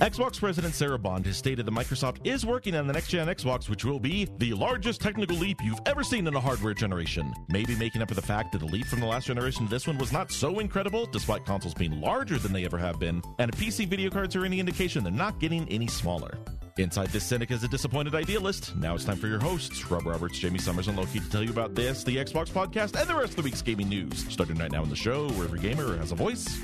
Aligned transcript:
Xbox 0.00 0.38
President 0.38 0.74
Sarah 0.74 0.98
Bond 0.98 1.26
has 1.26 1.36
stated 1.36 1.66
that 1.66 1.74
Microsoft 1.74 2.26
is 2.26 2.46
working 2.46 2.74
on 2.74 2.86
the 2.86 2.92
next 2.92 3.08
gen 3.08 3.26
Xbox, 3.26 3.68
which 3.68 3.84
will 3.84 3.98
be 3.98 4.28
the 4.38 4.54
largest 4.54 5.00
technical 5.00 5.36
leap 5.36 5.58
you've 5.62 5.80
ever 5.86 6.02
seen 6.02 6.26
in 6.26 6.34
a 6.34 6.40
hardware 6.40 6.72
generation. 6.72 7.34
Maybe 7.48 7.74
making 7.74 8.02
up 8.02 8.08
for 8.08 8.14
the 8.14 8.22
fact 8.22 8.52
that 8.52 8.58
the 8.58 8.66
leap 8.66 8.86
from 8.86 9.00
the 9.00 9.06
last 9.06 9.26
generation 9.26 9.66
to 9.66 9.70
this 9.70 9.86
one 9.86 9.98
was 9.98 10.12
not 10.12 10.30
so 10.30 10.60
incredible, 10.60 11.06
despite 11.06 11.44
consoles 11.44 11.74
being 11.74 12.00
larger 12.00 12.38
than 12.38 12.52
they 12.52 12.64
ever 12.64 12.78
have 12.78 12.98
been, 12.98 13.20
and 13.38 13.52
if 13.52 13.60
PC 13.60 13.86
video 13.86 14.08
cards 14.08 14.34
are 14.34 14.44
any 14.44 14.60
indication, 14.60 15.02
they're 15.02 15.12
not 15.12 15.40
getting 15.40 15.68
any 15.68 15.88
smaller. 15.88 16.38
Inside 16.78 17.08
this 17.08 17.24
cynic 17.24 17.50
is 17.50 17.64
a 17.64 17.68
disappointed 17.68 18.14
idealist. 18.14 18.76
Now 18.76 18.94
it's 18.94 19.04
time 19.04 19.16
for 19.16 19.26
your 19.26 19.40
hosts, 19.40 19.90
Rob 19.90 20.06
Roberts, 20.06 20.38
Jamie 20.38 20.60
Summers, 20.60 20.86
and 20.86 20.96
Loki, 20.96 21.18
to 21.18 21.28
tell 21.28 21.42
you 21.42 21.50
about 21.50 21.74
this, 21.74 22.04
the 22.04 22.16
Xbox 22.16 22.50
podcast, 22.50 22.98
and 22.98 23.10
the 23.10 23.16
rest 23.16 23.30
of 23.30 23.36
the 23.36 23.42
week's 23.42 23.62
gaming 23.62 23.88
news. 23.88 24.24
Starting 24.28 24.56
right 24.56 24.70
now 24.70 24.84
in 24.84 24.88
the 24.88 24.94
show, 24.94 25.28
where 25.30 25.44
every 25.44 25.58
gamer 25.58 25.96
has 25.96 26.12
a 26.12 26.14
voice. 26.14 26.60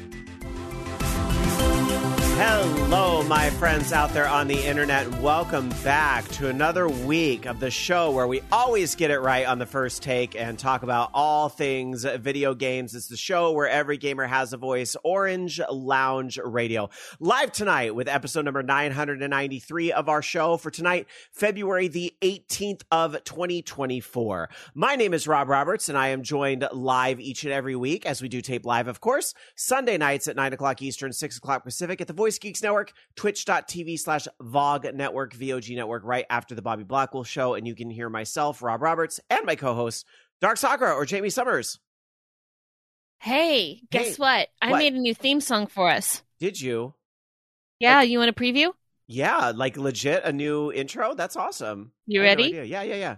Hello, 2.37 3.23
my 3.23 3.49
friends 3.51 3.93
out 3.93 4.13
there 4.13 4.29
on 4.29 4.49
the 4.49 4.61
internet. 4.61 5.09
Welcome 5.21 5.69
back 5.85 6.27
to 6.31 6.49
another 6.49 6.89
week 6.89 7.47
of 7.47 7.61
the 7.61 7.71
show 7.71 8.11
where 8.11 8.27
we 8.27 8.43
always 8.51 8.97
get 8.97 9.13
it 9.13 9.21
right 9.21 9.47
on 9.47 9.61
the 9.61 9.67
first 9.67 10.03
take 10.03 10.35
and 10.35 10.59
talk 10.59 10.83
about 10.83 11.11
all 11.15 11.49
things 11.49 12.03
video 12.03 12.53
games. 12.53 12.93
It's 12.97 13.07
the 13.07 13.17
show 13.17 13.53
where 13.53 13.69
every 13.69 13.99
gamer 13.99 14.27
has 14.27 14.53
a 14.53 14.57
voice, 14.57 14.97
Orange 15.05 15.61
Lounge 15.71 16.41
Radio. 16.45 16.91
Live 17.21 17.53
tonight 17.53 17.95
with 17.95 18.09
episode 18.09 18.47
number 18.47 18.65
993 18.65 19.93
of 19.93 20.09
our 20.09 20.21
show 20.21 20.57
for 20.57 20.73
tonight, 20.73 21.07
February 21.31 21.87
the 21.87 22.15
18th 22.21 22.83
of 22.91 23.23
2024. 23.23 24.51
My 24.75 24.97
name 24.97 25.15
is 25.15 25.29
Rob 25.29 25.49
Roberts 25.49 25.89
and 25.89 25.97
I 25.97 26.09
am 26.09 26.25
joined 26.25 26.67
live 26.73 27.21
each 27.21 27.45
and 27.45 27.53
every 27.53 27.77
week 27.77 28.05
as 28.07 28.21
we 28.21 28.29
do 28.29 28.41
tape 28.41 28.67
live, 28.67 28.89
of 28.89 29.01
course, 29.01 29.35
Sunday 29.55 29.97
nights 29.97 30.27
at 30.27 30.35
9 30.35 30.53
o'clock 30.53 30.83
Eastern, 30.83 31.13
6 31.13 31.37
o'clock 31.37 31.63
Pacific 31.63 32.01
at 32.01 32.09
the 32.09 32.24
Voice 32.25 32.39
Geeks 32.39 32.63
Network, 32.63 32.95
twitch.tv 33.17 33.99
slash 34.01 34.27
VOG 34.41 34.95
Network, 34.95 35.35
VOG 35.35 35.77
Network, 35.77 36.05
right 36.07 36.25
after 36.31 36.55
the 36.55 36.63
Bobby 36.63 36.83
Blackwolf 36.83 37.27
show. 37.27 37.53
And 37.53 37.67
you 37.67 37.75
can 37.75 37.91
hear 37.91 38.09
myself, 38.09 38.63
Rob 38.63 38.81
Roberts, 38.81 39.21
and 39.29 39.45
my 39.45 39.57
co 39.57 39.75
host, 39.75 40.07
Dark 40.41 40.57
Sakura 40.57 40.95
or 40.95 41.05
Jamie 41.05 41.29
Summers. 41.29 41.79
Hey, 43.19 43.83
guess 43.91 44.07
Hey, 44.07 44.15
what? 44.15 44.49
I 44.63 44.71
what? 44.71 44.79
made 44.79 44.95
a 44.95 44.99
new 44.99 45.13
theme 45.13 45.43
song 45.43 45.67
for 45.67 45.91
us. 45.91 46.23
Did 46.41 46.59
you? 46.59 46.95
Yeah, 47.79 48.01
you 48.01 48.19
want 48.19 48.31
a 48.31 48.33
preview? 48.33 48.73
Yeah, 49.07 49.53
like 49.55 49.77
legit 49.77 50.25
a 50.25 50.33
new 50.33 50.73
intro? 50.73 51.15
That's 51.15 51.37
awesome. 51.37 51.93
You 52.07 52.23
had 52.23 52.39
no 52.39 52.45
ready? 52.45 52.57
Yeah, 52.57 52.85
yeah, 52.85 52.95
yeah. 52.95 53.17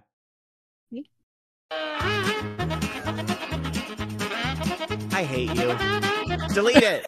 I 5.13 5.23
hate 5.23 5.55
you. 5.55 6.49
Delete 6.55 6.79
it. 6.79 7.07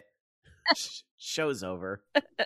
Sh- 1.19 1.33
Show's 1.33 1.63
over. 1.63 2.01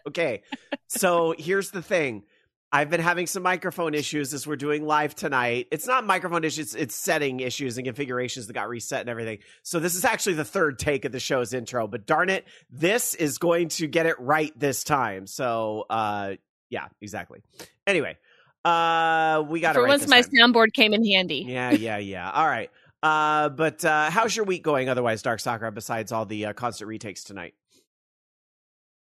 Okay. 0.08 0.44
So 0.88 1.34
here's 1.38 1.72
the 1.72 1.82
thing. 1.82 2.24
I've 2.72 2.90
been 2.90 3.02
having 3.02 3.28
some 3.28 3.44
microphone 3.44 3.94
issues 3.94 4.34
as 4.34 4.48
we're 4.48 4.56
doing 4.56 4.84
live 4.84 5.14
tonight. 5.14 5.68
It's 5.72 5.86
not 5.86 6.08
microphone 6.08 6.44
issues, 6.44 6.74
it's 6.74 6.96
setting 6.96 7.40
issues 7.40 7.78
and 7.78 7.86
configurations 7.86 8.48
that 8.48 8.54
got 8.54 8.68
reset 8.68 9.02
and 9.02 9.10
everything. 9.10 9.40
So 9.62 9.80
this 9.80 9.94
is 9.94 10.04
actually 10.06 10.34
the 10.34 10.44
third 10.46 10.80
take 10.80 11.06
of 11.06 11.12
the 11.12 11.20
show's 11.20 11.54
intro, 11.54 11.86
but 11.88 12.08
darn 12.08 12.30
it, 12.32 12.46
this 12.72 13.14
is 13.14 13.38
going 13.38 13.70
to 13.70 13.86
get 13.86 14.08
it 14.08 14.20
right 14.20 14.52
this 14.60 14.84
time. 14.84 15.28
So 15.28 15.86
uh 15.90 16.34
yeah, 16.72 16.88
exactly. 17.00 17.44
Anyway, 17.86 18.18
uh 18.66 19.44
we 19.48 19.60
got 19.60 19.72
it 19.72 19.74
For 19.76 19.84
right 19.84 19.90
once, 19.90 20.08
my 20.08 20.22
time. 20.22 20.32
soundboard 20.32 20.74
came 20.74 20.94
in 20.94 21.06
handy. 21.06 21.46
Yeah, 21.48 21.70
yeah, 21.72 21.98
yeah. 21.98 22.32
All 22.32 22.48
right. 22.48 22.72
Uh, 23.04 23.50
but 23.50 23.84
uh, 23.84 24.10
how's 24.10 24.34
your 24.34 24.46
week 24.46 24.64
going 24.64 24.88
otherwise, 24.88 25.22
Dark 25.22 25.42
Sakura, 25.42 25.74
besides 25.74 26.14
all 26.14 26.26
the 26.26 26.46
uh, 26.46 26.54
constant 26.54 26.88
retakes 26.88 27.26
tonight? 27.26 27.54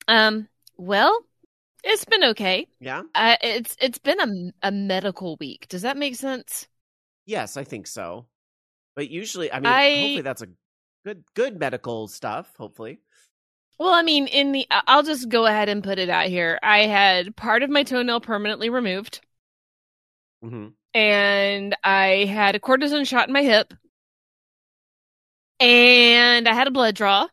Um, 0.09 0.49
well, 0.77 1.25
it's 1.84 2.05
been 2.06 2.25
okay. 2.25 2.69
Yeah? 2.81 3.03
Uh, 3.15 3.37
it's 3.43 3.77
it's 3.81 3.99
been 3.99 4.21
a, 4.62 4.69
a 4.69 4.72
medical 4.72 5.37
week. 5.41 5.69
Does 5.69 5.83
that 5.83 5.97
make 5.99 6.17
sense? 6.17 6.69
Yes, 7.25 7.56
I 7.56 7.65
think 7.65 7.87
so. 7.87 8.27
But 8.97 9.11
usually, 9.11 9.53
I 9.53 9.61
mean, 9.61 9.81
I- 9.81 9.93
hopefully 9.94 10.22
that's 10.22 10.43
a 10.43 10.49
good 11.05 11.25
good 11.34 11.59
medical 11.59 12.09
stuff, 12.09 12.55
hopefully. 12.56 13.00
Well, 13.78 13.89
I 13.94 14.03
mean, 14.03 14.27
in 14.27 14.53
the 14.53 14.67
I'll 14.71 15.03
just 15.03 15.31
go 15.31 15.47
ahead 15.47 15.69
and 15.71 15.83
put 15.83 15.99
it 15.99 16.11
out 16.11 16.27
here. 16.27 16.59
I 16.62 16.81
had 16.81 17.37
part 17.37 17.62
of 17.62 17.71
my 17.71 17.83
toenail 17.84 18.21
permanently 18.21 18.69
removed, 18.69 19.21
hmm 20.43 20.69
and 20.94 21.77
I 21.84 22.25
had 22.25 22.55
a 22.55 22.61
cortisone 22.61 23.06
shot 23.06 23.28
in 23.28 23.33
my 23.33 23.43
hip, 23.43 23.75
and 25.61 26.49
I 26.49 26.55
had 26.55 26.67
a 26.67 26.71
blood 26.71 26.94
draw. 26.94 27.28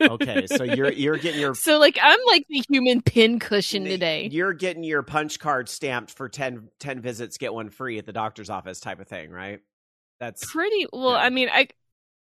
Okay, 0.00 0.46
so 0.46 0.64
you're 0.64 0.92
you're 0.92 1.16
getting 1.18 1.40
your 1.40 1.54
So 1.54 1.78
like 1.78 1.98
I'm 2.00 2.18
like 2.26 2.46
the 2.48 2.62
human 2.68 3.02
pin 3.02 3.38
cushion 3.38 3.84
today. 3.84 4.28
You're 4.30 4.52
getting 4.52 4.84
your 4.84 5.02
punch 5.02 5.38
card 5.38 5.68
stamped 5.68 6.10
for 6.12 6.28
10, 6.28 6.68
10 6.80 7.00
visits, 7.00 7.38
get 7.38 7.52
one 7.52 7.70
free 7.70 7.98
at 7.98 8.06
the 8.06 8.12
doctor's 8.12 8.50
office 8.50 8.80
type 8.80 9.00
of 9.00 9.08
thing, 9.08 9.30
right? 9.30 9.60
That's 10.20 10.50
Pretty 10.50 10.86
well. 10.92 11.12
Yeah. 11.12 11.18
I 11.18 11.30
mean, 11.30 11.48
I 11.52 11.68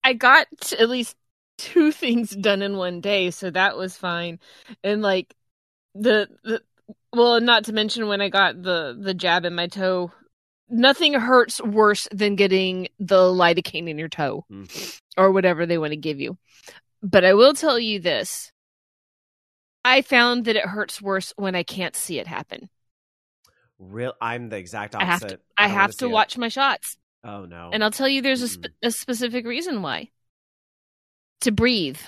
I 0.05 0.13
got 0.15 0.47
at 0.79 0.89
least 0.89 1.17
two 1.59 1.93
things 1.93 2.31
done 2.31 2.63
in 2.63 2.77
one 2.77 3.01
day, 3.01 3.31
so 3.31 3.51
that 3.51 3.77
was 3.77 3.97
fine. 3.97 4.39
And 4.83 5.03
like 5.03 5.35
the 5.95 6.29
the 6.45 6.63
well, 7.13 7.41
not 7.41 7.65
to 7.65 7.73
mention 7.73 8.09
when 8.09 8.21
I 8.21 8.29
got 8.29 8.63
the 8.63 8.97
the 8.99 9.15
jab 9.15 9.45
in 9.45 9.55
my 9.55 9.67
toe, 9.67 10.11
nothing 10.69 11.15
hurts 11.15 11.61
worse 11.63 12.09
than 12.11 12.37
getting 12.37 12.89
the 12.99 13.17
lidocaine 13.17 13.89
in 13.89 13.99
your 13.99 14.09
toe 14.09 14.45
Mhm. 14.51 14.99
or 15.17 15.31
whatever 15.33 15.67
they 15.67 15.79
want 15.79 15.93
to 15.93 15.97
give 15.97 16.21
you. 16.21 16.39
But 17.03 17.25
I 17.25 17.35
will 17.35 17.55
tell 17.55 17.79
you 17.79 17.99
this. 18.01 18.53
I 19.85 20.03
found 20.03 20.45
that 20.45 20.57
it 20.57 20.65
hurts 20.65 21.03
worse 21.03 21.33
when 21.37 21.55
I 21.57 21.65
can't 21.65 21.97
see 21.97 22.19
it 22.21 22.27
happen. 22.27 22.69
real. 23.79 24.15
I'm 24.21 24.49
the 24.49 24.57
exact 24.57 24.95
I 24.95 25.05
have 25.05 25.23
opposite. 25.23 25.37
to 25.39 25.43
I 25.59 25.67
don't 25.67 25.77
have 25.77 25.91
to 25.93 25.97
see 25.97 26.07
it. 26.07 26.11
watch 26.11 26.39
my 26.39 26.49
shots. 26.49 26.97
Oh 27.25 27.45
no! 27.47 27.71
And 27.73 27.83
I'll 27.83 27.91
tell 27.91 28.09
you 28.09 28.23
there's 28.23 28.43
a, 28.43 28.49
sp- 28.51 28.75
a 28.83 28.91
specific 28.93 29.45
reason 29.47 29.83
why. 29.83 30.11
To 31.43 31.51
breathe. 31.53 31.99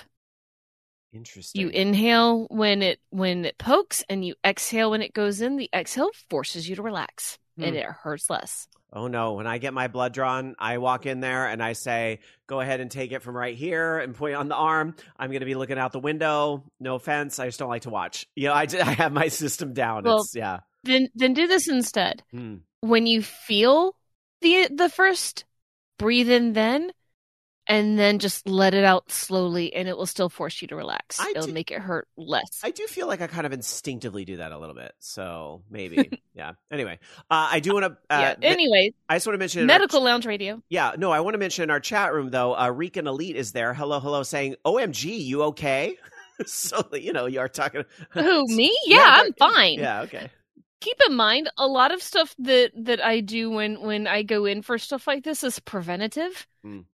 Interesting. 1.13 1.61
You 1.61 1.69
inhale 1.69 2.45
when 2.49 2.81
it 2.81 2.99
when 3.09 3.45
it 3.45 3.57
pokes 3.57 4.03
and 4.09 4.25
you 4.25 4.35
exhale 4.45 4.91
when 4.91 5.01
it 5.01 5.13
goes 5.13 5.41
in. 5.41 5.55
The 5.57 5.69
exhale 5.73 6.09
forces 6.29 6.67
you 6.67 6.75
to 6.77 6.81
relax 6.81 7.37
and 7.57 7.71
Hmm. 7.71 7.75
it 7.75 7.85
hurts 7.85 8.29
less. 8.29 8.67
Oh 8.95 9.07
no, 9.07 9.33
when 9.33 9.45
I 9.45 9.57
get 9.57 9.73
my 9.73 9.89
blood 9.89 10.13
drawn, 10.13 10.55
I 10.57 10.77
walk 10.77 11.05
in 11.05 11.19
there 11.19 11.47
and 11.47 11.61
I 11.61 11.73
say, 11.73 12.19
go 12.47 12.61
ahead 12.61 12.79
and 12.79 12.89
take 12.89 13.11
it 13.11 13.21
from 13.21 13.35
right 13.35 13.55
here 13.55 13.99
and 13.99 14.15
point 14.15 14.35
on 14.35 14.47
the 14.47 14.55
arm. 14.55 14.95
I'm 15.19 15.29
going 15.31 15.41
to 15.41 15.45
be 15.45 15.53
looking 15.53 15.77
out 15.77 15.91
the 15.91 15.99
window. 15.99 16.63
No 16.79 16.95
offense. 16.95 17.37
I 17.37 17.45
just 17.47 17.59
don't 17.59 17.67
like 17.67 17.81
to 17.81 17.89
watch. 17.89 18.25
You 18.35 18.47
know, 18.47 18.53
I, 18.53 18.61
I 18.81 18.93
have 18.93 19.11
my 19.11 19.27
system 19.27 19.73
down. 19.73 20.03
Well- 20.05 20.21
it's, 20.21 20.33
yeah. 20.33 20.61
Then 20.83 21.09
then 21.15 21.33
do 21.33 21.47
this 21.47 21.67
instead. 21.67 22.23
Hmm. 22.31 22.57
When 22.81 23.07
you 23.07 23.23
feel 23.23 23.95
the 24.41 24.69
the 24.71 24.87
first 24.87 25.43
breathe 25.97 26.29
in 26.29 26.53
then 26.53 26.91
and 27.67 27.97
then 27.97 28.19
just 28.19 28.47
let 28.47 28.73
it 28.73 28.83
out 28.83 29.11
slowly 29.11 29.73
and 29.73 29.87
it 29.87 29.97
will 29.97 30.05
still 30.05 30.29
force 30.29 30.61
you 30.61 30.67
to 30.69 30.75
relax. 30.75 31.19
I 31.19 31.29
It'll 31.31 31.47
do- 31.47 31.53
make 31.53 31.71
it 31.71 31.79
hurt 31.79 32.07
less. 32.17 32.61
I 32.63 32.71
do 32.71 32.85
feel 32.87 33.07
like 33.07 33.21
I 33.21 33.27
kind 33.27 33.45
of 33.45 33.53
instinctively 33.53 34.25
do 34.25 34.37
that 34.37 34.51
a 34.51 34.57
little 34.57 34.75
bit. 34.75 34.93
So 34.99 35.63
maybe. 35.69 36.21
yeah. 36.33 36.53
Anyway, 36.71 36.99
uh, 37.31 37.49
I 37.51 37.59
do 37.59 37.73
want 37.73 37.85
to, 37.85 37.91
uh, 38.15 38.19
yeah. 38.19 38.35
Anyway, 38.41 38.93
I 39.09 39.15
just 39.15 39.27
want 39.27 39.35
to 39.35 39.39
mention 39.39 39.61
in 39.63 39.69
our 39.69 39.79
medical 39.79 40.03
lounge 40.03 40.25
radio. 40.25 40.61
Yeah, 40.69 40.93
no, 40.97 41.11
I 41.11 41.19
want 41.21 41.33
to 41.33 41.39
mention 41.39 41.63
in 41.63 41.69
our 41.71 41.79
chat 41.79 42.13
room 42.13 42.29
though, 42.29 42.55
uh 42.55 42.69
Rican 42.69 43.07
Elite 43.07 43.35
is 43.35 43.51
there. 43.51 43.73
Hello, 43.73 43.99
hello, 43.99 44.23
saying, 44.23 44.55
OMG, 44.65 45.25
you 45.25 45.43
okay? 45.43 45.97
so 46.45 46.83
you 46.93 47.13
know, 47.13 47.25
you 47.25 47.39
are 47.39 47.47
talking 47.49 47.83
Who 48.11 48.45
me? 48.47 48.77
Yeah, 48.85 48.97
Yeah, 48.97 49.23
I'm 49.23 49.33
fine. 49.33 49.79
Yeah, 49.79 50.01
okay. 50.01 50.29
keep 50.81 50.97
in 51.09 51.15
mind 51.15 51.49
a 51.57 51.65
lot 51.67 51.91
of 51.93 52.01
stuff 52.03 52.35
that 52.39 52.71
that 52.75 53.03
I 53.03 53.21
do 53.21 53.49
when 53.49 53.81
when 53.81 54.05
I 54.07 54.23
go 54.23 54.45
in 54.45 54.61
for 54.61 54.77
stuff 54.77 55.07
like 55.07 55.23
this 55.23 55.43
is 55.43 55.59
preventative. 55.59 56.45
Mm. 56.65 56.85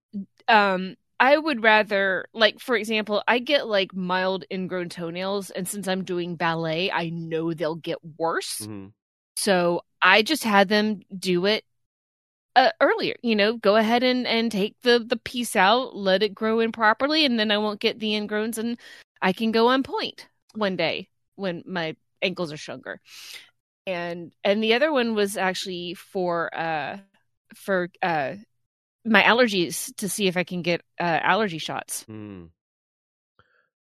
Um 0.52 0.96
I 1.20 1.38
would 1.38 1.64
rather 1.64 2.26
like 2.34 2.60
for 2.60 2.76
example, 2.76 3.24
I 3.28 3.40
get 3.40 3.68
like 3.68 3.94
mild 3.96 4.46
ingrown 4.52 4.90
toenails 4.90 5.52
and 5.52 5.68
since 5.68 5.88
I'm 5.88 6.04
doing 6.04 6.36
ballet, 6.36 6.92
I 6.92 7.10
know 7.10 7.54
they'll 7.54 7.76
get 7.76 8.00
worse. 8.18 8.68
Mhm. 8.68 8.94
So 9.38 9.84
I 10.02 10.24
just 10.24 10.44
had 10.44 10.70
them 10.70 11.02
do 11.18 11.46
it 11.48 11.66
uh, 12.56 12.72
earlier, 12.82 13.16
you 13.24 13.36
know, 13.36 13.58
go 13.58 13.76
ahead 13.78 14.04
and 14.04 14.28
and 14.28 14.52
take 14.52 14.76
the 14.84 15.00
the 15.00 15.18
piece 15.18 15.56
out, 15.56 15.96
let 15.96 16.24
it 16.24 16.36
grow 16.36 16.60
in 16.62 16.72
properly 16.72 17.26
and 17.26 17.40
then 17.40 17.52
I 17.52 17.58
won't 17.60 17.80
get 17.82 18.00
the 18.00 18.14
ingrowns 18.16 18.58
and 18.58 18.80
I 19.22 19.34
can 19.34 19.52
go 19.52 19.68
on 19.70 19.84
point 19.84 20.28
one 20.56 20.76
day 20.78 21.10
when 21.36 21.64
my 21.68 21.96
ankles 22.22 22.52
are 22.54 22.58
stronger. 22.58 23.00
And 23.88 24.34
and 24.44 24.64
the 24.64 24.74
other 24.76 24.92
one 24.92 25.16
was 25.16 25.38
actually 25.38 25.96
for 25.96 26.56
uh 26.56 26.98
for 27.56 27.90
uh 28.04 28.36
my 29.06 29.22
allergies 29.24 29.96
to 29.98 30.08
see 30.10 30.28
if 30.28 30.38
I 30.38 30.44
can 30.44 30.62
get 30.62 30.82
uh 31.00 31.20
allergy 31.24 31.58
shots 31.58 32.04
Hmm. 32.04 32.46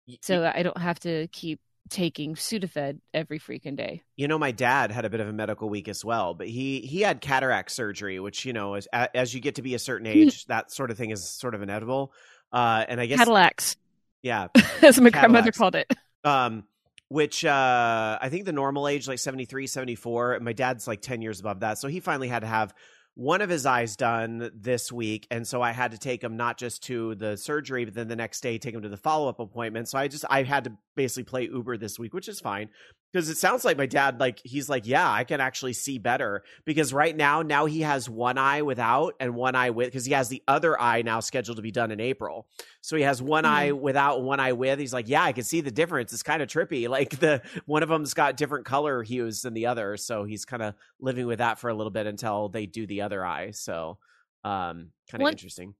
Y- 0.07 0.17
so 0.21 0.51
I 0.53 0.63
don't 0.63 0.77
have 0.77 0.99
to 1.01 1.27
keep 1.31 1.59
taking 1.89 2.35
Sudafed 2.35 2.99
every 3.13 3.39
freaking 3.39 3.75
day. 3.75 4.03
You 4.15 4.27
know, 4.27 4.37
my 4.37 4.51
dad 4.51 4.91
had 4.91 5.05
a 5.05 5.09
bit 5.09 5.19
of 5.19 5.27
a 5.27 5.33
medical 5.33 5.69
week 5.69 5.87
as 5.87 6.05
well, 6.05 6.33
but 6.33 6.47
he 6.47 6.81
he 6.81 7.01
had 7.01 7.21
cataract 7.21 7.71
surgery, 7.71 8.19
which 8.19 8.45
you 8.45 8.53
know, 8.53 8.75
as 8.75 8.87
as 8.93 9.33
you 9.33 9.41
get 9.41 9.55
to 9.55 9.61
be 9.61 9.75
a 9.75 9.79
certain 9.79 10.07
age, 10.17 10.45
that 10.45 10.71
sort 10.71 10.91
of 10.91 10.97
thing 10.97 11.09
is 11.11 11.27
sort 11.27 11.55
of 11.55 11.61
inevitable. 11.61 12.13
Uh, 12.51 12.85
and 12.87 12.99
I 12.99 13.05
guess 13.05 13.19
Cadillacs, 13.19 13.75
yeah, 14.21 14.47
as 14.81 14.99
my 14.99 15.09
grandmother 15.09 15.51
called 15.51 15.75
it. 15.75 15.91
um, 16.23 16.63
which 17.07 17.43
uh, 17.43 18.19
I 18.21 18.29
think 18.29 18.45
the 18.45 18.51
normal 18.51 18.87
age 18.87 19.07
like 19.07 19.19
73, 19.19 19.65
74. 19.67 20.39
My 20.41 20.53
dad's 20.53 20.87
like 20.87 21.01
ten 21.01 21.21
years 21.21 21.39
above 21.39 21.61
that, 21.61 21.77
so 21.79 21.87
he 21.87 21.99
finally 21.99 22.27
had 22.27 22.39
to 22.41 22.47
have 22.47 22.73
one 23.19 23.41
of 23.41 23.49
his 23.49 23.65
eyes 23.65 23.97
done 23.97 24.49
this 24.55 24.93
week, 24.93 25.27
and 25.29 25.45
so 25.45 25.61
I 25.61 25.73
had 25.73 25.91
to 25.91 25.97
take 25.97 26.23
him 26.23 26.37
not 26.37 26.57
just 26.57 26.83
to 26.83 27.15
the 27.15 27.35
surgery, 27.35 27.83
but 27.83 27.93
then 27.93 28.07
the 28.07 28.15
next 28.15 28.39
day 28.39 28.57
take 28.57 28.73
him 28.73 28.81
to 28.83 28.87
the 28.87 28.95
follow 28.95 29.27
up 29.27 29.41
appointment. 29.41 29.89
So 29.89 29.97
I 29.97 30.07
just 30.07 30.23
I 30.29 30.43
had 30.43 30.63
to 30.63 30.71
basically 30.95 31.25
play 31.25 31.43
Uber 31.43 31.75
this 31.75 31.99
week, 31.99 32.13
which 32.13 32.29
is 32.29 32.39
fine 32.39 32.69
because 33.11 33.29
it 33.29 33.37
sounds 33.37 33.65
like 33.65 33.77
my 33.77 33.85
dad 33.85 34.19
like 34.19 34.39
he's 34.43 34.69
like 34.69 34.85
yeah 34.85 35.09
I 35.09 35.23
can 35.23 35.41
actually 35.41 35.73
see 35.73 35.97
better 35.97 36.43
because 36.65 36.93
right 36.93 37.15
now 37.15 37.41
now 37.41 37.65
he 37.65 37.81
has 37.81 38.09
one 38.09 38.37
eye 38.37 38.61
without 38.61 39.15
and 39.19 39.35
one 39.35 39.55
eye 39.55 39.71
with 39.71 39.87
because 39.87 40.05
he 40.05 40.13
has 40.13 40.29
the 40.29 40.43
other 40.47 40.79
eye 40.79 41.01
now 41.01 41.19
scheduled 41.19 41.57
to 41.57 41.63
be 41.63 41.71
done 41.71 41.91
in 41.91 41.99
April. 41.99 42.47
So 42.81 42.95
he 42.95 43.03
has 43.03 43.21
one 43.21 43.43
Mhm. 43.43 43.47
eye 43.49 43.71
without 43.71 44.17
and 44.17 44.25
one 44.25 44.39
eye 44.39 44.53
with. 44.53 44.79
He's 44.79 44.93
like, 44.93 45.09
yeah, 45.09 45.23
I 45.23 45.31
can 45.33 45.43
see 45.43 45.61
the 45.61 45.71
difference. 45.71 46.13
It's 46.13 46.23
kind 46.23 46.41
of 46.41 46.49
trippy. 46.49 46.87
Like 46.99 47.19
the 47.19 47.41
one 47.65 47.83
of 47.83 47.89
them's 47.89 48.13
got 48.13 48.37
different 48.37 48.65
color 48.65 49.03
hues 49.03 49.41
than 49.41 49.53
the 49.53 49.65
other. 49.67 49.97
So 49.97 50.23
he's 50.23 50.45
kind 50.45 50.61
of 50.61 50.75
living 50.99 51.25
with 51.27 51.39
that 51.39 51.59
for 51.59 51.69
a 51.69 51.73
little 51.73 51.91
bit 51.91 52.07
until 52.07 52.49
they 52.49 52.65
do 52.65 52.85
the 52.85 53.01
other 53.01 53.25
eye. 53.25 53.51
So 53.51 53.97
um 54.43 54.91
kind 55.09 55.21
of 55.23 55.29
interesting. 55.29 55.75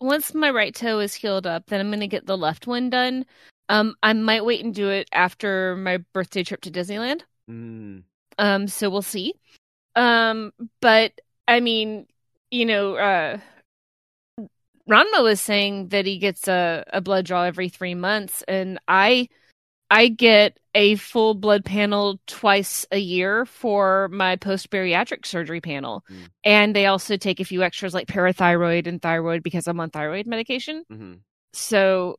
Once 0.00 0.34
my 0.34 0.50
right 0.50 0.74
toe 0.74 0.98
is 0.98 1.14
healed 1.14 1.46
up, 1.46 1.66
then 1.66 1.80
I'm 1.80 1.88
going 1.88 2.00
to 2.00 2.06
get 2.06 2.26
the 2.26 2.36
left 2.36 2.66
one 2.66 2.90
done. 2.90 3.24
Um, 3.68 3.94
I 4.02 4.12
might 4.12 4.44
wait 4.44 4.64
and 4.64 4.74
do 4.74 4.88
it 4.90 5.08
after 5.12 5.76
my 5.76 5.98
birthday 6.12 6.42
trip 6.42 6.60
to 6.62 6.70
Disneyland. 6.70 7.22
Mm. 7.50 8.02
Um, 8.38 8.68
so 8.68 8.90
we'll 8.90 9.02
see. 9.02 9.34
Um, 9.96 10.52
but 10.80 11.12
I 11.48 11.60
mean, 11.60 12.06
you 12.50 12.66
know, 12.66 12.94
uh, 12.96 13.38
Ranma 14.88 15.22
was 15.22 15.40
saying 15.40 15.88
that 15.88 16.04
he 16.04 16.18
gets 16.18 16.46
a, 16.46 16.84
a 16.92 17.00
blood 17.00 17.24
draw 17.24 17.44
every 17.44 17.68
three 17.68 17.94
months, 17.94 18.42
and 18.46 18.78
I 18.86 19.28
I 19.90 20.08
get 20.08 20.58
a 20.74 20.96
full 20.96 21.34
blood 21.34 21.64
panel 21.64 22.18
twice 22.26 22.86
a 22.90 22.98
year 22.98 23.46
for 23.46 24.08
my 24.08 24.36
post 24.36 24.70
bariatric 24.70 25.24
surgery 25.24 25.60
panel, 25.60 26.04
Mm. 26.10 26.28
and 26.44 26.76
they 26.76 26.86
also 26.86 27.16
take 27.16 27.40
a 27.40 27.44
few 27.44 27.62
extras 27.62 27.94
like 27.94 28.08
parathyroid 28.08 28.86
and 28.86 29.00
thyroid 29.00 29.42
because 29.42 29.66
I'm 29.66 29.80
on 29.80 29.90
thyroid 29.90 30.26
medication. 30.26 30.84
hmm 30.90 31.14
So 31.52 32.18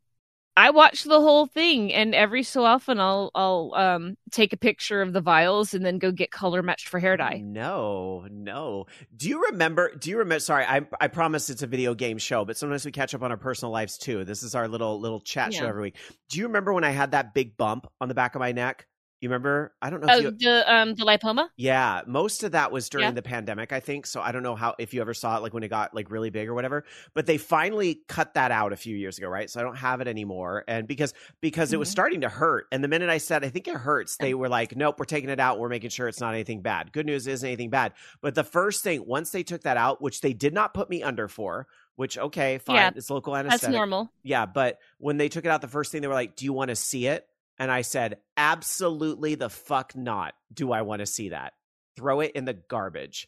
I 0.57 0.69
watch 0.69 1.03
the 1.03 1.19
whole 1.19 1.47
thing, 1.47 1.93
and 1.93 2.15
every 2.15 2.43
so 2.43 2.63
often 2.63 2.99
I'll 2.99 3.29
I'll 3.35 3.73
um 3.75 4.15
take 4.31 4.53
a 4.53 4.57
picture 4.57 5.01
of 5.01 5.11
the 5.11 5.21
vials 5.21 5.73
and 5.73 5.85
then 5.85 5.97
go 5.97 6.11
get 6.11 6.31
color 6.31 6.63
matched 6.63 6.87
for 6.87 6.99
hair 6.99 7.17
dye. 7.17 7.41
No, 7.43 8.25
no. 8.31 8.85
Do 9.15 9.27
you 9.27 9.43
remember? 9.51 9.93
Do 9.95 10.09
you 10.09 10.17
remember? 10.17 10.39
Sorry, 10.39 10.63
I 10.63 10.81
I 11.01 11.07
promise 11.09 11.49
it's 11.49 11.61
a 11.61 11.67
video 11.67 11.93
game 11.93 12.17
show, 12.17 12.45
but 12.45 12.55
sometimes 12.57 12.85
we 12.85 12.91
catch 12.91 13.13
up 13.13 13.21
on 13.21 13.31
our 13.31 13.37
personal 13.37 13.71
lives 13.71 13.97
too. 13.97 14.23
This 14.23 14.43
is 14.43 14.55
our 14.55 14.67
little 14.67 14.99
little 14.99 15.19
chat 15.19 15.53
show 15.53 15.67
every 15.67 15.81
week. 15.81 15.97
Do 16.29 16.39
you 16.39 16.45
remember 16.45 16.73
when 16.73 16.85
I 16.85 16.91
had 16.91 17.11
that 17.11 17.33
big 17.33 17.57
bump 17.57 17.87
on 17.99 18.07
the 18.07 18.15
back 18.15 18.35
of 18.35 18.39
my 18.39 18.53
neck? 18.53 18.87
You 19.21 19.29
remember? 19.29 19.73
I 19.81 19.89
don't 19.89 20.01
know. 20.01 20.07
if 20.07 20.13
Oh, 20.13 20.19
you, 20.19 20.31
the 20.31 20.71
um 20.73 20.93
the 20.95 21.03
lipoma. 21.05 21.47
Yeah, 21.57 22.01
most 22.05 22.43
of 22.43 22.51
that 22.51 22.71
was 22.71 22.89
during 22.89 23.05
Yeah. 23.07 23.11
the 23.11 23.21
pandemic, 23.21 23.71
I 23.71 23.79
think. 23.79 24.05
So 24.05 24.21
I 24.21 24.31
don't 24.33 24.43
know 24.43 24.55
how 24.55 24.75
if 24.77 24.93
you 24.93 24.99
ever 25.01 25.13
saw 25.13 25.37
it 25.37 25.41
like 25.41 25.53
when 25.53 25.63
it 25.63 25.69
got 25.69 25.95
like 25.95 26.11
really 26.11 26.29
big 26.29 26.49
or 26.49 26.53
whatever. 26.53 26.83
But 27.13 27.25
they 27.25 27.37
finally 27.37 28.01
cut 28.09 28.33
that 28.33 28.51
out 28.51 28.73
a 28.73 28.75
few 28.75 28.95
years 28.95 29.17
ago, 29.17 29.27
right? 29.27 29.49
So 29.49 29.59
I 29.59 29.63
don't 29.63 29.77
have 29.77 30.01
it 30.01 30.07
anymore. 30.09 30.65
And 30.67 30.85
because 30.85 31.13
because 31.39 31.71
it 31.71 31.79
was 31.79 31.87
Mhm. 31.87 31.91
starting 31.93 32.21
to 32.21 32.29
hurt, 32.29 32.67
and 32.73 32.83
the 32.83 32.87
minute 32.89 33.09
I 33.09 33.17
said 33.19 33.45
I 33.45 33.49
think 33.49 33.67
it 33.69 33.75
hurts, 33.75 34.17
they 34.17 34.33
were 34.33 34.49
like, 34.49 34.75
"Nope, 34.75 34.99
we're 34.99 35.05
taking 35.05 35.29
it 35.29 35.39
out. 35.39 35.59
We're 35.59 35.69
making 35.69 35.91
sure 35.91 36.07
it's 36.09 36.19
not 36.19 36.33
anything 36.33 36.61
bad." 36.61 36.91
Good 36.91 37.05
news 37.05 37.25
isn't 37.25 37.47
anything 37.47 37.69
bad. 37.69 37.93
But 38.21 38.35
the 38.35 38.43
first 38.43 38.83
thing 38.83 39.05
once 39.07 39.31
they 39.31 39.43
took 39.43 39.61
that 39.61 39.77
out, 39.77 40.01
which 40.01 40.19
they 40.21 40.33
did 40.33 40.53
not 40.53 40.73
put 40.73 40.89
me 40.89 41.01
under 41.03 41.29
for, 41.29 41.67
which 41.95 42.17
okay, 42.17 42.57
fine, 42.57 42.75
Yeah, 42.75 42.91
it's 42.95 43.09
local 43.09 43.33
That's 43.33 43.47
anesthetic. 43.47 43.75
normal. 43.75 44.11
Yeah, 44.23 44.45
but 44.45 44.77
when 44.97 45.15
they 45.17 45.29
took 45.29 45.45
it 45.45 45.49
out, 45.49 45.61
the 45.61 45.67
first 45.69 45.91
thing 45.93 46.01
they 46.01 46.07
were 46.09 46.13
like, 46.13 46.35
"Do 46.35 46.43
you 46.43 46.51
want 46.53 46.69
to 46.69 46.75
see 46.75 47.07
it?" 47.07 47.25
And 47.57 47.71
I 47.71 47.81
said, 47.81 48.17
"Absolutely 48.37 49.35
the 49.35 49.49
fuck 49.49 49.95
not. 49.95 50.33
Do 50.53 50.71
I 50.71 50.81
want 50.81 50.99
to 50.99 51.05
see 51.05 51.29
that? 51.29 51.53
Throw 51.95 52.19
it 52.21 52.33
in 52.33 52.45
the 52.45 52.53
garbage." 52.53 53.27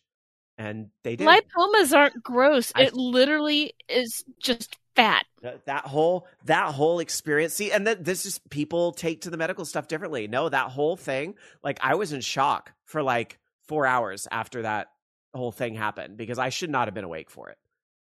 And 0.58 0.90
they 1.04 1.16
did. 1.16 1.28
Lipomas 1.28 1.96
aren't 1.96 2.24
gross. 2.24 2.72
I- 2.76 2.84
it 2.84 2.94
literally 2.94 3.74
is 3.88 4.24
just 4.40 4.78
fat. 4.96 5.26
That, 5.66 5.86
whole 5.86 6.28
that 6.46 6.74
whole 6.74 7.00
experience. 7.00 7.54
See, 7.54 7.72
and 7.72 7.88
that 7.88 8.04
this 8.04 8.26
is 8.26 8.40
people 8.50 8.92
take 8.92 9.22
to 9.22 9.30
the 9.30 9.38
medical 9.38 9.64
stuff 9.64 9.88
differently. 9.88 10.28
No, 10.28 10.50
that 10.50 10.72
whole 10.72 10.98
thing. 10.98 11.36
Like 11.64 11.78
I 11.82 11.96
was 11.96 12.12
in 12.12 12.22
shock 12.22 12.74
for 12.86 13.04
like 13.04 13.38
four 13.68 13.86
hours 13.86 14.28
after 14.32 14.64
that 14.64 14.88
whole 15.34 15.52
thing 15.52 15.76
happened 15.76 16.18
because 16.18 16.40
I 16.40 16.50
should 16.50 16.72
not 16.72 16.88
have 16.88 16.96
been 16.96 17.04
awake 17.04 17.30
for 17.30 17.50
it. 17.50 17.58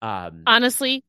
Um, 0.02 0.44
Honestly, 0.48 1.04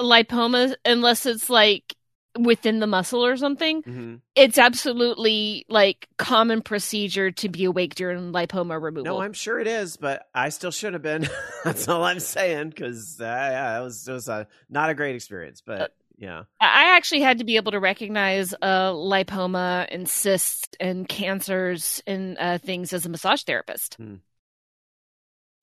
lipomas, 0.00 0.74
unless 0.84 1.26
it's 1.26 1.50
like 1.50 1.96
within 2.38 2.80
the 2.80 2.86
muscle 2.86 3.24
or 3.24 3.36
something, 3.36 3.82
mhm. 3.82 4.20
it's 4.34 4.58
absolutely 4.58 5.64
like 5.68 6.08
common 6.16 6.62
procedure 6.62 7.30
to 7.30 7.48
be 7.48 7.64
awake 7.64 7.94
during 7.94 8.32
lipoma 8.32 8.80
removal. 8.80 9.04
No, 9.16 9.22
I'm 9.22 9.32
sure 9.32 9.58
it 9.58 9.66
is, 9.66 9.96
but 9.96 10.26
I 10.34 10.48
still 10.48 10.70
should 10.70 10.92
have 10.94 11.02
been. 11.02 11.28
That's 11.64 11.88
all 11.88 12.04
I'm 12.04 12.20
saying 12.20 12.70
because 12.70 13.20
uh, 13.20 13.24
yeah, 13.24 13.80
it 13.80 13.82
was 13.82 14.06
it 14.08 14.12
was 14.12 14.28
a 14.28 14.46
not 14.70 14.90
a 14.90 14.94
great 14.94 15.14
experience, 15.14 15.62
Uh, 15.66 15.76
but 15.76 15.94
yeah. 16.18 16.44
I 16.60 16.96
actually 16.96 17.22
had 17.22 17.38
to 17.38 17.44
be 17.44 17.56
able 17.56 17.72
to 17.72 17.80
recognize 17.80 18.54
uh, 18.62 18.92
lipoma 18.92 19.86
and 19.90 20.08
cysts 20.08 20.68
and 20.78 21.08
cancers 21.08 22.02
and 22.06 22.36
uh, 22.38 22.58
things 22.58 22.92
as 22.92 23.04
a 23.06 23.08
massage 23.08 23.42
therapist. 23.42 23.94
Hmm. 23.96 24.16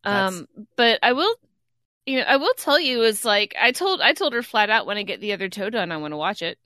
Um, 0.03 0.47
but 0.75 0.99
I 1.03 1.13
will, 1.13 1.33
you 2.09 2.17
know, 2.17 2.23
I 2.27 2.37
will 2.37 2.53
tell 2.57 2.79
you 2.79 3.03
is 3.03 3.23
like 3.23 3.55
I 3.59 3.71
told 3.71 4.01
I 4.01 4.13
told 4.13 4.33
her 4.33 4.43
flat 4.43 4.69
out 4.69 4.85
when 4.85 4.97
I 4.97 5.03
get 5.03 5.21
the 5.21 5.33
other 5.33 5.49
toe 5.49 5.69
done, 5.69 5.91
I 5.91 5.97
want 5.97 6.11
to 6.13 6.17
watch 6.17 6.41
it. 6.41 6.57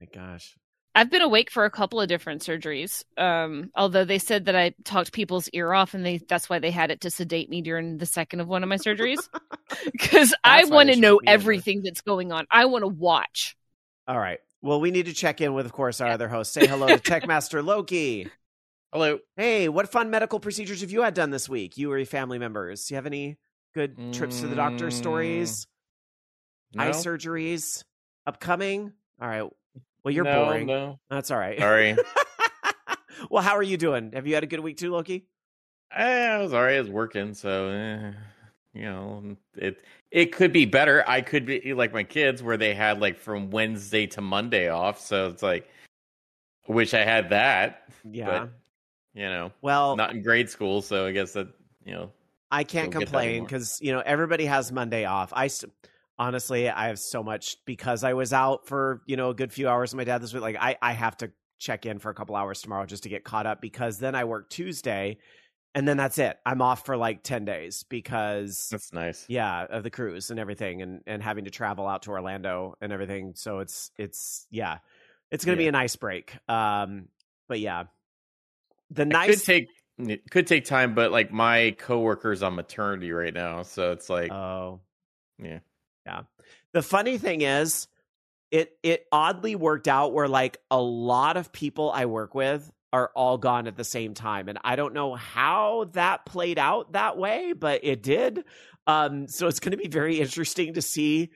My 0.00 0.06
gosh. 0.12 0.54
I've 0.94 1.10
been 1.10 1.22
awake 1.22 1.50
for 1.50 1.64
a 1.64 1.70
couple 1.70 2.02
of 2.02 2.08
different 2.08 2.42
surgeries. 2.42 3.02
Um, 3.16 3.70
although 3.74 4.04
they 4.04 4.18
said 4.18 4.44
that 4.44 4.54
I 4.56 4.74
talked 4.84 5.12
people's 5.12 5.48
ear 5.54 5.72
off, 5.72 5.94
and 5.94 6.04
they 6.04 6.18
that's 6.28 6.50
why 6.50 6.58
they 6.58 6.70
had 6.70 6.90
it 6.90 7.00
to 7.02 7.10
sedate 7.10 7.48
me 7.48 7.62
during 7.62 7.96
the 7.96 8.04
second 8.06 8.40
of 8.40 8.48
one 8.48 8.62
of 8.62 8.68
my 8.68 8.76
surgeries. 8.76 9.28
Because 9.90 10.34
I 10.44 10.64
want 10.66 10.90
to 10.90 10.96
know 10.96 11.16
put 11.16 11.22
me 11.22 11.32
under. 11.32 11.32
everything 11.34 11.82
that's 11.82 12.02
going 12.02 12.30
on. 12.30 12.46
I 12.50 12.66
want 12.66 12.82
to 12.82 12.88
watch. 12.88 13.56
All 14.06 14.18
right. 14.18 14.38
Well, 14.60 14.80
we 14.80 14.90
need 14.90 15.06
to 15.06 15.14
check 15.14 15.40
in 15.40 15.54
with, 15.54 15.64
of 15.66 15.72
course, 15.72 16.00
our 16.00 16.08
Yeah. 16.08 16.14
other 16.14 16.28
host. 16.28 16.52
Say 16.52 16.66
hello 16.66 16.92
to 16.92 17.00
Techmaster 17.02 17.64
Loki. 17.64 18.30
Hello. 18.92 19.18
Hey, 19.36 19.68
what 19.70 19.90
fun 19.90 20.10
medical 20.10 20.40
procedures 20.40 20.82
have 20.82 20.90
you 20.90 21.02
had 21.02 21.14
done 21.14 21.30
this 21.30 21.48
week? 21.48 21.78
You 21.78 21.90
or 21.90 21.96
your 21.96 22.06
family 22.06 22.38
members? 22.38 22.84
Do 22.86 22.94
you 22.94 22.96
have 22.96 23.06
any 23.06 23.38
good 23.74 23.96
trips 24.12 24.40
to 24.40 24.46
the 24.46 24.56
doctor 24.56 24.88
Mm, 24.88 24.92
stories? 24.92 25.66
No? 26.74 26.84
Eye 26.84 26.90
surgeries 26.90 27.84
upcoming? 28.26 28.92
All 29.20 29.28
right. 29.28 29.44
Well, 30.04 30.12
you're 30.12 30.24
no, 30.24 30.44
boring. 30.44 30.66
No. 30.66 30.98
That's 31.10 31.30
all 31.30 31.38
right. 31.38 31.58
Sorry. 31.58 31.96
well, 33.30 33.42
how 33.42 33.56
are 33.56 33.62
you 33.62 33.76
doing? 33.76 34.12
Have 34.12 34.26
you 34.26 34.34
had 34.34 34.42
a 34.42 34.48
good 34.48 34.60
week 34.60 34.76
too, 34.76 34.90
Loki? 34.90 35.26
I 35.94 36.38
was 36.38 36.54
alright. 36.54 36.76
I 36.76 36.80
was 36.80 36.90
working, 36.90 37.34
so 37.34 37.68
eh, 37.68 38.12
you 38.72 38.82
know 38.82 39.36
it. 39.54 39.78
It 40.10 40.32
could 40.32 40.52
be 40.52 40.66
better. 40.66 41.04
I 41.06 41.20
could 41.20 41.46
be 41.46 41.74
like 41.74 41.92
my 41.92 42.02
kids, 42.02 42.42
where 42.42 42.56
they 42.56 42.74
had 42.74 43.00
like 43.00 43.18
from 43.18 43.50
Wednesday 43.50 44.06
to 44.08 44.20
Monday 44.20 44.68
off. 44.68 45.00
So 45.00 45.28
it's 45.28 45.42
like, 45.42 45.68
wish 46.66 46.94
I 46.94 47.04
had 47.04 47.30
that. 47.30 47.88
Yeah. 48.10 48.26
But 48.26 48.50
you 49.14 49.28
know, 49.28 49.52
well, 49.60 49.96
not 49.96 50.12
in 50.12 50.22
grade 50.22 50.48
school, 50.48 50.82
so 50.82 51.06
I 51.06 51.12
guess 51.12 51.32
that 51.32 51.48
you 51.84 51.92
know. 51.92 52.10
I 52.52 52.64
can't 52.64 52.92
complain 52.92 53.42
because 53.44 53.78
you 53.80 53.92
know 53.92 54.00
everybody 54.04 54.44
has 54.44 54.70
Monday 54.70 55.04
off. 55.06 55.32
I 55.34 55.48
st- 55.48 55.72
honestly, 56.18 56.68
I 56.68 56.88
have 56.88 56.98
so 56.98 57.22
much 57.22 57.56
because 57.64 58.04
I 58.04 58.12
was 58.12 58.32
out 58.32 58.66
for 58.68 59.02
you 59.06 59.16
know 59.16 59.30
a 59.30 59.34
good 59.34 59.52
few 59.52 59.68
hours 59.68 59.92
with 59.92 59.96
my 59.96 60.04
dad 60.04 60.22
this 60.22 60.32
week. 60.32 60.42
Like 60.42 60.56
I, 60.60 60.76
I 60.80 60.92
have 60.92 61.16
to 61.16 61.32
check 61.58 61.86
in 61.86 61.98
for 61.98 62.10
a 62.10 62.14
couple 62.14 62.36
hours 62.36 62.60
tomorrow 62.60 62.84
just 62.86 63.04
to 63.04 63.08
get 63.08 63.24
caught 63.24 63.46
up 63.46 63.60
because 63.60 63.98
then 63.98 64.14
I 64.14 64.24
work 64.24 64.50
Tuesday, 64.50 65.16
and 65.74 65.88
then 65.88 65.96
that's 65.96 66.18
it. 66.18 66.36
I'm 66.44 66.60
off 66.60 66.84
for 66.84 66.96
like 66.96 67.22
ten 67.22 67.44
days 67.46 67.84
because 67.88 68.68
That's 68.70 68.92
nice. 68.92 69.24
yeah 69.28 69.64
of 69.70 69.82
the 69.82 69.90
cruise 69.90 70.30
and 70.30 70.38
everything 70.38 70.82
and 70.82 71.00
and 71.06 71.22
having 71.22 71.46
to 71.46 71.50
travel 71.50 71.86
out 71.88 72.02
to 72.02 72.10
Orlando 72.10 72.76
and 72.82 72.92
everything. 72.92 73.32
So 73.34 73.60
it's 73.60 73.90
it's 73.96 74.46
yeah, 74.50 74.78
it's 75.30 75.44
gonna 75.46 75.56
be 75.56 75.64
Yeah. 75.64 75.70
a 75.70 75.72
nice 75.72 75.96
break. 75.96 76.36
Um, 76.48 77.08
but 77.48 77.60
yeah, 77.60 77.84
the 78.90 79.02
It 79.02 79.08
nice 79.08 79.30
could 79.30 79.44
take 79.44 79.68
it 80.10 80.30
could 80.30 80.46
take 80.46 80.64
time, 80.64 80.94
but 80.94 81.12
like 81.12 81.32
my 81.32 81.74
coworker's 81.78 82.42
on 82.42 82.54
maternity 82.54 83.12
right 83.12 83.34
now, 83.34 83.62
so 83.62 83.92
it's 83.92 84.08
like 84.08 84.30
oh 84.30 84.80
yeah. 85.38 85.58
Yeah. 86.06 86.22
The 86.72 86.82
funny 86.82 87.18
thing 87.18 87.42
is, 87.42 87.88
it 88.50 88.76
it 88.82 89.06
oddly 89.12 89.54
worked 89.54 89.88
out 89.88 90.12
where 90.12 90.28
like 90.28 90.58
a 90.70 90.80
lot 90.80 91.36
of 91.36 91.52
people 91.52 91.90
I 91.90 92.06
work 92.06 92.34
with 92.34 92.70
are 92.92 93.10
all 93.14 93.38
gone 93.38 93.66
at 93.66 93.76
the 93.76 93.84
same 93.84 94.14
time, 94.14 94.48
and 94.48 94.58
I 94.64 94.76
don't 94.76 94.94
know 94.94 95.14
how 95.14 95.88
that 95.92 96.26
played 96.26 96.58
out 96.58 96.92
that 96.92 97.16
way, 97.16 97.52
but 97.52 97.84
it 97.84 98.02
did. 98.02 98.44
Um, 98.86 99.28
so 99.28 99.46
it's 99.46 99.60
going 99.60 99.70
to 99.70 99.78
be 99.78 99.88
very 99.88 100.20
interesting 100.20 100.74
to 100.74 100.82
see 100.82 101.30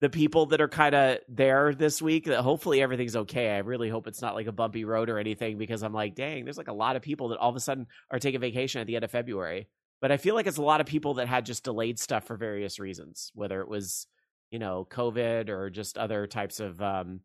the 0.00 0.08
people 0.10 0.46
that 0.46 0.60
are 0.60 0.68
kind 0.68 0.94
of 0.94 1.18
there 1.28 1.74
this 1.74 2.00
week. 2.00 2.24
That 2.26 2.42
hopefully 2.42 2.80
everything's 2.82 3.16
okay. 3.16 3.50
I 3.50 3.58
really 3.58 3.88
hope 3.88 4.06
it's 4.06 4.22
not 4.22 4.34
like 4.34 4.46
a 4.46 4.52
bumpy 4.52 4.84
road 4.84 5.10
or 5.10 5.18
anything 5.18 5.58
because 5.58 5.82
I'm 5.82 5.92
like, 5.92 6.14
dang, 6.14 6.44
there's 6.44 6.58
like 6.58 6.68
a 6.68 6.72
lot 6.72 6.96
of 6.96 7.02
people 7.02 7.28
that 7.28 7.38
all 7.38 7.50
of 7.50 7.56
a 7.56 7.60
sudden 7.60 7.86
are 8.10 8.18
taking 8.18 8.40
vacation 8.40 8.80
at 8.80 8.86
the 8.86 8.96
end 8.96 9.04
of 9.04 9.10
February. 9.10 9.68
But 10.00 10.10
I 10.10 10.16
feel 10.16 10.34
like 10.34 10.46
it's 10.46 10.56
a 10.56 10.62
lot 10.62 10.80
of 10.80 10.86
people 10.86 11.14
that 11.14 11.28
had 11.28 11.44
just 11.44 11.64
delayed 11.64 11.98
stuff 11.98 12.24
for 12.24 12.36
various 12.36 12.78
reasons, 12.78 13.30
whether 13.34 13.60
it 13.60 13.68
was 13.68 14.06
you 14.50 14.58
know 14.58 14.86
COVID 14.90 15.48
or 15.50 15.70
just 15.70 15.98
other 15.98 16.26
types 16.26 16.58
of 16.60 16.80
um, 16.80 17.20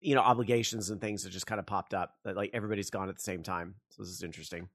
you 0.00 0.14
know 0.14 0.22
obligations 0.22 0.90
and 0.90 1.00
things 1.00 1.24
that 1.24 1.30
just 1.30 1.46
kind 1.46 1.58
of 1.58 1.66
popped 1.66 1.94
up 1.94 2.14
that 2.24 2.36
like 2.36 2.50
everybody's 2.54 2.90
gone 2.90 3.08
at 3.08 3.16
the 3.16 3.22
same 3.22 3.42
time. 3.42 3.74
So 3.90 4.02
this 4.02 4.10
is 4.10 4.22
interesting. 4.22 4.68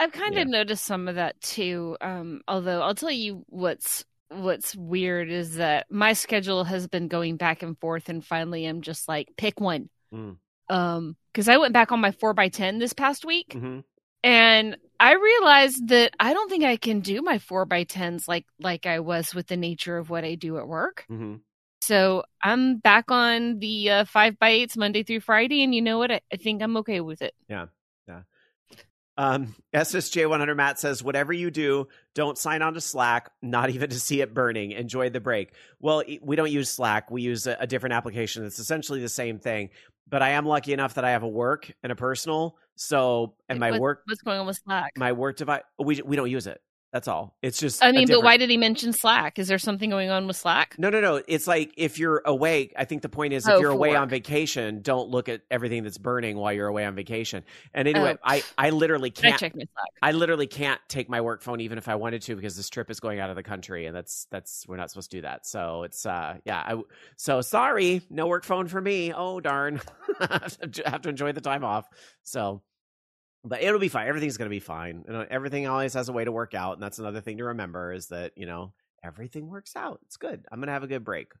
I've 0.00 0.12
kind 0.12 0.34
Yeah. 0.34 0.42
of 0.42 0.48
noticed 0.48 0.84
some 0.84 1.08
of 1.08 1.14
that 1.14 1.40
too. 1.40 1.96
Um, 2.00 2.42
although 2.48 2.82
I'll 2.82 2.94
tell 2.94 3.10
you 3.10 3.44
what's 3.48 4.04
what's 4.28 4.74
weird 4.74 5.30
is 5.30 5.56
that 5.56 5.86
my 5.90 6.12
schedule 6.12 6.64
has 6.64 6.88
been 6.88 7.08
going 7.08 7.36
back 7.36 7.62
and 7.62 7.78
forth, 7.78 8.08
and 8.08 8.24
finally 8.24 8.66
I'm 8.66 8.82
just 8.82 9.08
like, 9.08 9.28
pick 9.36 9.60
one. 9.60 9.88
Mm. 10.12 10.36
Um, 10.68 11.16
because 11.32 11.48
I 11.48 11.58
went 11.58 11.74
back 11.74 11.92
on 11.92 12.00
my 12.00 12.12
four 12.12 12.32
by 12.34 12.48
ten 12.48 12.78
this 12.78 12.92
past 12.92 13.24
week, 13.24 13.52
hmm 13.52 13.80
and 14.24 14.76
I 14.98 15.14
realized 15.14 15.88
that 15.88 16.12
I 16.18 16.32
don't 16.32 16.48
think 16.48 16.64
I 16.64 16.76
can 16.76 17.00
do 17.00 17.22
my 17.22 17.38
four 17.38 17.64
by 17.66 17.84
tens 17.84 18.26
like 18.26 18.46
like 18.58 18.86
I 18.86 19.00
was 19.00 19.34
with 19.34 19.46
the 19.46 19.56
nature 19.56 19.98
of 19.98 20.10
what 20.10 20.24
I 20.24 20.34
do 20.34 20.58
at 20.58 20.66
work. 20.66 21.04
hmm 21.08 21.36
So 21.82 22.24
I'm 22.42 22.78
back 22.78 23.10
on 23.10 23.58
the 23.58 23.90
uh, 23.90 24.04
five 24.06 24.38
by 24.38 24.50
eights 24.50 24.76
Monday 24.76 25.02
through 25.02 25.20
Friday, 25.20 25.62
and 25.62 25.74
you 25.74 25.82
know 25.82 25.98
what? 25.98 26.10
I, 26.10 26.20
I 26.32 26.36
think 26.36 26.62
I'm 26.62 26.78
okay 26.78 27.00
with 27.00 27.22
it. 27.22 27.34
Um, 29.18 29.54
SSJ100 29.74 30.56
Matt 30.56 30.78
says, 30.78 31.02
whatever 31.02 31.32
you 31.32 31.50
do, 31.50 31.88
don't 32.14 32.36
sign 32.36 32.62
on 32.62 32.74
to 32.74 32.80
Slack, 32.80 33.30
not 33.40 33.70
even 33.70 33.90
to 33.90 33.98
see 34.00 34.20
it 34.20 34.34
burning. 34.34 34.72
Enjoy 34.72 35.08
the 35.10 35.20
break. 35.20 35.52
Well, 35.80 36.02
we 36.22 36.36
don't 36.36 36.50
use 36.50 36.68
Slack. 36.68 37.10
We 37.10 37.22
use 37.22 37.46
a, 37.46 37.56
a 37.60 37.66
different 37.66 37.94
application. 37.94 38.44
It's 38.44 38.58
essentially 38.58 39.00
the 39.00 39.08
same 39.08 39.38
thing, 39.38 39.70
but 40.08 40.22
I 40.22 40.30
am 40.30 40.44
lucky 40.46 40.72
enough 40.72 40.94
that 40.94 41.04
I 41.04 41.10
have 41.10 41.22
a 41.22 41.28
work 41.28 41.70
and 41.82 41.90
a 41.90 41.96
personal. 41.96 42.56
So, 42.74 43.34
and 43.48 43.58
my 43.58 43.70
What- 43.72 43.80
work, 43.80 44.02
What's 44.06 44.20
going 44.22 44.38
on 44.38 44.46
with 44.46 44.58
Slack? 44.64 44.92
my 44.96 45.12
work 45.12 45.36
device, 45.36 45.62
we, 45.78 46.00
we 46.02 46.16
don't 46.16 46.30
use 46.30 46.46
it. 46.46 46.60
That's 46.96 47.08
all. 47.08 47.36
It's 47.42 47.58
just, 47.58 47.84
I 47.84 47.92
mean, 47.92 48.08
but 48.08 48.22
why 48.22 48.38
did 48.38 48.48
he 48.48 48.56
mention 48.56 48.94
Slack? 48.94 49.38
Is 49.38 49.48
there 49.48 49.58
something 49.58 49.90
going 49.90 50.08
on 50.08 50.26
with 50.26 50.36
Slack? 50.36 50.76
No, 50.78 50.88
no, 50.88 51.02
no. 51.02 51.22
It's 51.28 51.46
like 51.46 51.74
if 51.76 51.98
you're 51.98 52.22
away, 52.24 52.70
I 52.74 52.86
think 52.86 53.02
the 53.02 53.10
point 53.10 53.34
is 53.34 53.46
if 53.46 53.52
Oh, 53.52 53.58
you're 53.60 53.68
for 53.68 53.76
away 53.76 53.94
on 53.94 54.08
vacation, 54.08 54.80
don't 54.80 55.10
look 55.10 55.28
at 55.28 55.42
everything 55.50 55.82
that's 55.82 55.98
burning 55.98 56.38
while 56.38 56.54
you're 56.54 56.68
away 56.68 56.86
on 56.86 56.94
vacation. 56.94 57.44
And 57.74 57.86
anyway, 57.86 58.14
Oh. 58.16 58.18
I, 58.24 58.42
I 58.56 58.70
literally 58.70 59.10
Can 59.10 59.26
I 59.26 59.28
can't 59.28 59.40
check 59.40 59.54
my 59.54 59.64
Slack? 59.74 59.88
I 60.00 60.12
literally 60.12 60.46
can't 60.46 60.80
take 60.88 61.10
my 61.10 61.20
work 61.20 61.42
phone 61.42 61.60
even 61.60 61.76
if 61.76 61.86
I 61.86 61.96
wanted 61.96 62.22
to 62.22 62.34
because 62.34 62.56
this 62.56 62.70
trip 62.70 62.90
is 62.90 62.98
going 62.98 63.20
out 63.20 63.28
of 63.28 63.36
the 63.36 63.42
country 63.42 63.84
and 63.84 63.94
that's 63.94 64.26
that's 64.30 64.64
we're 64.66 64.78
not 64.78 64.88
supposed 64.88 65.10
to 65.10 65.18
do 65.18 65.20
that. 65.20 65.46
So 65.46 65.82
it's 65.82 66.06
uh 66.06 66.38
yeah, 66.46 66.62
I 66.66 66.80
so 67.18 67.42
sorry, 67.42 68.00
no 68.08 68.26
work 68.26 68.44
phone 68.44 68.68
for 68.68 68.80
me. 68.80 69.12
Oh 69.12 69.38
darn. 69.38 69.82
I 70.20 70.48
have 70.86 71.02
to 71.02 71.10
enjoy 71.10 71.32
the 71.32 71.42
time 71.42 71.62
off. 71.62 71.86
So 72.22 72.62
but 73.46 73.62
it'll 73.62 73.78
be 73.78 73.88
fine. 73.88 74.08
Everything's 74.08 74.36
going 74.36 74.50
to 74.50 74.54
be 74.54 74.60
fine. 74.60 75.04
You 75.06 75.12
know, 75.12 75.26
everything 75.30 75.66
always 75.66 75.94
has 75.94 76.08
a 76.08 76.12
way 76.12 76.24
to 76.24 76.32
work 76.32 76.54
out 76.54 76.74
and 76.74 76.82
that's 76.82 76.98
another 76.98 77.20
thing 77.20 77.38
to 77.38 77.44
remember 77.44 77.92
is 77.92 78.08
that, 78.08 78.32
you 78.36 78.44
know, 78.44 78.72
everything 79.04 79.48
works 79.48 79.76
out. 79.76 80.00
It's 80.06 80.16
good. 80.16 80.44
I'm 80.50 80.58
going 80.58 80.66
to 80.66 80.72
have 80.72 80.82
a 80.82 80.88
good 80.88 81.04
break. 81.04 81.32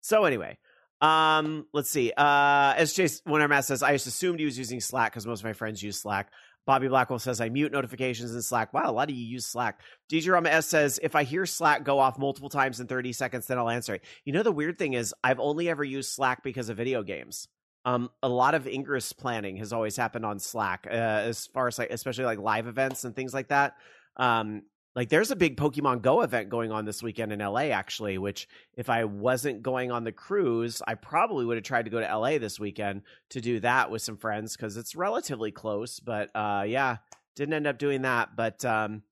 So 0.00 0.24
anyway, 0.24 0.56
um, 1.02 1.66
let's 1.74 1.90
see. 1.90 2.12
Uh, 2.16 2.74
as 2.76 2.94
Chase 2.94 3.20
math 3.26 3.66
says, 3.66 3.82
I 3.82 3.92
just 3.92 4.06
assumed 4.06 4.38
he 4.38 4.46
was 4.46 4.58
using 4.58 4.80
Slack 4.80 5.12
because 5.12 5.26
most 5.26 5.40
of 5.40 5.44
my 5.44 5.52
friends 5.52 5.82
use 5.82 6.00
Slack. 6.00 6.30
Bobby 6.66 6.88
Blackwolf 6.88 7.20
says, 7.20 7.40
I 7.40 7.48
mute 7.48 7.72
notifications 7.72 8.34
in 8.34 8.42
Slack. 8.42 8.72
Wow, 8.72 8.90
a 8.90 8.92
lot 8.92 9.10
of 9.10 9.16
you 9.16 9.24
use 9.24 9.46
Slack. 9.46 9.80
DJ 10.10 10.32
Rama 10.32 10.50
S 10.50 10.66
says, 10.66 11.00
if 11.02 11.14
I 11.14 11.24
hear 11.24 11.44
Slack 11.46 11.84
go 11.84 11.98
off 11.98 12.18
multiple 12.18 12.50
times 12.50 12.80
in 12.80 12.86
30 12.86 13.12
seconds, 13.12 13.46
then 13.46 13.58
I'll 13.58 13.70
answer 13.70 13.94
it. 13.94 14.04
You 14.24 14.32
know, 14.32 14.42
the 14.42 14.52
weird 14.52 14.78
thing 14.78 14.92
is, 14.92 15.14
I've 15.24 15.40
only 15.40 15.68
ever 15.68 15.84
used 15.84 16.10
Slack 16.10 16.42
because 16.42 16.68
of 16.68 16.76
video 16.76 17.02
games. 17.02 17.48
Um, 17.84 18.10
a 18.22 18.28
lot 18.28 18.54
of 18.54 18.66
Ingress 18.66 19.12
planning 19.12 19.56
has 19.56 19.72
always 19.72 19.96
happened 19.96 20.26
on 20.26 20.38
Slack, 20.38 20.86
uh, 20.88 20.92
as 20.92 21.46
far 21.46 21.66
as 21.66 21.78
like, 21.78 21.90
especially 21.90 22.24
like 22.24 22.38
live 22.38 22.66
events 22.66 23.04
and 23.04 23.16
things 23.16 23.32
like 23.32 23.48
that. 23.48 23.76
Um, 24.16 24.62
like 24.96 25.08
there's 25.08 25.30
a 25.30 25.36
big 25.36 25.56
Pokemon 25.56 26.02
Go 26.02 26.22
event 26.22 26.48
going 26.48 26.72
on 26.72 26.84
this 26.84 27.02
weekend 27.02 27.32
in 27.32 27.38
LA, 27.38 27.70
actually, 27.70 28.18
which 28.18 28.48
if 28.76 28.90
I 28.90 29.04
wasn't 29.04 29.62
going 29.62 29.92
on 29.92 30.04
the 30.04 30.12
cruise, 30.12 30.82
I 30.86 30.94
probably 30.94 31.44
would 31.44 31.56
have 31.56 31.64
tried 31.64 31.84
to 31.84 31.90
go 31.90 32.00
to 32.00 32.16
LA 32.16 32.38
this 32.38 32.58
weekend 32.58 33.02
to 33.30 33.40
do 33.40 33.60
that 33.60 33.90
with 33.90 34.02
some 34.02 34.16
friends 34.16 34.56
because 34.56 34.76
it's 34.76 34.96
relatively 34.96 35.52
close. 35.52 36.00
But 36.00 36.30
uh, 36.34 36.64
yeah, 36.66 36.96
didn't 37.36 37.54
end 37.54 37.68
up 37.68 37.78
doing 37.78 38.02
that. 38.02 38.34
But 38.34 38.64
um, 38.64 39.02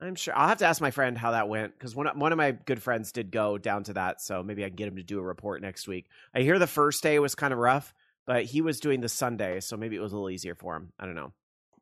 I'm 0.00 0.14
sure 0.14 0.36
I'll 0.36 0.48
have 0.48 0.58
to 0.58 0.66
ask 0.66 0.80
my 0.80 0.90
friend 0.90 1.18
how 1.18 1.32
that 1.32 1.48
went 1.48 1.72
because 1.76 1.94
one 1.94 2.06
one 2.18 2.32
of 2.32 2.38
my 2.38 2.52
good 2.52 2.82
friends 2.82 3.12
did 3.12 3.30
go 3.30 3.58
down 3.58 3.84
to 3.84 3.92
that, 3.94 4.22
so 4.22 4.42
maybe 4.42 4.64
I 4.64 4.68
can 4.68 4.76
get 4.76 4.88
him 4.88 4.96
to 4.96 5.02
do 5.02 5.18
a 5.18 5.22
report 5.22 5.60
next 5.60 5.86
week. 5.86 6.06
I 6.34 6.40
hear 6.40 6.58
the 6.58 6.66
first 6.66 7.02
day 7.02 7.18
was 7.18 7.34
kind 7.34 7.52
of 7.52 7.58
rough, 7.58 7.92
but 8.28 8.44
he 8.44 8.60
was 8.60 8.78
doing 8.78 9.00
the 9.00 9.08
Sunday, 9.08 9.58
so 9.60 9.78
maybe 9.78 9.96
it 9.96 10.00
was 10.00 10.12
a 10.12 10.14
little 10.14 10.28
easier 10.28 10.54
for 10.54 10.76
him. 10.76 10.92
I 11.00 11.06
don't 11.06 11.14
know. 11.14 11.32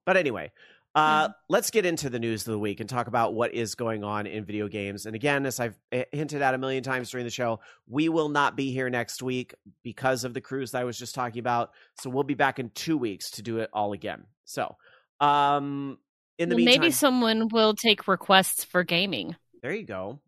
But 0.05 0.17
anyway, 0.17 0.53
uh, 0.95 1.31
let's 1.49 1.73
get 1.73 1.85
into 1.85 2.09
the 2.09 2.21
news 2.21 2.47
of 2.47 2.53
the 2.53 2.59
week 2.59 2.79
and 2.79 2.89
talk 2.89 3.09
about 3.09 3.35
what 3.35 3.53
is 3.53 3.75
going 3.75 4.05
on 4.05 4.29
in 4.29 4.45
video 4.45 4.69
games. 4.69 5.07
And 5.07 5.17
again, 5.17 5.45
as 5.45 5.59
I've 5.59 5.77
eh, 5.91 6.05
hinted 6.13 6.43
at 6.43 6.55
a 6.55 6.59
million 6.59 6.85
times 6.85 7.11
during 7.11 7.27
the 7.27 7.33
show, 7.33 7.59
we 7.89 8.09
will 8.09 8.29
not 8.29 8.57
be 8.57 8.71
here 8.71 8.89
next 8.89 9.25
week 9.25 9.55
because 9.83 10.23
of 10.23 10.35
the 10.35 10.41
cruise 10.41 10.71
that 10.71 10.83
I 10.83 10.85
was 10.85 10.97
just 10.97 11.17
talking 11.17 11.41
about. 11.41 11.73
So 12.01 12.11
we'll 12.11 12.23
be 12.23 12.35
back 12.35 12.61
in 12.61 12.71
two 12.71 12.97
weeks 12.97 13.33
to 13.33 13.43
do 13.43 13.59
it 13.59 13.69
all 13.73 13.93
again. 13.93 14.25
So, 14.45 14.77
um, 15.21 15.99
in 16.39 16.49
the 16.49 16.55
Well, 16.55 16.65
meantime, 16.65 16.81
maybe 16.81 16.91
someone 16.93 17.49
will 17.49 17.75
take 17.75 18.07
requests 18.07 18.63
for 18.63 18.85
gaming. 18.85 19.35
there 19.63 19.75
you 19.75 19.85
go. 19.85 20.21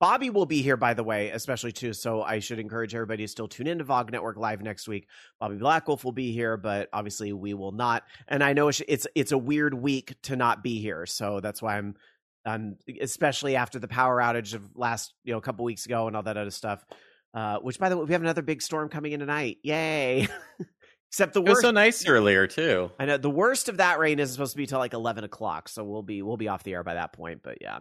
Bobby 0.00 0.30
will 0.30 0.46
be 0.46 0.62
here, 0.62 0.78
by 0.78 0.94
the 0.94 1.04
way, 1.04 1.28
especially 1.28 1.72
too. 1.72 1.92
So 1.92 2.22
I 2.22 2.38
should 2.38 2.58
encourage 2.58 2.94
everybody 2.94 3.24
to 3.24 3.28
still 3.28 3.48
tune 3.48 3.66
in 3.66 3.78
to 3.78 3.84
VOG 3.84 4.10
Network 4.10 4.38
Live 4.38 4.62
next 4.62 4.88
week. 4.88 5.06
Bobby 5.38 5.56
Blackwolf 5.56 6.04
will 6.04 6.12
be 6.12 6.32
here, 6.32 6.56
but 6.56 6.88
obviously 6.92 7.32
we 7.34 7.52
will 7.52 7.72
not. 7.72 8.04
And 8.26 8.42
I 8.42 8.54
know 8.54 8.68
it's 8.68 8.80
it's, 8.88 9.06
it's 9.14 9.32
a 9.32 9.38
weird 9.38 9.74
week 9.74 10.14
to 10.22 10.36
not 10.36 10.62
be 10.62 10.80
here, 10.80 11.04
so 11.04 11.40
that's 11.40 11.60
why 11.60 11.76
I'm, 11.76 11.96
I'm 12.46 12.76
especially 13.00 13.56
after 13.56 13.78
the 13.78 13.88
power 13.88 14.18
outage 14.18 14.54
of 14.54 14.66
last 14.74 15.12
you 15.22 15.32
know 15.32 15.38
a 15.38 15.42
couple 15.42 15.64
weeks 15.66 15.84
ago 15.84 16.06
and 16.06 16.16
all 16.16 16.22
that 16.22 16.38
other 16.38 16.50
stuff. 16.50 16.82
Uh, 17.34 17.58
which, 17.58 17.78
by 17.78 17.88
the 17.90 17.96
way, 17.96 18.04
we 18.04 18.12
have 18.12 18.22
another 18.22 18.42
big 18.42 18.60
storm 18.62 18.88
coming 18.88 19.12
in 19.12 19.20
tonight. 19.20 19.58
Yay! 19.62 20.26
Except 21.10 21.34
the 21.34 21.40
It 21.40 21.44
was 21.44 21.56
worst. 21.56 21.62
so 21.62 21.70
nice 21.72 22.08
earlier 22.08 22.46
too. 22.46 22.90
I 22.98 23.04
know 23.04 23.18
the 23.18 23.28
worst 23.30 23.68
of 23.68 23.76
that 23.76 23.98
rain 23.98 24.18
is 24.18 24.32
supposed 24.32 24.52
to 24.52 24.56
be 24.56 24.66
till 24.66 24.78
like 24.78 24.94
eleven 24.94 25.24
o'clock, 25.24 25.68
so 25.68 25.84
we'll 25.84 26.02
be 26.02 26.22
we'll 26.22 26.36
be 26.38 26.48
off 26.48 26.62
the 26.64 26.72
air 26.72 26.82
by 26.82 26.94
that 26.94 27.12
point. 27.12 27.42
But 27.42 27.58
yeah. 27.60 27.80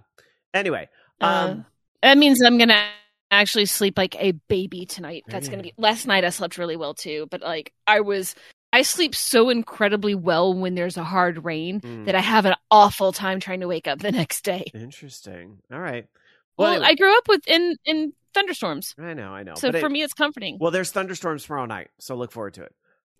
Anyway, 0.53 0.89
um, 1.21 1.65
That 2.03 2.17
means 2.17 2.41
I'm 2.41 2.57
gonna 2.57 2.87
actually 3.31 3.65
sleep 3.65 3.97
like 3.97 4.15
a 4.21 4.31
baby 4.47 4.85
tonight. 4.85 5.23
That's 5.27 5.47
Yeah. 5.47 5.51
gonna 5.51 5.63
be. 5.63 5.73
Last 5.77 6.07
night 6.07 6.23
I 6.25 6.29
slept 6.29 6.57
really 6.57 6.75
well 6.77 6.93
too, 6.93 7.27
but 7.29 7.41
like 7.41 7.73
I 7.85 7.99
was, 8.01 8.35
I 8.73 8.81
sleep 8.83 9.13
so 9.15 9.49
incredibly 9.49 10.15
well 10.15 10.53
when 10.53 10.75
there's 10.75 10.97
a 10.97 11.03
hard 11.03 11.43
rain 11.43 11.81
Mm. 11.81 12.05
that 12.05 12.15
I 12.15 12.21
have 12.21 12.45
an 12.45 12.55
awful 12.71 13.11
time 13.11 13.39
trying 13.39 13.59
to 13.61 13.67
wake 13.67 13.87
up 13.87 13.99
the 13.99 14.11
next 14.11 14.41
day. 14.43 14.65
Interesting. 14.73 15.59
All 15.71 15.79
right. 15.79 16.05
Well, 16.57 16.71
anyway, 16.73 16.87
I 16.87 16.95
grew 16.95 17.15
up 17.17 17.27
with 17.27 17.47
in 17.47 17.77
in 17.85 18.13
thunderstorms, 18.33 18.93
I 18.99 19.13
know, 19.13 19.31
I 19.33 19.43
know. 19.43 19.55
so 19.55 19.71
But 19.71 19.79
for 19.81 19.87
it- 19.87 19.91
me 19.91 20.01
it's 20.03 20.13
comforting. 20.13 20.57
well, 20.59 20.71
there's 20.71 20.91
thunderstorms 20.91 21.43
tomorrow 21.43 21.65
night, 21.65 21.89
so 21.99 22.15
look 22.15 22.31
forward 22.31 22.53
to 22.55 22.63
it. 22.63 22.73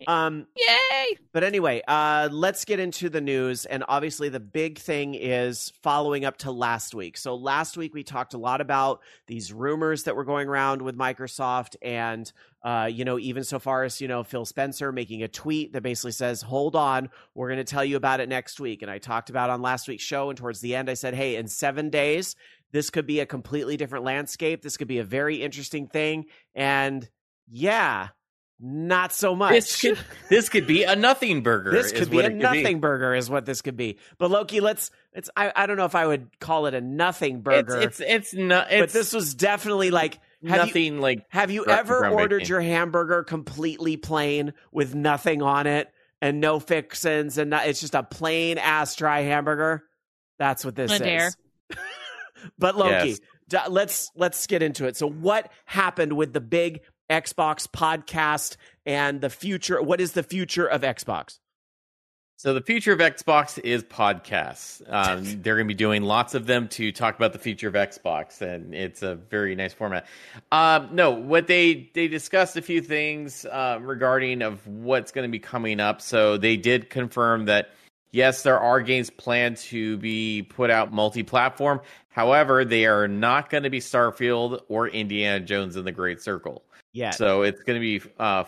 Um, 0.08 0.48
Yay! 0.56 1.18
but 1.34 1.44
anyway, 1.44 1.82
uh, 1.88 2.30
let's 2.32 2.66
get 2.66 2.80
into 2.80 3.10
the 3.10 3.22
news, 3.22 3.66
and 3.66 3.84
obviously 3.88 4.30
the 4.30 4.40
big 4.40 4.78
thing 4.78 5.16
is 5.16 5.74
following 5.84 6.26
up 6.26 6.38
to 6.38 6.52
last 6.52 6.96
week. 6.96 7.18
So 7.18 7.36
last 7.36 7.78
week 7.78 7.94
we 7.94 8.04
talked 8.04 8.34
a 8.34 8.38
lot 8.38 8.62
about 8.62 9.02
these 9.28 9.52
rumors 9.52 10.04
that 10.04 10.16
were 10.16 10.24
going 10.24 10.48
around 10.48 10.82
with 10.82 10.98
Microsoft, 10.98 11.76
and 11.82 12.32
uh, 12.64 12.90
you 12.92 13.06
know, 13.06 13.20
even 13.20 13.44
so 13.44 13.60
far 13.60 13.84
as 13.84 14.02
you 14.02 14.08
know, 14.08 14.24
Phil 14.24 14.46
Spencer 14.46 14.92
making 14.92 15.24
a 15.24 15.28
tweet 15.28 15.74
that 15.74 15.82
basically 15.82 16.12
says, 16.12 16.42
"Hold 16.42 16.76
on, 16.76 17.10
we're 17.36 17.48
going 17.48 17.58
to 17.58 17.64
tell 17.64 17.86
you 17.86 17.96
about 17.98 18.20
it 18.20 18.30
next 18.30 18.60
week." 18.60 18.82
And 18.82 18.92
I 18.92 18.98
talked 18.98 19.30
about 19.30 19.50
on 19.50 19.62
last 19.62 19.88
week's 19.88 20.04
show, 20.04 20.30
and 20.30 20.38
towards 20.38 20.62
the 20.62 20.76
end, 20.76 20.90
I 20.90 20.94
said, 20.94 21.14
"Hey, 21.14 21.36
in 21.36 21.48
seven 21.48 21.90
days." 21.90 22.36
This 22.72 22.92
could 22.92 23.08
be 23.08 23.20
a 23.20 23.26
completely 23.26 23.78
different 23.78 24.06
landscape. 24.06 24.62
This 24.62 24.78
could 24.78 24.88
be 24.88 25.00
a 25.00 25.04
very 25.04 25.42
interesting 25.42 25.88
thing. 25.88 26.26
And 26.54 27.10
yeah, 27.50 28.10
not 28.60 29.14
so 29.14 29.36
much. 29.36 29.52
This 29.54 29.82
could 29.82 30.00
this 30.30 30.50
could 30.50 30.68
be 30.68 30.84
a 30.84 30.96
nothing 30.96 31.42
burger. 31.44 31.72
This 31.72 31.92
could 31.92 32.10
be 32.10 32.20
a 32.20 32.26
it 32.26 32.30
could 32.30 32.36
nothing 32.38 32.80
burger, 32.80 33.16
is 33.16 33.30
what 33.30 33.46
this 33.46 33.62
could 33.62 33.78
be. 33.78 33.98
But 34.18 34.32
Loki, 34.32 34.60
let's. 34.60 34.92
It's. 35.14 35.30
I. 35.36 35.52
I 35.56 35.66
don't 35.66 35.78
know 35.78 35.86
if 35.86 35.96
I 35.96 36.06
would 36.06 36.28
call 36.40 36.66
it 36.66 36.74
a 36.74 36.82
nothing 36.82 37.42
burger. 37.42 37.78
It's 37.78 38.00
it's 38.00 38.34
it's 38.34 38.34
not. 38.34 38.68
but 38.70 38.90
this 38.90 39.14
was 39.14 39.36
definitely 39.36 39.92
like. 39.92 40.20
Have 40.48 40.52
you, 40.52 40.66
nothing 40.68 41.02
like 41.02 41.26
have 41.28 41.52
you 41.52 41.66
gr- 41.66 41.72
ever 41.72 42.08
ordered 42.08 42.44
groundbreaking. 42.44 42.48
your 42.48 42.62
hamburger 42.62 43.24
completely 43.24 43.98
plain 43.98 44.54
with 44.72 44.96
nothing 44.96 45.42
on 45.42 45.68
it 45.68 45.92
and 46.22 46.40
no 46.40 46.62
fixins 46.62 47.38
and 47.38 47.50
not, 47.50 47.68
it's 47.68 47.82
just 47.82 47.94
a 47.94 48.04
plain 48.04 48.58
ass 48.58 48.96
dry 48.96 49.20
hamburger? 49.20 49.84
That's 50.38 50.64
what 50.64 50.76
this 50.76 50.92
I 50.92 50.96
is. 50.96 51.36
but 52.58 52.78
Loki, 52.78 53.10
Yes. 53.10 53.20
d- 53.50 53.58
let's 53.70 54.12
let's 54.16 54.48
get 54.48 54.64
into 54.64 54.86
it. 54.86 54.96
So 54.96 55.10
what 55.10 55.52
happened 55.66 56.14
with 56.14 56.32
the 56.32 56.40
big 56.40 56.82
Xbox 57.10 57.68
podcast 57.68 58.56
and 58.86 59.22
the 59.22 59.30
future? 59.30 59.82
What 59.82 60.00
is 60.02 60.14
the 60.14 60.24
future 60.24 60.66
of 60.66 60.82
Xbox? 60.82 61.40
So 62.40 62.54
the 62.54 62.62
future 62.62 62.94
of 62.94 63.00
Xbox 63.00 63.60
is 63.62 63.84
podcasts. 63.84 64.82
Um, 64.88 65.42
they're 65.42 65.56
going 65.56 65.68
to 65.68 65.74
be 65.74 65.74
doing 65.74 66.04
lots 66.04 66.36
of 66.36 66.46
them 66.46 66.70
to 66.70 66.94
talk 66.94 67.18
about 67.18 67.34
the 67.34 67.40
future 67.40 67.68
of 67.68 67.74
Xbox, 67.74 68.42
and 68.42 68.74
it's 68.74 69.02
a 69.02 69.16
very 69.16 69.56
nice 69.56 69.74
format. 69.74 70.08
Um, 70.50 70.88
no, 70.94 71.12
what 71.12 71.48
they 71.48 71.92
they 71.94 72.08
discussed 72.08 72.56
a 72.56 72.62
few 72.62 72.80
things 72.80 73.44
uh, 73.44 73.80
regarding 73.82 74.42
of 74.42 74.66
what's 74.66 75.12
going 75.12 75.28
to 75.28 75.32
be 75.32 75.40
coming 75.40 75.82
up. 75.82 76.00
So 76.00 76.38
they 76.38 76.56
did 76.56 76.90
confirm 76.90 77.48
that 77.48 77.72
yes, 78.12 78.44
there 78.44 78.58
are 78.58 78.80
games 78.80 79.10
planned 79.10 79.58
to 79.58 79.98
be 79.98 80.44
put 80.44 80.70
out 80.70 80.94
multi-platform. 80.94 81.82
However, 82.08 82.64
they 82.64 82.86
are 82.86 83.10
not 83.10 83.50
going 83.50 83.64
to 83.64 83.70
be 83.70 83.82
Starfield 83.82 84.62
or 84.70 84.88
Indiana 84.88 85.42
Jones 85.42 85.76
in 85.76 85.84
the 85.84 85.92
Great 85.92 86.22
Circle. 86.22 86.64
Yeah. 86.94 87.12
So 87.12 87.44
it's 87.44 87.62
going 87.64 87.80
to 87.82 88.00
be 88.00 88.10
uh, 88.20 88.44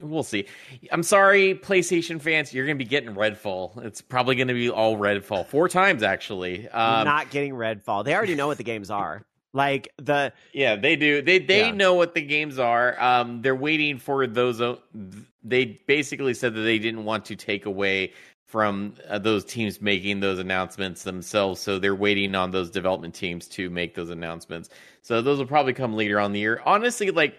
We'll 0.00 0.22
see. 0.24 0.46
I'm 0.90 1.02
sorry, 1.04 1.54
PlayStation 1.54 2.20
fans. 2.20 2.52
You're 2.52 2.66
going 2.66 2.76
to 2.76 2.84
be 2.84 2.88
getting 2.88 3.14
Redfall. 3.14 3.82
It's 3.84 4.02
probably 4.02 4.34
going 4.34 4.48
to 4.48 4.54
be 4.54 4.68
all 4.68 4.96
Redfall 4.98 5.46
four 5.46 5.68
times 5.68 6.02
actually. 6.02 6.68
Um, 6.68 7.04
not 7.04 7.30
getting 7.30 7.54
Redfall. 7.54 8.04
They 8.04 8.14
already 8.14 8.34
know 8.34 8.46
what 8.48 8.58
the 8.58 8.64
games 8.64 8.90
are. 8.90 9.22
Like 9.56 9.88
the 9.98 10.32
yeah, 10.52 10.74
they 10.74 10.96
do. 10.96 11.22
They 11.22 11.38
they 11.38 11.66
Yeah. 11.66 11.70
know 11.70 11.94
what 11.94 12.12
the 12.12 12.22
games 12.22 12.58
are. 12.58 13.00
Um, 13.00 13.40
they're 13.40 13.54
waiting 13.54 13.98
for 13.98 14.26
those. 14.26 14.60
o- 14.60 14.80
They 15.44 15.80
basically 15.86 16.34
said 16.34 16.54
that 16.56 16.62
they 16.62 16.80
didn't 16.80 17.04
want 17.04 17.24
to 17.26 17.36
take 17.36 17.64
away 17.64 18.14
from 18.46 18.94
uh, 19.08 19.18
those 19.18 19.44
teams 19.44 19.80
making 19.80 20.20
those 20.20 20.38
announcements 20.38 21.02
themselves. 21.02 21.60
So 21.60 21.78
they're 21.78 21.94
waiting 21.94 22.34
on 22.34 22.50
those 22.50 22.70
development 22.70 23.14
teams 23.14 23.48
to 23.48 23.70
make 23.70 23.94
those 23.94 24.10
announcements. 24.10 24.68
So 25.02 25.22
those 25.22 25.38
will 25.38 25.46
probably 25.46 25.72
come 25.72 25.94
later 25.94 26.20
on 26.20 26.32
the 26.32 26.40
year. 26.40 26.60
Honestly, 26.64 27.10
like 27.10 27.36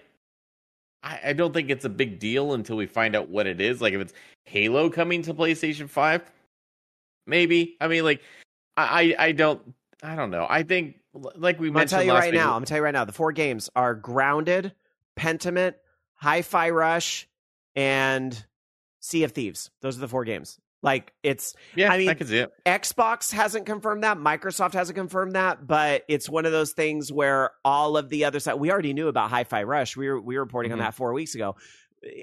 I, 1.03 1.19
I 1.25 1.33
don't 1.33 1.53
think 1.53 1.69
it's 1.69 1.85
a 1.85 1.89
big 1.89 2.19
deal 2.19 2.53
until 2.53 2.75
we 2.75 2.85
find 2.85 3.15
out 3.15 3.29
what 3.29 3.47
it 3.47 3.61
is. 3.61 3.81
Like 3.81 3.93
if 3.93 4.01
it's 4.01 4.13
Halo 4.45 4.89
coming 4.89 5.21
to 5.23 5.33
PlayStation 5.33 5.87
Five, 5.89 6.21
maybe. 7.27 7.77
I 7.79 7.87
mean, 7.87 8.03
like 8.03 8.21
I 8.75 9.15
I, 9.17 9.25
I 9.27 9.31
don't 9.31 9.61
I 10.03 10.15
don't 10.15 10.31
know. 10.31 10.45
I 10.49 10.63
think 10.63 10.99
like 11.13 11.59
we 11.59 11.67
I'm 11.67 11.73
mentioned 11.73 11.99
tell 11.99 12.03
you 12.03 12.11
right 12.13 12.31
week- 12.31 12.39
now. 12.39 12.47
I'm 12.49 12.53
gonna 12.57 12.65
tell 12.65 12.77
you 12.79 12.83
right 12.83 12.93
now. 12.93 13.05
The 13.05 13.13
four 13.13 13.31
games 13.31 13.69
are 13.75 13.95
Grounded, 13.95 14.73
Pentiment, 15.15 15.75
Hi-Fi 16.15 16.71
Rush, 16.71 17.27
and 17.75 18.45
Sea 18.99 19.23
of 19.23 19.31
Thieves. 19.31 19.69
Those 19.81 19.97
are 19.97 20.01
the 20.01 20.07
four 20.07 20.25
games. 20.25 20.59
Like 20.85 21.11
it's 21.23 21.55
Yeah, 21.75 21.91
I 21.91 21.97
mean, 21.97 22.09
I 22.09 22.13
can 22.13 22.27
see 22.27 22.37
it. 22.37 22.51
Xbox 22.63 23.31
hasn't 23.33 23.65
confirmed 23.65 24.03
that. 24.03 24.17
Microsoft 24.19 24.73
hasn't 24.73 24.95
confirmed 24.95 25.33
that, 25.33 25.65
but 25.65 26.03
it's 26.07 26.29
one 26.29 26.45
of 26.45 26.51
those 26.51 26.73
things 26.73 27.11
where 27.11 27.51
all 27.65 27.97
of 27.97 28.07
the 28.09 28.25
other 28.25 28.39
side 28.39 28.53
we 28.53 28.71
already 28.71 28.93
knew 28.93 29.07
about 29.07 29.31
Hi-Fi 29.31 29.63
Rush. 29.63 29.97
We 29.97 30.07
were 30.07 30.21
we 30.21 30.35
were 30.37 30.43
reporting 30.43 30.69
Mhm. 30.69 30.75
on 30.75 30.79
that 30.79 30.93
four 30.93 31.11
weeks 31.13 31.33
ago. 31.33 31.55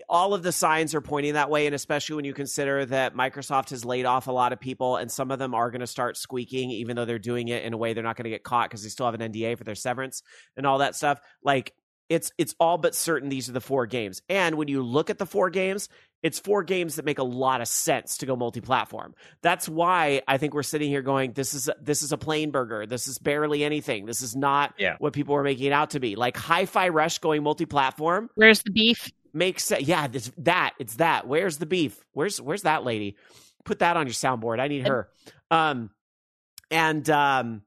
All 0.09 0.33
of 0.33 0.45
the 0.45 0.52
signs 0.52 0.95
are 0.95 1.00
pointing 1.00 1.35
that 1.35 1.50
way, 1.50 1.66
and 1.66 1.75
especially 1.75 2.14
when 2.14 2.25
you 2.25 2.33
consider 2.35 2.87
that 2.87 3.16
Microsoft 3.16 3.71
has 3.71 3.85
laid 3.85 4.04
off 4.07 4.28
a 4.28 4.33
lot 4.33 4.52
of 4.52 4.61
people, 4.61 4.95
and 4.97 5.11
some 5.11 5.33
of 5.33 5.40
them 5.40 5.57
are 5.57 5.73
going 5.73 5.81
to 5.81 5.88
start 5.88 6.16
squeaking, 6.16 6.71
even 6.71 6.95
though 6.95 7.04
they're 7.04 7.19
doing 7.19 7.49
it 7.49 7.64
in 7.64 7.73
a 7.73 7.76
way 7.76 7.92
they're 7.95 8.04
not 8.04 8.14
going 8.16 8.25
to 8.25 8.31
get 8.31 8.45
caught 8.45 8.71
because 8.71 8.85
they 8.85 8.90
still 8.90 9.07
have 9.07 9.14
an 9.16 9.23
NDA 9.23 9.57
for 9.59 9.64
their 9.64 9.75
severance 9.75 10.23
and 10.57 10.66
all 10.69 10.78
that 10.78 10.95
stuff. 10.95 11.19
Like 11.42 11.75
it's 12.09 12.31
it's 12.38 12.54
all 12.61 12.78
but 12.78 12.95
certain 12.95 13.28
these 13.28 13.49
are 13.49 13.52
the 13.52 13.61
four 13.61 13.87
games. 13.87 14.23
And 14.28 14.54
when 14.54 14.69
you 14.69 14.85
look 14.85 15.11
at 15.11 15.19
the 15.19 15.26
four 15.26 15.50
games, 15.50 15.88
it's 16.23 16.38
four 16.38 16.62
games 16.62 16.97
that 16.97 17.05
make 17.05 17.19
a 17.19 17.25
lot 17.25 17.61
of 17.61 17.69
sense 17.69 18.19
to 18.19 18.26
go 18.26 18.37
multi-platform. 18.37 19.14
That's 19.43 19.69
why 19.69 20.23
I 20.29 20.38
think 20.38 20.55
we're 20.55 20.62
sitting 20.62 20.88
here 20.88 21.02
going, 21.02 21.33
this 21.33 21.52
is 21.55 21.69
this 21.81 22.02
is 22.02 22.12
a 22.12 22.19
plain 22.19 22.50
burger. 22.50 22.87
This 22.87 23.09
is 23.09 23.19
barely 23.19 23.64
anything. 23.64 24.07
This 24.07 24.23
is 24.23 24.37
not 24.37 24.75
Yeah. 24.79 24.97
what 24.99 25.12
people 25.12 25.35
are 25.35 25.43
making 25.43 25.67
it 25.67 25.73
out 25.73 25.91
to 25.91 26.00
be. 26.00 26.14
Like 26.17 26.37
Hi-Fi 26.37 26.88
Rush 26.91 27.19
going 27.19 27.43
multi-platform 27.43 28.31
Where's 28.37 28.62
the 28.62 28.71
beef? 28.71 29.11
makes 29.35 29.64
sense. 29.64 29.83
Yeah, 29.83 30.07
this, 30.09 30.31
that 30.38 30.75
it's 30.79 30.97
that. 30.97 31.26
Where's 31.26 31.59
the 31.59 31.67
beef? 31.67 31.99
Where's 32.12 32.41
where's 32.41 32.62
that 32.62 32.85
lady? 32.85 33.17
Put 33.64 33.81
that 33.81 33.97
on 33.97 34.07
your 34.07 34.14
soundboard. 34.14 34.61
I 34.61 34.69
need 34.69 34.87
her. 34.87 35.09
Um, 35.50 35.91
and 36.71 37.09
um, 37.11 37.62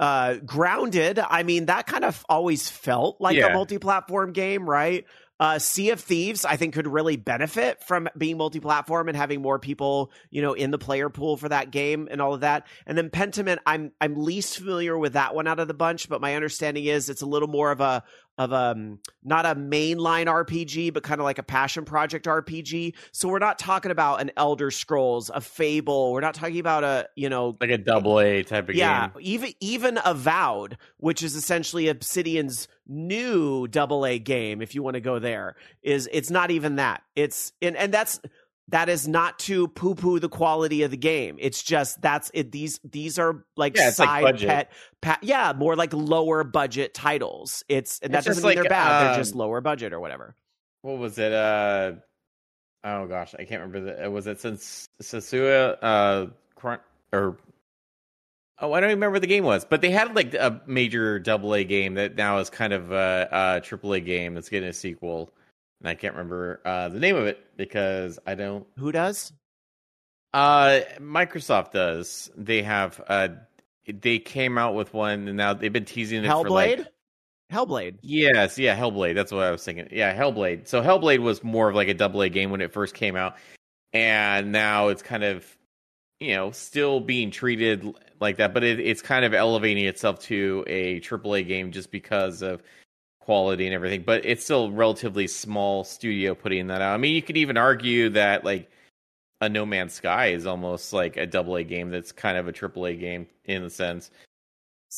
uh, 0.00 0.34
grounded. 0.44 1.18
I 1.18 1.42
mean, 1.42 1.66
that 1.66 1.86
kind 1.86 2.04
of 2.04 2.24
always 2.28 2.68
felt 2.68 3.20
like 3.20 3.36
a 3.38 3.52
multi-platform 3.52 4.32
game, 4.32 4.68
right? 4.68 5.04
Uh, 5.44 5.58
sea 5.58 5.90
of 5.90 6.00
Thieves, 6.00 6.46
I 6.46 6.56
think, 6.56 6.72
could 6.72 6.86
really 6.86 7.16
benefit 7.16 7.82
from 7.82 8.08
being 8.16 8.38
multi-platform 8.38 9.08
and 9.08 9.16
having 9.16 9.42
more 9.42 9.58
people, 9.58 10.10
you 10.30 10.40
know, 10.40 10.54
in 10.54 10.70
the 10.70 10.78
player 10.78 11.10
pool 11.10 11.36
for 11.36 11.50
that 11.50 11.70
game 11.70 12.08
and 12.10 12.22
all 12.22 12.32
of 12.32 12.40
that. 12.40 12.66
And 12.86 12.96
then 12.96 13.10
Pentiment, 13.10 13.58
I'm 13.66 13.92
I'm 14.00 14.16
least 14.16 14.56
familiar 14.56 14.96
with 14.96 15.12
that 15.12 15.34
one 15.34 15.46
out 15.46 15.60
of 15.60 15.68
the 15.68 15.74
bunch, 15.74 16.08
but 16.08 16.22
my 16.22 16.34
understanding 16.34 16.86
is 16.86 17.10
it's 17.10 17.20
a 17.20 17.26
little 17.26 17.48
more 17.48 17.70
of 17.70 17.82
a 17.82 18.04
of 18.38 18.52
um 18.52 18.98
not 19.22 19.46
a 19.46 19.54
mainline 19.54 20.26
RPG, 20.26 20.92
but 20.92 21.02
kind 21.02 21.20
of 21.20 21.24
like 21.24 21.38
a 21.38 21.42
passion 21.42 21.84
project 21.84 22.26
RPG. 22.26 22.94
So 23.12 23.28
we're 23.28 23.38
not 23.38 23.58
talking 23.58 23.90
about 23.90 24.20
an 24.20 24.32
Elder 24.36 24.70
Scrolls, 24.70 25.30
a 25.32 25.40
Fable. 25.40 26.12
We're 26.12 26.20
not 26.20 26.34
talking 26.34 26.58
about 26.58 26.84
a 26.84 27.08
you 27.14 27.28
know 27.28 27.56
Like 27.60 27.70
a 27.70 27.78
double 27.78 28.20
A 28.20 28.42
type 28.42 28.68
of 28.68 28.74
yeah, 28.74 29.08
game. 29.08 29.12
Yeah, 29.16 29.20
even 29.20 29.52
even 29.60 29.98
Avowed, 30.04 30.78
which 30.96 31.22
is 31.22 31.36
essentially 31.36 31.88
Obsidian's 31.88 32.68
new 32.86 33.66
double 33.68 34.04
A 34.04 34.18
game, 34.18 34.60
if 34.60 34.74
you 34.74 34.82
want 34.82 34.94
to 34.94 35.00
go 35.00 35.18
there, 35.18 35.56
is 35.82 36.08
it's 36.12 36.30
not 36.30 36.50
even 36.50 36.76
that. 36.76 37.02
It's 37.14 37.52
and 37.62 37.76
and 37.76 37.94
that's 37.94 38.20
that 38.68 38.88
is 38.88 39.06
not 39.06 39.38
to 39.40 39.68
poo 39.68 39.94
poo 39.94 40.18
the 40.18 40.28
quality 40.28 40.82
of 40.82 40.90
the 40.90 40.96
game. 40.96 41.36
It's 41.38 41.62
just 41.62 42.00
that's 42.00 42.30
it. 42.34 42.50
These 42.50 42.80
these 42.82 43.18
are 43.18 43.44
like 43.56 43.76
Yeah, 43.76 43.88
it's 43.88 43.98
like 43.98 44.38
side 44.38 44.46
pet, 44.46 44.72
pa- 45.02 45.18
yeah, 45.22 45.52
more 45.56 45.76
like 45.76 45.92
lower 45.92 46.44
budget 46.44 46.94
titles. 46.94 47.62
It's 47.68 47.98
and 48.00 48.14
that 48.14 48.18
It's 48.18 48.26
doesn't 48.26 48.40
just 48.42 48.46
mean 48.46 48.56
like, 48.56 48.62
they're 48.62 48.70
bad. 48.70 49.02
they're 49.02 49.10
um, 49.14 49.20
just 49.20 49.34
lower 49.34 49.60
budget 49.60 49.92
or 49.92 50.00
whatever. 50.00 50.34
What 50.82 50.98
was 50.98 51.18
it? 51.18 51.32
Uh 51.32 51.92
oh 52.84 53.06
gosh, 53.06 53.34
I 53.38 53.44
can't 53.44 53.62
remember. 53.62 54.02
The, 54.02 54.10
was 54.10 54.26
it 54.26 54.40
since 54.40 54.88
Sasua 55.00 55.76
uh 55.82 56.26
or 57.12 57.36
oh 58.60 58.72
I 58.72 58.80
don't 58.80 58.88
even 58.90 58.96
remember 58.98 59.14
what 59.14 59.20
the 59.22 59.26
game 59.28 59.44
was, 59.44 59.64
but 59.66 59.82
they 59.82 59.90
had 59.90 60.14
like 60.16 60.32
a 60.34 60.62
major 60.66 61.18
double 61.18 61.54
A 61.54 61.64
game 61.64 61.94
that 61.94 62.16
now 62.16 62.38
is 62.38 62.48
kind 62.50 62.72
of 62.72 62.92
a, 62.92 63.28
a 63.30 63.60
triple 63.60 63.92
A 63.92 64.00
game 64.00 64.34
that's 64.34 64.48
getting 64.48 64.68
a 64.68 64.72
sequel, 64.72 65.30
and 65.84 65.90
I 65.90 65.94
can't 65.94 66.14
remember 66.14 66.62
uh 66.64 66.88
the 66.88 66.98
name 66.98 67.14
of 67.14 67.26
it 67.26 67.38
because 67.58 68.18
I 68.26 68.34
don't. 68.34 68.66
Who 68.78 68.90
does? 68.90 69.32
Uh, 70.32 70.80
Microsoft 70.98 71.72
does. 71.72 72.30
They 72.36 72.62
have 72.62 73.02
uh 73.06 73.28
they 73.86 74.18
came 74.18 74.56
out 74.56 74.74
with 74.74 74.94
one 74.94 75.28
and 75.28 75.36
now 75.36 75.52
they've 75.52 75.72
been 75.72 75.84
teasing 75.84 76.24
it 76.24 76.28
for 76.28 76.48
like 76.48 76.78
Hellblade. 76.78 76.86
Hellblade. 77.52 77.98
Yes, 78.00 78.58
yeah, 78.58 78.74
Hellblade. 78.76 79.14
That's 79.14 79.30
what 79.30 79.44
I 79.44 79.50
was 79.50 79.62
thinking. 79.62 79.88
Yeah, 79.92 80.18
Hellblade. 80.18 80.66
So 80.66 80.80
Hellblade 80.80 81.20
was 81.20 81.44
more 81.44 81.68
of 81.68 81.74
like 81.74 81.88
a 81.88 81.94
double 81.94 82.22
A 82.22 82.30
game 82.30 82.50
when 82.50 82.62
it 82.62 82.72
first 82.72 82.94
came 82.94 83.14
out, 83.14 83.36
and 83.92 84.50
now 84.50 84.88
it's 84.88 85.02
kind 85.02 85.22
of, 85.22 85.46
you 86.18 86.34
know, 86.34 86.50
still 86.50 87.00
being 87.00 87.30
treated 87.30 87.94
like 88.20 88.38
that, 88.38 88.54
but 88.54 88.64
it, 88.64 88.80
it's 88.80 89.02
kind 89.02 89.26
of 89.26 89.34
elevating 89.34 89.84
itself 89.84 90.18
to 90.20 90.64
a 90.66 91.00
triple 91.00 91.34
A 91.34 91.42
game 91.42 91.70
just 91.70 91.90
because 91.90 92.40
of 92.40 92.62
quality 93.24 93.66
and 93.66 93.74
everything. 93.74 94.02
But 94.02 94.24
it's 94.24 94.44
still 94.44 94.70
relatively 94.70 95.26
small 95.26 95.84
studio 95.84 96.34
putting 96.34 96.66
that 96.68 96.80
out. 96.80 96.94
I 96.94 96.96
mean, 96.98 97.14
you 97.14 97.22
could 97.22 97.36
even 97.36 97.56
argue 97.56 98.10
that 98.10 98.44
like 98.44 98.70
a 99.40 99.48
No 99.48 99.64
Man's 99.64 99.94
Sky 99.94 100.28
is 100.28 100.46
almost 100.46 100.92
like 100.92 101.16
a 101.16 101.26
double 101.26 101.56
A 101.56 101.64
game 101.64 101.90
that's 101.90 102.12
kind 102.12 102.36
of 102.36 102.48
a 102.48 102.52
triple 102.52 102.86
A 102.86 102.94
game 102.94 103.26
in 103.44 103.62
a 103.62 103.70
sense. 103.70 104.10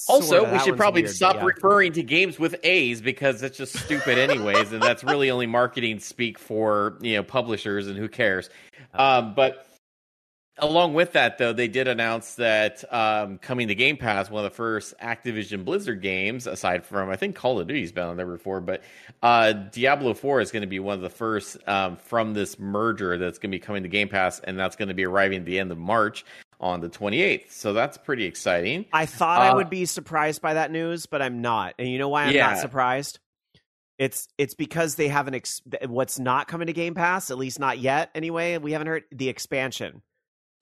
Also, 0.08 0.40
Sorta. 0.40 0.52
we 0.52 0.58
should 0.58 0.76
probably 0.76 1.02
weird, 1.02 1.14
stop 1.14 1.36
yeah. 1.36 1.44
referring 1.44 1.92
to 1.94 2.02
games 2.02 2.38
with 2.38 2.54
A's 2.64 3.00
because 3.00 3.40
that's 3.40 3.56
just 3.56 3.78
stupid, 3.78 4.18
anyways, 4.18 4.70
and 4.72 4.82
that's 4.82 5.02
really 5.02 5.30
only 5.30 5.46
marketing 5.46 5.98
speak 5.98 6.38
for 6.38 6.98
you 7.00 7.16
know 7.16 7.22
publishers, 7.22 7.88
and 7.88 7.96
who 7.96 8.06
cares? 8.06 8.50
Um, 8.92 9.34
but 9.34 9.66
along 10.58 10.94
with 10.94 11.12
that, 11.12 11.38
though, 11.38 11.52
they 11.52 11.68
did 11.68 11.88
announce 11.88 12.34
that 12.36 12.84
um, 12.92 13.38
coming 13.38 13.68
to 13.68 13.74
Game 13.74 13.96
Pass, 13.96 14.30
one 14.30 14.44
of 14.44 14.50
the 14.50 14.56
first 14.56 14.94
Activision 15.02 15.64
Blizzard 15.64 16.02
games, 16.02 16.46
aside 16.46 16.84
from 16.84 17.10
I 17.10 17.16
think 17.16 17.36
Call 17.36 17.60
of 17.60 17.66
Duty's 17.66 17.92
been 17.92 18.04
on 18.04 18.16
there 18.16 18.26
before, 18.26 18.60
but 18.60 18.82
uh, 19.22 19.52
Diablo 19.52 20.14
Four 20.14 20.40
is 20.40 20.50
going 20.50 20.62
to 20.62 20.66
be 20.66 20.78
one 20.80 20.94
of 20.94 21.02
the 21.02 21.10
first 21.10 21.56
um, 21.68 21.96
from 21.96 22.34
this 22.34 22.58
merger 22.58 23.18
that's 23.18 23.38
going 23.38 23.50
to 23.50 23.56
be 23.56 23.60
coming 23.60 23.82
to 23.82 23.88
Game 23.88 24.08
Pass, 24.08 24.40
and 24.40 24.58
that's 24.58 24.76
going 24.76 24.88
to 24.88 24.94
be 24.94 25.04
arriving 25.04 25.38
at 25.40 25.44
the 25.44 25.58
end 25.58 25.70
of 25.72 25.78
March 25.78 26.24
on 26.58 26.80
the 26.80 26.88
28th. 26.88 27.50
So 27.50 27.72
that's 27.74 27.98
pretty 27.98 28.24
exciting. 28.24 28.86
I 28.92 29.04
thought 29.06 29.42
I 29.42 29.50
Uh, 29.50 29.56
would 29.56 29.68
be 29.68 29.84
surprised 29.84 30.40
by 30.40 30.54
that 30.54 30.70
news, 30.70 31.04
but 31.06 31.20
I'm 31.20 31.42
not. 31.42 31.74
And 31.78 31.86
you 31.88 31.98
know 31.98 32.08
why 32.08 32.24
I'm 32.24 32.34
Yeah. 32.34 32.46
not 32.48 32.58
surprised? 32.58 33.18
It's 33.98 34.28
it's 34.36 34.54
because 34.54 34.94
they 34.96 35.08
haven't 35.08 35.34
ex- 35.34 35.62
what's 35.86 36.18
not 36.18 36.48
coming 36.48 36.66
to 36.66 36.72
Game 36.72 36.94
Pass, 36.94 37.30
at 37.30 37.38
least 37.38 37.58
not 37.58 37.78
yet. 37.78 38.10
Anyway, 38.14 38.58
we 38.58 38.72
haven't 38.72 38.86
heard 38.88 39.04
the 39.10 39.28
expansion. 39.28 40.02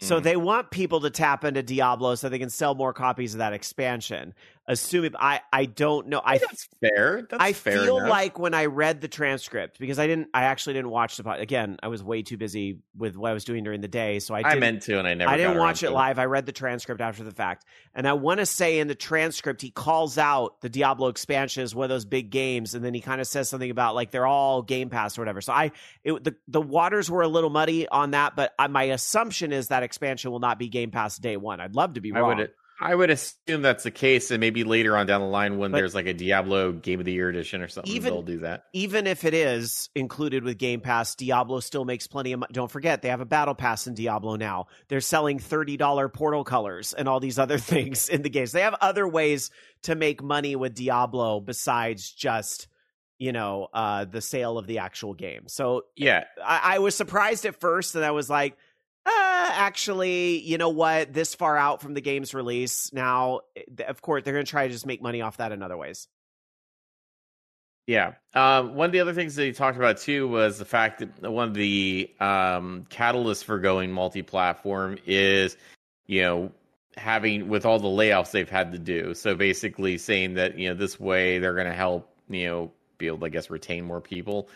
So 0.01 0.21
Mm. 0.21 0.23
they 0.25 0.37
want 0.37 0.71
people 0.71 1.01
to 1.03 1.11
tap 1.11 1.45
into 1.45 1.63
Diablo 1.63 2.15
so 2.17 2.29
they 2.29 2.39
can 2.39 2.51
sell 2.51 2.75
more 2.75 2.93
copies 2.93 3.35
of 3.35 3.39
that 3.39 3.53
expansion. 3.53 4.35
Assuming 4.67 5.13
I 5.19 5.41
I 5.53 5.67
don't 5.67 6.09
know. 6.09 6.23
I 6.25 6.39
that's 6.39 6.69
fair. 6.81 7.27
That's 7.29 7.43
I 7.43 7.53
fair 7.53 7.83
feel 7.83 7.99
enough. 7.99 8.09
like 8.09 8.39
when 8.39 8.55
I 8.55 8.67
read 8.67 9.03
the 9.03 9.09
transcript 9.09 9.79
because 9.79 9.99
I 9.99 10.07
didn't 10.07 10.29
I 10.33 10.45
actually 10.45 10.75
didn't 10.75 10.91
watch 10.91 11.17
the 11.19 11.25
pod 11.25 11.41
again. 11.41 11.77
I 11.83 11.89
was 11.89 12.03
way 12.03 12.23
too 12.23 12.37
busy 12.39 12.79
with 12.97 13.17
what 13.17 13.31
I 13.31 13.35
was 13.35 13.45
doing 13.45 13.63
during 13.65 13.83
the 13.83 13.89
day, 13.89 14.21
so 14.21 14.35
I 14.35 14.43
I 14.43 14.55
meant 14.55 14.83
to, 14.83 14.99
and 14.99 15.07
I 15.07 15.15
never. 15.15 15.31
I 15.31 15.37
didn't 15.37 15.59
watch 15.59 15.83
it 15.83 15.91
live. 15.91 16.19
I 16.19 16.25
read 16.25 16.47
the 16.47 16.53
transcript 16.53 17.01
after 17.01 17.25
the 17.25 17.31
fact. 17.31 17.67
And 17.95 18.09
I 18.09 18.15
want 18.15 18.41
to 18.41 18.47
say 18.47 18.79
in 18.79 18.89
the 18.89 18.95
transcript, 18.95 19.63
he 19.63 19.71
calls 19.71 20.19
out 20.19 20.61
the 20.61 20.69
Diablo 20.69 21.09
expansion 21.09 21.63
as 21.63 21.75
one 21.75 21.85
of 21.85 21.91
those 21.91 22.05
big 22.05 22.31
games. 22.31 22.75
And 22.75 22.85
then 22.85 22.95
he 22.95 23.01
kind 23.01 23.21
of 23.21 23.27
says 23.27 23.49
something 23.49 23.71
about 23.71 23.95
like 23.95 24.11
they're 24.11 24.27
all 24.27 24.63
Game 24.63 24.91
Pass 24.91 25.17
or 25.19 25.21
whatever. 25.21 25.41
So 25.41 25.53
I, 25.53 25.73
it, 26.03 26.25
the, 26.25 26.35
the 26.49 26.61
waters 26.61 27.11
were 27.11 27.23
a 27.23 27.29
little 27.29 27.51
muddy 27.51 27.87
on 27.89 28.13
that, 28.13 28.35
but 28.35 28.53
I, 28.59 28.67
my 28.69 28.85
assumption 28.85 29.53
is 29.53 29.69
that 29.69 29.83
expansion 29.83 30.31
will 30.31 30.41
not 30.41 30.59
be 30.59 30.69
Game 30.69 30.91
Pass 30.91 31.19
day 31.19 31.37
one. 31.37 31.61
I'd 31.61 31.77
love 31.77 31.95
to 31.95 32.01
be 32.01 32.13
I 32.13 32.21
wrong. 32.21 32.39
would. 32.39 32.51
I 32.81 32.95
would 32.95 33.09
assume 33.11 33.63
that's 33.63 33.85
the 33.85 33.91
case, 33.93 34.31
and 34.33 34.41
maybe 34.41 34.65
later 34.65 34.97
on 34.97 35.07
down 35.07 35.21
the 35.21 35.29
line, 35.29 35.59
when 35.59 35.71
But- 35.71 35.79
there's 35.79 35.95
like 35.95 36.07
a 36.07 36.13
Diablo 36.15 36.73
Game 36.73 36.99
of 36.99 37.07
the 37.07 37.13
Year 37.13 37.29
edition 37.29 37.63
or 37.63 37.69
something, 37.69 37.93
Even- 37.93 38.13
they'll 38.13 38.23
do 38.23 38.39
that. 38.41 38.65
Even 38.73 39.07
if 39.07 39.25
it 39.25 39.33
is 39.33 39.91
included 39.95 40.43
with 40.43 40.59
Game 40.59 40.81
Pass, 40.81 41.15
Diablo 41.15 41.61
still 41.61 41.85
makes 41.85 42.07
plenty 42.09 42.33
of 42.33 42.41
money. 42.41 42.53
Don't 42.53 42.71
forget, 42.71 43.01
they 43.01 43.09
have 43.11 43.21
a 43.21 43.25
battle 43.27 43.55
pass 43.55 43.87
in 43.87 43.95
Diablo 43.95 44.35
now. 44.37 44.67
They're 44.89 45.01
selling 45.01 45.39
$30 45.39 46.09
portal 46.09 46.43
colors 46.43 46.93
and 46.93 47.09
all 47.09 47.21
these 47.21 47.39
other 47.39 47.59
things 47.59 48.09
in 48.09 48.23
the 48.23 48.29
games. 48.31 48.51
They 48.53 48.63
have 48.63 48.75
other 48.81 49.07
ways 49.07 49.51
to 49.83 49.95
make 49.95 50.23
money 50.23 50.57
with 50.57 50.75
Diablo 50.75 51.41
besides 51.41 52.11
just, 52.11 52.67
you 53.19 53.31
know, 53.31 53.69
uh, 53.73 54.05
the 54.05 54.21
sale 54.21 54.59
of 54.59 54.67
the 54.67 54.79
actual 54.79 55.15
game. 55.15 55.43
So 55.47 55.83
Yeah, 55.95 56.25
I, 56.45 56.75
I 56.75 56.79
was 56.81 56.97
surprised 56.97 57.47
at 57.47 57.61
first, 57.61 57.95
and 57.95 58.05
I 58.05 58.11
was 58.11 58.29
like, 58.29 58.57
uh, 59.07 59.11
actually, 59.53 60.41
you 60.41 60.59
know 60.59 60.71
what? 60.71 61.13
This 61.13 61.35
far 61.35 61.57
out 61.57 61.81
from 61.81 61.95
the 61.95 62.01
game's 62.01 62.35
release, 62.35 62.93
now, 62.93 63.41
eh, 63.57 63.85
of 63.87 64.01
course, 64.03 64.23
they're 64.25 64.35
going 64.35 64.47
to 64.47 64.51
try 64.51 64.67
to 64.67 64.73
just 64.73 64.87
make 64.87 65.03
money 65.03 65.21
off 65.21 65.39
that 65.39 65.53
in 65.53 65.63
other 65.63 65.77
ways. 65.77 66.09
Yeah. 67.87 68.15
Um, 68.35 68.75
one 68.77 68.87
of 68.87 68.93
the 68.93 69.01
other 69.01 69.13
things 69.13 69.35
that 69.35 69.45
he 69.45 69.53
talked 69.53 69.77
about 69.77 69.99
too 69.99 70.27
was 70.27 70.59
the 70.59 70.65
fact 70.65 71.01
that 71.01 71.31
one 71.31 71.49
of 71.49 71.55
the 71.55 72.11
um, 72.19 72.87
catalysts 72.89 73.45
for 73.45 73.59
going 73.59 73.93
multi-platform 73.93 74.99
is, 75.05 75.59
you 76.07 76.23
know, 76.23 76.53
having 76.97 77.49
with 77.49 77.67
all 77.67 77.79
the 77.79 77.89
layoffs 77.89 78.31
they've 78.31 78.49
had 78.49 78.73
to 78.73 78.79
do. 78.79 79.15
So 79.15 79.35
basically, 79.35 79.99
saying 79.99 80.35
that 80.35 80.59
you 80.59 80.69
know 80.69 80.75
this 80.75 80.99
way 80.99 81.39
they're 81.39 81.55
going 81.55 81.67
to 81.67 81.75
help 81.75 82.11
you 82.29 82.47
know 82.47 82.73
be 82.99 83.07
able 83.07 83.19
to 83.19 83.27
I 83.27 83.29
guess 83.29 83.51
retain 83.51 83.85
more 83.85 84.01
people. 84.01 84.49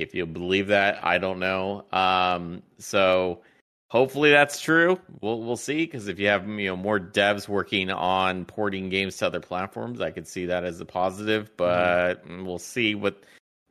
If 0.00 0.14
you 0.14 0.26
believe 0.26 0.68
that, 0.68 1.04
I 1.04 1.18
don't 1.18 1.38
know. 1.38 1.84
Um, 1.92 2.62
so 2.78 3.40
hopefully 3.88 4.30
that's 4.30 4.60
true. 4.60 4.98
We'll 5.20 5.42
we'll 5.42 5.56
see 5.56 5.84
because 5.84 6.08
if 6.08 6.18
you 6.18 6.28
have 6.28 6.48
you 6.48 6.68
know 6.68 6.76
more 6.76 6.98
devs 6.98 7.48
working 7.48 7.90
on 7.90 8.46
porting 8.46 8.88
games 8.88 9.16
to 9.18 9.26
other 9.26 9.40
platforms, 9.40 10.00
I 10.00 10.10
could 10.10 10.26
see 10.26 10.46
that 10.46 10.64
as 10.64 10.80
a 10.80 10.86
positive. 10.86 11.54
But 11.56 12.24
we'll 12.26 12.58
see 12.58 12.94
what 12.94 13.22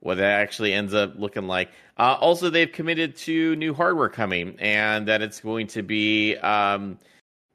what 0.01 0.15
that 0.15 0.39
actually 0.39 0.73
ends 0.73 0.93
up 0.93 1.13
looking 1.17 1.47
like. 1.47 1.69
Uh, 1.97 2.17
also, 2.19 2.49
they've 2.49 2.71
committed 2.71 3.15
to 3.17 3.55
new 3.55 3.73
hardware 3.73 4.09
coming, 4.09 4.55
and 4.59 5.07
that 5.07 5.21
it's 5.21 5.39
going 5.39 5.67
to 5.67 5.81
be 5.81 6.35
um, 6.37 6.99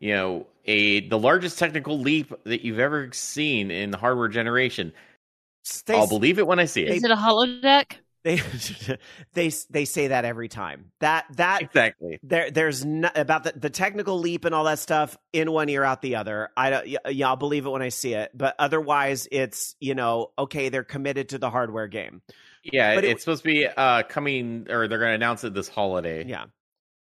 you 0.00 0.12
know 0.12 0.46
a 0.64 1.08
the 1.08 1.18
largest 1.18 1.58
technical 1.58 2.00
leap 2.00 2.32
that 2.44 2.64
you've 2.64 2.78
ever 2.80 3.10
seen 3.12 3.70
in 3.70 3.90
the 3.90 3.98
hardware 3.98 4.28
generation. 4.28 4.92
They, 5.87 5.96
I'll 5.96 6.08
believe 6.08 6.38
it 6.38 6.46
when 6.46 6.58
I 6.58 6.66
see 6.66 6.82
it. 6.82 6.96
Is 6.96 7.04
it 7.04 7.10
a 7.10 7.16
holodeck? 7.16 7.96
They 8.24 8.40
they 9.34 9.50
they 9.70 9.84
say 9.84 10.08
that 10.08 10.24
every 10.24 10.48
time. 10.48 10.90
That 11.00 11.26
that 11.37 11.62
Exactly. 11.62 12.18
there 12.22 12.50
there's 12.50 12.84
no, 12.84 13.10
about 13.14 13.44
the, 13.44 13.52
the 13.54 13.70
technical 13.70 14.18
leap 14.18 14.44
and 14.44 14.54
all 14.54 14.64
that 14.64 14.78
stuff 14.80 15.16
in 15.32 15.52
one 15.52 15.68
ear 15.68 15.84
out 15.84 16.02
the 16.02 16.16
other. 16.16 16.48
I 16.56 16.70
don't 16.70 16.87
yeah, 16.88 16.98
yeah, 17.08 17.28
I'll 17.28 17.37
believe 17.37 17.66
it 17.66 17.70
when 17.70 17.82
I 17.82 17.90
see 17.90 18.14
it, 18.14 18.30
but 18.34 18.54
otherwise 18.58 19.28
it's, 19.30 19.76
you 19.78 19.94
know, 19.94 20.32
okay, 20.38 20.68
they're 20.70 20.84
committed 20.84 21.28
to 21.30 21.38
the 21.38 21.50
hardware 21.50 21.87
game. 21.87 22.22
Yeah, 22.64 22.94
But 22.94 23.04
it- 23.04 23.10
it's 23.10 23.22
supposed 23.24 23.42
to 23.44 23.48
be 23.48 23.66
uh, 23.66 24.02
coming, 24.04 24.66
or 24.70 24.88
they're 24.88 24.98
going 24.98 25.10
to 25.10 25.14
announce 25.14 25.44
it 25.44 25.52
this 25.54 25.68
holiday. 25.68 26.24
Yeah. 26.26 26.46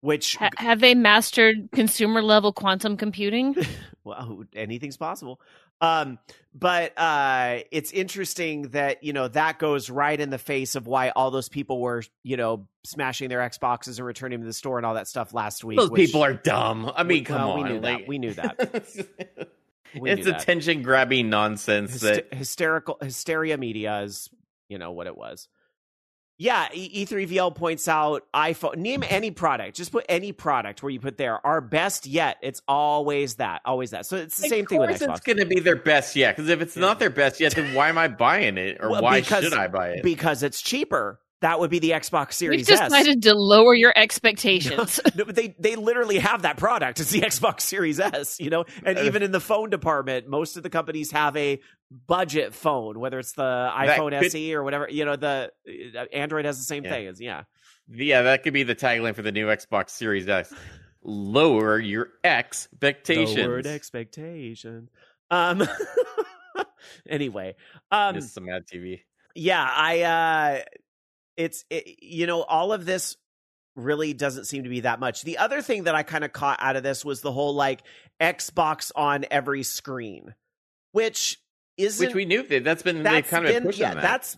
Which 0.02 0.36
Ha- 0.36 0.50
have 0.58 0.80
they 0.80 0.94
mastered 0.94 1.70
consumer 1.72 2.22
level 2.22 2.52
quantum 2.52 2.98
computing? 2.98 3.56
well, 4.04 4.44
anything's 4.54 4.98
possible. 4.98 5.40
Um, 5.80 6.18
but 6.54 6.98
uh, 6.98 7.58
it's 7.70 7.92
interesting 7.92 8.68
that 8.70 9.04
you 9.04 9.12
know 9.12 9.28
that 9.28 9.58
goes 9.58 9.90
right 9.90 10.18
in 10.18 10.30
the 10.30 10.38
face 10.38 10.74
of 10.74 10.86
why 10.86 11.10
all 11.10 11.30
those 11.30 11.48
people 11.48 11.80
were 11.80 12.02
you 12.22 12.36
know 12.36 12.66
smashing 12.84 13.28
their 13.28 13.40
Xboxes 13.40 13.98
and 13.98 14.06
returning 14.06 14.38
them 14.38 14.44
to 14.44 14.48
the 14.48 14.54
store 14.54 14.78
and 14.78 14.86
all 14.86 14.94
that 14.94 15.08
stuff 15.08 15.34
last 15.34 15.64
week. 15.64 15.78
Those 15.78 15.90
which- 15.90 16.06
people 16.06 16.24
are 16.24 16.34
dumb. 16.34 16.90
I 16.94 17.02
mean, 17.02 17.24
come 17.24 17.36
well, 17.36 17.50
on. 17.52 17.62
we 17.62 17.68
knew 17.68 17.80
like- 17.80 17.98
that. 18.00 18.08
We 18.08 18.18
knew 18.18 18.34
that. 18.34 19.48
We 19.98 20.10
it's 20.10 20.26
attention 20.26 20.82
grabbing 20.82 21.30
nonsense 21.30 21.96
Hyster- 21.96 22.28
that 22.28 22.34
hysterical 22.34 22.98
hysteria 23.00 23.56
media 23.56 24.00
is 24.00 24.28
you 24.68 24.78
know 24.78 24.92
what 24.92 25.06
it 25.06 25.16
was. 25.16 25.48
Yeah, 26.38 26.68
E- 26.74 27.06
E3VL 27.06 27.54
points 27.54 27.88
out 27.88 28.24
iPhone. 28.34 28.76
Name 28.76 29.02
any 29.08 29.30
product. 29.30 29.76
Just 29.76 29.90
put 29.90 30.04
any 30.08 30.32
product 30.32 30.82
where 30.82 30.90
you 30.90 31.00
put 31.00 31.16
there. 31.16 31.44
Our 31.46 31.60
best 31.62 32.06
yet. 32.06 32.36
It's 32.42 32.60
always 32.68 33.36
that. 33.36 33.62
Always 33.64 33.92
that. 33.92 34.04
So 34.06 34.16
it's 34.16 34.36
the 34.36 34.48
same 34.48 34.64
of 34.64 34.68
thing 34.68 34.80
with 34.80 34.90
Xbox. 34.90 35.16
It's 35.16 35.20
going 35.20 35.38
to 35.38 35.46
be 35.46 35.60
their 35.60 35.76
best 35.76 36.14
yet. 36.14 36.36
Because 36.36 36.50
if 36.50 36.60
it's 36.60 36.76
Yeah. 36.76 36.82
not 36.82 36.98
their 36.98 37.08
best 37.10 37.40
yet, 37.40 37.54
then 37.54 37.72
why 37.74 37.88
am 37.88 37.96
I 37.96 38.08
buying 38.08 38.58
it, 38.58 38.76
or 38.80 38.90
Well, 38.90 39.02
why 39.02 39.20
because- 39.20 39.44
should 39.44 39.54
I 39.54 39.68
buy 39.68 39.90
it? 39.90 40.02
because 40.02 40.42
it's 40.42 40.60
cheaper. 40.60 41.20
That 41.42 41.60
would 41.60 41.70
be 41.70 41.78
the 41.80 41.90
Xbox 41.90 42.32
Series 42.32 42.66
We've 42.66 42.78
S. 42.80 42.88
decided 42.88 43.22
to 43.24 43.34
lower 43.34 43.74
your 43.74 43.92
expectations. 43.94 44.98
No, 45.14 45.24
but 45.26 45.34
they 45.34 45.54
they 45.58 45.76
literally 45.76 46.18
have 46.18 46.42
that 46.42 46.56
product. 46.56 46.98
It's 47.00 47.10
the 47.10 47.20
Xbox 47.32 47.60
Series 47.60 48.00
S, 48.00 48.40
you 48.40 48.48
know. 48.50 48.64
And 48.84 48.96
Uh, 48.98 49.02
even 49.02 49.22
in 49.22 49.32
the 49.32 49.40
phone 49.40 49.68
department, 49.70 50.28
most 50.28 50.56
of 50.56 50.62
the 50.62 50.70
companies 50.70 51.10
have 51.12 51.36
a 51.36 51.60
budget 52.06 52.54
phone, 52.54 52.98
whether 52.98 53.18
it's 53.18 53.32
the 53.32 53.42
iPhone 53.74 54.18
could- 54.18 54.26
SE 54.32 54.54
or 54.54 54.62
whatever. 54.62 54.88
You 54.90 55.04
know, 55.04 55.16
the 55.16 55.50
uh, 55.94 56.04
Android 56.12 56.46
has 56.46 56.56
the 56.58 56.64
same 56.64 56.84
Yeah. 56.84 56.90
thing 56.90 57.06
as 57.08 57.20
yeah. 57.20 57.42
yeah, 57.88 58.22
that 58.22 58.42
could 58.42 58.54
be 58.54 58.62
the 58.62 58.74
tagline 58.74 59.14
for 59.14 59.22
the 59.22 59.32
new 59.32 59.46
Xbox 59.48 59.90
Series 59.90 60.26
X. 60.28 60.52
Lower 61.02 61.78
your 61.78 62.08
expectations. 62.24 63.36
Lowered 63.36 63.66
expectations. 63.66 64.88
Um. 65.30 65.68
anyway, 67.08 67.54
um, 67.90 68.14
this 68.14 68.24
is 68.24 68.32
some 68.32 68.48
ad 68.48 68.66
TV. 68.66 69.00
yeah, 69.34 69.68
I. 69.70 70.00
uh 70.02 70.62
It's 71.36 71.64
it, 71.70 72.02
you 72.02 72.26
know 72.26 72.42
all 72.42 72.72
of 72.72 72.84
this 72.84 73.16
really 73.74 74.14
doesn't 74.14 74.46
seem 74.46 74.64
to 74.64 74.70
be 74.70 74.80
that 74.80 75.00
much. 75.00 75.22
The 75.22 75.38
other 75.38 75.60
thing 75.60 75.84
that 75.84 75.94
I 75.94 76.02
kind 76.02 76.24
of 76.24 76.32
caught 76.32 76.58
out 76.62 76.76
of 76.76 76.82
this 76.82 77.04
was 77.04 77.20
the 77.20 77.32
whole 77.32 77.54
like 77.54 77.82
Xbox 78.20 78.90
on 78.96 79.26
every 79.30 79.62
screen, 79.62 80.34
which 80.92 81.38
isn't 81.76 82.06
Which 82.06 82.14
we 82.14 82.24
knew 82.24 82.42
that 82.42 82.64
that's 82.64 82.82
been 82.82 82.96
they've 82.96 83.04
that's 83.04 83.30
kind 83.30 83.46
of 83.46 83.52
been 83.52 83.62
pushing 83.64 83.82
yeah 83.82 83.94
that. 83.94 84.02
that's 84.02 84.36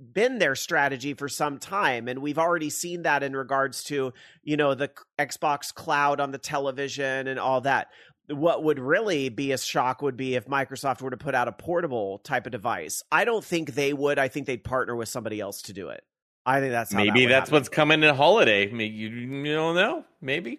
been 0.00 0.38
their 0.38 0.54
strategy 0.54 1.14
for 1.14 1.28
some 1.28 1.58
time 1.58 2.08
and 2.08 2.20
we've 2.20 2.38
already 2.38 2.70
seen 2.70 3.02
that 3.02 3.22
in 3.22 3.34
regards 3.34 3.84
to 3.84 4.12
you 4.42 4.56
know 4.56 4.74
the 4.74 4.90
xbox 5.18 5.74
cloud 5.74 6.20
on 6.20 6.30
the 6.30 6.38
television 6.38 7.26
and 7.26 7.38
all 7.38 7.60
that 7.60 7.88
what 8.28 8.62
would 8.62 8.78
really 8.78 9.28
be 9.28 9.52
a 9.52 9.58
shock 9.58 10.00
would 10.00 10.16
be 10.16 10.34
if 10.34 10.46
microsoft 10.46 11.02
were 11.02 11.10
to 11.10 11.16
put 11.16 11.34
out 11.34 11.48
a 11.48 11.52
portable 11.52 12.18
type 12.18 12.46
of 12.46 12.52
device 12.52 13.02
i 13.10 13.24
don't 13.24 13.44
think 13.44 13.74
they 13.74 13.92
would 13.92 14.18
i 14.18 14.28
think 14.28 14.46
they'd 14.46 14.64
partner 14.64 14.94
with 14.94 15.08
somebody 15.08 15.40
else 15.40 15.62
to 15.62 15.72
do 15.72 15.88
it 15.88 16.02
i 16.48 16.60
think 16.60 16.72
that's 16.72 16.92
how 16.92 16.98
that 16.98 17.06
Maybe 17.06 17.26
would 17.26 17.30
that's 17.32 17.48
happen. 17.50 17.54
what's 17.54 17.68
coming 17.68 18.02
in 18.02 18.14
holiday. 18.14 18.66
Maybe 18.70 18.94
you, 18.94 19.08
you 19.08 19.54
don't 19.54 19.74
know. 19.74 20.04
Maybe. 20.20 20.58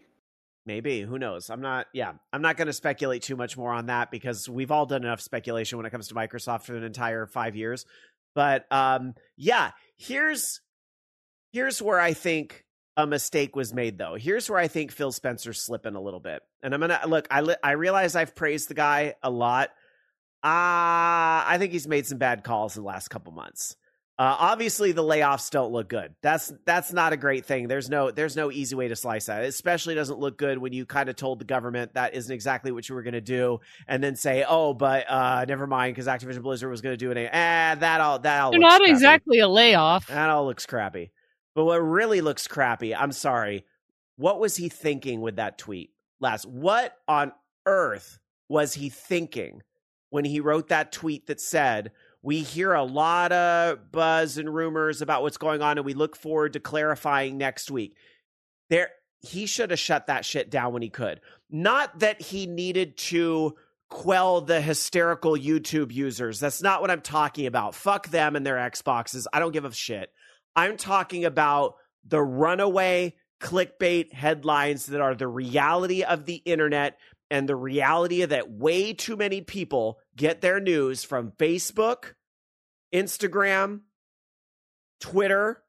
Maybe 0.66 1.02
who 1.02 1.18
knows? 1.18 1.50
I'm 1.50 1.62
not. 1.62 1.88
Yeah, 1.94 2.14
I'm 2.32 2.42
not 2.44 2.56
going 2.58 2.68
to 2.68 2.74
speculate 2.74 3.24
too 3.24 3.36
much 3.36 3.58
more 3.58 3.74
on 3.74 3.88
that 3.88 4.12
because 4.12 4.48
we've 4.48 4.70
all 4.70 4.86
done 4.86 5.04
enough 5.04 5.20
speculation 5.22 5.78
when 5.78 5.86
it 5.88 5.90
comes 5.90 6.10
to 6.10 6.14
Microsoft 6.16 6.64
for 6.64 6.76
an 6.76 6.84
entire 6.84 7.26
five 7.26 7.56
years. 7.56 7.86
But 8.36 8.72
um, 8.72 9.16
yeah, 9.36 9.72
here's 9.98 10.62
here's 11.52 11.82
where 11.82 12.00
I 12.00 12.14
think 12.14 12.66
a 12.96 13.08
mistake 13.08 13.56
was 13.56 13.74
made, 13.74 13.98
though. 13.98 14.14
Here's 14.16 14.48
where 14.50 14.60
I 14.60 14.68
think 14.68 14.92
Phil 14.92 15.12
Spencer's 15.12 15.60
slipping 15.66 15.96
a 15.96 16.02
little 16.02 16.20
bit. 16.20 16.44
And 16.62 16.74
I'm 16.76 16.82
gonna 16.82 17.00
look. 17.08 17.28
I 17.32 17.42
li- 17.42 17.56
I 17.64 17.72
realize 17.72 18.16
I've 18.16 18.36
praised 18.36 18.70
the 18.70 18.76
guy 18.76 19.16
a 19.24 19.30
lot. 19.32 19.70
Uh, 20.44 21.44
I 21.50 21.56
think 21.58 21.72
he's 21.72 21.88
made 21.88 22.06
some 22.06 22.18
bad 22.20 22.44
calls 22.44 22.78
in 22.78 22.84
the 22.84 22.88
last 22.88 23.08
couple 23.08 23.32
months. 23.32 23.76
Uh, 24.20 24.36
obviously, 24.38 24.92
the 24.92 25.02
layoffs 25.02 25.50
don't 25.50 25.72
look 25.72 25.88
good. 25.88 26.14
That's 26.22 26.52
that's 26.66 26.92
not 26.92 27.14
a 27.14 27.18
great 27.18 27.46
thing. 27.46 27.70
There's 27.70 27.90
no 27.90 28.12
there's 28.12 28.36
no 28.36 28.52
easy 28.52 28.76
way 28.76 28.90
to 28.90 28.96
slice 28.98 29.28
that. 29.28 29.46
It 29.46 29.48
especially 29.48 29.96
doesn't 29.96 30.20
look 30.20 30.38
good 30.38 30.58
when 30.58 30.74
you 30.74 30.86
kind 30.86 31.08
of 31.08 31.16
told 31.16 31.40
the 31.40 31.46
government 31.46 31.94
that 31.94 32.14
isn't 32.14 32.34
exactly 32.34 32.74
what 32.74 32.90
you 32.90 32.96
were 32.96 33.02
going 33.02 33.14
to 33.14 33.22
do, 33.22 33.62
and 33.88 34.04
then 34.04 34.18
say, 34.18 34.44
"Oh, 34.46 34.74
but 34.74 35.10
uh, 35.10 35.46
never 35.48 35.66
mind," 35.68 35.96
because 35.96 36.08
Activision 36.08 36.42
Blizzard 36.42 36.70
was 36.70 36.82
going 36.82 36.92
to 36.92 36.98
do 36.98 37.12
it. 37.12 37.30
Ah, 37.32 37.78
that 37.80 38.02
all 38.02 38.20
that 38.20 38.42
all 38.42 38.52
They're 38.52 38.60
not 38.60 38.82
crappy. 38.82 38.92
exactly 38.92 39.40
a 39.40 39.48
layoff. 39.48 40.08
That 40.08 40.30
all 40.30 40.46
looks 40.46 40.66
crappy. 40.66 41.12
But 41.56 41.64
what 41.64 41.78
really 41.78 42.20
looks 42.20 42.46
crappy, 42.46 42.94
I'm 42.94 43.14
sorry. 43.14 43.64
What 44.18 44.42
was 44.42 44.58
he 44.58 44.68
thinking 44.68 45.22
with 45.22 45.38
that 45.38 45.58
tweet 45.58 45.92
last? 46.20 46.46
What 46.46 46.94
on 47.08 47.32
earth 47.66 48.20
was 48.50 48.74
he 48.74 48.90
thinking 48.90 49.62
when 50.10 50.26
he 50.26 50.42
wrote 50.42 50.68
that 50.70 50.92
tweet 50.92 51.28
that 51.28 51.40
said, 51.40 51.92
We 52.22 52.42
hear 52.42 52.74
a 52.74 52.84
lot 52.84 53.32
of 53.32 53.92
buzz 53.92 54.38
and 54.38 54.54
rumors 54.54 55.02
about 55.02 55.22
what's 55.22 55.38
going 55.38 55.62
on, 55.62 55.78
and 55.78 55.86
we 55.86 55.94
look 55.94 56.16
forward 56.16 56.54
to 56.54 56.60
clarifying 56.60 57.38
next 57.38 57.72
week? 57.72 57.96
There 58.70 58.90
he 59.22 59.46
should 59.46 59.72
have 59.72 59.80
shut 59.80 60.08
that 60.08 60.26
shit 60.26 60.50
down 60.50 60.74
when 60.74 60.82
he 60.82 60.90
could. 60.90 61.22
Not 61.50 62.00
that 62.00 62.22
he 62.22 62.46
needed 62.46 62.98
to 62.98 63.56
quell 63.90 64.42
the 64.42 64.62
hysterical 64.62 65.34
YouTube 65.34 65.92
users. 65.92 66.40
That's 66.40 66.62
not 66.62 66.82
what 66.82 66.92
I'm 66.92 67.02
talking 67.02 67.46
about. 67.46 67.76
Fuck 67.76 68.10
them 68.10 68.36
and 68.36 68.46
their 68.46 68.58
Xboxes. 68.58 69.26
I 69.34 69.40
don't 69.40 69.52
give 69.52 69.66
a 69.66 69.74
shit. 69.74 70.12
I'm 70.56 70.78
talking 70.78 71.26
about 71.26 71.76
the 72.06 72.22
runaway 72.22 73.16
clickbait 73.42 74.14
headlines 74.14 74.88
that 74.88 75.02
are 75.02 75.16
the 75.16 75.28
reality 75.28 76.04
of 76.04 76.26
the 76.26 76.36
internet 76.36 76.98
and 77.30 77.48
the 77.48 77.56
reality 77.56 78.24
that 78.26 78.52
way 78.52 78.94
too 78.94 79.16
many 79.18 79.42
people 79.42 80.00
get 80.16 80.42
their 80.42 80.60
news 80.60 81.04
from 81.04 81.32
Facebook, 81.34 82.14
Instagram, 82.94 83.82
Twitter, 85.00 85.62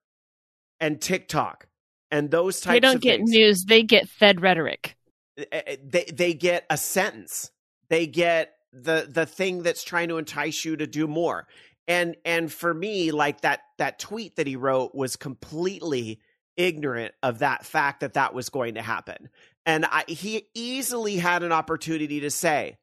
and 0.80 1.00
TikTok. 1.00 1.66
And 2.10 2.30
those 2.30 2.60
types 2.60 2.74
They 2.74 2.80
don't 2.80 2.96
of 2.96 3.00
get 3.00 3.18
things. 3.18 3.30
news; 3.30 3.64
they 3.64 3.82
get 3.82 4.08
fed 4.08 4.40
rhetoric. 4.40 4.96
Uh, 5.38 5.60
They 5.84 6.04
they 6.12 6.34
get 6.34 6.66
a 6.70 6.76
sentence. 6.76 7.50
They 7.88 8.06
get 8.06 8.52
the 8.72 9.06
the 9.08 9.26
thing 9.26 9.62
that's 9.62 9.84
trying 9.84 10.08
to 10.08 10.18
entice 10.18 10.64
you 10.64 10.76
to 10.76 10.86
do 10.86 11.06
more. 11.06 11.46
And 11.86 12.16
and 12.24 12.52
for 12.52 12.72
me, 12.74 13.10
like 13.12 13.42
that 13.42 13.60
that 13.78 13.98
tweet 13.98 14.36
that 14.36 14.46
he 14.46 14.56
wrote 14.56 14.94
was 14.94 15.16
completely 15.16 16.20
ignorant 16.56 17.14
of 17.22 17.38
that 17.40 17.64
fact 17.64 18.00
that 18.00 18.14
that 18.14 18.34
was 18.34 18.48
going 18.48 18.74
to 18.74 18.82
happen. 18.82 19.28
And 19.66 19.84
I, 19.84 20.04
he 20.08 20.48
easily 20.54 21.16
had 21.16 21.42
an 21.42 21.52
opportunity 21.52 22.20
to 22.20 22.30
say, 22.30 22.78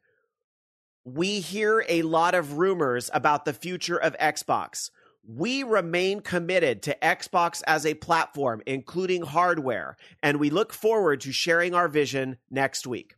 "We 1.03 1.39
hear 1.39 1.83
a 1.89 2.03
lot 2.03 2.35
of 2.35 2.57
rumors 2.57 3.09
about 3.13 3.45
the 3.45 3.53
future 3.53 3.97
of 3.97 4.15
Xbox." 4.17 4.91
We 5.29 5.63
remain 5.63 6.21
committed 6.21 6.83
to 6.83 6.97
Xbox 7.01 7.61
as 7.67 7.85
a 7.85 7.95
platform, 7.95 8.61
including 8.65 9.23
hardware, 9.23 9.97
and 10.23 10.39
we 10.39 10.49
look 10.49 10.71
forward 10.71 11.21
to 11.21 11.33
sharing 11.33 11.73
our 11.73 11.89
vision 11.89 12.37
next 12.49 12.87
week. 12.87 13.15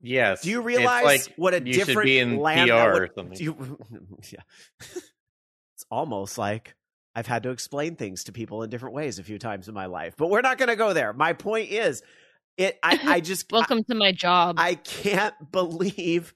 Yes. 0.00 0.42
Do 0.42 0.50
you 0.50 0.62
realize 0.62 1.04
like 1.04 1.34
what 1.36 1.54
a 1.54 1.58
you 1.58 1.72
different 1.74 1.98
should 1.98 2.04
be 2.04 2.18
in 2.18 2.38
land 2.38 2.68
PR 2.68 2.74
that 2.74 2.88
or 2.88 3.08
something? 3.14 3.38
you- 3.38 3.78
yeah. 4.32 4.40
it's 4.80 5.84
almost 5.90 6.38
like 6.38 6.74
I've 7.14 7.26
had 7.26 7.42
to 7.44 7.50
explain 7.50 7.96
things 7.96 8.24
to 8.24 8.32
people 8.32 8.62
in 8.62 8.70
different 8.70 8.94
ways 8.94 9.18
a 9.18 9.22
few 9.22 9.38
times 9.38 9.68
in 9.68 9.74
my 9.74 9.86
life, 9.86 10.14
but 10.16 10.30
we're 10.30 10.40
not 10.40 10.58
going 10.58 10.68
to 10.70 10.76
go 10.76 10.92
there. 10.92 11.12
My 11.12 11.32
point 11.34 11.70
is, 11.70 12.02
it. 12.56 12.78
I, 12.82 12.98
I 13.04 13.20
just 13.22 13.52
I- 13.52 13.56
Welcome 13.56 13.84
to 13.84 13.94
my 13.94 14.12
job. 14.12 14.56
I 14.58 14.74
can't 14.76 15.34
believe 15.52 16.34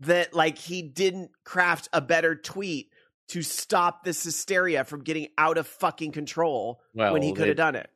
that 0.00 0.34
like 0.34 0.58
he 0.58 0.82
didn't 0.82 1.30
craft 1.44 1.88
a 1.92 2.00
better 2.00 2.34
tweet 2.34 2.90
to 3.28 3.42
stop 3.42 4.04
this 4.04 4.22
hysteria 4.22 4.84
from 4.84 5.02
getting 5.02 5.28
out 5.38 5.56
of 5.56 5.66
fucking 5.66 6.12
control 6.12 6.80
well, 6.94 7.12
when 7.12 7.22
he 7.22 7.32
could 7.32 7.48
have 7.48 7.56
done 7.56 7.74
it. 7.74 7.88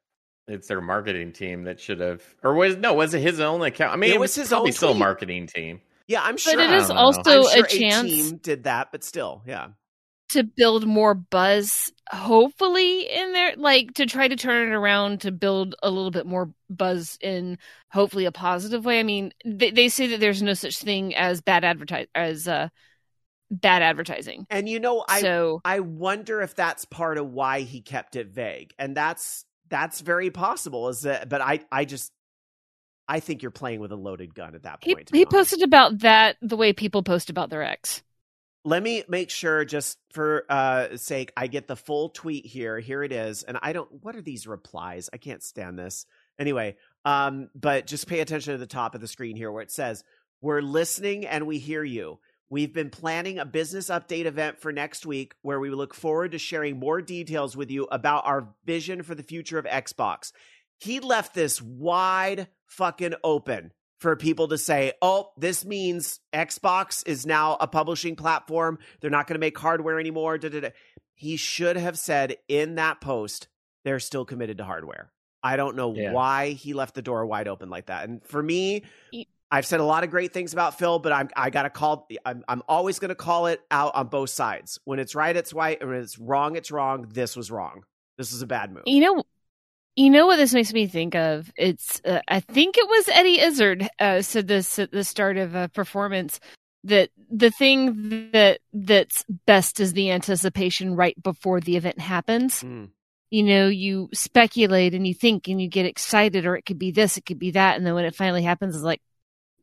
It's 0.46 0.68
their 0.68 0.80
marketing 0.80 1.32
team 1.32 1.64
that 1.64 1.78
should 1.80 2.00
have, 2.00 2.22
or 2.42 2.54
was 2.54 2.76
no? 2.78 2.94
Was 2.94 3.12
it 3.12 3.20
his 3.20 3.38
own 3.38 3.60
account? 3.60 3.92
I 3.92 3.96
mean, 3.96 4.10
It 4.10 4.14
it, 4.14 4.20
was 4.20 4.30
was, 4.30 4.36
his 4.36 4.48
probably 4.48 4.70
own 4.70 4.72
still 4.72 4.88
a 4.90 4.92
tweet. 4.92 4.98
marketing 5.00 5.46
team. 5.46 5.80
Yeah, 6.06 6.22
I'm 6.22 6.38
sure. 6.38 6.54
but 6.54 6.60
it 6.64 6.70
I 6.70 6.76
is 6.76 6.86
don't 6.88 6.96
know. 6.96 7.02
also 7.02 7.20
I'm 7.30 7.42
sure 7.50 7.64
a 7.64 7.68
chance 7.68 8.08
team 8.08 8.36
did 8.38 8.64
that, 8.64 8.90
but 8.90 9.04
still, 9.04 9.42
yeah. 9.46 9.68
To 10.30 10.44
build 10.44 10.86
more 10.86 11.14
buzz, 11.14 11.92
hopefully 12.10 13.02
in 13.02 13.32
there, 13.32 13.54
like 13.56 13.94
to 13.94 14.06
try 14.06 14.28
to 14.28 14.36
turn 14.36 14.68
it 14.68 14.74
around 14.74 15.22
to 15.22 15.32
build 15.32 15.74
a 15.82 15.90
little 15.90 16.10
bit 16.10 16.26
more 16.26 16.52
buzz 16.68 17.18
in 17.20 17.58
hopefully 17.90 18.24
a 18.24 18.32
positive 18.32 18.84
way. 18.84 19.00
I 19.00 19.02
mean, 19.02 19.32
they, 19.44 19.70
they 19.70 19.88
say 19.88 20.08
that 20.08 20.20
there's 20.20 20.42
no 20.42 20.54
such 20.54 20.78
thing 20.78 21.14
as 21.14 21.40
bad 21.40 21.64
advertise 21.64 22.06
as 22.14 22.46
uh, 22.46 22.68
bad 23.50 23.82
advertising. 23.82 24.46
And 24.50 24.68
you 24.68 24.80
know, 24.80 25.04
I 25.08 25.20
so 25.20 25.60
I 25.64 25.80
wonder 25.80 26.40
if 26.42 26.54
that's 26.54 26.84
part 26.84 27.18
of 27.18 27.30
why 27.30 27.60
he 27.60 27.80
kept 27.80 28.16
it 28.16 28.28
vague. 28.28 28.72
And 28.78 28.96
that's 28.96 29.44
that's 29.68 30.00
very 30.00 30.30
possible 30.30 30.88
is 30.88 31.02
that 31.02 31.28
but 31.28 31.40
I 31.40 31.60
I 31.70 31.84
just 31.84 32.12
I 33.08 33.20
think 33.20 33.42
you're 33.42 33.50
playing 33.50 33.80
with 33.80 33.92
a 33.92 33.96
loaded 33.96 34.34
gun 34.34 34.54
at 34.54 34.64
that 34.64 34.82
point. 34.82 35.10
be 35.10 35.18
he 35.18 35.26
posted 35.26 35.62
about 35.62 36.00
that 36.00 36.36
the 36.42 36.56
way 36.56 36.72
people 36.72 37.02
post 37.02 37.30
about 37.30 37.50
their 37.50 37.62
ex. 37.62 38.02
Let 38.68 38.82
me 38.82 39.02
make 39.08 39.30
sure 39.30 39.64
just 39.64 39.96
for 40.12 40.44
uh 40.50 40.98
sake 40.98 41.32
I 41.34 41.46
get 41.46 41.68
the 41.68 41.74
full 41.74 42.10
tweet 42.10 42.44
here. 42.44 42.78
Here 42.78 43.02
it 43.02 43.12
is. 43.12 43.42
And 43.42 43.58
I 43.62 43.72
don't 43.72 43.88
what 44.02 44.14
are 44.14 44.20
these 44.20 44.46
replies? 44.46 45.08
I 45.10 45.16
can't 45.16 45.42
stand 45.42 45.78
this. 45.78 46.04
Anyway, 46.38 46.76
um 47.06 47.48
but 47.54 47.86
just 47.86 48.06
pay 48.06 48.20
attention 48.20 48.52
to 48.52 48.58
the 48.58 48.66
top 48.66 48.94
of 48.94 49.00
the 49.00 49.08
screen 49.08 49.36
here 49.36 49.50
where 49.50 49.62
it 49.62 49.70
says 49.70 50.04
we're 50.42 50.60
listening 50.60 51.26
and 51.26 51.46
we 51.46 51.58
hear 51.58 51.82
you. 51.82 52.18
We've 52.50 52.74
been 52.74 52.90
planning 52.90 53.38
a 53.38 53.46
business 53.46 53.88
update 53.88 54.26
event 54.26 54.60
for 54.60 54.70
next 54.70 55.06
week 55.06 55.32
where 55.40 55.60
we 55.60 55.70
look 55.70 55.94
forward 55.94 56.32
to 56.32 56.38
sharing 56.38 56.78
more 56.78 57.00
details 57.00 57.56
with 57.56 57.70
you 57.70 57.88
about 57.90 58.26
our 58.26 58.50
vision 58.66 59.02
for 59.02 59.14
the 59.14 59.22
future 59.22 59.58
of 59.58 59.64
Xbox. 59.64 60.30
He 60.76 61.00
left 61.00 61.34
this 61.34 61.62
wide 61.62 62.48
fucking 62.66 63.14
open 63.24 63.72
for 63.98 64.14
people 64.16 64.48
to 64.48 64.58
say, 64.58 64.92
oh, 65.02 65.30
this 65.36 65.64
means 65.64 66.20
Xbox 66.32 67.06
is 67.06 67.26
now 67.26 67.56
a 67.60 67.66
publishing 67.66 68.16
platform. 68.16 68.78
They're 69.00 69.10
not 69.10 69.26
going 69.26 69.34
to 69.34 69.40
make 69.40 69.58
hardware 69.58 69.98
anymore. 69.98 70.38
Da, 70.38 70.48
da, 70.48 70.60
da. 70.60 70.68
He 71.14 71.36
should 71.36 71.76
have 71.76 71.98
said 71.98 72.36
in 72.46 72.76
that 72.76 73.00
post, 73.00 73.48
they're 73.84 73.98
still 74.00 74.24
committed 74.24 74.58
to 74.58 74.64
hardware. 74.64 75.10
I 75.42 75.56
don't 75.56 75.76
know 75.76 75.94
Yeah. 75.94 76.12
why 76.12 76.50
he 76.50 76.74
left 76.74 76.94
the 76.94 77.02
door 77.02 77.26
wide 77.26 77.48
open 77.48 77.70
like 77.70 77.86
that. 77.86 78.08
And 78.08 78.24
for 78.24 78.42
me, 78.42 78.84
I've 79.50 79.66
said 79.66 79.80
a 79.80 79.84
lot 79.84 80.04
of 80.04 80.10
great 80.10 80.32
things 80.32 80.52
about 80.52 80.78
Phil, 80.78 80.98
but 80.98 81.12
I'm 81.12 81.30
I 81.34 81.50
gotta 81.50 81.70
call. 81.70 82.06
I'm 82.24 82.44
I'm 82.48 82.62
always 82.68 82.98
gonna 82.98 83.14
call 83.14 83.46
it 83.46 83.60
out 83.70 83.94
on 83.94 84.08
both 84.08 84.30
sides. 84.30 84.78
When 84.84 84.98
it's 84.98 85.14
right, 85.14 85.34
it's 85.34 85.52
right. 85.54 85.80
and 85.80 85.90
When 85.90 86.00
it's 86.00 86.18
wrong, 86.18 86.56
it's 86.56 86.70
wrong. 86.70 87.08
This 87.12 87.34
was 87.36 87.50
wrong. 87.50 87.84
This 88.18 88.32
was 88.32 88.42
a 88.42 88.46
bad 88.46 88.72
move. 88.72 88.82
You 88.86 89.00
know, 89.00 89.24
you 89.98 90.10
know 90.10 90.26
what 90.26 90.36
this 90.36 90.54
makes 90.54 90.72
me 90.72 90.86
think 90.86 91.16
of? 91.16 91.50
It's 91.56 92.00
uh, 92.04 92.20
I 92.28 92.38
think 92.38 92.78
it 92.78 92.88
was 92.88 93.08
Eddie 93.08 93.40
Izzard 93.40 93.88
uh, 93.98 94.22
said 94.22 94.46
this 94.46 94.78
at 94.78 94.92
the 94.92 95.02
start 95.02 95.36
of 95.36 95.56
a 95.56 95.68
performance 95.68 96.38
that 96.84 97.10
the 97.30 97.50
thing 97.50 98.30
that 98.30 98.60
that's 98.72 99.24
best 99.44 99.80
is 99.80 99.94
the 99.94 100.12
anticipation 100.12 100.94
right 100.94 101.20
before 101.20 101.60
the 101.60 101.76
event 101.76 101.98
happens. 101.98 102.62
Mm. 102.62 102.90
You 103.30 103.42
know, 103.42 103.66
you 103.66 104.08
speculate 104.14 104.94
and 104.94 105.04
you 105.04 105.14
think 105.14 105.48
and 105.48 105.60
you 105.60 105.68
get 105.68 105.84
excited, 105.84 106.46
or 106.46 106.56
it 106.56 106.62
could 106.62 106.78
be 106.78 106.92
this, 106.92 107.16
it 107.16 107.26
could 107.26 107.40
be 107.40 107.50
that, 107.50 107.76
and 107.76 107.84
then 107.84 107.94
when 107.94 108.04
it 108.04 108.14
finally 108.14 108.42
happens, 108.42 108.76
it's 108.76 108.84
like, 108.84 109.02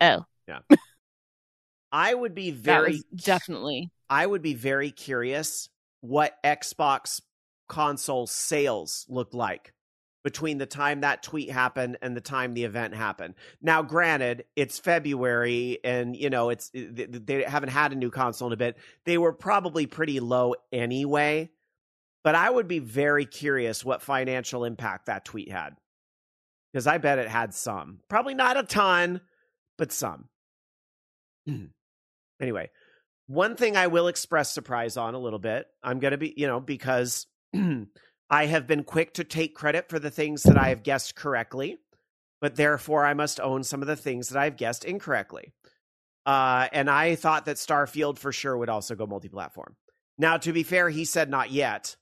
oh, 0.02 0.26
yeah. 0.48 0.60
I 1.94 2.14
would 2.14 2.36
be 2.36 2.52
very 2.52 3.02
definitely 3.16 3.90
I 4.10 4.26
would 4.26 4.42
be 4.42 4.54
very 4.54 4.92
curious 4.92 5.70
what 6.02 6.36
Xbox 6.44 7.22
console 7.70 8.28
sales 8.28 9.06
looked 9.08 9.34
like 9.34 9.74
between 10.26 10.58
the 10.58 10.66
time 10.66 11.02
that 11.02 11.22
tweet 11.22 11.52
happened 11.52 12.00
and 12.02 12.18
the 12.18 12.22
time 12.22 12.56
the 12.56 12.64
event 12.64 12.96
happened. 12.96 13.36
Now, 13.62 13.84
granted, 13.84 14.44
it's 14.56 14.80
February 14.80 15.78
and 15.84 16.18
you 16.18 16.32
know 16.32 16.50
it's 16.50 16.72
they 16.74 17.46
haven't 17.48 17.70
had 17.70 17.94
a 17.94 17.96
new 17.96 18.10
console 18.10 18.48
in 18.48 18.54
a 18.54 18.58
bit. 18.58 18.76
They 19.06 19.20
were 19.20 19.34
probably 19.34 19.86
pretty 19.86 20.20
low 20.20 20.56
anyway, 20.74 21.52
but 22.24 22.34
I 22.34 22.50
would 22.50 22.68
be 22.68 22.80
very 22.80 23.28
curious 23.28 23.86
what 23.86 24.02
financial 24.02 24.66
impact 24.66 25.06
that 25.06 25.26
tweet 25.26 25.52
had. 25.52 25.76
Because 26.74 26.88
I 26.88 26.98
bet 26.98 27.20
it 27.20 27.30
had 27.30 27.54
some. 27.54 28.00
Probably 28.10 28.34
not 28.34 28.58
a 28.58 28.64
ton, 28.64 29.22
but 29.78 29.92
some. 29.92 30.28
anyway, 32.42 32.72
one 33.28 33.56
thing 33.56 33.78
I 33.78 33.88
will 33.88 34.08
express 34.08 34.52
surprise 34.52 34.98
on 34.98 35.14
a 35.14 35.20
little 35.20 35.40
bit. 35.40 35.68
I'm 35.84 36.00
going 36.00 36.12
to 36.12 36.18
be, 36.18 36.34
you 36.36 36.48
know, 36.48 36.60
because 36.60 37.28
I 38.30 38.48
have 38.48 38.68
been 38.68 38.84
quick 38.84 39.14
to 39.16 39.24
take 39.24 39.56
credit 39.56 39.90
for 39.90 40.00
the 40.00 40.10
things 40.10 40.44
that 40.44 40.58
I 40.58 40.70
have 40.70 40.84
guessed 40.84 41.16
correctly, 41.16 41.78
but 42.42 42.56
therefore 42.56 43.06
I 43.06 43.14
must 43.14 43.40
own 43.40 43.64
some 43.64 43.82
of 43.82 43.88
the 43.88 43.96
things 43.96 44.30
that 44.30 44.40
I've 44.40 44.58
guessed 44.58 44.84
incorrectly. 44.84 45.54
Uh, 46.26 46.68
and 46.72 46.90
I 46.90 47.16
thought 47.16 47.46
that 47.46 47.58
Starfield 47.58 48.18
for 48.18 48.32
sure 48.32 48.58
would 48.58 48.70
also 48.70 48.96
go 48.96 49.06
multi 49.06 49.30
platform. 49.30 49.76
Now, 50.18 50.38
to 50.38 50.54
be 50.54 50.64
fair, 50.64 50.90
he 50.90 51.06
said 51.06 51.30
not 51.30 51.52
yet, 51.52 51.96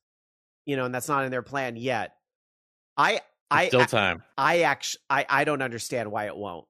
you 0.66 0.78
know, 0.78 0.86
and 0.86 0.96
that's 0.96 1.10
not 1.10 1.26
in 1.26 1.32
their 1.32 1.42
plan 1.42 1.76
yet. 1.76 2.16
I, 2.96 3.22
I, 3.52 3.68
Still 3.68 3.86
time. 3.86 4.24
I 4.38 4.62
actually, 4.62 5.02
I, 5.10 5.26
I 5.28 5.44
don't 5.44 5.62
understand 5.62 6.12
why 6.12 6.28
it 6.28 6.38
won't. 6.38 6.66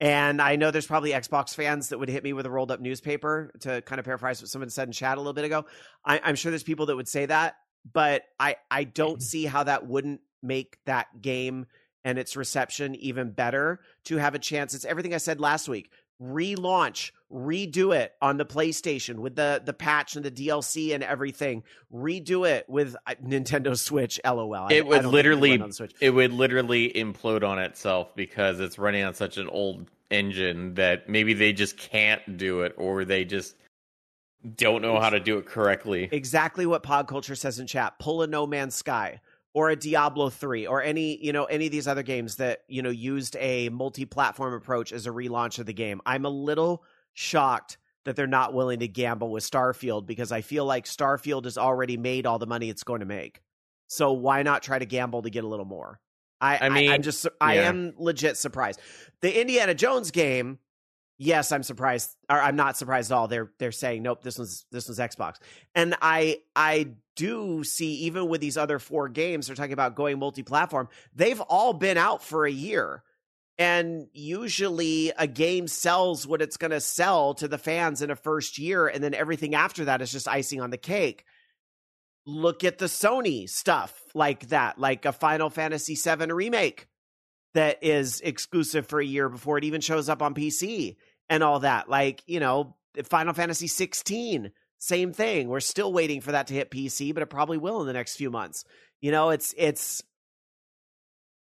And 0.00 0.40
I 0.40 0.56
know 0.56 0.70
there's 0.70 0.86
probably 0.86 1.10
Xbox 1.10 1.54
fans 1.54 1.88
that 1.88 1.98
would 1.98 2.08
hit 2.08 2.22
me 2.22 2.32
with 2.32 2.46
a 2.46 2.50
rolled 2.50 2.70
up 2.70 2.80
newspaper 2.80 3.52
to 3.60 3.82
kind 3.82 3.98
of 3.98 4.04
paraphrase 4.04 4.40
what 4.40 4.48
someone 4.48 4.70
said 4.70 4.88
in 4.88 4.92
chat 4.92 5.16
a 5.16 5.20
little 5.20 5.32
bit 5.32 5.44
ago. 5.44 5.64
I, 6.04 6.20
I'm 6.22 6.36
sure 6.36 6.50
there's 6.50 6.62
people 6.62 6.86
that 6.86 6.96
would 6.96 7.08
say 7.08 7.26
that, 7.26 7.56
but 7.90 8.22
I, 8.38 8.56
I 8.70 8.84
don't 8.84 9.22
see 9.22 9.44
how 9.46 9.64
that 9.64 9.86
wouldn't 9.86 10.20
make 10.42 10.78
that 10.84 11.20
game 11.20 11.66
and 12.04 12.18
its 12.18 12.36
reception 12.36 12.94
even 12.96 13.30
better 13.32 13.80
to 14.04 14.16
have 14.16 14.34
a 14.34 14.38
chance. 14.38 14.74
It's 14.74 14.84
everything 14.84 15.14
I 15.14 15.18
said 15.18 15.40
last 15.40 15.68
week. 15.68 15.90
Relaunch, 16.20 17.12
redo 17.32 17.94
it 17.96 18.12
on 18.20 18.36
the 18.38 18.44
PlayStation 18.44 19.16
with 19.20 19.36
the 19.36 19.62
the 19.64 19.72
patch 19.72 20.16
and 20.16 20.24
the 20.24 20.30
DLC 20.30 20.92
and 20.94 21.02
everything. 21.04 21.62
Redo 21.94 22.48
it 22.48 22.68
with 22.68 22.96
uh, 23.06 23.14
Nintendo 23.24 23.78
Switch. 23.78 24.20
LOL. 24.24 24.52
I- 24.54 24.66
I 24.66 24.72
It 24.74 24.86
would 24.86 24.98
it'd 24.98 25.10
literally, 25.10 25.52
run 25.52 25.62
on 25.62 25.68
the 25.68 25.74
Switch. 25.74 25.94
it 26.00 26.10
would 26.10 26.32
literally 26.32 26.90
implode 26.90 27.46
on 27.46 27.58
itself 27.60 28.14
because 28.16 28.58
it's 28.60 28.78
running 28.78 29.04
on 29.04 29.14
such 29.14 29.36
an 29.38 29.48
old 29.48 29.90
engine 30.10 30.74
that 30.74 31.08
maybe 31.08 31.34
they 31.34 31.52
just 31.52 31.76
can't 31.76 32.36
do 32.36 32.62
it, 32.62 32.74
or 32.76 33.04
they 33.04 33.24
just 33.24 33.54
don't 34.56 34.82
know 34.82 35.00
how 35.00 35.10
to 35.10 35.20
do 35.20 35.38
it 35.38 35.46
correctly. 35.46 36.08
exactly 36.12 36.64
what 36.64 36.82
pod 36.82 37.08
culture 37.08 37.34
says 37.34 37.58
in 37.58 37.66
chat 37.66 37.98
pull 37.98 38.22
a 38.22 38.26
no 38.26 38.46
man's 38.46 38.74
sky 38.74 39.20
or 39.54 39.70
a 39.70 39.76
Diablo 39.76 40.30
3 40.30 40.66
or 40.66 40.82
any, 40.82 41.24
you 41.24 41.32
know, 41.32 41.44
any 41.46 41.66
of 41.66 41.72
these 41.72 41.88
other 41.88 42.02
games 42.02 42.36
that, 42.36 42.60
you 42.68 42.82
know, 42.82 42.90
used 42.90 43.36
a 43.40 43.68
multi-platform 43.70 44.54
approach 44.54 44.92
as 44.92 45.06
a 45.06 45.10
relaunch 45.10 45.58
of 45.58 45.66
the 45.66 45.72
game. 45.72 46.00
I'm 46.06 46.24
a 46.24 46.30
little 46.30 46.84
shocked 47.14 47.78
that 48.04 48.14
they're 48.14 48.26
not 48.26 48.54
willing 48.54 48.78
to 48.80 48.88
gamble 48.88 49.30
with 49.30 49.48
Starfield 49.48 50.06
because 50.06 50.32
I 50.32 50.42
feel 50.42 50.64
like 50.64 50.84
Starfield 50.84 51.44
has 51.44 51.58
already 51.58 51.96
made 51.96 52.26
all 52.26 52.38
the 52.38 52.46
money 52.46 52.70
it's 52.70 52.84
going 52.84 53.00
to 53.00 53.06
make. 53.06 53.42
So 53.88 54.12
why 54.12 54.42
not 54.42 54.62
try 54.62 54.78
to 54.78 54.86
gamble 54.86 55.22
to 55.22 55.30
get 55.30 55.44
a 55.44 55.48
little 55.48 55.64
more? 55.64 55.98
I, 56.40 56.58
I 56.58 56.68
mean, 56.68 56.90
I, 56.90 56.94
am 56.94 57.02
just, 57.02 57.26
I 57.40 57.56
am 57.56 57.94
legit 57.96 58.36
surprised. 58.36 58.80
The 59.22 59.40
Indiana 59.40 59.74
Jones 59.74 60.12
game, 60.12 60.60
yes, 61.18 61.52
I'm 61.52 61.62
surprised, 61.62 62.16
or 62.30 62.40
I'm 62.40 62.56
not 62.56 62.76
surprised 62.76 63.12
at 63.12 63.14
all. 63.16 63.28
They're 63.28 63.50
they're 63.58 63.72
saying 63.72 64.02
nope, 64.02 64.22
this 64.22 64.38
was 64.38 64.64
this 64.72 64.88
was 64.88 64.98
Xbox, 64.98 65.36
and 65.74 65.96
I 66.00 66.38
I 66.56 66.94
do 67.18 67.64
see 67.64 67.94
even 68.04 68.28
with 68.28 68.40
these 68.40 68.56
other 68.56 68.78
four 68.78 69.08
games, 69.08 69.46
they're 69.46 69.56
talking 69.56 69.72
about 69.72 69.96
going 69.96 70.18
multi-platform. 70.20 70.88
They've 71.14 71.40
all 71.40 71.72
been 71.72 71.98
out 71.98 72.22
for 72.22 72.46
a 72.46 72.50
year. 72.50 73.02
And 73.60 74.06
usually 74.12 75.12
a 75.18 75.26
game 75.26 75.66
sells 75.66 76.28
what 76.28 76.40
it's 76.40 76.56
going 76.56 76.70
to 76.70 76.80
sell 76.80 77.34
to 77.34 77.48
the 77.48 77.58
fans 77.58 78.02
in 78.02 78.10
a 78.12 78.14
first 78.14 78.56
year. 78.56 78.86
And 78.86 79.02
then 79.02 79.14
everything 79.14 79.56
after 79.56 79.86
that 79.86 80.00
is 80.00 80.12
just 80.12 80.28
icing 80.28 80.60
on 80.60 80.70
the 80.70 80.76
cake. 80.76 81.24
Look 82.24 82.62
at 82.62 82.78
the 82.78 82.86
Sony 82.86 83.48
stuff 83.48 84.00
like 84.14 84.50
that, 84.50 84.78
like 84.78 85.04
a 85.04 85.12
Final 85.12 85.50
Fantasy 85.50 85.96
VII 85.96 86.30
remake 86.30 86.86
that 87.54 87.78
is 87.82 88.20
exclusive 88.20 88.86
for 88.86 89.00
a 89.00 89.04
year 89.04 89.28
before 89.28 89.58
it 89.58 89.64
even 89.64 89.80
shows 89.80 90.08
up 90.08 90.22
on 90.22 90.34
PC 90.34 90.94
and 91.28 91.42
all 91.42 91.60
that. 91.60 91.88
Like, 91.88 92.22
you 92.26 92.40
know, 92.40 92.76
Final 93.04 93.34
Fantasy 93.34 93.66
16, 93.66 94.50
same 94.78 95.12
thing. 95.12 95.48
We're 95.48 95.60
still 95.60 95.92
waiting 95.92 96.20
for 96.20 96.32
that 96.32 96.46
to 96.48 96.54
hit 96.54 96.70
PC, 96.70 97.12
but 97.14 97.22
it 97.22 97.30
probably 97.30 97.58
will 97.58 97.80
in 97.80 97.86
the 97.86 97.92
next 97.92 98.16
few 98.16 98.30
months. 98.30 98.64
You 99.00 99.10
know, 99.10 99.30
it's 99.30 99.54
it's 99.56 100.02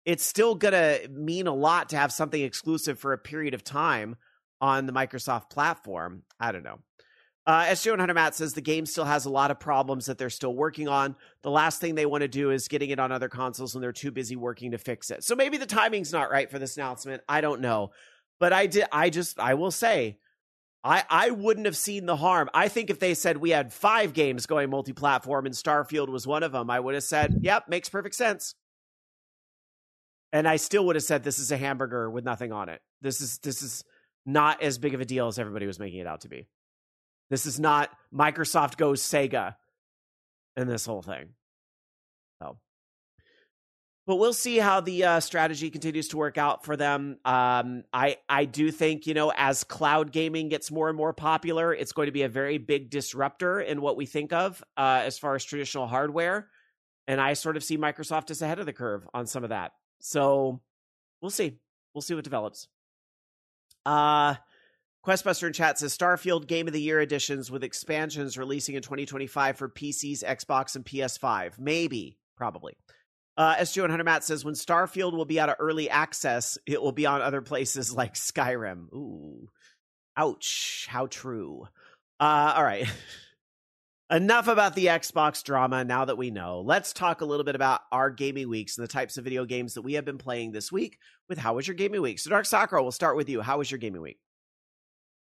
it's 0.05 0.25
still 0.25 0.55
going 0.55 0.73
to 0.73 1.09
mean 1.11 1.47
a 1.47 1.55
lot 1.55 1.91
to 1.91 1.97
have 1.97 2.13
something 2.13 2.41
exclusive 2.41 2.99
for 2.99 3.13
a 3.13 3.19
period 3.19 3.55
of 3.55 3.63
time 3.63 4.17
on 4.61 4.87
the 4.87 4.93
Microsoft 4.93 5.51
platform. 5.51 6.23
I 6.39 6.53
don't 6.53 6.65
know. 6.65 6.79
Uh, 7.47 7.65
SJ100 7.65 8.15
Matt 8.15 8.35
says 8.35 8.53
the 8.53 8.61
game 8.61 8.87
still 8.87 9.05
has 9.05 9.25
a 9.25 9.31
lot 9.31 9.51
of 9.51 9.59
problems 9.59 10.07
that 10.07 10.19
they're 10.19 10.31
still 10.31 10.55
working 10.55 10.89
on. 10.89 11.17
The 11.43 11.51
last 11.51 11.81
thing 11.81 11.95
they 11.95 12.07
want 12.07 12.23
to 12.23 12.29
do 12.29 12.51
is 12.51 12.69
getting 12.69 12.91
it 12.91 13.01
on 13.01 13.13
other 13.13 13.29
consoles 13.29 13.75
and 13.75 13.83
they're 13.83 13.93
too 13.93 14.11
busy 14.11 14.37
working 14.37 14.73
to 14.73 14.79
fix 14.79 15.11
it. 15.11 15.25
So 15.25 15.35
maybe 15.35 15.57
the 15.57 15.67
timing's 15.67 16.13
not 16.13 16.31
right 16.31 16.51
for 16.51 16.59
this 16.59 16.77
announcement. 16.77 17.23
I 17.29 17.41
don't 17.41 17.61
know. 17.61 17.91
But 18.41 18.53
I 18.53 18.67
did 18.67 18.87
I 18.91 19.11
just 19.11 19.39
I 19.39 19.55
will 19.55 19.71
say 19.71 20.19
I 20.83 21.05
I 21.09 21.31
wouldn't 21.31 21.67
have 21.67 21.77
seen 21.77 22.07
the 22.07 22.17
harm. 22.17 22.51
I 22.53 22.67
think 22.69 22.91
if 22.91 22.99
they 22.99 23.15
said 23.15 23.37
we 23.37 23.51
had 23.51 23.73
5 23.73 24.13
games 24.13 24.47
going 24.47 24.71
multi-platform 24.71 25.47
and 25.47 25.55
Starfield 25.55 26.09
was 26.09 26.27
one 26.27 26.43
of 26.43 26.51
them, 26.51 26.71
I 26.71 26.81
would 26.81 26.95
have 26.95 27.05
said, 27.05 27.39
"Yep, 27.43 27.69
makes 27.69 27.89
perfect 27.89 28.17
sense." 28.17 28.55
and 30.33 30.47
I 30.47 30.57
still 30.57 30.87
would 30.87 30.97
have 30.97 31.03
said 31.03 31.23
this 31.23 31.39
is 31.39 31.51
a 31.51 31.57
hamburger 31.57 32.09
with 32.11 32.25
nothing 32.25 32.53
on 32.53 32.69
it. 32.69 32.81
This 33.01 33.21
is 33.21 33.39
this 33.39 33.63
is 33.63 33.85
not 34.25 34.63
as 34.63 34.79
big 34.79 34.95
of 34.95 35.01
a 35.01 35.05
deal 35.05 35.27
as 35.27 35.39
everybody 35.39 35.67
was 35.67 35.79
making 35.79 36.01
it 36.01 36.07
out 36.07 36.23
to 36.23 36.29
be. 36.29 36.49
This 37.31 37.47
is 37.47 37.59
not 37.59 37.91
Microsoft 38.15 38.77
goes 38.77 39.03
Sega 39.03 39.57
in 40.57 40.69
this 40.69 40.87
whole 40.87 41.03
thing. 41.03 41.31
But 44.11 44.17
we'll 44.17 44.33
see 44.33 44.59
how 44.59 44.81
the 44.81 45.05
uh, 45.05 45.21
strategy 45.21 45.71
continues 45.71 46.09
to 46.09 46.17
work 46.17 46.37
out 46.37 46.65
for 46.65 46.77
them. 46.77 47.19
Um, 47.25 47.85
I 47.93 48.17
I 48.29 48.45
do 48.45 48.73
think 48.73 49.07
you 49.07 49.15
know 49.15 49.33
as 49.37 49.63
cloud 49.63 50.11
gaming 50.11 50.49
gets 50.49 50.73
more 50.73 50.89
and 50.89 50.99
more 50.99 51.13
popular, 51.13 51.73
it's 51.73 51.93
going 51.93 52.07
to 52.07 52.13
be 52.13 52.23
a 52.23 52.29
very 52.29 52.59
big 52.59 52.91
disruptor 52.91 53.61
in 53.61 53.81
what 53.81 53.97
we 53.97 54.07
think 54.07 54.33
of 54.33 54.65
uh, 54.77 55.03
as 55.05 55.17
far 55.17 55.37
as 55.37 55.45
traditional 55.45 55.87
hardware. 55.87 56.49
And 57.07 57.21
I 57.21 57.35
sort 57.35 57.57
of 57.57 57.63
see 57.63 57.79
Microsoft 57.79 58.33
as 58.33 58.43
ahead 58.43 58.59
of 58.59 58.67
the 58.67 58.73
curve 58.73 59.07
on 59.15 59.29
some 59.29 59.45
of 59.45 59.51
that. 59.51 59.75
So 60.01 60.61
we'll 61.23 61.31
see. 61.31 61.61
We'll 61.95 62.03
see 62.03 62.15
what 62.15 62.25
develops. 62.25 62.67
Uh 63.87 64.35
Questbuster 65.07 65.47
in 65.47 65.53
chat 65.53 65.79
says 65.79 65.97
Starfield 65.97 66.49
Game 66.49 66.67
of 66.67 66.73
the 66.73 66.83
Year 66.83 67.01
editions 67.01 67.49
with 67.49 67.63
expansions 67.63 68.37
releasing 68.37 68.75
in 68.75 68.83
2025 68.83 69.57
for 69.57 69.69
PCs, 69.69 70.25
Xbox, 70.25 70.75
and 70.75 70.85
PS5. 70.85 71.61
Maybe, 71.61 72.19
probably. 72.37 72.77
Uh, 73.37 73.57
SG100 73.57 74.05
Matt 74.05 74.25
says 74.25 74.45
when 74.45 74.55
Starfield 74.55 75.13
will 75.13 75.25
be 75.25 75.41
out 75.41 75.49
of 75.49 75.57
early 75.59 75.89
access, 75.89 76.59
it 76.67 76.83
will 76.83 76.93
be 76.93 77.07
on 77.07 77.23
other 77.23 77.41
places 77.41 77.93
like 77.97 78.15
Skyrim. 78.15 78.93
Ooh, 78.93 79.49
ouch! 80.17 80.87
How 80.89 81.07
true. 81.07 81.67
Uh, 82.19 82.55
all 82.57 82.65
right. 82.65 82.87
enough 84.11 84.49
about 84.49 84.75
the 84.75 84.87
Xbox 84.87 85.43
drama 85.43 85.85
now 85.85 86.05
that 86.05 86.19
we 86.19 86.31
know. 86.31 86.63
Let's 86.67 86.93
talk 86.93 87.21
a 87.21 87.25
little 87.25 87.45
bit 87.45 87.55
about 87.55 87.81
our 87.93 88.11
gaming 88.11 88.49
weeks 88.49 88.77
and 88.77 88.83
the 88.85 88.93
types 88.93 89.17
of 89.17 89.25
video 89.25 89.45
games 89.45 89.75
that 89.75 89.83
we 89.83 89.95
have 89.95 90.05
been 90.05 90.19
playing 90.19 90.53
this 90.53 90.73
week 90.73 90.99
with 91.29 91.39
how 91.39 91.55
was 91.55 91.67
your 91.67 91.77
gaming 91.77 92.03
week? 92.03 92.19
So 92.19 92.31
Dark 92.31 92.47
Sakura, 92.47 92.83
we'll 92.83 92.93
start 92.93 93.17
with 93.17 93.29
you. 93.29 93.41
How 93.41 93.59
was 93.59 93.71
your 93.71 93.79
gaming 93.79 94.03
week? 94.03 94.19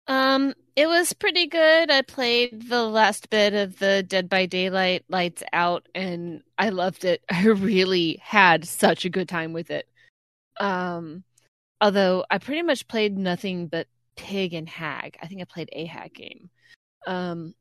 Um, 0.08 0.54
it 0.76 0.88
was 0.88 1.12
pretty 1.14 1.48
good. 1.48 1.92
I 1.92 2.02
played 2.02 2.70
the 2.70 2.84
last 2.84 3.30
bit 3.30 3.54
of 3.54 3.80
the 3.80 4.04
Dead 4.04 4.30
by 4.30 4.46
Daylight 4.46 5.04
Lights 5.10 5.44
Out 5.52 5.88
and 5.96 6.44
I 6.58 6.70
loved 6.70 7.04
it. 7.04 7.24
I 7.32 7.48
really 7.48 8.20
had 8.24 8.66
such 8.66 9.06
a 9.06 9.10
good 9.10 9.28
time 9.28 9.54
with 9.54 9.72
it. 9.72 9.88
Um, 10.60 11.24
although 11.82 12.26
I 12.30 12.38
pretty 12.38 12.62
much 12.62 12.88
played 12.88 13.18
nothing 13.18 13.68
but 13.68 13.88
Pig 14.16 14.54
and 14.54 14.70
Hag. 14.70 15.18
I 15.22 15.28
think 15.28 15.42
I 15.42 15.46
played 15.46 15.70
a 15.72 15.86
Hag 15.86 16.14
game. 16.14 16.50
Um, 17.06 17.54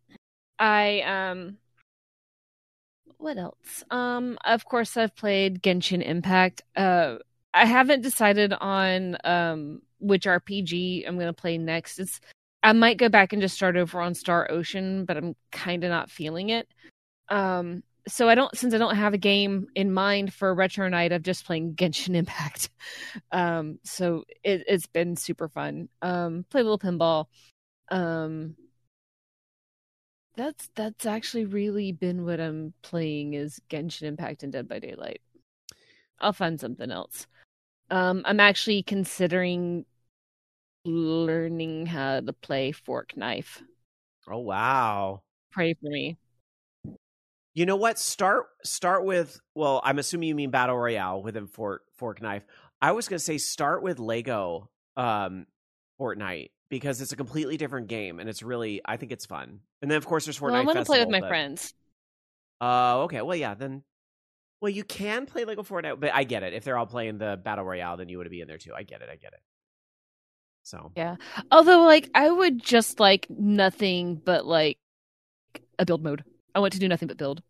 I 0.58 1.00
um 1.02 1.58
what 3.18 3.38
else? 3.38 3.84
Um 3.90 4.38
of 4.44 4.64
course 4.64 4.96
I've 4.96 5.14
played 5.16 5.62
Genshin 5.62 6.02
Impact. 6.02 6.62
Uh 6.74 7.16
I 7.54 7.66
haven't 7.66 8.02
decided 8.02 8.52
on 8.52 9.16
um 9.24 9.82
which 9.98 10.24
RPG 10.24 11.06
I'm 11.06 11.14
going 11.16 11.26
to 11.26 11.32
play 11.32 11.58
next. 11.58 11.98
It's 11.98 12.20
I 12.66 12.72
might 12.72 12.98
go 12.98 13.08
back 13.08 13.32
and 13.32 13.40
just 13.40 13.54
start 13.54 13.76
over 13.76 14.00
on 14.00 14.16
Star 14.16 14.50
Ocean, 14.50 15.04
but 15.04 15.16
I'm 15.16 15.36
kind 15.52 15.84
of 15.84 15.90
not 15.90 16.10
feeling 16.10 16.48
it. 16.48 16.66
Um 17.28 17.84
so 18.08 18.28
I 18.28 18.34
don't 18.34 18.56
since 18.56 18.74
I 18.74 18.78
don't 18.78 18.96
have 18.96 19.14
a 19.14 19.18
game 19.18 19.68
in 19.76 19.92
mind 19.92 20.34
for 20.34 20.52
retro 20.52 20.88
night, 20.88 21.12
I'm 21.12 21.22
just 21.22 21.46
playing 21.46 21.76
Genshin 21.76 22.16
Impact. 22.16 22.70
Um 23.32 23.78
so 23.84 24.24
it, 24.42 24.64
it's 24.66 24.88
been 24.88 25.14
super 25.14 25.48
fun. 25.48 25.88
Um 26.02 26.44
play 26.50 26.60
a 26.60 26.64
little 26.64 26.78
pinball. 26.78 27.26
Um 27.90 28.56
that's 30.36 30.68
that's 30.74 31.06
actually 31.06 31.44
really 31.44 31.92
been 31.92 32.24
what 32.24 32.40
I'm 32.40 32.74
playing 32.82 33.34
is 33.34 33.60
Genshin 33.70 34.02
Impact 34.02 34.42
and 34.42 34.52
Dead 34.52 34.68
by 34.68 34.80
Daylight. 34.80 35.20
I'll 36.18 36.32
find 36.32 36.58
something 36.58 36.90
else. 36.90 37.28
Um, 37.90 38.22
I'm 38.24 38.40
actually 38.40 38.82
considering 38.82 39.86
learning 40.86 41.86
how 41.86 42.20
to 42.20 42.32
play 42.32 42.72
fork 42.72 43.16
knife. 43.16 43.62
Oh 44.28 44.38
wow! 44.38 45.22
Pray 45.52 45.74
for 45.74 45.88
me. 45.88 46.16
You 47.54 47.64
know 47.64 47.76
what? 47.76 47.98
Start 47.98 48.46
start 48.64 49.04
with 49.04 49.40
well, 49.54 49.80
I'm 49.82 49.98
assuming 49.98 50.28
you 50.28 50.34
mean 50.34 50.50
battle 50.50 50.76
royale 50.76 51.22
within 51.22 51.46
fork 51.46 51.82
fork 51.94 52.20
knife. 52.20 52.44
I 52.82 52.92
was 52.92 53.08
gonna 53.08 53.18
say 53.18 53.38
start 53.38 53.82
with 53.82 53.98
Lego 53.98 54.68
um 54.96 55.46
Fortnite 55.98 56.50
because 56.68 57.00
it's 57.00 57.12
a 57.12 57.16
completely 57.16 57.56
different 57.56 57.88
game 57.88 58.20
and 58.20 58.28
it's 58.28 58.42
really 58.42 58.82
I 58.84 58.98
think 58.98 59.10
it's 59.10 59.24
fun. 59.24 59.60
And 59.80 59.90
then 59.90 59.96
of 59.96 60.06
course 60.06 60.26
there's 60.26 60.38
Fortnite. 60.38 60.52
Well, 60.52 60.60
I'm 60.60 60.66
gonna 60.66 60.84
play 60.84 61.00
with 61.00 61.08
my 61.08 61.20
but... 61.20 61.28
friends. 61.28 61.72
Uh 62.60 63.04
okay, 63.04 63.22
well 63.22 63.36
yeah, 63.36 63.54
then 63.54 63.82
well 64.60 64.70
you 64.70 64.84
can 64.84 65.24
play 65.24 65.44
Lego 65.44 65.62
Fortnite, 65.62 65.98
but 65.98 66.10
I 66.12 66.24
get 66.24 66.42
it. 66.42 66.52
If 66.52 66.64
they're 66.64 66.76
all 66.76 66.86
playing 66.86 67.18
the 67.18 67.40
Battle 67.42 67.64
Royale, 67.64 67.96
then 67.96 68.10
you 68.10 68.18
would 68.18 68.28
be 68.28 68.42
in 68.42 68.48
there 68.48 68.58
too. 68.58 68.74
I 68.76 68.82
get 68.82 69.00
it, 69.00 69.08
I 69.10 69.16
get 69.16 69.32
it. 69.32 69.40
So 70.66 70.90
Yeah. 70.96 71.16
Although 71.52 71.82
like 71.82 72.10
I 72.14 72.28
would 72.28 72.60
just 72.60 72.98
like 72.98 73.26
nothing 73.30 74.16
but 74.16 74.44
like 74.44 74.78
a 75.78 75.86
build 75.86 76.02
mode. 76.02 76.24
I 76.54 76.58
want 76.58 76.72
to 76.72 76.80
do 76.80 76.88
nothing 76.88 77.08
but 77.08 77.16
build. 77.16 77.42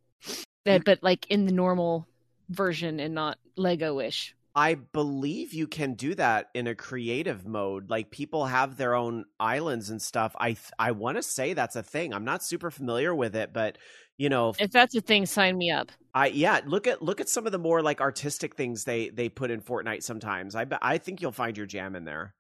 But, 0.65 0.85
but 0.85 1.03
like 1.03 1.27
in 1.31 1.47
the 1.47 1.53
normal 1.53 2.07
version 2.51 3.01
and 3.01 3.15
not 3.15 3.39
Lego 3.57 4.01
ish. 4.01 4.35
I 4.55 4.75
believe 4.75 5.53
you 5.55 5.67
can 5.67 5.95
do 5.95 6.15
that 6.15 6.49
in 6.55 6.67
a 6.67 6.75
creative 6.75 7.47
mode. 7.47 7.89
Like 7.89 8.11
people 8.11 8.47
have 8.47 8.77
their 8.77 8.95
own 8.95 9.25
islands 9.41 9.91
and 9.91 10.03
stuff. 10.03 10.35
I 10.39 10.57
I 10.79 10.93
want 10.93 11.17
to 11.17 11.23
say 11.23 11.55
that's 11.55 11.77
a 11.77 11.83
thing. 11.83 12.13
I'm 12.13 12.25
not 12.25 12.43
super 12.43 12.71
familiar 12.71 13.15
with 13.15 13.35
it, 13.35 13.53
but 13.53 13.79
you 14.19 14.29
know, 14.29 14.55
if 14.59 14.73
that's 14.73 14.95
a 14.95 15.01
thing, 15.01 15.25
sign 15.25 15.57
me 15.57 15.71
up. 15.71 15.91
I 16.15 16.29
yeah, 16.29 16.61
look 16.67 16.87
at 16.87 17.01
look 17.01 17.21
at 17.21 17.29
some 17.29 17.47
of 17.47 17.53
the 17.53 17.59
more 17.59 17.83
like 17.83 18.01
artistic 18.01 18.57
things 18.57 18.85
they 18.85 19.09
they 19.09 19.29
put 19.29 19.51
in 19.51 19.61
Fortnite 19.61 20.03
sometimes. 20.03 20.55
I 20.55 20.67
I 20.83 20.99
think 20.99 21.23
you'll 21.23 21.33
find 21.33 21.57
your 21.57 21.67
jam 21.67 21.95
in 21.95 22.05
there. 22.05 22.35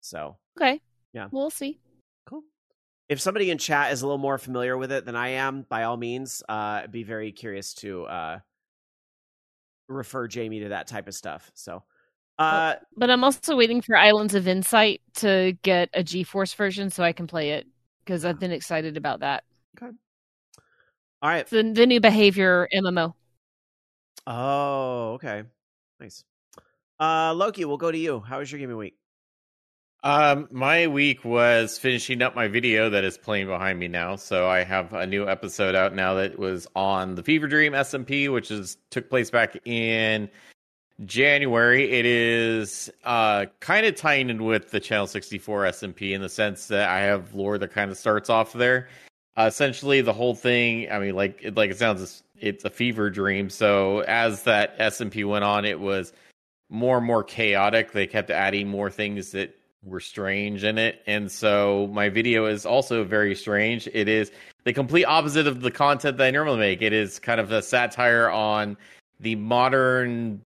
So 0.00 0.36
okay, 0.58 0.80
yeah, 1.12 1.28
we'll 1.30 1.50
see. 1.50 1.80
Cool. 2.26 2.42
If 3.08 3.20
somebody 3.20 3.50
in 3.50 3.58
chat 3.58 3.92
is 3.92 4.02
a 4.02 4.06
little 4.06 4.18
more 4.18 4.38
familiar 4.38 4.76
with 4.76 4.92
it 4.92 5.04
than 5.04 5.16
I 5.16 5.28
am, 5.30 5.66
by 5.68 5.84
all 5.84 5.96
means, 5.96 6.42
uh, 6.48 6.86
be 6.86 7.02
very 7.02 7.32
curious 7.32 7.74
to 7.74 8.04
uh 8.04 8.38
refer 9.88 10.28
Jamie 10.28 10.60
to 10.60 10.68
that 10.70 10.86
type 10.86 11.08
of 11.08 11.14
stuff. 11.14 11.50
So, 11.54 11.82
uh, 12.38 12.76
but 12.96 13.10
I'm 13.10 13.24
also 13.24 13.56
waiting 13.56 13.82
for 13.82 13.96
Islands 13.96 14.34
of 14.34 14.48
Insight 14.48 15.02
to 15.16 15.56
get 15.62 15.90
a 15.92 16.02
GeForce 16.02 16.54
version 16.54 16.88
so 16.90 17.02
I 17.02 17.12
can 17.12 17.26
play 17.26 17.50
it 17.50 17.66
because 18.04 18.24
I've 18.24 18.38
been 18.38 18.52
excited 18.52 18.96
about 18.96 19.20
that. 19.20 19.44
Okay. 19.76 19.92
All 21.22 21.30
right. 21.30 21.46
The, 21.46 21.62
the 21.62 21.86
new 21.86 22.00
behavior 22.00 22.66
MMO. 22.74 23.12
Oh, 24.26 25.12
okay. 25.14 25.42
Nice. 25.98 26.24
Uh, 26.98 27.34
Loki, 27.34 27.64
we'll 27.64 27.76
go 27.76 27.90
to 27.90 27.98
you. 27.98 28.20
How 28.20 28.38
was 28.38 28.50
your 28.50 28.58
gaming 28.58 28.76
week? 28.76 28.96
Um, 30.02 30.48
my 30.50 30.86
week 30.86 31.24
was 31.24 31.76
finishing 31.76 32.22
up 32.22 32.34
my 32.34 32.48
video 32.48 32.88
that 32.88 33.04
is 33.04 33.18
playing 33.18 33.48
behind 33.48 33.78
me 33.78 33.86
now. 33.86 34.16
So 34.16 34.48
I 34.48 34.64
have 34.64 34.94
a 34.94 35.06
new 35.06 35.28
episode 35.28 35.74
out 35.74 35.94
now 35.94 36.14
that 36.14 36.38
was 36.38 36.66
on 36.74 37.16
the 37.16 37.22
Fever 37.22 37.46
Dream 37.46 37.74
SMP, 37.74 38.32
which 38.32 38.50
is 38.50 38.78
took 38.88 39.10
place 39.10 39.30
back 39.30 39.58
in 39.66 40.30
January. 41.04 41.90
It 41.90 42.06
is 42.06 42.90
uh 43.04 43.46
kind 43.60 43.84
of 43.84 43.94
tying 43.94 44.30
in 44.30 44.44
with 44.44 44.70
the 44.70 44.80
Channel 44.80 45.06
64 45.06 45.64
SMP 45.64 46.12
in 46.12 46.22
the 46.22 46.30
sense 46.30 46.68
that 46.68 46.88
I 46.88 47.00
have 47.00 47.34
lore 47.34 47.58
that 47.58 47.72
kind 47.72 47.90
of 47.90 47.98
starts 47.98 48.30
off 48.30 48.54
there. 48.54 48.88
Uh, 49.36 49.46
essentially, 49.46 50.00
the 50.00 50.12
whole 50.14 50.34
thing. 50.34 50.90
I 50.90 50.98
mean, 50.98 51.14
like 51.14 51.40
it, 51.42 51.56
like 51.56 51.70
it 51.70 51.78
sounds, 51.78 52.22
it's 52.38 52.64
a 52.64 52.70
fever 52.70 53.10
dream. 53.10 53.50
So 53.50 54.00
as 54.00 54.44
that 54.44 54.78
SMP 54.78 55.28
went 55.28 55.44
on, 55.44 55.66
it 55.66 55.78
was 55.78 56.14
more 56.70 56.96
and 56.98 57.06
more 57.06 57.22
chaotic. 57.22 57.92
They 57.92 58.06
kept 58.06 58.30
adding 58.30 58.68
more 58.68 58.90
things 58.90 59.32
that 59.32 59.59
were 59.82 60.00
strange 60.00 60.64
in 60.64 60.78
it. 60.78 61.02
And 61.06 61.30
so 61.30 61.88
my 61.92 62.08
video 62.08 62.46
is 62.46 62.66
also 62.66 63.04
very 63.04 63.34
strange. 63.34 63.88
It 63.92 64.08
is 64.08 64.30
the 64.64 64.72
complete 64.72 65.04
opposite 65.04 65.46
of 65.46 65.62
the 65.62 65.70
content 65.70 66.18
that 66.18 66.26
I 66.26 66.30
normally 66.30 66.58
make. 66.58 66.82
It 66.82 66.92
is 66.92 67.18
kind 67.18 67.40
of 67.40 67.50
a 67.52 67.62
satire 67.62 68.28
on 68.30 68.76
the 69.20 69.36
modern 69.36 70.42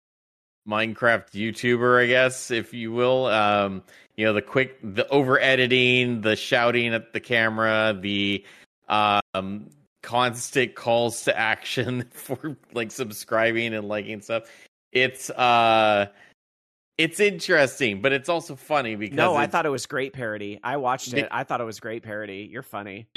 Minecraft 0.68 1.32
YouTuber, 1.32 2.04
I 2.04 2.08
guess, 2.08 2.52
if 2.52 2.74
you 2.74 2.92
will. 2.92 3.28
Um, 3.28 3.84
you 4.16 4.26
know, 4.26 4.34
the 4.34 4.42
quick, 4.42 4.78
the 4.84 5.08
over 5.10 5.40
editing, 5.40 6.22
the 6.22 6.36
shouting 6.36 6.94
at 6.94 7.14
the 7.14 7.20
camera, 7.20 7.98
the 8.00 8.46
um, 8.90 9.70
constant 10.02 10.76
calls 10.76 11.24
to 11.24 11.38
action 11.38 12.06
for 12.12 12.58
like 12.74 12.92
subscribing 12.92 13.74
and 13.74 13.88
liking 13.88 14.22
stuff. 14.22 14.44
It's 14.92 15.30
uh 15.30 16.08
it's 17.04 17.20
interesting, 17.20 18.02
but 18.02 18.12
it's 18.12 18.30
also 18.30 18.56
funny 18.56 18.96
because 18.96 19.16
No, 19.16 19.36
I 19.36 19.48
thought 19.48 19.66
it 19.66 19.70
was 19.70 19.86
great 19.86 20.14
parody. 20.14 20.60
I 20.64 20.78
watched 20.78 21.14
it. 21.14 21.28
I 21.32 21.44
thought 21.44 21.62
it 21.62 21.66
was 21.66 21.80
great 21.80 22.04
parody. 22.04 22.48
You're 22.52 22.62
funny. 22.64 23.08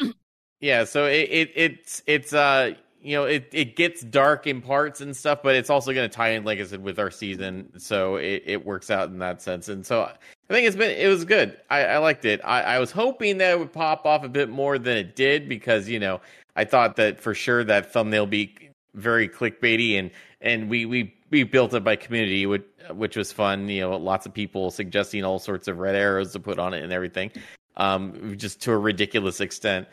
yeah, 0.60 0.84
so 0.84 1.06
it, 1.06 1.28
it 1.30 1.52
it's 1.54 2.02
it's 2.06 2.32
uh 2.32 2.72
you 3.02 3.14
know 3.14 3.24
it 3.24 3.48
it 3.52 3.76
gets 3.76 4.02
dark 4.02 4.46
in 4.46 4.62
parts 4.62 5.00
and 5.00 5.14
stuff, 5.14 5.40
but 5.42 5.54
it's 5.54 5.70
also 5.70 5.92
going 5.92 6.08
to 6.08 6.14
tie 6.14 6.30
in, 6.30 6.44
like 6.44 6.58
I 6.58 6.64
said, 6.64 6.82
with 6.82 6.98
our 6.98 7.10
season, 7.10 7.78
so 7.78 8.16
it, 8.16 8.42
it 8.46 8.64
works 8.64 8.90
out 8.90 9.08
in 9.10 9.18
that 9.18 9.42
sense. 9.42 9.68
And 9.68 9.84
so 9.84 10.02
I 10.02 10.52
think 10.52 10.66
it's 10.66 10.76
been 10.76 10.90
it 10.90 11.08
was 11.08 11.24
good. 11.24 11.58
I, 11.68 11.84
I 11.84 11.98
liked 11.98 12.24
it. 12.24 12.40
I, 12.42 12.62
I 12.62 12.78
was 12.78 12.90
hoping 12.90 13.38
that 13.38 13.52
it 13.52 13.58
would 13.58 13.72
pop 13.72 14.06
off 14.06 14.24
a 14.24 14.28
bit 14.28 14.48
more 14.48 14.78
than 14.78 14.96
it 14.96 15.14
did 15.14 15.48
because 15.48 15.88
you 15.88 16.00
know 16.00 16.20
I 16.56 16.64
thought 16.64 16.96
that 16.96 17.20
for 17.20 17.34
sure 17.34 17.64
that 17.64 17.92
thumbnail 17.92 18.26
be 18.26 18.70
very 18.94 19.28
clickbaity 19.28 19.98
and 19.98 20.10
and 20.40 20.70
we 20.70 20.86
we 20.86 21.14
we 21.34 21.42
built 21.42 21.74
it 21.74 21.82
by 21.82 21.96
community 21.96 22.46
which 22.46 22.64
which 22.92 23.16
was 23.16 23.32
fun 23.32 23.68
you 23.68 23.80
know 23.80 23.96
lots 23.96 24.24
of 24.24 24.32
people 24.32 24.70
suggesting 24.70 25.24
all 25.24 25.38
sorts 25.38 25.68
of 25.68 25.78
red 25.78 25.94
arrows 25.94 26.32
to 26.32 26.40
put 26.40 26.58
on 26.58 26.72
it 26.72 26.82
and 26.82 26.92
everything 26.92 27.30
um 27.76 28.36
just 28.36 28.62
to 28.62 28.72
a 28.72 28.78
ridiculous 28.78 29.40
extent. 29.40 29.88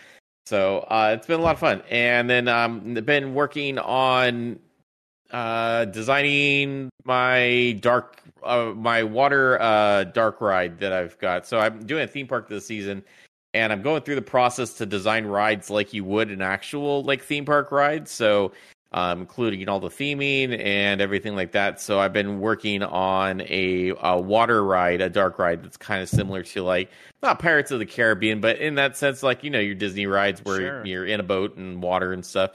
So 0.46 0.80
uh 0.89 1.16
it's 1.18 1.28
been 1.28 1.39
a 1.39 1.44
lot 1.44 1.54
of 1.54 1.60
fun. 1.60 1.82
And 1.89 2.30
then 2.30 2.48
um 2.48 2.94
been 2.94 3.34
working 3.34 3.80
on 3.80 4.60
uh 5.32 5.86
designing 5.86 6.89
my 7.06 7.78
dark 7.80 8.22
uh 8.44 8.74
my 8.76 9.04
water 9.04 9.60
uh 9.62 10.04
dark 10.06 10.42
ride 10.42 10.80
that 10.80 10.94
I've 10.94 11.18
got. 11.20 11.48
So 11.48 11.60
I'm 11.60 11.86
doing 11.86 12.04
a 12.04 12.08
theme 12.08 12.28
park 12.28 12.50
this 12.50 12.66
season 12.66 13.04
and 13.54 13.74
I'm 13.74 13.82
going 13.82 14.02
through 14.04 14.16
the 14.16 14.22
process 14.22 14.74
to 14.76 14.86
design 14.86 15.26
rides 15.26 15.70
like 15.70 15.94
you 15.94 16.06
would 16.06 16.32
an 16.32 16.42
actual 16.42 17.04
like 17.04 17.24
theme 17.24 17.46
park 17.46 17.72
ride. 17.72 18.08
So, 18.08 18.54
um, 18.92 19.22
including 19.22 19.68
all 19.70 19.80
the 19.80 19.89
theming 19.89 20.58
and 20.60 21.02
everything 21.02 21.36
like 21.36 21.54
that. 21.54 21.80
So 21.80 22.00
I've 22.00 22.14
been 22.14 22.39
working 22.39 22.84
on 22.84 23.42
a, 23.42 23.94
a 24.02 24.20
water 24.20 24.64
ride, 24.64 25.02
a 25.02 25.10
dark 25.10 25.39
ride 25.39 25.64
that's 25.64 25.78
kind 25.78 26.02
of 26.02 26.10
similar 26.10 26.44
to 26.44 26.64
like 26.64 26.89
not 27.24 27.39
Pirates 27.39 27.72
of 27.72 27.80
the 27.80 27.86
Caribbean, 27.86 28.42
but 28.42 28.58
in 28.58 28.76
that 28.76 28.98
sense, 28.98 29.24
like 29.24 29.44
you 29.44 29.50
know 29.50 29.60
your 29.60 29.76
Disney 29.76 30.08
rides 30.08 30.44
where 30.44 30.58
Sure. 30.58 30.86
you're 30.86 31.06
in 31.06 31.20
a 31.20 31.24
boat 31.24 31.56
and 31.58 31.82
water 31.82 32.12
and 32.14 32.26
stuff. 32.26 32.52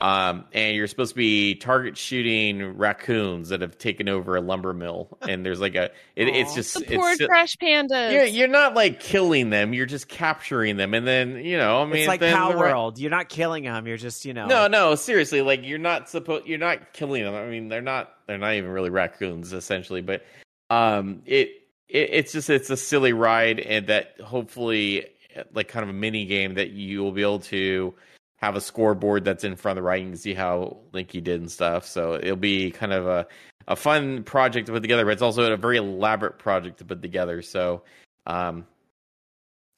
Um, 0.00 0.44
and 0.52 0.76
you're 0.76 0.86
supposed 0.86 1.10
to 1.10 1.16
be 1.16 1.56
target 1.56 1.98
shooting 1.98 2.76
raccoons 2.76 3.48
that 3.48 3.62
have 3.62 3.78
taken 3.78 4.08
over 4.08 4.36
a 4.36 4.40
lumber 4.40 4.72
mill, 4.72 5.18
and 5.22 5.44
there's 5.44 5.60
like 5.60 5.74
a 5.74 5.86
it, 6.14 6.28
it's 6.28 6.54
just 6.54 6.78
The 6.78 6.96
poor 6.96 7.10
it's, 7.10 7.26
trash 7.26 7.56
pandas. 7.56 8.12
you're, 8.12 8.24
you're 8.24 8.46
not 8.46 8.74
like 8.74 9.00
killing 9.00 9.50
them. 9.50 9.72
You're 9.72 9.86
just 9.86 10.06
capturing 10.06 10.76
them, 10.76 10.94
and 10.94 11.04
then 11.04 11.44
you 11.44 11.56
know. 11.56 11.82
I 11.82 11.84
mean, 11.84 11.96
it's 11.96 12.08
like 12.08 12.20
then 12.20 12.36
Power 12.36 12.52
the 12.52 12.58
ra- 12.58 12.70
World. 12.70 13.00
You're 13.00 13.10
not 13.10 13.28
killing 13.28 13.64
them. 13.64 13.88
You're 13.88 13.96
just, 13.96 14.24
you 14.24 14.34
know. 14.34 14.46
No, 14.46 14.68
no, 14.68 14.94
seriously. 14.94 15.42
Like 15.42 15.64
you're 15.64 15.78
not 15.78 16.08
supposed. 16.08 16.46
You're 16.46 16.58
not 16.58 16.92
killing 16.92 17.24
them. 17.24 17.34
I 17.34 17.46
mean, 17.46 17.66
they're 17.68 17.82
not. 17.82 18.14
They're 18.28 18.38
not 18.38 18.54
even 18.54 18.70
really 18.70 18.90
raccoons, 18.90 19.52
essentially. 19.52 20.02
But 20.02 20.24
um, 20.70 21.22
it, 21.26 21.48
it 21.88 22.10
it's 22.12 22.32
just 22.32 22.48
it's 22.50 22.70
a 22.70 22.76
silly 22.76 23.12
ride, 23.12 23.58
and 23.58 23.88
that 23.88 24.20
hopefully, 24.20 25.06
like 25.52 25.66
kind 25.66 25.82
of 25.82 25.88
a 25.88 25.92
mini 25.98 26.24
game 26.24 26.54
that 26.54 26.70
you 26.70 27.02
will 27.02 27.10
be 27.10 27.22
able 27.22 27.40
to 27.40 27.94
have 28.38 28.56
a 28.56 28.60
scoreboard 28.60 29.24
that's 29.24 29.44
in 29.44 29.56
front 29.56 29.78
of 29.78 29.82
the 29.82 29.88
ride 29.88 30.02
and 30.02 30.18
see 30.18 30.34
how 30.34 30.78
Linky 30.92 31.22
did 31.22 31.40
and 31.40 31.50
stuff. 31.50 31.84
So 31.86 32.14
it'll 32.14 32.36
be 32.36 32.70
kind 32.70 32.92
of 32.92 33.06
a 33.06 33.26
a 33.68 33.76
fun 33.76 34.24
project 34.24 34.66
to 34.66 34.72
put 34.72 34.80
together, 34.80 35.04
but 35.04 35.12
it's 35.12 35.22
also 35.22 35.52
a 35.52 35.56
very 35.56 35.76
elaborate 35.76 36.38
project 36.38 36.78
to 36.78 36.86
put 36.86 37.02
together. 37.02 37.42
So, 37.42 37.82
um, 38.26 38.66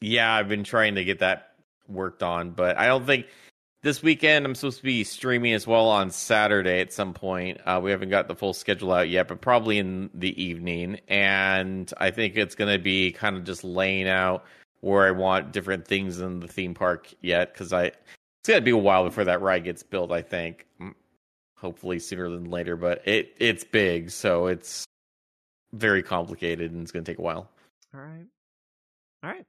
yeah, 0.01 0.33
I've 0.33 0.49
been 0.49 0.63
trying 0.63 0.95
to 0.95 1.05
get 1.05 1.19
that 1.19 1.55
worked 1.89 2.23
on, 2.23 2.53
but 2.53 2.79
I 2.79 2.87
don't 2.87 3.05
think 3.05 3.27
this 3.83 4.01
weekend 4.01 4.47
I'm 4.47 4.55
supposed 4.55 4.79
to 4.79 4.85
be 4.85 5.03
streaming 5.03 5.55
as 5.55 5.67
well 5.67 5.89
on 5.89 6.11
Saturday 6.13 6.81
at 6.81 6.93
some 6.93 7.13
point. 7.13 7.61
Uh, 7.67 7.81
we 7.83 7.91
haven't 7.91 8.11
got 8.11 8.29
the 8.29 8.37
full 8.37 8.53
schedule 8.53 8.93
out 8.93 9.09
yet, 9.09 9.27
but 9.27 9.41
probably 9.41 9.79
in 9.79 10.09
the 10.15 10.41
evening. 10.41 11.01
And 11.09 11.93
I 11.99 12.13
think 12.13 12.37
it's 12.37 12.55
going 12.55 12.73
to 12.73 12.79
be 12.79 13.11
kind 13.11 13.37
of 13.37 13.43
just 13.43 13.65
laying 13.65 14.09
out 14.09 14.45
where 14.83 15.07
I 15.07 15.11
want 15.11 15.53
different 15.53 15.87
things 15.87 16.21
in 16.21 16.39
the 16.39 16.49
theme 16.49 16.75
park 16.75 17.13
yet 17.23 17.53
because 17.53 17.73
I 17.73 17.91
it's 18.41 18.57
to 18.57 18.61
be 18.61 18.71
a 18.71 18.77
while 18.77 19.05
before 19.05 19.25
that 19.25 19.43
ride 19.43 19.65
gets 19.65 19.83
built. 19.83 20.13
I 20.13 20.23
think, 20.23 20.67
hopefully 21.57 21.99
sooner 21.99 22.29
than 22.29 22.45
later, 22.45 22.77
but 22.77 23.07
it 23.07 23.35
it's 23.39 23.65
big, 23.65 24.11
so 24.11 24.47
it's 24.47 24.85
very 25.73 26.03
complicated 26.03 26.73
and 26.73 26.83
it's 26.83 26.93
to 26.93 27.03
take 27.03 27.19
a 27.19 27.23
while. 27.23 27.49
All 27.95 28.01
right. 28.01 28.27
All 29.23 29.31
right. 29.31 29.47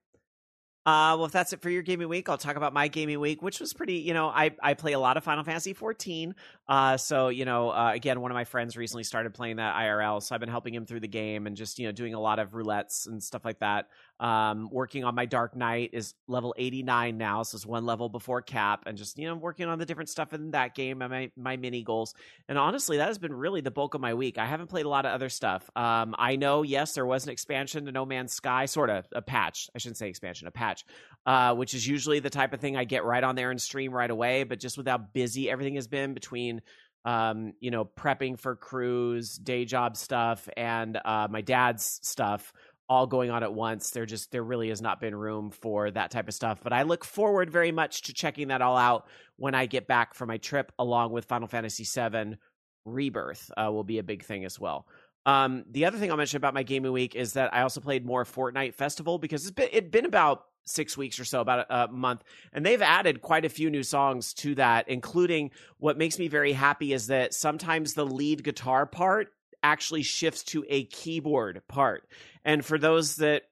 Uh, 0.83 1.13
well, 1.15 1.25
if 1.25 1.31
that's 1.31 1.53
it 1.53 1.61
for 1.61 1.69
your 1.69 1.83
gaming 1.83 2.09
week, 2.09 2.27
I'll 2.27 2.39
talk 2.39 2.55
about 2.55 2.73
my 2.73 2.87
gaming 2.87 3.19
week, 3.19 3.43
which 3.43 3.59
was 3.59 3.71
pretty. 3.71 3.97
You 3.97 4.15
know, 4.15 4.29
I 4.29 4.49
I 4.63 4.73
play 4.73 4.93
a 4.93 4.99
lot 4.99 5.15
of 5.15 5.23
Final 5.23 5.43
Fantasy 5.43 5.73
14. 5.73 6.33
Uh, 6.67 6.97
so 6.97 7.27
you 7.27 7.45
know, 7.45 7.69
uh, 7.69 7.91
again, 7.93 8.19
one 8.19 8.31
of 8.31 8.35
my 8.35 8.45
friends 8.45 8.75
recently 8.75 9.03
started 9.03 9.31
playing 9.35 9.57
that 9.57 9.75
IRL, 9.75 10.23
so 10.23 10.33
I've 10.33 10.39
been 10.41 10.49
helping 10.49 10.73
him 10.73 10.87
through 10.87 11.01
the 11.01 11.07
game 11.07 11.45
and 11.45 11.55
just 11.55 11.77
you 11.77 11.85
know 11.85 11.91
doing 11.91 12.15
a 12.15 12.19
lot 12.19 12.39
of 12.39 12.53
roulettes 12.53 13.05
and 13.05 13.21
stuff 13.21 13.45
like 13.45 13.59
that. 13.59 13.89
Um, 14.21 14.69
working 14.71 15.03
on 15.03 15.15
my 15.15 15.25
Dark 15.25 15.55
Knight 15.55 15.89
is 15.93 16.13
level 16.27 16.53
89 16.55 17.17
now, 17.17 17.41
so 17.41 17.55
it's 17.55 17.65
one 17.65 17.87
level 17.87 18.07
before 18.07 18.43
cap, 18.43 18.83
and 18.85 18.95
just 18.95 19.17
you 19.17 19.27
know 19.27 19.33
working 19.33 19.67
on 19.67 19.79
the 19.79 19.85
different 19.85 20.09
stuff 20.09 20.31
in 20.31 20.51
that 20.51 20.75
game 20.75 21.01
and 21.01 21.11
my 21.11 21.31
my 21.35 21.57
mini 21.57 21.81
goals. 21.81 22.13
And 22.47 22.55
honestly, 22.55 22.97
that 22.97 23.07
has 23.07 23.17
been 23.17 23.33
really 23.33 23.61
the 23.61 23.71
bulk 23.71 23.95
of 23.95 24.01
my 24.01 24.13
week. 24.13 24.37
I 24.37 24.45
haven't 24.45 24.67
played 24.67 24.85
a 24.85 24.89
lot 24.89 25.07
of 25.07 25.11
other 25.11 25.29
stuff. 25.29 25.67
Um, 25.75 26.13
I 26.19 26.35
know, 26.35 26.61
yes, 26.61 26.93
there 26.93 27.05
was 27.05 27.23
an 27.23 27.31
expansion 27.31 27.85
to 27.85 27.91
No 27.91 28.05
Man's 28.05 28.33
Sky, 28.33 28.67
sort 28.67 28.91
of 28.91 29.07
a 29.11 29.23
patch. 29.23 29.71
I 29.73 29.79
shouldn't 29.79 29.97
say 29.97 30.09
expansion, 30.09 30.47
a 30.47 30.51
patch, 30.51 30.85
uh, 31.25 31.55
which 31.55 31.73
is 31.73 31.87
usually 31.87 32.19
the 32.19 32.29
type 32.29 32.53
of 32.53 32.59
thing 32.59 32.77
I 32.77 32.83
get 32.83 33.03
right 33.03 33.23
on 33.23 33.35
there 33.35 33.49
and 33.49 33.59
stream 33.59 33.91
right 33.91 34.11
away. 34.11 34.43
But 34.43 34.59
just 34.59 34.77
with 34.77 34.87
how 34.87 34.99
busy 34.99 35.49
everything 35.49 35.75
has 35.75 35.87
been 35.87 36.13
between, 36.13 36.61
um, 37.05 37.53
you 37.59 37.71
know, 37.71 37.85
prepping 37.85 38.39
for 38.39 38.55
cruise, 38.55 39.35
day 39.35 39.65
job 39.65 39.97
stuff, 39.97 40.47
and 40.55 40.95
uh, 41.03 41.27
my 41.31 41.41
dad's 41.41 41.99
stuff 42.03 42.53
all 42.91 43.07
going 43.07 43.31
on 43.31 43.41
at 43.41 43.53
once. 43.53 43.91
There 43.91 44.05
just 44.05 44.33
there 44.33 44.43
really 44.43 44.67
has 44.67 44.81
not 44.81 44.99
been 44.99 45.15
room 45.15 45.49
for 45.49 45.89
that 45.91 46.11
type 46.11 46.27
of 46.27 46.33
stuff. 46.33 46.59
But 46.61 46.73
I 46.73 46.81
look 46.81 47.05
forward 47.05 47.49
very 47.49 47.71
much 47.71 48.01
to 48.03 48.13
checking 48.13 48.49
that 48.49 48.61
all 48.61 48.75
out 48.75 49.07
when 49.37 49.55
I 49.55 49.65
get 49.65 49.87
back 49.87 50.13
from 50.13 50.27
my 50.27 50.35
trip, 50.35 50.73
along 50.77 51.13
with 51.13 51.23
Final 51.23 51.47
Fantasy 51.47 51.85
VII 51.85 52.35
Rebirth 52.83 53.49
uh, 53.55 53.71
will 53.71 53.85
be 53.85 53.99
a 53.99 54.03
big 54.03 54.25
thing 54.25 54.43
as 54.43 54.59
well. 54.59 54.87
Um, 55.25 55.63
the 55.71 55.85
other 55.85 55.97
thing 55.97 56.11
I'll 56.11 56.17
mention 56.17 56.35
about 56.35 56.53
my 56.53 56.63
gaming 56.63 56.91
week 56.91 57.15
is 57.15 57.33
that 57.33 57.53
I 57.53 57.61
also 57.61 57.79
played 57.79 58.05
more 58.05 58.25
Fortnite 58.25 58.73
Festival 58.73 59.19
because 59.19 59.43
it's 59.43 59.55
been 59.55 59.69
it'd 59.71 59.89
been 59.89 60.05
about 60.05 60.43
six 60.65 60.97
weeks 60.97 61.17
or 61.17 61.23
so, 61.23 61.39
about 61.39 61.67
a, 61.69 61.83
a 61.85 61.87
month, 61.87 62.25
and 62.51 62.65
they've 62.65 62.81
added 62.81 63.21
quite 63.21 63.45
a 63.45 63.49
few 63.49 63.69
new 63.69 63.83
songs 63.83 64.33
to 64.33 64.55
that, 64.55 64.89
including 64.89 65.51
what 65.77 65.97
makes 65.97 66.19
me 66.19 66.27
very 66.27 66.51
happy 66.51 66.91
is 66.91 67.07
that 67.07 67.33
sometimes 67.33 67.93
the 67.93 68.05
lead 68.05 68.43
guitar 68.43 68.85
part 68.85 69.29
actually 69.63 70.03
shifts 70.03 70.43
to 70.43 70.65
a 70.67 70.85
keyboard 70.85 71.61
part. 71.67 72.07
And 72.43 72.65
for 72.65 72.77
those 72.77 73.17
that 73.17 73.43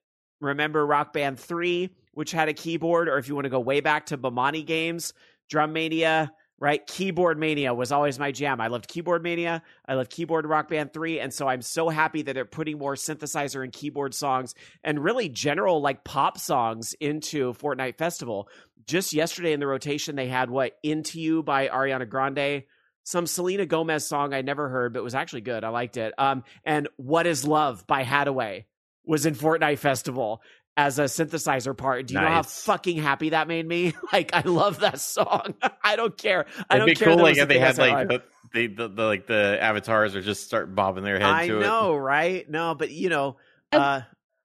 remember 0.41 0.86
Rock 0.86 1.14
Band 1.14 1.39
3, 1.39 1.89
which 2.14 2.32
had 2.32 2.49
a 2.49 2.53
keyboard, 2.53 3.07
or 3.07 3.18
if 3.18 3.28
you 3.28 3.36
want 3.36 3.45
to 3.45 3.49
go 3.49 3.60
way 3.60 3.82
back 3.82 4.07
to 4.07 4.18
Bemani 4.18 4.66
games, 4.66 5.14
Drum 5.49 5.74
Mania, 5.74 6.32
right? 6.60 6.86
Keyboard 6.86 7.39
Mania 7.39 7.74
was 7.74 7.91
always 7.91 8.20
my 8.20 8.32
jam. 8.32 8.60
I 8.60 8.68
loved 8.68 8.88
Keyboard 8.88 9.24
Mania. 9.24 9.64
I 9.88 9.93
loved 9.93 10.12
Keyboard 10.12 10.45
Rock 10.45 10.68
Band 10.70 10.93
3. 10.93 11.20
And 11.20 11.34
so 11.34 11.47
I'm 11.47 11.62
so 11.62 11.89
happy 11.89 12.22
that 12.24 12.34
they're 12.34 12.45
putting 12.45 12.78
more 12.78 12.95
synthesizer 12.95 13.64
and 13.64 13.72
keyboard 13.72 14.14
songs 14.14 14.53
and 14.84 15.03
really 15.03 15.30
general 15.30 15.82
like 15.82 16.03
pop 16.03 16.38
songs 16.38 16.93
into 16.99 17.53
Fortnite 17.53 17.97
Festival. 17.97 18.49
Just 18.86 19.14
yesterday 19.14 19.53
in 19.53 19.60
the 19.60 19.68
rotation, 19.68 20.16
they 20.16 20.28
had 20.28 20.49
what 20.49 20.78
Into 20.84 21.22
You 21.22 21.43
by 21.43 21.70
Ariana 21.70 22.10
Grande, 22.10 22.64
some 23.04 23.26
Selena 23.28 23.66
Gomez 23.66 24.06
song 24.08 24.34
I 24.34 24.41
never 24.41 24.70
heard, 24.70 24.93
but 24.93 25.04
was 25.04 25.16
actually 25.16 25.41
good. 25.41 25.64
I 25.64 25.70
liked 25.70 25.97
it. 25.97 26.14
Um, 26.18 26.43
and 26.64 26.88
What 26.97 27.26
Is 27.28 27.45
Love 27.45 27.86
by 27.88 28.04
Hadaway 28.04 28.66
was 29.06 29.26
in 29.26 29.34
Fortnite 29.36 29.80
Festival 29.80 30.41
as 30.78 31.00
a 31.00 31.04
synthesizer 31.06 31.76
part. 31.76 32.08
Do 32.08 32.14
you 32.14 32.22
know 32.22 32.28
how 32.28 32.43
fucking 32.43 32.97
happy 32.97 33.30
that 33.30 33.47
made 33.47 33.68
me? 33.68 33.93
Like, 34.14 34.34
I 34.34 34.41
love 34.41 34.80
that 34.82 35.00
song. 35.00 35.56
I 35.84 35.95
don't 35.95 36.18
care. 36.18 36.45
I 36.70 36.76
It'd 36.76 36.80
don't 36.80 36.86
be 36.86 36.95
care. 36.95 37.08
cool 37.10 37.18
like 37.18 37.32
was 37.36 37.38
if 37.39 37.47
they 37.47 37.60
had 37.60 37.78
like 37.78 38.08
the, 38.08 38.24
the, 38.54 38.68
the, 38.68 38.88
the 38.88 39.04
like 39.04 39.28
the 39.28 39.58
avatars 39.62 40.16
are 40.16 40.22
just 40.22 40.45
start 40.45 40.74
bobbing 40.74 41.04
their 41.04 41.20
head 41.20 41.30
I 41.30 41.47
to 41.47 41.60
know, 41.60 41.95
right? 41.95 42.50
No, 42.50 42.76
but 42.76 42.91
you 42.91 43.10
know, 43.10 43.38
Oh. 43.72 43.78
uh, 43.78 44.02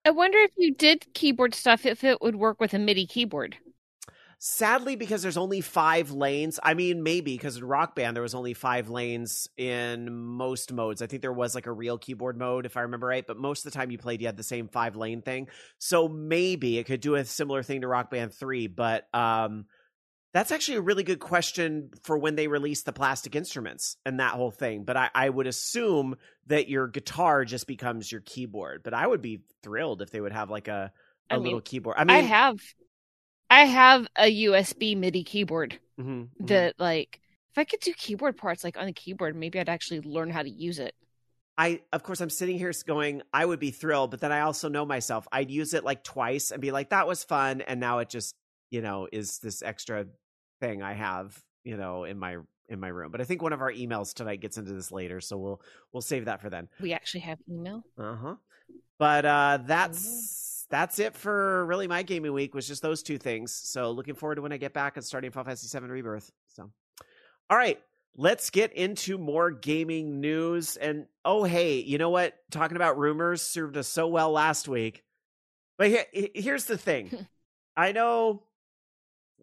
I 0.07 0.11
wonder 0.11 0.37
if 0.39 0.51
you 0.59 0.75
did 0.75 1.07
keyboard 1.15 1.55
stuff 1.55 1.87
if 1.87 2.05
it 2.05 2.21
would 2.21 2.37
work 2.37 2.61
with 2.61 2.75
a 2.75 2.79
MIDI 2.79 3.07
keyboard. 3.07 3.57
Sadly, 4.47 4.95
because 4.95 5.23
there's 5.23 5.39
only 5.39 5.63
five 5.63 6.11
lanes. 6.11 6.61
I 6.63 6.75
mean, 6.75 7.03
maybe 7.03 7.33
because 7.33 7.57
in 7.57 7.65
Rock 7.65 7.97
Band 7.97 8.15
there 8.15 8.23
was 8.23 8.35
only 8.35 8.53
five 8.53 8.91
lanes 8.91 9.49
in 9.57 10.15
most 10.15 10.71
modes. 10.71 11.01
I 11.01 11.07
think 11.07 11.23
there 11.23 11.33
was 11.33 11.55
like 11.55 11.67
a 11.67 11.73
real 11.73 11.97
keyboard 11.97 12.37
mode, 12.37 12.67
if 12.67 12.77
I 12.77 12.83
remember 12.83 13.07
right. 13.07 13.27
But 13.27 13.39
most 13.39 13.65
of 13.65 13.73
the 13.73 13.79
time 13.79 13.91
you 13.91 13.97
played, 13.97 14.21
you 14.21 14.27
had 14.27 14.37
the 14.37 14.43
same 14.43 14.69
five 14.69 14.97
lane 14.97 15.23
thing. 15.23 15.49
So 15.79 16.09
maybe 16.09 16.77
it 16.77 16.85
could 16.85 17.01
do 17.01 17.15
a 17.15 17.25
similar 17.25 17.63
thing 17.63 17.81
to 17.81 17.89
Rock 17.89 18.11
Band 18.11 18.35
Three. 18.35 18.67
But 18.67 19.09
um, 19.15 19.65
that's 20.35 20.53
actually 20.53 20.77
a 20.77 20.83
really 20.83 21.05
good 21.05 21.21
question 21.21 21.89
for 22.03 22.19
when 22.19 22.37
they 22.37 22.47
release 22.47 22.83
the 22.83 22.93
plastic 22.93 23.35
instruments 23.35 23.97
and 24.05 24.21
that 24.21 24.33
whole 24.33 24.51
thing. 24.51 24.85
But 24.85 24.99
I, 24.99 25.11
I 25.15 25.31
would 25.31 25.47
assume 25.47 26.17
that 26.49 26.69
your 26.69 26.87
guitar 26.87 27.47
just 27.47 27.67
becomes 27.67 28.13
your 28.13 28.21
keyboard. 28.21 28.83
But 28.85 28.93
I 28.93 29.07
would 29.07 29.23
be 29.23 29.41
thrilled 29.63 30.03
if 30.03 30.11
they 30.11 30.21
would 30.21 30.33
have 30.33 30.51
like 30.51 30.69
a 30.69 30.93
a 31.31 31.35
I 31.35 31.39
little 31.39 31.63
keyboard. 31.63 31.97
I 31.99 32.05
mean, 32.05 32.17
I 32.17 32.21
have, 32.21 32.59
I 33.55 33.67
have 33.67 34.09
a 34.17 34.45
USB 34.47 34.97
MIDI 34.97 35.23
keyboard 35.23 35.79
mhm, 35.99 36.29
mhm. 36.41 36.47
that 36.49 36.75
like 36.81 37.21
if 37.53 37.59
I 37.59 37.63
could 37.63 37.79
do 37.79 37.93
keyboard 37.93 38.37
parts 38.37 38.65
like 38.65 38.77
on 38.77 38.87
the 38.87 38.93
keyboard, 38.93 39.37
maybe 39.37 39.61
I'd 39.61 39.69
actually 39.69 40.01
learn 40.01 40.29
how 40.29 40.43
to 40.43 40.51
use 40.51 40.81
it. 40.81 40.93
I 41.57 41.83
of 41.93 42.03
course 42.03 42.21
I'm 42.21 42.31
sitting 42.31 42.59
here 42.59 42.73
going, 42.85 43.23
I 43.33 43.45
would 43.45 43.61
be 43.61 43.71
thrilled, 43.71 44.11
but 44.11 44.21
then 44.21 44.33
I 44.33 44.41
also 44.41 44.69
know 44.69 44.85
myself. 44.85 45.29
I'd 45.31 45.53
use 45.53 45.73
it 45.73 45.85
like 45.85 46.03
twice 46.03 46.51
and 46.51 46.61
be 46.61 46.73
like, 46.73 46.91
that 46.91 47.07
was 47.07 47.23
fun, 47.23 47.61
and 47.61 47.79
now 47.79 48.01
it 48.01 48.09
just, 48.09 48.35
you 48.73 48.83
know, 48.83 49.07
is 49.13 49.39
this 49.39 49.63
extra 49.63 50.07
thing 50.61 50.83
I 50.83 50.95
have, 50.95 51.41
you 51.63 51.77
know, 51.77 52.03
in 52.03 52.19
my 52.19 52.39
in 52.69 52.81
my 52.81 52.89
room. 52.89 53.13
But 53.13 53.21
I 53.21 53.25
think 53.25 53.41
one 53.41 53.53
of 53.53 53.61
our 53.61 53.71
emails 53.71 54.15
tonight 54.15 54.41
gets 54.41 54.59
into 54.59 54.73
this 54.73 54.91
later, 54.91 55.21
so 55.21 55.37
we'll 55.37 55.63
we'll 55.93 56.01
save 56.03 56.25
that 56.25 56.41
for 56.41 56.51
then. 56.51 56.69
We 56.81 56.93
actually 56.93 57.21
have 57.21 57.39
email. 57.49 57.85
Uh 57.97 58.17
huh. 58.17 58.35
But 58.99 59.25
uh 59.25 59.59
that's 59.65 60.44
that's 60.75 60.99
it 60.99 61.15
for 61.15 61.65
really 61.67 61.87
my 61.87 62.03
gaming 62.03 62.33
week 62.33 62.53
was 62.53 62.67
just 62.67 62.83
those 62.83 63.05
two 63.05 63.17
things. 63.17 63.55
So 63.55 63.93
looking 63.93 64.17
forward 64.17 64.35
to 64.37 64.43
when 64.43 64.53
I 64.53 64.57
get 64.57 64.73
back 64.73 64.97
and 64.97 65.07
starting 65.07 65.31
Final 65.31 65.45
Fantasy 65.45 65.79
VII 65.79 65.87
Rebirth. 65.87 66.33
So, 66.49 66.69
all 67.49 67.57
right, 67.57 67.81
let's 68.17 68.51
get 68.51 68.73
into 68.73 69.17
more 69.17 69.53
gaming 69.53 70.21
news. 70.21 70.77
And 70.77 71.07
oh 71.25 71.45
hey, 71.45 71.79
you 71.79 71.97
know 71.97 72.11
what? 72.11 72.35
Talking 72.51 72.77
about 72.77 72.99
rumors 72.99 73.41
served 73.41 73.77
us 73.77 73.87
so 73.87 74.09
well 74.09 74.33
last 74.33 74.67
week. 74.67 75.05
But 75.79 75.89
here, 75.89 76.07
here's 76.13 76.65
the 76.65 76.77
thing. 76.77 77.29
I 77.77 77.93
know 77.93 78.43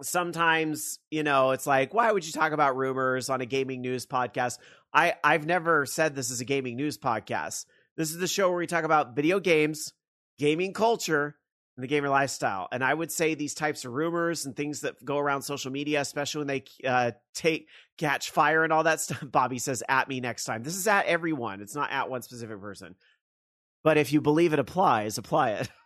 sometimes 0.01 0.99
you 1.11 1.21
know 1.23 1.51
it's 1.51 1.67
like 1.67 1.93
why 1.93 2.11
would 2.11 2.25
you 2.25 2.31
talk 2.31 2.53
about 2.53 2.75
rumors 2.75 3.29
on 3.29 3.39
a 3.39 3.45
gaming 3.45 3.81
news 3.81 4.07
podcast 4.07 4.57
i 4.93 5.13
i've 5.23 5.45
never 5.45 5.85
said 5.85 6.15
this 6.15 6.31
is 6.31 6.41
a 6.41 6.45
gaming 6.45 6.75
news 6.75 6.97
podcast 6.97 7.65
this 7.97 8.09
is 8.09 8.17
the 8.17 8.27
show 8.27 8.49
where 8.49 8.57
we 8.57 8.65
talk 8.65 8.83
about 8.83 9.15
video 9.15 9.39
games 9.39 9.93
gaming 10.41 10.73
culture 10.73 11.35
and 11.77 11.83
the 11.83 11.87
gamer 11.87 12.09
lifestyle. 12.09 12.67
And 12.71 12.83
i 12.83 12.93
would 12.93 13.11
say 13.11 13.35
these 13.35 13.53
types 13.53 13.85
of 13.85 13.91
rumors 13.93 14.45
and 14.45 14.55
things 14.55 14.81
that 14.81 14.95
go 15.05 15.17
around 15.19 15.43
social 15.43 15.71
media 15.71 16.01
especially 16.01 16.39
when 16.39 16.47
they 16.47 16.63
uh 16.87 17.11
take 17.33 17.67
catch 17.97 18.31
fire 18.31 18.63
and 18.63 18.73
all 18.73 18.83
that 18.83 18.99
stuff 18.99 19.23
bobby 19.31 19.59
says 19.59 19.83
at 19.87 20.09
me 20.09 20.19
next 20.19 20.45
time. 20.45 20.63
This 20.63 20.75
is 20.75 20.87
at 20.87 21.05
everyone. 21.05 21.61
It's 21.61 21.75
not 21.75 21.91
at 21.91 22.09
one 22.09 22.23
specific 22.23 22.59
person. 22.59 22.95
But 23.83 23.97
if 23.97 24.11
you 24.13 24.19
believe 24.21 24.53
it 24.53 24.59
applies 24.59 25.17
apply 25.17 25.51
it. 25.51 25.69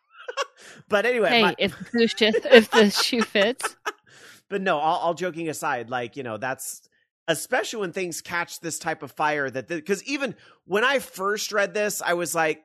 But 0.90 1.06
anyway 1.06 1.30
Hey, 1.30 1.42
my- 1.42 1.56
if 1.58 1.74
the 1.92 2.08
shoe, 2.08 2.32
if 2.46 2.72
the 2.72 2.90
shoe 2.90 3.22
fits, 3.22 3.76
but 4.50 4.62
no, 4.62 4.78
all, 4.78 5.00
all 5.00 5.14
joking 5.14 5.50
aside, 5.50 5.90
like 5.90 6.16
you 6.16 6.24
know, 6.24 6.38
that's 6.38 6.88
especially 7.28 7.82
when 7.82 7.92
things 7.92 8.22
catch 8.22 8.60
this 8.60 8.80
type 8.80 9.04
of 9.04 9.12
fire. 9.12 9.50
That 9.50 9.68
because 9.68 10.04
even 10.04 10.36
when 10.66 10.84
I 10.84 11.00
first 11.00 11.52
read 11.52 11.74
this, 11.74 12.02
I 12.02 12.14
was 12.14 12.34
like, 12.34 12.64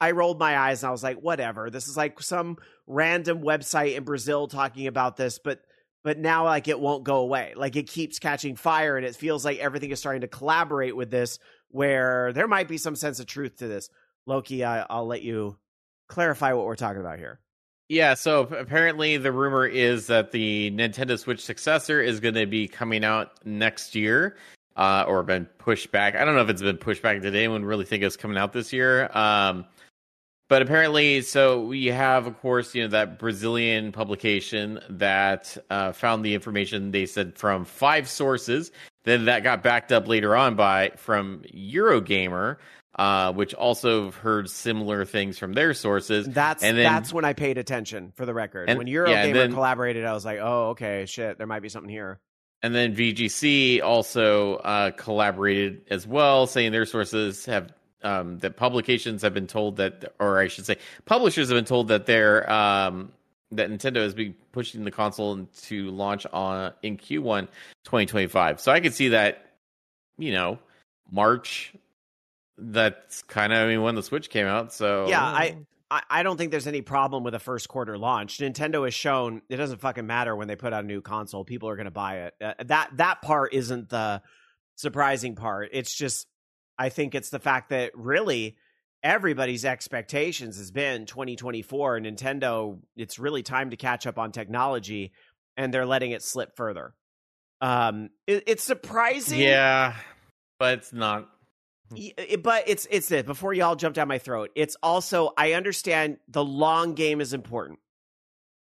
I 0.00 0.10
rolled 0.12 0.38
my 0.38 0.58
eyes 0.58 0.82
and 0.82 0.88
I 0.88 0.92
was 0.92 1.02
like, 1.02 1.18
whatever. 1.18 1.70
This 1.70 1.88
is 1.88 1.96
like 1.96 2.20
some 2.20 2.58
random 2.86 3.42
website 3.42 3.96
in 3.96 4.04
Brazil 4.04 4.48
talking 4.48 4.86
about 4.86 5.16
this, 5.16 5.38
but 5.38 5.60
but 6.04 6.18
now 6.18 6.44
like 6.44 6.66
it 6.68 6.80
won't 6.80 7.04
go 7.04 7.16
away. 7.16 7.52
Like 7.56 7.76
it 7.76 7.88
keeps 7.88 8.18
catching 8.18 8.56
fire, 8.56 8.96
and 8.96 9.06
it 9.06 9.14
feels 9.14 9.44
like 9.44 9.58
everything 9.58 9.90
is 9.90 10.00
starting 10.00 10.22
to 10.22 10.28
collaborate 10.28 10.96
with 10.96 11.10
this, 11.10 11.38
where 11.68 12.32
there 12.32 12.48
might 12.48 12.68
be 12.68 12.78
some 12.78 12.96
sense 12.96 13.20
of 13.20 13.26
truth 13.26 13.58
to 13.58 13.68
this. 13.68 13.88
Loki, 14.26 14.64
I, 14.64 14.84
I'll 14.90 15.06
let 15.06 15.22
you 15.22 15.58
clarify 16.08 16.52
what 16.52 16.66
we're 16.66 16.76
talking 16.76 17.00
about 17.00 17.18
here. 17.18 17.40
Yeah, 17.88 18.14
so 18.14 18.42
apparently 18.42 19.16
the 19.16 19.32
rumor 19.32 19.66
is 19.66 20.06
that 20.06 20.32
the 20.32 20.70
Nintendo 20.70 21.18
Switch 21.18 21.44
successor 21.44 22.00
is 22.00 22.20
going 22.20 22.34
to 22.34 22.46
be 22.46 22.66
coming 22.66 23.04
out 23.04 23.44
next 23.44 23.94
year, 23.94 24.36
uh, 24.76 25.04
or 25.06 25.22
been 25.22 25.46
pushed 25.58 25.92
back. 25.92 26.16
I 26.16 26.24
don't 26.24 26.34
know 26.34 26.42
if 26.42 26.48
it's 26.48 26.62
been 26.62 26.78
pushed 26.78 27.02
back. 27.02 27.20
Did 27.20 27.36
anyone 27.36 27.64
really 27.64 27.84
think 27.84 28.02
it's 28.02 28.16
coming 28.16 28.38
out 28.38 28.52
this 28.52 28.72
year? 28.72 29.10
Um, 29.16 29.66
but 30.48 30.62
apparently, 30.62 31.22
so 31.22 31.64
we 31.64 31.86
have, 31.86 32.26
of 32.26 32.38
course, 32.40 32.74
you 32.74 32.82
know 32.82 32.88
that 32.88 33.18
Brazilian 33.18 33.92
publication 33.92 34.80
that 34.90 35.56
uh, 35.70 35.92
found 35.92 36.24
the 36.24 36.34
information. 36.34 36.90
They 36.90 37.06
said 37.06 37.38
from 37.38 37.64
five 37.64 38.08
sources. 38.08 38.70
Then 39.04 39.24
that 39.24 39.42
got 39.42 39.62
backed 39.62 39.92
up 39.92 40.06
later 40.06 40.36
on 40.36 40.54
by 40.54 40.92
from 40.96 41.42
Eurogamer, 41.52 42.58
uh, 42.96 43.32
which 43.32 43.54
also 43.54 44.10
heard 44.12 44.48
similar 44.50 45.04
things 45.04 45.38
from 45.38 45.54
their 45.54 45.74
sources. 45.74 46.28
That's 46.28 46.62
And 46.62 46.76
then- 46.76 46.84
that's 46.84 47.12
when 47.12 47.24
I 47.24 47.32
paid 47.32 47.58
attention 47.58 48.12
for 48.14 48.26
the 48.26 48.34
record. 48.34 48.68
And- 48.68 48.78
when 48.78 48.86
yeah, 48.86 48.98
Eurogamer 48.98 49.24
and 49.24 49.34
then- 49.34 49.52
collaborated, 49.54 50.04
I 50.04 50.12
was 50.12 50.24
like, 50.24 50.38
oh, 50.40 50.70
okay, 50.70 51.06
shit, 51.06 51.38
there 51.38 51.46
might 51.46 51.62
be 51.62 51.68
something 51.68 51.90
here. 51.90 52.20
And 52.62 52.74
then 52.74 52.94
VGC 52.94 53.80
also 53.82 54.56
uh, 54.56 54.92
collaborated 54.92 55.82
as 55.90 56.06
well, 56.06 56.46
saying 56.46 56.70
their 56.70 56.86
sources 56.86 57.44
have 57.46 57.72
um, 58.04 58.38
that 58.38 58.56
publications 58.56 59.22
have 59.22 59.34
been 59.34 59.46
told 59.46 59.76
that, 59.76 60.14
or 60.18 60.38
I 60.38 60.48
should 60.48 60.66
say, 60.66 60.76
publishers 61.04 61.48
have 61.48 61.56
been 61.56 61.64
told 61.64 61.88
that 61.88 62.06
they're 62.06 62.50
um, 62.50 63.12
that 63.52 63.70
Nintendo 63.70 63.98
is 63.98 64.14
be 64.14 64.30
pushing 64.52 64.84
the 64.84 64.90
console 64.90 65.46
to 65.62 65.90
launch 65.90 66.26
on 66.32 66.72
in 66.82 66.96
Q1 66.96 67.48
2025. 67.84 68.60
So 68.60 68.72
I 68.72 68.80
could 68.80 68.94
see 68.94 69.08
that, 69.08 69.52
you 70.18 70.32
know, 70.32 70.58
March. 71.10 71.74
That's 72.58 73.22
kind 73.22 73.52
of 73.52 73.58
I 73.60 73.66
mean 73.66 73.82
when 73.82 73.94
the 73.94 74.02
Switch 74.02 74.30
came 74.30 74.46
out. 74.46 74.72
So 74.72 75.08
Yeah, 75.08 75.22
I, 75.22 75.56
I 75.90 76.02
I 76.10 76.22
don't 76.22 76.36
think 76.36 76.50
there's 76.50 76.66
any 76.66 76.82
problem 76.82 77.24
with 77.24 77.34
a 77.34 77.38
first 77.38 77.68
quarter 77.68 77.98
launch. 77.98 78.38
Nintendo 78.38 78.84
has 78.84 78.94
shown 78.94 79.42
it 79.48 79.56
doesn't 79.56 79.80
fucking 79.80 80.06
matter 80.06 80.36
when 80.36 80.48
they 80.48 80.56
put 80.56 80.72
out 80.72 80.84
a 80.84 80.86
new 80.86 81.00
console; 81.00 81.44
people 81.44 81.68
are 81.68 81.76
going 81.76 81.86
to 81.86 81.90
buy 81.90 82.24
it. 82.24 82.34
Uh, 82.40 82.54
that 82.66 82.90
that 82.98 83.22
part 83.22 83.54
isn't 83.54 83.88
the 83.88 84.22
surprising 84.76 85.34
part. 85.34 85.70
It's 85.72 85.94
just 85.94 86.26
I 86.78 86.88
think 86.88 87.14
it's 87.14 87.30
the 87.30 87.38
fact 87.38 87.70
that 87.70 87.92
really 87.94 88.56
everybody's 89.02 89.64
expectations 89.64 90.56
has 90.58 90.70
been 90.70 91.06
2024 91.06 92.00
Nintendo 92.00 92.78
it's 92.96 93.18
really 93.18 93.42
time 93.42 93.70
to 93.70 93.76
catch 93.76 94.06
up 94.06 94.18
on 94.18 94.30
technology 94.30 95.12
and 95.56 95.74
they're 95.74 95.86
letting 95.86 96.12
it 96.12 96.22
slip 96.22 96.56
further. 96.56 96.94
Um 97.60 98.10
it, 98.26 98.44
it's 98.46 98.62
surprising. 98.62 99.40
yeah, 99.40 99.96
but 100.58 100.78
it's 100.78 100.92
not. 100.92 101.28
But 102.42 102.68
it's 102.68 102.86
it's 102.90 103.08
this 103.08 103.22
before 103.22 103.52
y'all 103.52 103.76
jump 103.76 103.94
down 103.94 104.08
my 104.08 104.18
throat 104.18 104.50
it's 104.54 104.76
also 104.82 105.32
i 105.36 105.52
understand 105.52 106.16
the 106.28 106.44
long 106.44 106.94
game 106.94 107.20
is 107.20 107.34
important 107.34 107.78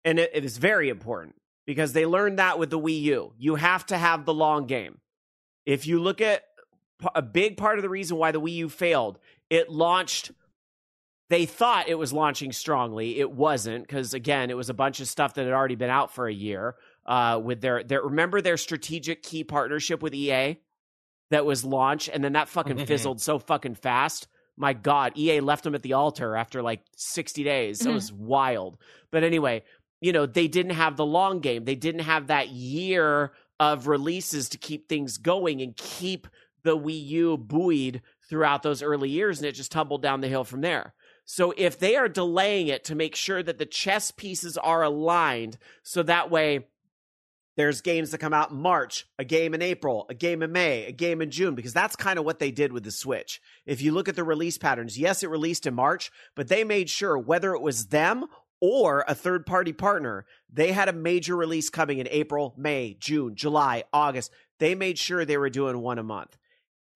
and 0.03 0.19
it, 0.19 0.29
it 0.33 0.45
is 0.45 0.57
very 0.57 0.89
important 0.89 1.35
because 1.65 1.93
they 1.93 2.05
learned 2.05 2.39
that 2.39 2.59
with 2.59 2.69
the 2.69 2.79
wii 2.79 3.01
u 3.01 3.33
you 3.37 3.55
have 3.55 3.85
to 3.87 3.97
have 3.97 4.25
the 4.25 4.33
long 4.33 4.67
game 4.67 4.99
if 5.65 5.87
you 5.87 5.99
look 5.99 6.21
at 6.21 6.43
a 7.13 7.21
big 7.21 7.57
part 7.57 7.77
of 7.77 7.83
the 7.83 7.89
reason 7.89 8.17
why 8.17 8.31
the 8.31 8.39
wii 8.41 8.53
u 8.53 8.69
failed 8.69 9.19
it 9.49 9.69
launched 9.69 10.31
they 11.29 11.45
thought 11.45 11.89
it 11.89 11.95
was 11.95 12.13
launching 12.13 12.51
strongly 12.51 13.19
it 13.19 13.31
wasn't 13.31 13.85
because 13.85 14.13
again 14.13 14.49
it 14.49 14.57
was 14.57 14.69
a 14.69 14.73
bunch 14.73 14.99
of 14.99 15.07
stuff 15.07 15.33
that 15.33 15.43
had 15.45 15.53
already 15.53 15.75
been 15.75 15.89
out 15.89 16.13
for 16.13 16.27
a 16.27 16.33
year 16.33 16.75
uh, 17.05 17.39
with 17.43 17.61
their 17.61 17.83
their 17.83 18.01
remember 18.01 18.41
their 18.41 18.57
strategic 18.57 19.21
key 19.23 19.43
partnership 19.43 20.01
with 20.01 20.13
ea 20.15 20.57
that 21.31 21.45
was 21.45 21.65
launched, 21.65 22.07
and 22.13 22.23
then 22.23 22.33
that 22.33 22.47
fucking 22.47 22.85
fizzled 22.85 23.19
so 23.19 23.39
fucking 23.39 23.73
fast. 23.73 24.27
My 24.57 24.73
God, 24.73 25.13
EA 25.17 25.39
left 25.39 25.63
them 25.63 25.73
at 25.73 25.81
the 25.81 25.93
altar 25.93 26.35
after 26.35 26.61
like 26.61 26.81
60 26.95 27.43
days. 27.43 27.81
It 27.81 27.89
Mhm. 27.89 27.93
was 27.93 28.13
wild. 28.13 28.77
But 29.11 29.23
anyway, 29.23 29.63
you 30.01 30.13
know, 30.13 30.27
they 30.27 30.47
didn't 30.47 30.73
have 30.75 30.97
the 30.97 31.05
long 31.05 31.39
game. 31.39 31.65
They 31.65 31.73
didn't 31.75 32.01
have 32.01 32.27
that 32.27 32.49
year 32.49 33.33
of 33.59 33.87
releases 33.87 34.49
to 34.49 34.59
keep 34.59 34.87
things 34.87 35.17
going 35.17 35.61
and 35.63 35.75
keep 35.75 36.27
the 36.65 36.77
Wii 36.77 37.07
U 37.07 37.37
buoyed 37.37 38.01
throughout 38.29 38.63
those 38.63 38.83
early 38.83 39.09
years, 39.09 39.39
and 39.39 39.47
it 39.47 39.53
just 39.53 39.71
tumbled 39.71 40.01
down 40.01 40.19
the 40.19 40.27
hill 40.27 40.43
from 40.43 40.61
there. 40.61 40.93
So 41.23 41.53
if 41.55 41.79
they 41.79 41.95
are 41.95 42.09
delaying 42.09 42.67
it 42.67 42.83
to 42.85 42.95
make 42.95 43.15
sure 43.15 43.41
that 43.41 43.57
the 43.57 43.65
chess 43.65 44.11
pieces 44.11 44.57
are 44.57 44.83
aligned, 44.83 45.57
so 45.81 46.03
that 46.03 46.29
way 46.29 46.67
there's 47.55 47.81
games 47.81 48.11
that 48.11 48.17
come 48.17 48.33
out 48.33 48.51
in 48.51 48.57
March, 48.57 49.07
a 49.17 49.23
game 49.23 49.53
in 49.53 49.61
April, 49.61 50.05
a 50.09 50.13
game 50.13 50.43
in 50.43 50.51
May, 50.51 50.85
a 50.85 50.91
game 50.91 51.21
in 51.21 51.31
June, 51.31 51.55
because 51.55 51.73
that's 51.73 51.95
kind 51.95 52.19
of 52.19 52.25
what 52.25 52.39
they 52.39 52.51
did 52.51 52.73
with 52.73 52.83
the 52.83 52.91
Switch. 52.91 53.41
If 53.65 53.81
you 53.81 53.91
look 53.91 54.09
at 54.09 54.15
the 54.15 54.23
release 54.23 54.57
patterns, 54.57 54.99
yes, 54.99 55.23
it 55.23 55.29
released 55.29 55.65
in 55.65 55.73
March, 55.73 56.11
but 56.35 56.47
they 56.47 56.63
made 56.63 56.89
sure 56.89 57.17
whether 57.17 57.53
it 57.53 57.61
was 57.61 57.87
them 57.87 58.25
or 58.59 59.05
a 59.07 59.15
third 59.15 59.45
party 59.45 59.73
partner, 59.73 60.25
they 60.51 60.71
had 60.71 60.89
a 60.89 60.93
major 60.93 61.35
release 61.35 61.69
coming 61.69 61.99
in 61.99 62.07
April, 62.09 62.53
May, 62.57 62.97
June, 62.99 63.35
July, 63.35 63.83
August. 63.93 64.31
They 64.59 64.75
made 64.75 64.97
sure 64.97 65.25
they 65.25 65.37
were 65.37 65.49
doing 65.49 65.79
one 65.79 65.99
a 65.99 66.03
month. 66.03 66.37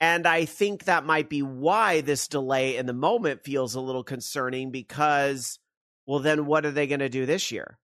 And 0.02 0.26
I 0.26 0.46
think 0.46 0.86
that 0.86 1.06
might 1.06 1.30
be 1.30 1.42
why 1.42 2.02
this 2.02 2.28
delay 2.28 2.78
in 2.78 2.86
the 2.86 2.94
moment 2.94 3.44
feels 3.44 3.76
a 3.76 3.82
little 3.82 4.04
concerning 4.04 4.72
because, 4.72 5.60
well, 6.06 6.20
then 6.20 6.46
what 6.46 6.66
are 6.66 6.72
they 6.72 6.88
going 6.88 7.02
to 7.02 7.10
do 7.10 7.26
this 7.26 7.52
year? 7.52 7.78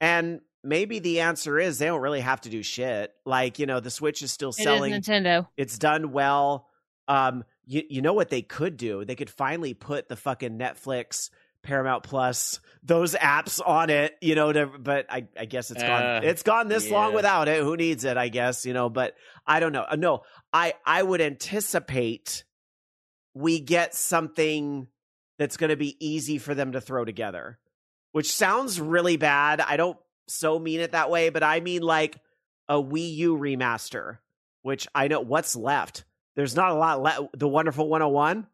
And 0.00 0.40
maybe 0.64 0.98
the 0.98 1.20
answer 1.20 1.58
is 1.58 1.78
they 1.78 1.86
don't 1.86 2.00
really 2.00 2.20
have 2.20 2.40
to 2.42 2.48
do 2.48 2.62
shit. 2.62 3.12
Like, 3.24 3.58
you 3.58 3.66
know, 3.66 3.80
the 3.80 3.90
Switch 3.90 4.22
is 4.22 4.32
still 4.32 4.52
selling. 4.52 4.92
It 4.92 4.98
is 4.98 5.08
Nintendo. 5.08 5.48
It's 5.56 5.78
done 5.78 6.12
well. 6.12 6.68
Um, 7.08 7.44
you, 7.66 7.82
you 7.88 8.02
know 8.02 8.14
what 8.14 8.30
they 8.30 8.42
could 8.42 8.76
do? 8.76 9.04
They 9.04 9.14
could 9.14 9.30
finally 9.30 9.74
put 9.74 10.08
the 10.08 10.16
fucking 10.16 10.58
Netflix, 10.58 11.30
Paramount 11.66 12.02
Plus, 12.04 12.60
those 12.82 13.14
apps 13.14 13.60
on 13.64 13.90
it, 13.90 14.14
you 14.22 14.34
know, 14.34 14.52
to, 14.52 14.66
but 14.66 15.06
I, 15.10 15.26
I 15.38 15.44
guess 15.44 15.70
it's 15.70 15.82
Uh, 15.82 15.86
gone. 15.86 16.24
It's 16.24 16.42
gone 16.42 16.68
this 16.68 16.88
long 16.90 17.12
without 17.12 17.48
it. 17.48 17.62
Who 17.62 17.76
needs 17.76 18.04
it? 18.04 18.16
I 18.16 18.28
guess, 18.28 18.64
you 18.64 18.72
know, 18.72 18.88
but 18.88 19.14
I 19.46 19.60
don't 19.60 19.72
know. 19.72 19.84
Uh, 19.90 19.96
No, 19.96 20.22
I, 20.52 20.74
I 20.84 21.02
would 21.02 21.20
anticipate 21.20 22.44
we 23.34 23.60
get 23.60 23.94
something 23.94 24.86
that's 25.38 25.56
going 25.56 25.70
to 25.70 25.76
be 25.76 25.96
easy 26.00 26.38
for 26.38 26.54
them 26.54 26.72
to 26.72 26.80
throw 26.80 27.04
together, 27.04 27.58
which 28.12 28.32
sounds 28.32 28.80
really 28.80 29.16
bad. 29.18 29.60
I 29.60 29.76
don't 29.76 29.98
so 30.28 30.58
mean 30.58 30.80
it 30.80 30.92
that 30.92 31.10
way, 31.10 31.28
but 31.28 31.42
I 31.42 31.60
mean 31.60 31.82
like 31.82 32.18
a 32.68 32.76
Wii 32.82 33.14
U 33.16 33.36
remaster, 33.36 34.18
which 34.62 34.86
I 34.94 35.08
know 35.08 35.20
what's 35.20 35.54
left. 35.54 36.04
There's 36.36 36.56
not 36.56 36.70
a 36.70 36.74
lot 36.74 37.02
left. 37.02 37.38
The 37.38 37.48
Wonderful 37.48 37.88
101, 37.88 38.46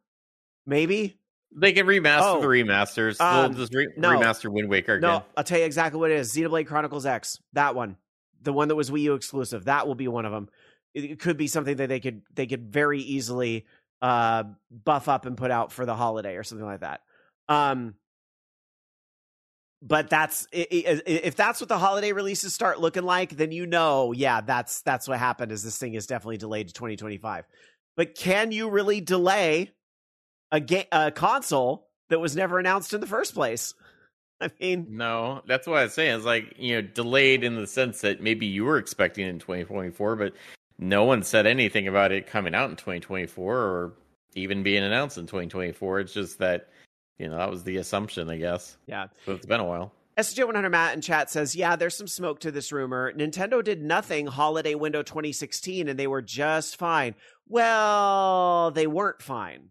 maybe. 0.66 1.18
They 1.54 1.72
can 1.72 1.86
remaster 1.86 2.20
Oh. 2.22 2.40
the 2.40 2.46
remasters. 2.46 3.20
Um, 3.20 3.52
They'll 3.52 3.60
just 3.60 3.74
re- 3.74 3.88
no. 3.96 4.10
remaster 4.10 4.50
Wind 4.50 4.68
Waker 4.68 4.94
again. 4.94 5.08
No, 5.10 5.24
I'll 5.36 5.44
tell 5.44 5.58
you 5.58 5.64
exactly 5.64 6.00
what 6.00 6.10
it 6.10 6.18
is. 6.18 6.32
Xenoblade 6.34 6.66
Chronicles 6.66 7.04
X, 7.04 7.38
that 7.52 7.74
one, 7.74 7.96
the 8.40 8.52
one 8.52 8.68
that 8.68 8.76
was 8.76 8.90
Wii 8.90 9.02
U 9.02 9.14
exclusive, 9.14 9.66
that 9.66 9.86
will 9.86 9.94
be 9.94 10.08
one 10.08 10.24
of 10.24 10.32
them. 10.32 10.48
It, 10.94 11.04
it 11.04 11.20
could 11.20 11.36
be 11.36 11.46
something 11.46 11.76
that 11.76 11.88
they 11.88 12.00
could 12.00 12.22
they 12.34 12.46
could 12.46 12.72
very 12.72 13.00
easily 13.00 13.66
uh, 14.00 14.44
buff 14.70 15.08
up 15.08 15.26
and 15.26 15.36
put 15.36 15.50
out 15.50 15.72
for 15.72 15.84
the 15.86 15.94
holiday 15.94 16.36
or 16.36 16.42
something 16.42 16.66
like 16.66 16.80
that. 16.80 17.02
Um, 17.48 17.94
but 19.82 20.08
that's 20.08 20.46
if 20.52 21.34
that's 21.34 21.60
what 21.60 21.68
the 21.68 21.78
holiday 21.78 22.12
releases 22.12 22.54
start 22.54 22.80
looking 22.80 23.02
like, 23.02 23.36
then 23.36 23.50
you 23.52 23.66
know, 23.66 24.12
yeah, 24.12 24.40
that's 24.40 24.80
that's 24.82 25.08
what 25.08 25.18
happened. 25.18 25.50
Is 25.52 25.62
this 25.64 25.76
thing 25.76 25.94
is 25.94 26.06
definitely 26.06 26.36
delayed 26.36 26.68
to 26.68 26.74
2025. 26.74 27.44
But 27.96 28.14
can 28.14 28.52
you 28.52 28.70
really 28.70 29.00
delay 29.00 29.72
a 30.52 30.60
game 30.60 30.84
a 30.92 31.10
console 31.10 31.88
that 32.10 32.20
was 32.20 32.36
never 32.36 32.60
announced 32.60 32.94
in 32.94 33.00
the 33.00 33.06
first 33.08 33.34
place? 33.34 33.74
I 34.40 34.50
mean, 34.60 34.86
No, 34.90 35.42
that's 35.46 35.66
what 35.66 35.78
I 35.78 35.84
was 35.84 35.94
saying. 35.94 36.16
It's 36.16 36.24
like, 36.24 36.54
you 36.58 36.74
know, 36.74 36.82
delayed 36.82 37.42
in 37.42 37.56
the 37.56 37.66
sense 37.66 38.00
that 38.02 38.20
maybe 38.20 38.46
you 38.46 38.64
were 38.64 38.78
expecting 38.78 39.26
in 39.26 39.38
2024, 39.38 40.16
but 40.16 40.32
no 40.78 41.04
one 41.04 41.22
said 41.22 41.46
anything 41.46 41.86
about 41.88 42.12
it 42.12 42.26
coming 42.26 42.54
out 42.54 42.68
in 42.70 42.76
2024 42.76 43.56
or 43.56 43.92
even 44.34 44.62
being 44.62 44.82
announced 44.82 45.16
in 45.16 45.26
2024. 45.26 46.00
It's 46.00 46.12
just 46.12 46.38
that, 46.40 46.68
you 47.18 47.28
know, 47.28 47.36
that 47.36 47.50
was 47.50 47.62
the 47.62 47.76
assumption, 47.76 48.28
I 48.30 48.36
guess. 48.36 48.76
yeah. 48.86 49.06
So 49.26 49.32
it's 49.32 49.46
been 49.46 49.60
a 49.60 49.64
while. 49.64 49.92
SG100 50.18 50.70
Matt 50.70 50.94
in 50.94 51.00
chat 51.00 51.30
says, 51.30 51.54
Yeah, 51.56 51.76
there's 51.76 51.96
some 51.96 52.08
smoke 52.08 52.40
to 52.40 52.50
this 52.50 52.70
rumor. 52.72 53.12
Nintendo 53.12 53.62
did 53.64 53.80
nothing 53.82 54.26
holiday 54.26 54.74
window 54.74 55.02
2016 55.02 55.88
and 55.88 55.98
they 55.98 56.06
were 56.06 56.20
just 56.20 56.76
fine. 56.76 57.14
Well, 57.48 58.72
they 58.72 58.86
weren't 58.86 59.22
fine. 59.22 59.68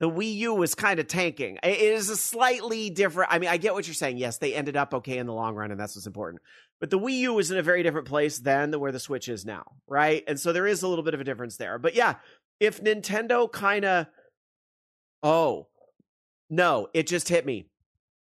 The 0.00 0.08
Wii 0.10 0.34
U 0.36 0.54
was 0.54 0.74
kind 0.74 0.98
of 0.98 1.08
tanking. 1.08 1.58
It 1.62 1.78
is 1.78 2.08
a 2.08 2.16
slightly 2.16 2.88
different. 2.88 3.30
I 3.32 3.38
mean, 3.38 3.50
I 3.50 3.58
get 3.58 3.74
what 3.74 3.86
you're 3.86 3.92
saying. 3.94 4.16
Yes, 4.16 4.38
they 4.38 4.54
ended 4.54 4.76
up 4.76 4.94
okay 4.94 5.18
in 5.18 5.26
the 5.26 5.34
long 5.34 5.54
run, 5.54 5.70
and 5.70 5.78
that's 5.78 5.94
what's 5.94 6.06
important. 6.06 6.40
But 6.80 6.88
the 6.88 6.98
Wii 6.98 7.18
U 7.18 7.34
was 7.34 7.50
in 7.50 7.58
a 7.58 7.62
very 7.62 7.82
different 7.82 8.08
place 8.08 8.38
than 8.38 8.70
the, 8.70 8.78
where 8.78 8.92
the 8.92 8.98
Switch 8.98 9.28
is 9.28 9.44
now, 9.44 9.64
right? 9.86 10.24
And 10.26 10.40
so 10.40 10.54
there 10.54 10.66
is 10.66 10.82
a 10.82 10.88
little 10.88 11.04
bit 11.04 11.12
of 11.12 11.20
a 11.20 11.24
difference 11.24 11.58
there. 11.58 11.78
But 11.78 11.94
yeah, 11.94 12.14
if 12.60 12.82
Nintendo 12.82 13.50
kind 13.52 13.84
of, 13.84 14.06
oh, 15.22 15.68
no, 16.48 16.88
it 16.94 17.06
just 17.06 17.28
hit 17.28 17.44
me. 17.44 17.66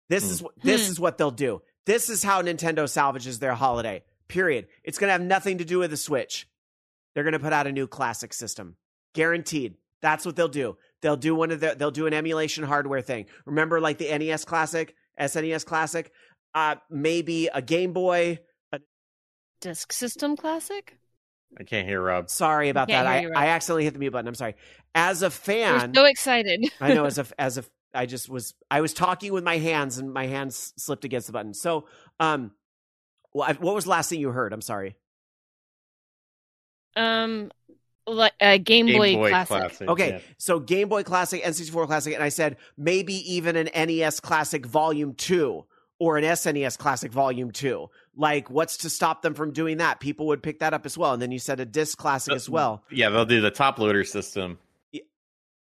This 0.08 0.24
is 0.24 0.42
what 0.42 0.52
this 0.62 0.86
Hmm. 0.86 0.90
is 0.92 1.00
what 1.00 1.16
they'll 1.16 1.30
do. 1.30 1.62
This 1.86 2.10
is 2.10 2.22
how 2.22 2.42
Nintendo 2.42 2.88
salvages 2.88 3.38
their 3.38 3.54
holiday. 3.54 4.02
Period. 4.28 4.66
It's 4.84 4.98
going 4.98 5.08
to 5.08 5.12
have 5.12 5.22
nothing 5.22 5.58
to 5.58 5.64
do 5.64 5.78
with 5.78 5.90
the 5.90 5.96
Switch. 5.96 6.48
They're 7.14 7.24
going 7.24 7.32
to 7.32 7.38
put 7.38 7.52
out 7.52 7.66
a 7.66 7.72
new 7.72 7.86
classic 7.86 8.32
system. 8.34 8.76
Guaranteed. 9.14 9.74
That's 10.00 10.26
what 10.26 10.34
they'll 10.36 10.48
do. 10.48 10.76
They'll 11.02 11.16
do 11.16 11.34
one 11.34 11.50
of 11.50 11.60
the 11.60 11.74
they'll 11.76 11.90
do 11.90 12.06
an 12.06 12.14
emulation 12.14 12.64
hardware 12.64 13.02
thing. 13.02 13.26
Remember 13.44 13.80
like 13.80 13.98
the 13.98 14.16
NES 14.16 14.44
Classic, 14.44 14.94
SNES 15.20 15.66
Classic, 15.66 16.10
uh 16.54 16.76
maybe 16.90 17.48
a 17.48 17.60
Game 17.60 17.92
Boy. 17.92 18.38
Disk 19.60 19.92
System 19.92 20.36
Classic. 20.36 20.96
I 21.58 21.64
can't 21.64 21.86
hear 21.86 22.00
Rob. 22.02 22.30
Sorry 22.30 22.68
about 22.70 22.88
Can't 22.88 23.04
that. 23.06 23.06
I. 23.36 23.46
I 23.46 23.48
accidentally 23.50 23.84
hit 23.84 23.92
the 23.92 23.98
mute 24.00 24.10
button. 24.12 24.26
I'm 24.26 24.34
sorry. 24.34 24.54
As 24.94 25.22
a 25.22 25.26
We're 25.26 25.30
fan, 25.30 25.94
so 25.94 26.04
excited. 26.04 26.64
I 26.80 26.94
know 26.94 27.04
as 27.04 27.18
a 27.18 27.26
as 27.38 27.58
a 27.58 27.64
I 27.94 28.06
just 28.06 28.28
was 28.28 28.54
I 28.70 28.80
was 28.80 28.94
talking 28.94 29.32
with 29.32 29.44
my 29.44 29.58
hands 29.58 29.98
and 29.98 30.12
my 30.12 30.26
hands 30.26 30.72
slipped 30.76 31.04
against 31.04 31.26
the 31.26 31.32
button. 31.32 31.52
So, 31.54 31.86
um 32.18 32.52
what 33.32 33.60
was 33.60 33.84
the 33.84 33.90
last 33.90 34.10
thing 34.10 34.20
you 34.20 34.30
heard? 34.30 34.52
I'm 34.52 34.60
sorry. 34.60 34.96
um, 36.96 37.44
like 37.44 37.52
uh, 38.06 38.28
Game, 38.40 38.86
Game 38.86 38.98
Boy, 38.98 39.14
Boy 39.14 39.28
Classic. 39.30 39.56
Classic. 39.58 39.88
Okay, 39.88 40.08
yeah. 40.10 40.20
so 40.38 40.60
Game 40.60 40.88
Boy 40.88 41.02
Classic, 41.02 41.42
N64 41.42 41.86
Classic, 41.86 42.14
and 42.14 42.22
I 42.22 42.28
said 42.28 42.56
maybe 42.76 43.14
even 43.32 43.56
an 43.56 43.68
NES 43.74 44.20
Classic 44.20 44.64
Volume 44.66 45.14
2 45.14 45.64
or 45.98 46.18
an 46.18 46.24
SNES 46.24 46.76
Classic 46.78 47.12
Volume 47.12 47.52
2. 47.52 47.88
Like, 48.16 48.50
what's 48.50 48.78
to 48.78 48.90
stop 48.90 49.22
them 49.22 49.34
from 49.34 49.52
doing 49.52 49.76
that? 49.76 50.00
People 50.00 50.26
would 50.26 50.42
pick 50.42 50.58
that 50.58 50.74
up 50.74 50.84
as 50.84 50.98
well. 50.98 51.12
And 51.12 51.22
then 51.22 51.30
you 51.30 51.38
said 51.38 51.60
a 51.60 51.64
Disc 51.64 51.96
Classic 51.96 52.32
Uh, 52.32 52.36
as 52.36 52.50
well. 52.50 52.82
Yeah, 52.90 53.08
they'll 53.08 53.24
do 53.24 53.40
the 53.40 53.52
top 53.52 53.78
loader 53.78 54.02
system. 54.02 54.58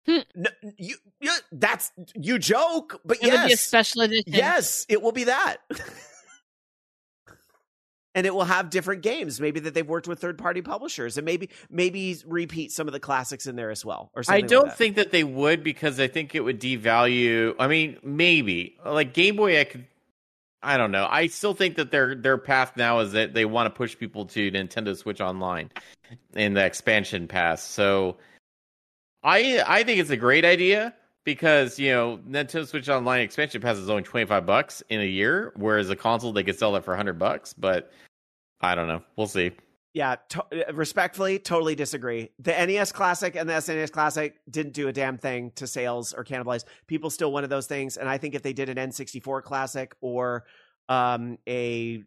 No, 0.06 0.50
you, 0.78 0.94
you, 1.20 1.32
that's, 1.52 1.92
you 2.14 2.38
joke, 2.38 3.00
but 3.04 3.18
It 3.18 3.24
would 3.24 3.30
be 3.30 3.36
a 3.36 3.48
yes. 3.48 3.60
special 3.60 4.02
edition. 4.02 4.32
Yes, 4.32 4.86
it 4.88 5.02
will 5.02 5.12
be 5.12 5.24
that. 5.24 5.56
and 8.14 8.26
it 8.26 8.34
will 8.34 8.44
have 8.44 8.70
different 8.70 9.02
games, 9.02 9.40
maybe 9.40 9.60
that 9.60 9.74
they've 9.74 9.86
worked 9.86 10.08
with 10.08 10.18
third 10.20 10.38
party 10.38 10.62
publishers, 10.62 11.16
and 11.18 11.24
maybe 11.24 11.50
maybe 11.70 12.16
repeat 12.26 12.72
some 12.72 12.86
of 12.86 12.92
the 12.92 13.00
classics 13.00 13.46
in 13.46 13.56
there 13.56 13.70
as 13.70 13.84
well. 13.84 14.10
Or 14.14 14.22
something 14.22 14.44
I 14.44 14.46
don't 14.46 14.62
like 14.64 14.72
that. 14.72 14.78
think 14.78 14.96
that 14.96 15.12
they 15.12 15.24
would 15.24 15.62
because 15.62 16.00
I 16.00 16.08
think 16.08 16.34
it 16.34 16.40
would 16.40 16.60
devalue. 16.60 17.54
I 17.58 17.68
mean, 17.68 17.98
maybe 18.02 18.76
like 18.84 19.14
Game 19.14 19.36
Boy. 19.36 19.60
I 19.60 19.64
could. 19.64 19.86
I 20.60 20.76
don't 20.76 20.90
know. 20.90 21.06
I 21.08 21.28
still 21.28 21.54
think 21.54 21.76
that 21.76 21.90
their 21.90 22.14
their 22.14 22.38
path 22.38 22.76
now 22.76 23.00
is 23.00 23.12
that 23.12 23.34
they 23.34 23.44
want 23.44 23.66
to 23.66 23.76
push 23.76 23.96
people 23.96 24.26
to 24.26 24.50
Nintendo 24.50 24.96
Switch 24.96 25.20
Online 25.20 25.70
in 26.34 26.54
the 26.54 26.64
expansion 26.64 27.28
pass. 27.28 27.62
So, 27.62 28.16
I 29.22 29.62
I 29.64 29.84
think 29.84 30.00
it's 30.00 30.10
a 30.10 30.16
great 30.16 30.44
idea 30.44 30.94
because 31.28 31.78
you 31.78 31.90
know 31.90 32.18
Nintendo 32.26 32.66
Switch 32.66 32.88
Online 32.88 33.20
expansion 33.20 33.60
pass 33.60 33.76
is 33.76 33.90
only 33.90 34.02
twenty 34.02 34.24
five 34.24 34.46
bucks 34.46 34.82
in 34.88 35.02
a 35.02 35.04
year, 35.04 35.52
whereas 35.56 35.90
a 35.90 35.96
console 35.96 36.32
they 36.32 36.42
could 36.42 36.58
sell 36.58 36.72
that 36.72 36.86
for 36.86 36.96
hundred 36.96 37.18
bucks. 37.18 37.52
But 37.52 37.92
I 38.62 38.74
don't 38.74 38.88
know. 38.88 39.02
We'll 39.14 39.26
see. 39.26 39.52
Yeah, 39.92 40.16
to- 40.30 40.64
respectfully, 40.72 41.38
totally 41.38 41.74
disagree. 41.74 42.30
The 42.38 42.52
NES 42.52 42.92
Classic 42.92 43.36
and 43.36 43.46
the 43.46 43.52
SNES 43.52 43.92
Classic 43.92 44.36
didn't 44.48 44.72
do 44.72 44.88
a 44.88 44.92
damn 44.92 45.18
thing 45.18 45.52
to 45.56 45.66
sales 45.66 46.14
or 46.14 46.24
cannibalize. 46.24 46.64
People 46.86 47.10
still 47.10 47.30
wanted 47.30 47.50
those 47.50 47.66
things, 47.66 47.98
and 47.98 48.08
I 48.08 48.16
think 48.16 48.34
if 48.34 48.42
they 48.42 48.54
did 48.54 48.70
an 48.70 48.78
N64 48.78 49.42
Classic 49.42 49.94
or 50.00 50.46
um, 50.88 51.36
a 51.46 52.04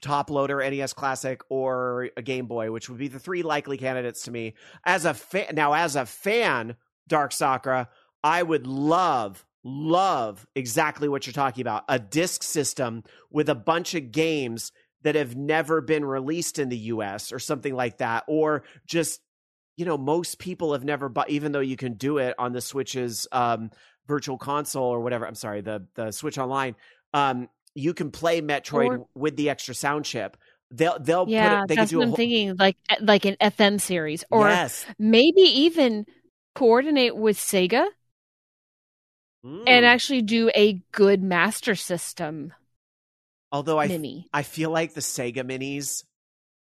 top 0.00 0.30
loader 0.30 0.68
NES 0.68 0.94
Classic 0.94 1.40
or 1.48 2.08
a 2.16 2.22
Game 2.22 2.46
Boy, 2.46 2.72
which 2.72 2.88
would 2.88 2.98
be 2.98 3.06
the 3.06 3.20
three 3.20 3.44
likely 3.44 3.78
candidates 3.78 4.24
to 4.24 4.32
me. 4.32 4.54
As 4.84 5.04
a 5.04 5.14
fan, 5.14 5.54
now 5.54 5.74
as 5.74 5.94
a 5.94 6.06
fan, 6.06 6.74
Dark 7.06 7.32
Sakura, 7.32 7.88
I 8.24 8.42
would 8.42 8.66
love, 8.66 9.44
love 9.62 10.46
exactly 10.54 11.08
what 11.08 11.26
you're 11.26 11.34
talking 11.34 11.60
about. 11.60 11.84
A 11.88 11.98
disc 11.98 12.42
system 12.42 13.04
with 13.30 13.48
a 13.50 13.54
bunch 13.54 13.94
of 13.94 14.10
games 14.10 14.72
that 15.02 15.14
have 15.14 15.36
never 15.36 15.82
been 15.82 16.04
released 16.04 16.58
in 16.58 16.70
the 16.70 16.78
US 16.78 17.30
or 17.32 17.38
something 17.38 17.74
like 17.74 17.98
that. 17.98 18.24
Or 18.26 18.64
just, 18.86 19.20
you 19.76 19.84
know, 19.84 19.98
most 19.98 20.38
people 20.38 20.72
have 20.72 20.84
never 20.84 21.10
bought, 21.10 21.28
even 21.28 21.52
though 21.52 21.60
you 21.60 21.76
can 21.76 21.92
do 21.94 22.16
it 22.16 22.34
on 22.38 22.52
the 22.52 22.62
Switch's 22.62 23.28
um, 23.30 23.70
virtual 24.08 24.38
console 24.38 24.84
or 24.86 25.00
whatever. 25.00 25.26
I'm 25.26 25.34
sorry, 25.34 25.60
the, 25.60 25.86
the 25.94 26.10
Switch 26.10 26.38
Online. 26.38 26.74
Um, 27.12 27.50
you 27.74 27.92
can 27.92 28.10
play 28.10 28.40
Metroid 28.40 29.00
Or- 29.00 29.06
with 29.14 29.36
the 29.36 29.50
extra 29.50 29.74
sound 29.74 30.06
chip. 30.06 30.38
They'll 30.70 30.98
they'll 30.98 31.26
Yeah, 31.28 31.60
put 31.60 31.64
it, 31.64 31.68
they 31.68 31.74
that's 31.76 31.90
can 31.90 31.94
do 31.94 31.98
what 31.98 32.02
I'm 32.04 32.08
whole, 32.08 32.16
thinking. 32.16 32.56
Like 32.56 32.76
eh, 32.88 32.96
like 33.02 33.26
an 33.26 33.36
FM 33.40 33.80
series, 33.80 34.24
or 34.30 34.48
yes. 34.48 34.86
maybe 34.98 35.42
even 35.42 36.06
coordinate 36.54 37.14
with 37.16 37.36
Sega 37.36 37.86
Mm. 39.44 39.64
and 39.66 39.84
actually 39.84 40.22
do 40.22 40.50
a 40.54 40.80
good 40.92 41.22
Master 41.22 41.74
System 41.74 42.52
although 43.52 43.78
I 43.78 43.86
mini. 43.88 44.26
I 44.32 44.42
feel 44.42 44.70
like 44.70 44.94
the 44.94 45.00
Sega 45.00 45.44
minis 45.44 46.04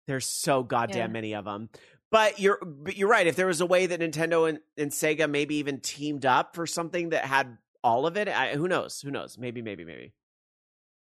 There's 0.06 0.26
so 0.26 0.62
goddamn 0.62 1.10
Yeah. 1.10 1.12
many 1.12 1.34
of 1.34 1.44
them. 1.44 1.68
But 2.10 2.38
you're 2.40 2.58
but 2.64 2.96
you're 2.96 3.08
right. 3.10 3.26
If 3.26 3.36
there 3.36 3.46
was 3.48 3.60
a 3.60 3.66
way 3.66 3.86
that 3.86 4.00
Nintendo 4.00 4.48
and, 4.48 4.60
and 4.78 4.90
Sega 4.90 5.28
maybe 5.28 5.56
even 5.56 5.80
teamed 5.80 6.24
up 6.24 6.54
for 6.54 6.66
something 6.66 7.10
that 7.10 7.24
had 7.24 7.58
all 7.84 8.06
of 8.06 8.16
it, 8.16 8.28
I, 8.28 8.54
who 8.54 8.68
knows? 8.68 9.00
Who 9.00 9.10
knows? 9.10 9.36
Maybe, 9.36 9.60
maybe, 9.60 9.84
maybe. 9.84 10.14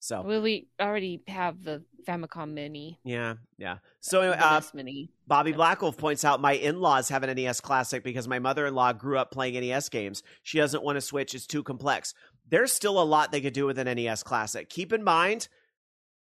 So 0.03 0.21
Well, 0.21 0.41
we 0.41 0.67
already 0.81 1.21
have 1.29 1.63
the 1.63 1.81
Famicom 2.05 2.51
Mini, 2.51 2.99
yeah, 3.05 3.35
yeah. 3.57 3.77
So 4.01 4.19
anyway, 4.19 4.37
uh, 4.37 4.59
Mini. 4.73 5.09
Bobby. 5.27 5.53
Blackwolf 5.53 5.95
points 5.95 6.25
out 6.25 6.41
my 6.41 6.51
in-laws 6.55 7.07
have 7.07 7.23
an 7.23 7.33
NES 7.33 7.61
Classic 7.61 8.03
because 8.03 8.27
my 8.27 8.37
mother-in-law 8.37 8.93
grew 8.93 9.17
up 9.17 9.31
playing 9.31 9.53
NES 9.53 9.87
games. 9.87 10.21
She 10.41 10.57
doesn't 10.57 10.83
want 10.83 10.97
to 10.97 11.01
switch; 11.01 11.33
it's 11.33 11.47
too 11.47 11.63
complex. 11.63 12.13
There's 12.49 12.73
still 12.73 13.01
a 13.01 13.05
lot 13.05 13.31
they 13.31 13.39
could 13.39 13.53
do 13.53 13.65
with 13.65 13.79
an 13.79 13.87
NES 13.87 14.23
Classic. 14.23 14.67
Keep 14.67 14.91
in 14.91 15.05
mind, 15.05 15.47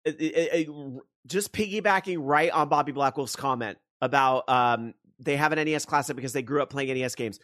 it- 0.04 0.20
it- 0.20 0.68
it- 0.68 1.02
just 1.26 1.52
piggybacking 1.52 2.18
right 2.20 2.52
on 2.52 2.68
Bobby 2.68 2.92
Blackwolf's 2.92 3.34
comment 3.34 3.78
about 4.00 4.48
um, 4.48 4.94
they 5.18 5.34
have 5.34 5.50
an 5.50 5.58
NES 5.58 5.84
Classic 5.84 6.14
because 6.14 6.32
they 6.32 6.42
grew 6.42 6.62
up 6.62 6.70
playing 6.70 6.90
NES 6.90 7.16
games. 7.16 7.40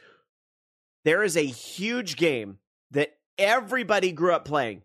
There 1.05 1.24
is 1.24 1.37
a 1.37 1.45
huge 1.45 2.14
game 2.14 2.61
that 2.93 3.18
everybody 3.37 4.12
grew 4.12 4.33
up 4.33 4.45
playing 4.45 4.83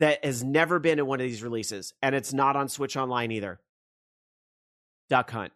that 0.00 0.24
has 0.24 0.44
never 0.44 0.78
been 0.78 0.98
in 0.98 1.06
one 1.06 1.20
of 1.20 1.26
these 1.26 1.42
releases, 1.42 1.94
and 2.02 2.14
it's 2.14 2.32
not 2.32 2.56
on 2.56 2.68
Switch 2.68 2.96
Online 2.96 3.32
either. 3.32 3.60
Duck 5.08 5.30
Hunt. 5.30 5.52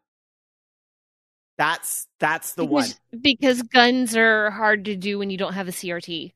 That's 1.59 2.07
that's 2.19 2.55
the 2.55 2.65
one. 2.65 2.87
because, 3.11 3.59
because 3.59 3.63
guns 3.63 4.17
are 4.17 4.51
hard 4.51 4.87
to 4.87 4.97
do 4.97 5.19
when 5.19 5.29
you 5.29 5.37
don't 5.37 5.53
have 5.53 5.69
a 5.69 5.73
CRT. 5.73 6.33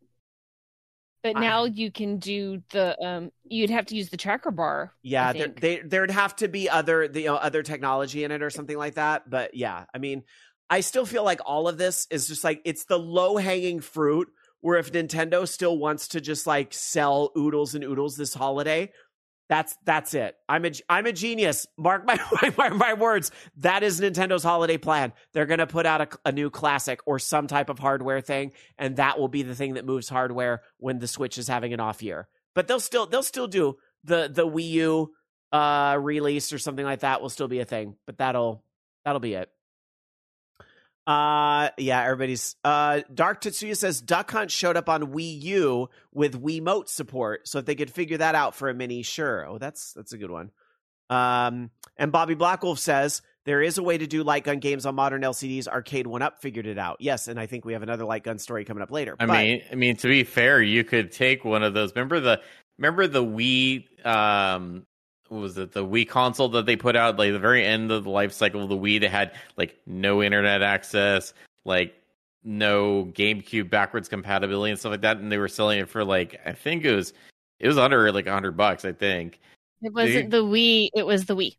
But 1.23 1.37
I- 1.37 1.41
now 1.41 1.65
you 1.65 1.91
can 1.91 2.19
do 2.19 2.63
the 2.71 3.03
um 3.03 3.31
you'd 3.45 3.71
have 3.71 3.87
to 3.87 3.97
use 3.97 4.11
the 4.11 4.19
tracker 4.19 4.51
bar. 4.51 4.93
Yeah, 5.03 5.33
there, 5.33 5.49
they, 5.49 5.81
there'd 5.81 6.11
have 6.11 6.37
to 6.37 6.49
be 6.49 6.69
other 6.69 7.09
the, 7.09 7.23
you 7.23 7.27
know, 7.29 7.37
other 7.37 7.63
technology 7.63 8.25
in 8.25 8.33
it 8.33 8.43
or 8.43 8.51
something 8.51 8.77
like 8.77 8.97
that. 8.97 9.31
But 9.31 9.55
yeah, 9.55 9.87
I 9.95 9.99
mean, 9.99 10.25
I 10.69 10.81
still 10.81 11.07
feel 11.07 11.25
like 11.25 11.41
all 11.47 11.69
of 11.69 11.79
this 11.79 12.07
is 12.11 12.29
just 12.29 12.45
like 12.45 12.61
it's 12.67 12.85
the 12.85 12.99
low 12.99 13.39
hanging 13.39 13.81
fruit. 13.81 14.29
Where 14.65 14.79
if 14.79 14.93
Nintendo 14.93 15.47
still 15.47 15.77
wants 15.77 16.09
to 16.09 16.23
just 16.23 16.47
like 16.47 16.73
sell 16.73 17.33
oodles 17.37 17.75
and 17.75 17.85
oodles 17.85 18.17
this 18.17 18.33
holiday, 18.33 18.91
that's 19.51 19.77
that's 19.85 20.15
it. 20.15 20.37
I'm 20.49 20.65
a 20.65 20.71
I'm 20.89 21.05
a 21.05 21.13
genius. 21.13 21.67
Mark 21.77 22.07
my 22.07 22.19
my, 22.57 22.71
my 22.71 22.95
words. 22.95 23.31
That 23.59 23.83
is 23.83 24.01
Nintendo's 24.01 24.43
holiday 24.43 24.79
plan. 24.79 25.13
They're 25.35 25.45
gonna 25.45 25.67
put 25.67 25.85
out 25.85 26.01
a, 26.01 26.09
a 26.25 26.33
new 26.33 26.49
classic 26.49 27.01
or 27.05 27.19
some 27.19 27.47
type 27.47 27.69
of 27.69 27.79
hardware 27.79 28.23
thing, 28.23 28.53
and 28.79 28.97
that 28.97 29.19
will 29.19 29.29
be 29.29 29.43
the 29.43 29.55
thing 29.55 29.75
that 29.75 29.85
moves 29.85 30.09
hardware 30.09 30.63
when 30.79 30.99
the 30.99 31.09
Switch 31.09 31.37
is 31.37 31.47
having 31.47 31.75
an 31.75 31.81
off 31.81 32.03
year. 32.03 32.27
But 32.55 32.67
they'll 32.67 32.81
still 32.81 33.05
they'll 33.05 33.23
still 33.23 33.49
do 33.49 33.77
the 34.05 34.31
the 34.33 34.49
Wii 34.49 34.71
U 34.71 35.13
uh 35.53 35.99
release 36.01 36.55
or 36.55 36.59
something 36.59 36.87
like 36.87 37.01
that 37.01 37.21
will 37.21 37.29
still 37.29 37.49
be 37.49 37.59
a 37.59 37.67
thing. 37.67 37.97
But 38.07 38.17
that'll 38.17 38.65
that'll 39.05 39.21
be 39.21 39.35
it. 39.35 39.51
Uh 41.07 41.69
yeah, 41.77 42.03
everybody's 42.03 42.57
uh 42.65 43.03
Dark 43.13 43.43
Tetsuya 43.43 43.77
says 43.77 44.01
Duck 44.01 44.31
Hunt 44.31 44.51
showed 44.51 44.77
up 44.77 44.89
on 44.89 45.13
Wii 45.13 45.43
U 45.43 45.89
with 46.13 46.41
Wiimote 46.43 46.89
support. 46.89 47.47
So 47.47 47.59
if 47.59 47.67
they 47.67 47.75
could 47.75 47.91
figure 47.91 48.17
that 48.19 48.35
out 48.35 48.55
for 48.55 48.71
a 48.71 48.75
mini, 48.75 49.03
sure. 49.03 49.47
Oh, 49.47 49.59
that's 49.59 49.93
that's 49.93 50.13
a 50.15 50.19
good 50.19 50.31
one. 50.31 50.51
Um 51.11 51.71
and 51.99 52.11
Bobby 52.11 52.35
Blackwolf 52.35 52.79
says 52.79 53.21
there 53.45 53.61
is 53.61 53.77
a 53.77 53.83
way 53.83 53.99
to 53.99 54.07
do 54.07 54.23
light 54.23 54.45
gun 54.45 54.59
games 54.61 54.87
on 54.87 54.95
modern 54.95 55.21
LCDs. 55.21 55.69
Arcade 55.69 56.07
One 56.07 56.23
Up 56.23 56.41
figured 56.41 56.67
it 56.67 56.79
out. 56.79 56.97
Yes, 57.01 57.29
and 57.29 57.39
I 57.39 57.45
think 57.45 57.67
we 57.67 57.75
have 57.75 57.83
another 57.83 58.07
light 58.07 58.23
gun 58.23 58.39
story 58.39 58.65
coming 58.65 58.83
up 58.83 58.91
later. 58.91 59.15
I 59.21 59.27
But- 59.27 59.33
mean, 59.37 59.63
I 59.71 59.75
mean 59.75 59.97
to 59.97 60.09
be 60.09 60.25
fair, 60.25 60.63
you 60.63 60.85
could 60.85 61.13
take 61.13 61.45
one 61.45 61.63
of 61.63 61.75
those. 61.75 61.95
Remember 61.95 62.21
the 62.21 62.41
remember 62.79 63.07
the 63.07 63.23
Wii 63.23 64.07
um 64.07 64.87
was 65.41 65.59
it 65.59 65.73
the 65.73 65.85
Wii 65.85 66.09
console 66.09 66.49
that 66.51 66.67
they 66.67 66.77
put 66.77 66.97
out 66.97 67.19
like 67.19 67.33
the 67.33 67.39
very 67.39 67.65
end 67.65 67.91
of 67.93 68.05
the 68.05 68.11
life 68.11 68.33
cycle 68.33 68.63
of 68.63 68.69
the 68.69 68.77
Wii 68.77 69.01
that 69.01 69.11
had 69.11 69.33
like 69.57 69.77
no 69.87 70.23
internet 70.23 70.63
access, 70.63 71.35
like 71.65 71.95
no 72.45 73.07
GameCube 73.15 73.71
backwards 73.71 74.09
compatibility 74.09 74.71
and 74.71 74.79
stuff 74.79 74.91
like 74.93 75.01
that, 75.03 75.17
and 75.19 75.31
they 75.33 75.39
were 75.39 75.49
selling 75.49 75.79
it 75.79 75.89
for 75.89 76.05
like 76.05 76.41
I 76.47 76.53
think 76.53 76.85
it 76.85 76.95
was 76.95 77.13
it 77.61 77.69
was 77.69 77.79
under 77.79 78.11
like 78.13 78.27
a 78.27 78.33
hundred 78.33 78.57
bucks, 78.57 78.85
I 78.85 78.93
think. 78.93 79.41
It 79.83 79.93
wasn't 79.93 80.31
the 80.31 80.45
Wii, 80.45 80.89
it 80.95 81.05
was 81.07 81.25
the 81.27 81.37
Wii. 81.37 81.57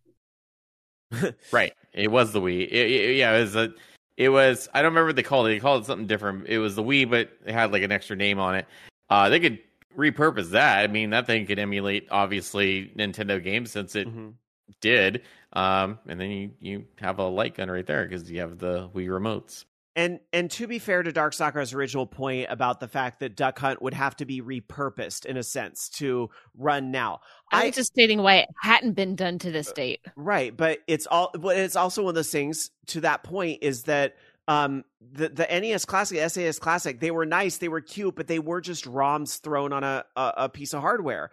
Right. 1.51 1.73
It 1.93 2.11
was 2.11 2.33
the 2.33 2.41
Wii. 2.41 2.63
It- 2.63 2.71
it- 2.73 3.15
yeah, 3.15 3.35
it 3.37 3.41
was 3.41 3.55
a, 3.55 3.73
it 4.17 4.29
was 4.29 4.67
I 4.73 4.81
don't 4.81 4.91
remember 4.91 5.07
what 5.07 5.15
they 5.15 5.23
called 5.23 5.47
it. 5.47 5.49
They 5.51 5.59
called 5.59 5.83
it 5.83 5.85
something 5.85 6.07
different. 6.07 6.47
It 6.47 6.57
was 6.59 6.75
the 6.75 6.83
Wii, 6.83 7.09
but 7.09 7.29
it 7.45 7.53
had 7.53 7.71
like 7.71 7.83
an 7.83 7.91
extra 7.91 8.15
name 8.15 8.39
on 8.39 8.55
it. 8.55 8.65
Uh 9.09 9.29
they 9.29 9.39
could 9.39 9.59
repurpose 9.97 10.49
that. 10.51 10.83
I 10.83 10.87
mean, 10.87 11.09
that 11.11 11.27
thing 11.27 11.45
could 11.45 11.59
emulate 11.59 12.07
obviously 12.11 12.91
Nintendo 12.97 13.41
games 13.43 13.71
since 13.71 13.95
it 13.95 14.07
Mhm. 14.07 14.33
did. 14.81 15.21
Um 15.53 15.99
and 16.07 16.19
then 16.19 16.29
you 16.31 16.51
you 16.59 16.85
have 16.99 17.19
a 17.19 17.27
light 17.27 17.55
gun 17.55 17.69
right 17.71 17.85
there 17.85 18.03
because 18.05 18.29
you 18.29 18.39
have 18.41 18.57
the 18.59 18.89
Wii 18.89 19.07
remotes. 19.07 19.65
And 19.97 20.19
and 20.33 20.51
to 20.51 20.67
be 20.67 20.77
fair 20.79 21.03
to 21.03 21.11
Dark 21.13 21.31
Sakura's 21.33 21.73
original 21.73 22.05
point 22.05 22.47
about 22.49 22.81
the 22.81 22.87
fact 22.89 23.21
that 23.21 23.37
Duck 23.37 23.57
Hunt 23.59 23.81
would 23.81 23.93
have 23.93 24.13
to 24.17 24.25
be 24.25 24.41
repurposed 24.41 25.25
in 25.25 25.37
a 25.37 25.43
sense 25.43 25.87
to 25.91 26.29
run 26.57 26.91
now. 26.91 27.21
I 27.53 27.61
I 27.61 27.65
was 27.67 27.75
just 27.75 27.93
stating 27.93 28.21
why 28.21 28.37
it 28.39 28.49
hadn't 28.61 28.93
been 28.93 29.15
done 29.15 29.39
to 29.39 29.51
this 29.51 29.71
date. 29.71 30.01
right, 30.17 30.55
but 30.55 30.79
it's 30.87 31.07
all 31.07 31.31
but 31.39 31.55
it's 31.55 31.77
also 31.77 32.01
one 32.03 32.09
of 32.09 32.15
those 32.15 32.29
things 32.31 32.71
to 32.87 33.01
that 33.01 33.23
point 33.23 33.59
is 33.61 33.83
that 33.83 34.15
um 34.47 34.83
the 34.99 35.29
the 35.29 35.47
NES 35.49 35.85
Classic, 35.85 36.17
SNES 36.17 36.59
Classic, 36.59 36.99
they 36.99 37.11
were 37.11 37.25
nice, 37.25 37.57
they 37.57 37.67
were 37.67 37.81
cute, 37.81 38.15
but 38.15 38.27
they 38.27 38.39
were 38.39 38.61
just 38.61 38.85
ROMs 38.85 39.39
thrown 39.41 39.73
on 39.73 39.83
a 39.83 40.05
a, 40.15 40.33
a 40.37 40.49
piece 40.49 40.73
of 40.73 40.81
hardware. 40.81 41.31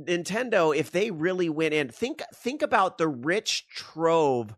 Nintendo, 0.00 0.74
if 0.74 0.90
they 0.90 1.10
really 1.10 1.48
went 1.48 1.74
in, 1.74 1.88
think 1.88 2.22
think 2.34 2.62
about 2.62 2.98
the 2.98 3.08
rich 3.08 3.66
trove 3.68 4.54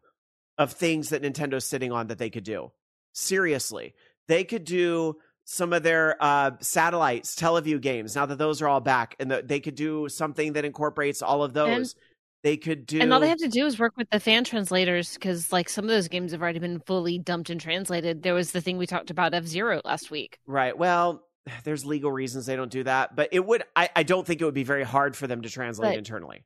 of 0.58 0.72
things 0.72 1.08
that 1.08 1.22
Nintendo's 1.22 1.64
sitting 1.64 1.92
on 1.92 2.08
that 2.08 2.18
they 2.18 2.30
could 2.30 2.44
do. 2.44 2.70
Seriously, 3.12 3.94
they 4.28 4.44
could 4.44 4.64
do 4.64 5.16
some 5.44 5.72
of 5.72 5.82
their 5.82 6.16
uh, 6.20 6.52
satellites, 6.60 7.34
Teleview 7.34 7.80
games. 7.80 8.14
Now 8.14 8.26
that 8.26 8.38
those 8.38 8.62
are 8.62 8.68
all 8.68 8.80
back, 8.80 9.16
and 9.18 9.30
the, 9.30 9.42
they 9.42 9.60
could 9.60 9.74
do 9.74 10.08
something 10.08 10.52
that 10.52 10.64
incorporates 10.64 11.20
all 11.22 11.42
of 11.42 11.52
those. 11.52 11.94
They 12.42 12.56
could 12.56 12.86
do, 12.86 13.00
And 13.00 13.12
all 13.12 13.20
they 13.20 13.28
have 13.28 13.38
to 13.38 13.48
do 13.48 13.66
is 13.66 13.78
work 13.78 13.96
with 13.96 14.10
the 14.10 14.18
fan 14.20 14.44
translators 14.44 15.14
because, 15.14 15.52
like, 15.52 15.68
some 15.68 15.84
of 15.84 15.90
those 15.90 16.08
games 16.08 16.32
have 16.32 16.42
already 16.42 16.58
been 16.58 16.80
fully 16.80 17.18
dumped 17.18 17.50
and 17.50 17.60
translated. 17.60 18.22
There 18.22 18.34
was 18.34 18.50
the 18.52 18.60
thing 18.60 18.78
we 18.78 18.86
talked 18.86 19.10
about 19.10 19.32
F 19.34 19.44
Zero 19.44 19.80
last 19.84 20.10
week. 20.10 20.38
right. 20.46 20.76
Well, 20.76 21.24
there's 21.64 21.84
legal 21.84 22.10
reasons 22.12 22.46
they 22.46 22.56
don't 22.56 22.70
do 22.70 22.84
that, 22.84 23.14
but 23.16 23.28
it 23.32 23.44
would. 23.44 23.62
I, 23.76 23.90
I 23.94 24.02
don't 24.02 24.26
think 24.26 24.40
it 24.40 24.44
would 24.44 24.54
be 24.54 24.64
very 24.64 24.84
hard 24.84 25.16
for 25.16 25.26
them 25.26 25.42
to 25.42 25.48
translate 25.50 25.92
But- 25.92 25.98
internally. 25.98 26.44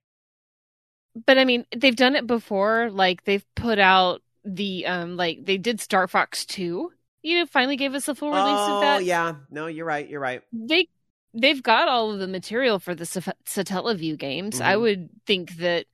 But 1.27 1.39
I 1.39 1.47
mean, 1.47 1.65
they've 1.75 1.97
done 1.97 2.15
it 2.15 2.27
before. 2.27 2.91
Like, 2.91 3.25
they've 3.25 3.45
put 3.55 3.79
out 3.79 4.21
the, 4.45 4.85
um, 4.87 5.17
like, 5.17 5.47
they 5.47 5.57
did 5.57 5.81
Star 5.81 6.07
Fox 6.07 6.45
2. 6.45 6.93
You 7.23 7.39
know, 7.39 7.47
finally 7.47 7.77
gave 7.77 7.95
us 7.95 8.07
a 8.07 8.15
full 8.15 8.29
release 8.29 8.45
oh 8.45 8.75
of 8.77 8.81
that. 8.83 8.97
Oh, 8.97 8.99
yeah, 9.01 9.37
no, 9.51 9.67
you're 9.67 9.87
right. 9.87 10.07
You're 10.07 10.21
right. 10.21 10.43
They, 10.53 10.89
they've 11.37 11.63
got 11.63 11.89
all 11.89 12.11
of 12.13 12.19
the 12.19 12.29
material 12.29 12.79
for 12.79 12.95
the 12.95 13.07
Sa- 13.07 13.33
Satellaview 13.47 14.19
games. 14.19 14.61
I 14.61 14.75
Mhm. 14.75 14.81
would 14.81 15.09
think 15.27 15.57
that, 15.57 15.87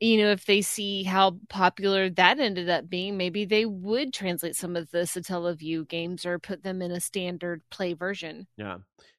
you 0.00 0.18
know, 0.18 0.30
if 0.32 0.46
they 0.46 0.62
see 0.62 1.04
how 1.04 1.38
popular 1.48 2.10
that 2.10 2.40
ended 2.40 2.68
up 2.68 2.88
being, 2.88 3.16
maybe 3.16 3.44
they 3.44 3.66
would 3.66 4.12
translate 4.12 4.56
some 4.56 4.76
of 4.76 4.90
the 4.90 5.00
Satellaview 5.06 5.88
games 5.88 6.26
or 6.26 6.38
put 6.38 6.62
them 6.62 6.82
in 6.82 6.90
a 6.90 7.00
standard 7.00 7.62
play 7.70 7.94
version. 7.94 8.46
Yeah, 8.56 8.78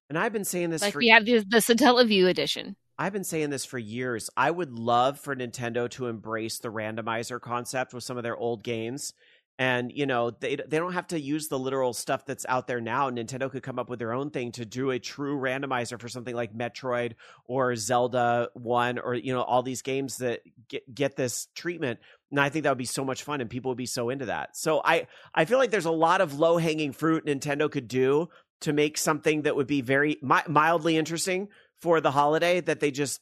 and 0.10 0.18
I've 0.18 0.34
been 0.34 0.46
saying 0.46 0.70
this 0.72 0.82
Like 0.82 0.94
for 0.94 1.00
we 1.00 1.10
have 1.10 1.26
the, 1.26 1.40
the 1.40 1.58
Satellaview 1.58 2.28
edition. 2.28 2.76
I've 2.98 3.14
been 3.14 3.24
saying 3.24 3.50
this 3.50 3.66
for 3.66 3.80
years. 3.80 4.30
I 4.38 4.52
would 4.52 4.72
love 4.72 5.20
for 5.20 5.36
Nintendo 5.36 5.90
to 5.92 6.08
embrace 6.08 6.60
the 6.60 6.72
randomizer 6.72 7.42
concept 7.42 7.94
with 7.94 8.04
some 8.04 8.18
of 8.18 8.24
their 8.24 8.38
old 8.38 8.64
games. 8.64 9.14
And 9.60 9.92
you 9.94 10.08
know 10.08 10.32
they 10.32 10.56
they 10.56 10.78
don't 10.78 10.94
have 10.94 11.08
to 11.08 11.20
use 11.20 11.48
the 11.48 11.60
literal 11.60 11.94
stuff 11.94 12.26
that's 12.26 12.46
out 12.50 12.66
there 12.66 12.82
now. 12.82 13.10
Nintendo 13.12 13.52
could 13.52 13.62
come 13.62 13.78
up 13.78 13.88
with 13.90 14.00
their 14.00 14.12
own 14.14 14.32
thing 14.32 14.52
to 14.54 14.66
do 14.66 14.90
a 14.90 15.00
true 15.00 15.40
randomizer 15.40 16.00
for 16.02 16.10
something 16.10 16.36
like 16.36 16.56
Metroid 16.56 17.14
or 17.46 17.76
Zelda 17.76 18.50
One 18.54 18.98
or 18.98 19.14
you 19.14 19.32
know 19.32 19.44
all 19.44 19.62
these 19.62 19.84
games 19.84 20.18
that 20.18 20.42
get 20.68 20.94
get 20.94 21.16
this 21.16 21.48
treatment. 21.56 22.00
And 22.32 22.40
I 22.40 22.50
think 22.50 22.64
that 22.64 22.72
would 22.72 22.80
be 22.80 22.86
so 22.86 23.06
much 23.06 23.22
fun, 23.22 23.42
and 23.42 23.50
people 23.50 23.70
would 23.70 23.78
be 23.78 23.86
so 23.86 24.10
into 24.10 24.26
that. 24.26 24.58
So 24.58 24.82
I 24.84 25.08
I 25.36 25.46
feel 25.46 25.60
like 25.60 25.70
there's 25.70 25.86
a 25.86 25.92
lot 25.92 26.22
of 26.22 26.40
low 26.40 26.58
hanging 26.58 26.92
fruit 26.92 27.26
Nintendo 27.26 27.70
could 27.70 27.88
do 27.88 28.30
to 28.62 28.74
make 28.74 28.98
something 28.98 29.44
that 29.44 29.56
would 29.56 29.68
be 29.68 29.82
very 29.82 30.18
mi- 30.22 30.38
mildly 30.48 30.98
interesting 30.98 31.50
for 31.80 32.00
the 32.02 32.12
holiday 32.12 32.62
that 32.62 32.80
they 32.80 32.92
just 32.92 33.20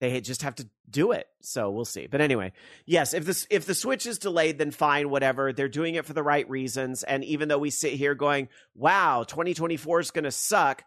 they 0.00 0.20
just 0.20 0.42
have 0.42 0.54
to 0.56 0.68
do 0.88 1.12
it. 1.12 1.26
So 1.42 1.70
we'll 1.70 1.84
see. 1.84 2.06
But 2.06 2.20
anyway, 2.20 2.52
yes, 2.86 3.14
if 3.14 3.24
this 3.24 3.46
if 3.50 3.66
the 3.66 3.74
switch 3.74 4.06
is 4.06 4.18
delayed, 4.18 4.58
then 4.58 4.70
fine, 4.70 5.10
whatever. 5.10 5.52
They're 5.52 5.68
doing 5.68 5.94
it 5.94 6.06
for 6.06 6.14
the 6.14 6.22
right 6.22 6.48
reasons. 6.48 7.02
And 7.02 7.22
even 7.24 7.48
though 7.48 7.58
we 7.58 7.70
sit 7.70 7.92
here 7.92 8.14
going, 8.14 8.48
"Wow, 8.74 9.24
2024 9.24 10.00
is 10.00 10.10
going 10.10 10.24
to 10.24 10.30
suck," 10.30 10.84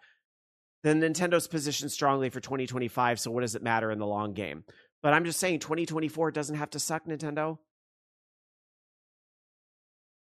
then 0.84 1.02
Nintendo's 1.02 1.48
positioned 1.48 1.92
strongly 1.92 2.30
for 2.30 2.40
2025. 2.40 3.20
So 3.20 3.32
what 3.32 3.42
does 3.42 3.56
it 3.56 3.64
matter 3.64 3.92
in 3.92 4.00
the 4.00 4.08
long 4.08 4.34
game? 4.34 4.64
But 5.02 5.14
I'm 5.14 5.26
just 5.26 5.40
saying, 5.40 5.60
2024 5.60 6.32
doesn't 6.32 6.56
have 6.56 6.72
to 6.72 6.80
suck, 6.80 7.06
Nintendo. 7.06 7.58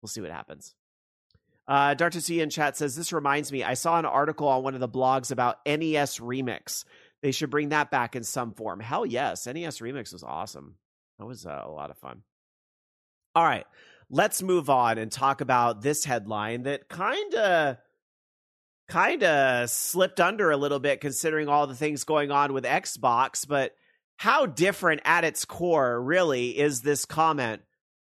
We'll 0.01 0.09
see 0.09 0.21
what 0.21 0.31
happens. 0.31 0.75
Uh, 1.67 1.93
Dr. 1.95 2.21
C 2.21 2.39
in 2.39 2.49
chat 2.49 2.77
says, 2.77 2.95
This 2.95 3.11
reminds 3.11 3.51
me, 3.51 3.63
I 3.63 3.73
saw 3.73 3.99
an 3.99 4.05
article 4.05 4.47
on 4.47 4.63
one 4.63 4.73
of 4.73 4.79
the 4.79 4.87
blogs 4.87 5.31
about 5.31 5.57
NES 5.65 6.19
Remix. 6.19 6.85
They 7.21 7.31
should 7.31 7.49
bring 7.49 7.69
that 7.69 7.91
back 7.91 8.15
in 8.15 8.23
some 8.23 8.53
form. 8.53 8.79
Hell 8.79 9.05
yes. 9.05 9.47
NES 9.47 9.79
Remix 9.79 10.13
was 10.13 10.23
awesome. 10.23 10.75
That 11.19 11.25
was 11.25 11.45
uh, 11.45 11.63
a 11.63 11.71
lot 11.71 11.89
of 11.89 11.97
fun. 11.97 12.21
All 13.35 13.43
right, 13.43 13.65
let's 14.09 14.41
move 14.41 14.69
on 14.69 14.97
and 14.97 15.11
talk 15.11 15.41
about 15.41 15.81
this 15.81 16.03
headline 16.03 16.63
that 16.63 16.89
kind 16.89 17.35
of 17.35 17.77
kind 18.87 19.23
of 19.23 19.69
slipped 19.69 20.19
under 20.19 20.49
a 20.49 20.57
little 20.57 20.79
bit 20.79 21.01
considering 21.01 21.47
all 21.47 21.67
the 21.67 21.75
things 21.75 22.03
going 22.03 22.31
on 22.31 22.53
with 22.53 22.63
Xbox, 22.63 23.47
but 23.47 23.75
how 24.15 24.45
different 24.45 25.01
at 25.05 25.23
its 25.23 25.45
core 25.45 26.01
really 26.01 26.57
is 26.57 26.81
this 26.81 27.05
comment 27.05 27.61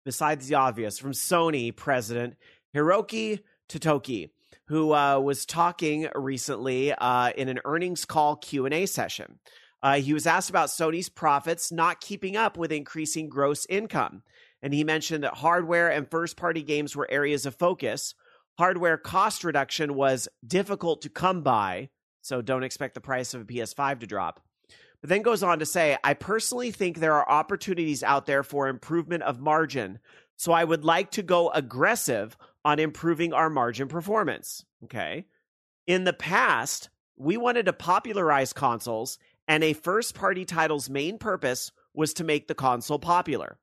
besides 0.04 0.48
the 0.48 0.56
obvious 0.56 0.98
from 0.98 1.12
Sony 1.12 1.74
president 1.74 2.34
Hiroki 2.74 3.40
Totoki 3.68 4.30
who 4.70 4.94
uh, 4.94 5.18
was 5.18 5.44
talking 5.44 6.08
recently 6.14 6.92
uh, 6.92 7.32
in 7.36 7.48
an 7.48 7.58
earnings 7.64 8.04
call 8.04 8.36
Q&A 8.36 8.86
session. 8.86 9.40
Uh, 9.82 9.96
he 9.96 10.14
was 10.14 10.28
asked 10.28 10.48
about 10.48 10.68
Sony's 10.68 11.08
profits 11.08 11.72
not 11.72 12.00
keeping 12.00 12.36
up 12.36 12.56
with 12.56 12.70
increasing 12.70 13.28
gross 13.28 13.66
income. 13.68 14.22
And 14.62 14.72
he 14.72 14.84
mentioned 14.84 15.24
that 15.24 15.34
hardware 15.34 15.90
and 15.90 16.08
first 16.08 16.36
party 16.36 16.62
games 16.62 16.94
were 16.94 17.10
areas 17.10 17.46
of 17.46 17.56
focus. 17.56 18.14
Hardware 18.58 18.96
cost 18.96 19.42
reduction 19.42 19.96
was 19.96 20.28
difficult 20.46 21.02
to 21.02 21.08
come 21.08 21.42
by, 21.42 21.88
so 22.22 22.40
don't 22.40 22.62
expect 22.62 22.94
the 22.94 23.00
price 23.00 23.34
of 23.34 23.40
a 23.40 23.46
PS5 23.46 23.98
to 23.98 24.06
drop. 24.06 24.40
But 25.00 25.10
then 25.10 25.22
goes 25.22 25.42
on 25.42 25.58
to 25.58 25.66
say, 25.66 25.98
I 26.04 26.14
personally 26.14 26.70
think 26.70 26.98
there 26.98 27.14
are 27.14 27.28
opportunities 27.28 28.04
out 28.04 28.26
there 28.26 28.44
for 28.44 28.68
improvement 28.68 29.24
of 29.24 29.40
margin. 29.40 29.98
So 30.36 30.52
I 30.52 30.62
would 30.62 30.84
like 30.84 31.10
to 31.12 31.24
go 31.24 31.50
aggressive 31.50 32.36
on 32.64 32.78
improving 32.78 33.32
our 33.32 33.50
margin 33.50 33.88
performance. 33.88 34.64
Okay. 34.84 35.26
In 35.86 36.04
the 36.04 36.12
past, 36.12 36.90
we 37.16 37.36
wanted 37.36 37.66
to 37.66 37.72
popularize 37.72 38.52
consoles, 38.52 39.18
and 39.48 39.64
a 39.64 39.72
first 39.72 40.14
party 40.14 40.44
title's 40.44 40.88
main 40.88 41.18
purpose 41.18 41.72
was 41.94 42.14
to 42.14 42.24
make 42.24 42.48
the 42.48 42.54
console 42.54 42.98
popular. 42.98 43.58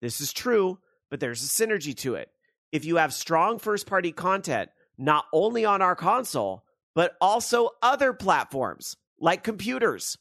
This 0.00 0.20
is 0.20 0.32
true, 0.32 0.78
but 1.10 1.20
there's 1.20 1.42
a 1.42 1.46
synergy 1.46 1.96
to 1.98 2.14
it. 2.14 2.30
If 2.72 2.84
you 2.84 2.96
have 2.96 3.14
strong 3.14 3.58
first 3.58 3.86
party 3.86 4.12
content, 4.12 4.70
not 4.98 5.26
only 5.32 5.64
on 5.64 5.82
our 5.82 5.96
console, 5.96 6.64
but 6.94 7.16
also 7.20 7.70
other 7.82 8.12
platforms 8.12 8.96
like 9.20 9.44
computers, 9.44 10.18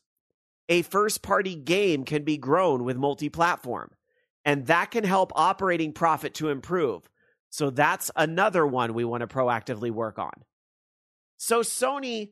a 0.70 0.82
first 0.82 1.22
party 1.22 1.56
game 1.56 2.04
can 2.04 2.24
be 2.24 2.38
grown 2.38 2.84
with 2.84 2.98
multi 2.98 3.30
platform, 3.30 3.92
and 4.44 4.68
that 4.68 4.92
can 4.92 5.04
help 5.04 5.32
operating 5.36 5.94
profit 5.94 6.34
to 6.36 6.50
improve. 6.50 7.10
So 7.56 7.70
that's 7.70 8.12
another 8.18 8.68
one 8.68 8.94
we 8.94 9.06
want 9.06 9.22
to 9.22 9.28
proactively 9.28 9.90
work 9.90 10.20
on. 10.20 10.34
So 11.38 11.62
Sony 11.62 12.32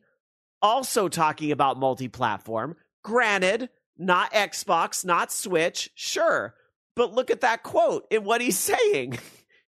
also 0.60 1.08
talking 1.08 1.50
about 1.50 1.78
multi 1.78 2.08
platform. 2.08 2.76
Granted, 3.02 3.70
not 3.96 4.34
Xbox, 4.34 5.02
not 5.02 5.32
Switch, 5.32 5.88
sure. 5.94 6.54
But 6.94 7.14
look 7.14 7.30
at 7.30 7.40
that 7.40 7.62
quote 7.62 8.06
and 8.10 8.26
what 8.26 8.42
he's 8.42 8.58
saying. 8.74 9.18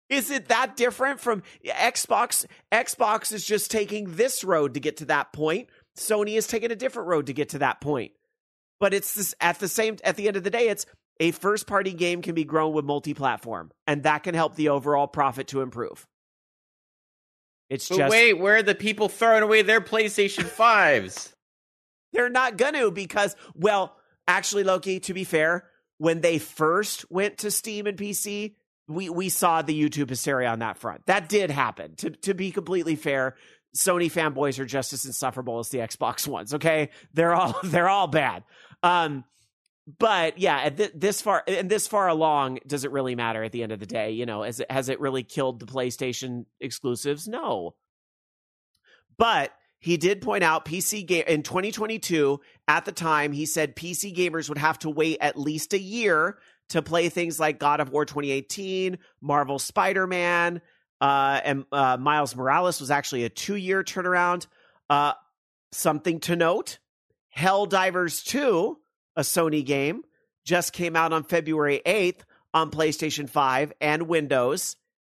Is 0.08 0.32
it 0.32 0.48
that 0.48 0.76
different 0.76 1.20
from 1.20 1.44
Xbox? 1.64 2.46
Xbox 2.72 3.32
is 3.32 3.46
just 3.46 3.70
taking 3.70 4.16
this 4.16 4.42
road 4.42 4.74
to 4.74 4.80
get 4.80 4.96
to 4.96 5.04
that 5.04 5.32
point. 5.32 5.68
Sony 5.96 6.36
is 6.36 6.48
taking 6.48 6.72
a 6.72 6.76
different 6.76 7.08
road 7.08 7.26
to 7.26 7.32
get 7.32 7.50
to 7.50 7.60
that 7.60 7.80
point. 7.80 8.10
But 8.80 8.92
it's 8.92 9.14
this 9.14 9.36
at 9.40 9.60
the 9.60 9.68
same 9.68 9.98
at 10.02 10.16
the 10.16 10.26
end 10.26 10.36
of 10.36 10.42
the 10.42 10.50
day, 10.50 10.66
it's 10.66 10.84
a 11.20 11.30
first 11.30 11.66
party 11.66 11.92
game 11.92 12.22
can 12.22 12.34
be 12.34 12.44
grown 12.44 12.72
with 12.72 12.84
multi 12.84 13.14
platform, 13.14 13.70
and 13.86 14.02
that 14.02 14.22
can 14.24 14.34
help 14.34 14.54
the 14.56 14.70
overall 14.70 15.06
profit 15.06 15.48
to 15.48 15.60
improve. 15.60 16.06
It's 17.70 17.88
But 17.88 17.96
just 17.98 18.10
wait, 18.10 18.34
where 18.34 18.56
are 18.56 18.62
the 18.62 18.74
people 18.74 19.08
throwing 19.08 19.42
away 19.42 19.62
their 19.62 19.80
PlayStation 19.80 20.44
5s? 20.56 21.32
they're 22.12 22.30
not 22.30 22.56
gonna 22.56 22.90
because 22.90 23.34
well, 23.54 23.96
actually, 24.28 24.64
Loki, 24.64 25.00
to 25.00 25.14
be 25.14 25.24
fair, 25.24 25.68
when 25.98 26.20
they 26.20 26.38
first 26.38 27.10
went 27.10 27.38
to 27.38 27.50
Steam 27.50 27.86
and 27.86 27.96
PC, 27.98 28.54
we 28.88 29.08
we 29.08 29.28
saw 29.28 29.62
the 29.62 29.80
YouTube 29.80 30.10
hysteria 30.10 30.48
on 30.48 30.58
that 30.60 30.78
front. 30.78 31.06
That 31.06 31.28
did 31.28 31.50
happen. 31.50 31.94
To 31.96 32.10
to 32.10 32.34
be 32.34 32.50
completely 32.50 32.96
fair, 32.96 33.36
Sony 33.76 34.12
fanboys 34.12 34.58
are 34.58 34.64
just 34.66 34.92
as 34.92 35.04
insufferable 35.04 35.58
as 35.58 35.70
the 35.70 35.78
Xbox 35.78 36.28
ones. 36.28 36.54
Okay, 36.54 36.90
they're 37.14 37.34
all 37.34 37.56
they're 37.64 37.88
all 37.88 38.06
bad. 38.06 38.44
Um, 38.82 39.24
but 39.86 40.38
yeah, 40.38 40.68
th- 40.70 40.92
this 40.94 41.20
far 41.20 41.44
and 41.46 41.70
this 41.70 41.86
far 41.86 42.08
along, 42.08 42.60
does 42.66 42.84
it 42.84 42.92
really 42.92 43.14
matter 43.14 43.42
at 43.42 43.52
the 43.52 43.62
end 43.62 43.72
of 43.72 43.80
the 43.80 43.86
day? 43.86 44.12
You 44.12 44.24
know, 44.24 44.42
has 44.42 44.60
it 44.60 44.70
has 44.70 44.88
it 44.88 45.00
really 45.00 45.22
killed 45.22 45.60
the 45.60 45.66
PlayStation 45.66 46.46
exclusives? 46.60 47.28
No. 47.28 47.74
But 49.16 49.52
he 49.78 49.98
did 49.98 50.22
point 50.22 50.42
out 50.42 50.64
PC 50.64 51.06
game 51.06 51.24
in 51.28 51.42
2022 51.42 52.40
at 52.66 52.86
the 52.86 52.92
time 52.92 53.32
he 53.32 53.44
said 53.44 53.76
PC 53.76 54.16
gamers 54.16 54.48
would 54.48 54.58
have 54.58 54.78
to 54.80 54.90
wait 54.90 55.18
at 55.20 55.38
least 55.38 55.74
a 55.74 55.78
year 55.78 56.38
to 56.70 56.80
play 56.80 57.10
things 57.10 57.38
like 57.38 57.58
God 57.58 57.80
of 57.80 57.90
War 57.90 58.06
2018, 58.06 58.96
Marvel 59.20 59.58
Spider-Man, 59.58 60.62
uh, 61.02 61.40
and 61.44 61.66
uh, 61.70 61.98
Miles 61.98 62.34
Morales 62.34 62.80
was 62.80 62.90
actually 62.90 63.24
a 63.24 63.30
2-year 63.30 63.84
turnaround. 63.84 64.46
Uh, 64.88 65.12
something 65.72 66.20
to 66.20 66.34
note, 66.34 66.78
Hell 67.28 67.66
Helldivers 67.66 68.24
2, 68.24 68.78
a 69.16 69.22
Sony 69.22 69.64
game, 69.64 70.02
just 70.44 70.72
came 70.72 70.96
out 70.96 71.12
on 71.12 71.24
February 71.24 71.80
8th 71.86 72.20
on 72.52 72.70
PlayStation 72.70 73.28
5 73.28 73.72
and 73.80 74.02
Windows 74.08 74.76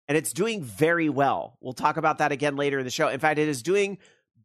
and 0.08 0.18
it's 0.18 0.34
doing 0.34 0.64
very 0.64 1.10
well. 1.10 1.58
We'll 1.62 1.74
talk 1.74 1.98
about 1.98 2.20
that 2.20 2.32
again 2.32 2.56
later 2.56 2.80
in 2.80 2.86
the 2.86 2.92
show. 2.92 3.08
In 3.08 3.20
fact, 3.20 3.40
it 3.40 3.48
is 3.48 3.64
doing 3.64 3.98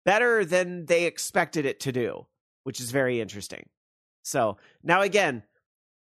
better 0.04 0.44
than 0.44 0.86
they 0.86 1.04
expected 1.04 1.66
it 1.66 1.80
to 1.80 1.92
do, 1.92 2.26
which 2.64 2.80
is 2.80 2.90
very 2.90 3.20
interesting. 3.20 3.68
So, 4.22 4.56
now 4.82 5.02
again, 5.02 5.42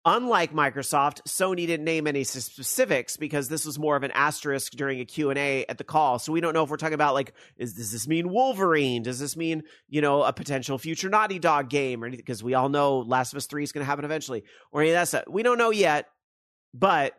unlike 0.07 0.53
Microsoft, 0.53 1.23
Sony 1.27 1.67
didn't 1.67 1.85
name 1.85 2.07
any 2.07 2.23
specifics 2.23 3.17
because 3.17 3.49
this 3.49 3.67
was 3.67 3.79
more 3.79 3.97
of 3.97 4.05
an 4.05 4.13
asterisk 4.13 4.73
during 4.73 5.01
a 5.01 5.05
Q&A 5.05 5.67
at 5.67 5.77
the 5.77 5.85
call. 5.85 6.21
So 6.21 6.33
we 6.33 6.41
don't 6.41 6.55
know 6.55 6.63
if 6.63 6.71
we're 6.71 6.77
talking 6.77 6.95
about 6.95 7.15
like 7.15 7.35
is 7.57 7.75
does 7.75 7.91
this 7.93 8.07
mean 8.07 8.31
Wolverine? 8.31 9.03
Does 9.03 9.19
this 9.19 9.37
mean, 9.37 9.65
you 9.89 10.01
know, 10.01 10.23
a 10.23 10.33
potential 10.33 10.79
future 10.79 11.11
Naughty 11.11 11.41
Dog 11.41 11.69
game 11.69 12.03
or 12.03 12.07
anything 12.07 12.23
because 12.25 12.43
we 12.43 12.55
all 12.55 12.69
know 12.69 13.01
Last 13.01 13.33
of 13.33 13.37
Us 13.37 13.47
3 13.47 13.65
is 13.65 13.73
going 13.73 13.83
to 13.83 13.87
happen 13.87 14.05
eventually 14.05 14.45
or 14.71 14.81
any 14.81 14.91
of 14.91 14.95
that 14.95 15.09
stuff. 15.09 15.25
We 15.29 15.43
don't 15.43 15.59
know 15.59 15.71
yet, 15.71 16.07
but 16.73 17.15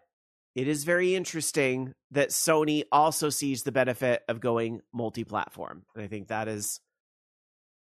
it 0.55 0.67
is 0.67 0.85
very 0.85 1.13
interesting 1.13 1.93
that 2.11 2.29
Sony 2.29 2.83
also 2.91 3.29
sees 3.29 3.63
the 3.63 3.71
benefit 3.71 4.23
of 4.29 4.39
going 4.39 4.81
multi-platform. 4.93 5.83
And 5.93 6.03
I 6.03 6.07
think 6.07 6.29
that 6.29 6.47
is 6.47 6.79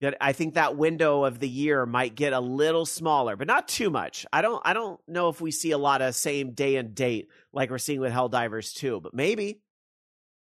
that 0.01 0.17
I 0.19 0.33
think 0.33 0.55
that 0.55 0.75
window 0.75 1.23
of 1.23 1.39
the 1.39 1.47
year 1.47 1.85
might 1.85 2.15
get 2.15 2.33
a 2.33 2.39
little 2.39 2.85
smaller, 2.85 3.35
but 3.35 3.47
not 3.47 3.67
too 3.67 3.89
much. 3.89 4.25
I 4.33 4.41
don't 4.41 4.61
I 4.65 4.73
don't 4.73 4.99
know 5.07 5.29
if 5.29 5.39
we 5.39 5.51
see 5.51 5.71
a 5.71 5.77
lot 5.77 6.01
of 6.01 6.15
same 6.15 6.53
day 6.53 6.75
and 6.75 6.93
date 6.95 7.29
like 7.53 7.69
we're 7.69 7.77
seeing 7.77 7.99
with 8.01 8.11
Helldivers 8.11 8.73
2, 8.73 8.99
but 8.99 9.13
maybe 9.13 9.61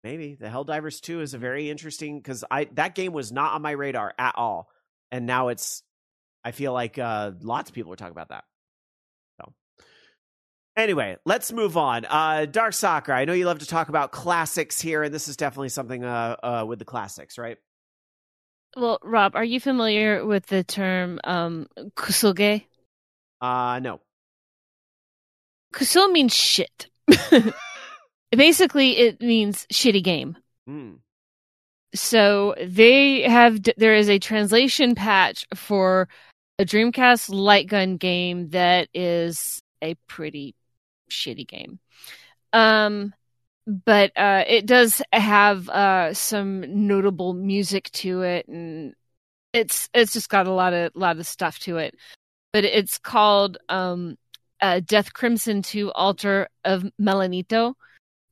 maybe 0.02 0.34
the 0.34 0.48
Helldivers 0.48 1.00
2 1.00 1.20
is 1.20 1.34
a 1.34 1.38
very 1.38 1.70
interesting 1.70 2.20
cuz 2.20 2.44
I 2.50 2.64
that 2.72 2.96
game 2.96 3.12
was 3.12 3.30
not 3.30 3.54
on 3.54 3.62
my 3.62 3.70
radar 3.70 4.12
at 4.18 4.34
all. 4.36 4.68
And 5.12 5.24
now 5.24 5.48
it's 5.48 5.84
I 6.44 6.50
feel 6.50 6.72
like 6.72 6.98
uh 6.98 7.32
lots 7.40 7.70
of 7.70 7.74
people 7.74 7.92
are 7.92 7.96
talking 7.96 8.12
about 8.12 8.30
that. 8.30 8.44
So 9.40 9.52
Anyway, 10.76 11.16
let's 11.24 11.52
move 11.52 11.76
on. 11.76 12.04
Uh, 12.04 12.46
Dark 12.46 12.72
Sakura. 12.72 13.16
I 13.16 13.24
know 13.24 13.32
you 13.32 13.46
love 13.46 13.60
to 13.60 13.66
talk 13.66 13.88
about 13.88 14.10
classics 14.10 14.80
here, 14.80 15.04
and 15.04 15.14
this 15.14 15.28
is 15.28 15.36
definitely 15.36 15.68
something 15.68 16.02
uh, 16.02 16.34
uh, 16.42 16.64
with 16.66 16.80
the 16.80 16.84
classics, 16.84 17.38
right? 17.38 17.58
Well, 18.76 18.98
Rob, 19.02 19.36
are 19.36 19.44
you 19.44 19.60
familiar 19.60 20.24
with 20.26 20.46
the 20.46 20.64
term 20.64 21.20
um, 21.24 21.68
kusoge? 21.96 22.64
Uh, 23.40 23.78
no. 23.80 24.00
Kuso 25.74 26.10
means 26.10 26.34
shit. 26.34 26.88
Basically, 28.30 28.96
it 28.96 29.20
means 29.20 29.66
shitty 29.72 30.02
game. 30.02 30.36
Hmm. 30.66 30.94
So 31.94 32.54
they 32.60 33.22
have 33.22 33.60
there 33.76 33.94
is 33.94 34.08
a 34.08 34.18
translation 34.18 34.94
patch 34.94 35.46
for 35.54 36.08
a 36.58 36.64
Dreamcast 36.64 37.32
light 37.32 37.68
gun 37.68 37.96
game 37.96 38.50
that 38.50 38.88
is 38.94 39.60
a 39.82 39.94
pretty 40.08 40.54
shitty 41.10 41.46
game. 41.46 41.78
Um 42.52 43.14
but 43.66 44.12
uh 44.16 44.44
it 44.46 44.66
does 44.66 45.00
have 45.12 45.68
uh 45.70 46.12
some 46.14 46.86
notable 46.86 47.32
music 47.32 47.90
to 47.92 48.22
it 48.22 48.46
and 48.48 48.94
it's 49.52 49.88
it's 49.94 50.12
just 50.12 50.28
got 50.28 50.46
a 50.46 50.52
lot 50.52 50.74
of 50.74 50.92
lot 50.94 51.18
of 51.18 51.26
stuff 51.26 51.58
to 51.60 51.78
it. 51.78 51.94
But 52.52 52.64
it's 52.64 52.98
called 52.98 53.58
um 53.68 54.16
uh, 54.60 54.80
Death 54.80 55.12
Crimson 55.12 55.62
2 55.62 55.92
Altar 55.92 56.48
of 56.64 56.84
Melanito 57.00 57.74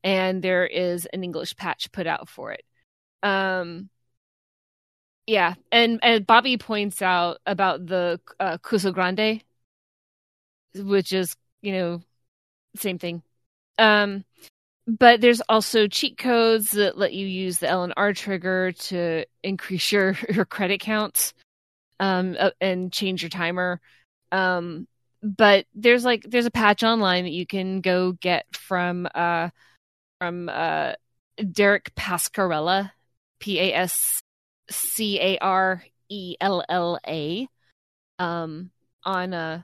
and 0.03 0.41
there 0.41 0.65
is 0.65 1.05
an 1.13 1.23
English 1.23 1.55
patch 1.55 1.91
put 1.91 2.07
out 2.07 2.29
for 2.29 2.51
it. 2.51 2.63
Um, 3.23 3.89
yeah, 5.25 5.55
and 5.71 5.99
and 6.03 6.27
Bobby 6.27 6.57
points 6.57 7.01
out 7.01 7.37
about 7.45 7.85
the 7.85 8.19
uh, 8.39 8.57
Cuso 8.57 8.93
Grande, 8.93 9.41
which 10.75 11.13
is 11.13 11.35
you 11.61 11.71
know 11.71 12.01
same 12.75 12.99
thing. 12.99 13.23
Um, 13.77 14.25
but 14.87 15.21
there's 15.21 15.41
also 15.47 15.87
cheat 15.87 16.17
codes 16.17 16.71
that 16.71 16.97
let 16.97 17.13
you 17.13 17.25
use 17.25 17.59
the 17.59 17.69
L 17.69 17.83
and 17.83 17.93
R 17.95 18.13
trigger 18.13 18.71
to 18.71 19.25
increase 19.43 19.91
your 19.91 20.17
your 20.29 20.45
credit 20.45 20.79
counts, 20.79 21.33
um, 21.99 22.35
uh, 22.39 22.51
and 22.59 22.91
change 22.91 23.21
your 23.21 23.29
timer. 23.29 23.79
Um, 24.31 24.87
but 25.21 25.65
there's 25.73 26.03
like 26.03 26.23
there's 26.27 26.45
a 26.45 26.51
patch 26.51 26.83
online 26.83 27.23
that 27.23 27.31
you 27.31 27.45
can 27.47 27.81
go 27.81 28.11
get 28.11 28.45
from 28.51 29.07
uh 29.15 29.49
from 30.19 30.49
uh 30.49 30.93
Derek 31.51 31.95
Pascarella, 31.95 32.91
P 33.39 33.59
A 33.59 33.73
S 33.73 34.21
C 34.69 35.19
A 35.19 35.37
R 35.39 35.83
E 36.09 36.35
L 36.41 36.63
L 36.67 36.99
A, 37.07 37.47
um, 38.19 38.69
on 39.05 39.33
uh 39.33 39.61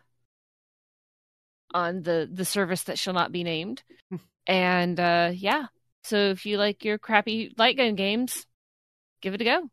on 1.73 2.01
the 2.01 2.29
the 2.31 2.45
service 2.45 2.83
that 2.83 2.97
shall 2.97 3.13
not 3.13 3.31
be 3.31 3.43
named, 3.43 3.83
and 4.49 4.99
uh 4.99 5.31
yeah. 5.33 5.67
So 6.03 6.17
if 6.17 6.45
you 6.45 6.57
like 6.57 6.83
your 6.83 6.97
crappy 6.97 7.53
light 7.57 7.77
gun 7.77 7.95
games, 7.95 8.45
give 9.21 9.33
it 9.33 9.41
a 9.41 9.45
go. 9.45 9.69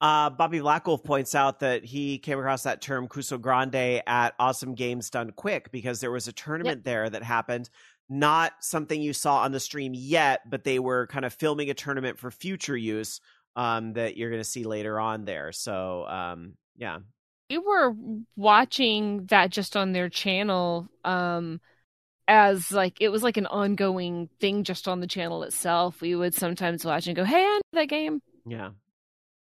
Uh, 0.00 0.30
Bobby 0.30 0.58
Blackwolf 0.58 1.04
points 1.04 1.34
out 1.34 1.60
that 1.60 1.84
he 1.84 2.18
came 2.18 2.38
across 2.38 2.62
that 2.62 2.80
term 2.80 3.08
"Cuso 3.08 3.40
Grande" 3.40 4.02
at 4.06 4.34
Awesome 4.38 4.74
Games 4.74 5.10
Done 5.10 5.32
Quick 5.32 5.70
because 5.70 6.00
there 6.00 6.10
was 6.10 6.26
a 6.26 6.32
tournament 6.32 6.78
yep. 6.78 6.84
there 6.84 7.10
that 7.10 7.22
happened. 7.22 7.68
Not 8.08 8.52
something 8.60 9.00
you 9.00 9.12
saw 9.12 9.38
on 9.42 9.52
the 9.52 9.60
stream 9.60 9.92
yet, 9.94 10.40
but 10.48 10.64
they 10.64 10.78
were 10.78 11.06
kind 11.06 11.24
of 11.24 11.32
filming 11.32 11.70
a 11.70 11.74
tournament 11.74 12.18
for 12.18 12.30
future 12.30 12.76
use 12.76 13.20
um, 13.54 13.92
that 13.94 14.16
you're 14.16 14.28
going 14.30 14.42
to 14.42 14.48
see 14.48 14.64
later 14.64 14.98
on 14.98 15.24
there. 15.24 15.52
So, 15.52 16.06
um, 16.06 16.54
yeah. 16.76 16.98
We 17.48 17.58
were 17.58 17.94
watching 18.34 19.26
that 19.26 19.50
just 19.50 19.76
on 19.76 19.92
their 19.92 20.08
channel 20.08 20.88
um, 21.04 21.60
as 22.28 22.70
like 22.72 23.00
it 23.00 23.08
was 23.10 23.22
like 23.22 23.36
an 23.36 23.46
ongoing 23.46 24.28
thing 24.40 24.64
just 24.64 24.88
on 24.88 25.00
the 25.00 25.06
channel 25.06 25.42
itself. 25.42 26.00
We 26.00 26.14
would 26.14 26.34
sometimes 26.34 26.84
watch 26.84 27.06
and 27.06 27.16
go, 27.16 27.24
"Hey, 27.24 27.42
I 27.42 27.56
know 27.56 27.60
that 27.72 27.88
game." 27.88 28.22
Yeah. 28.46 28.70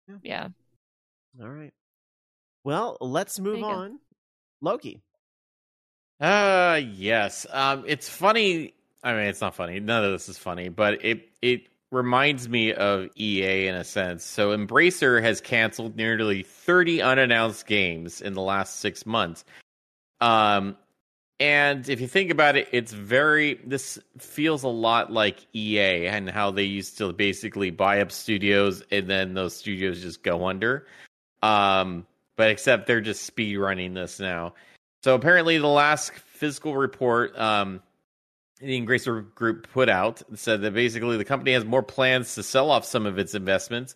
Yeah. 0.08 0.16
yeah. 0.24 0.48
All 1.42 1.50
right. 1.50 1.74
Well, 2.64 2.98
let's 3.00 3.40
move 3.40 3.64
on. 3.64 3.92
Go. 3.92 3.98
Loki. 4.62 5.02
Uh 6.20 6.82
yes. 6.84 7.46
Um 7.52 7.84
it's 7.88 8.10
funny. 8.10 8.74
I 9.04 9.14
mean, 9.14 9.24
it's 9.24 9.42
not 9.42 9.56
funny. 9.56 9.80
None 9.80 10.04
of 10.04 10.12
this 10.12 10.28
is 10.28 10.38
funny, 10.38 10.70
but 10.70 11.04
it 11.06 11.30
it 11.42 11.68
reminds 11.92 12.50
me 12.50 12.74
of 12.74 13.08
EA 13.18 13.68
in 13.68 13.76
a 13.76 13.84
sense. 13.84 14.24
So 14.24 14.56
Embracer 14.56 15.22
has 15.24 15.42
canceled 15.42 15.96
nearly 15.96 16.44
30 16.44 17.02
unannounced 17.02 17.66
games 17.66 18.22
in 18.22 18.34
the 18.34 18.42
last 18.42 18.80
6 18.80 19.06
months. 19.06 19.46
Um 20.20 20.76
and 21.40 21.88
if 21.88 22.02
you 22.02 22.08
think 22.08 22.32
about 22.32 22.56
it, 22.56 22.68
it's 22.72 22.92
very 22.92 23.56
this 23.66 24.00
feels 24.18 24.64
a 24.64 24.70
lot 24.70 25.12
like 25.12 25.46
EA 25.56 26.08
and 26.08 26.30
how 26.30 26.52
they 26.52 26.64
used 26.64 26.98
to 26.98 27.14
basically 27.14 27.70
buy 27.72 28.02
up 28.02 28.12
studios 28.12 28.84
and 28.92 29.10
then 29.10 29.34
those 29.34 29.56
studios 29.56 30.02
just 30.02 30.24
go 30.24 30.48
under. 30.48 30.86
Um 31.42 32.06
but 32.36 32.50
except 32.52 32.88
they're 32.88 33.02
just 33.02 33.24
speed 33.24 33.58
running 33.58 33.94
this 33.94 34.18
now. 34.18 34.54
So 35.04 35.16
apparently, 35.16 35.58
the 35.58 35.68
last 35.68 36.14
physical 36.14 36.76
report 36.76 37.38
um, 37.38 37.82
the 38.60 38.80
Embracer 38.80 39.34
Group 39.36 39.70
put 39.72 39.90
out 39.90 40.22
said 40.36 40.62
that 40.62 40.74
basically 40.74 41.18
the 41.18 41.26
company 41.26 41.54
has 41.54 41.66
more 41.66 41.84
plans 41.84 42.36
to 42.36 42.44
sell 42.44 42.72
off 42.72 42.86
some 42.86 43.06
of 43.06 43.18
its 43.18 43.34
investments, 43.34 43.96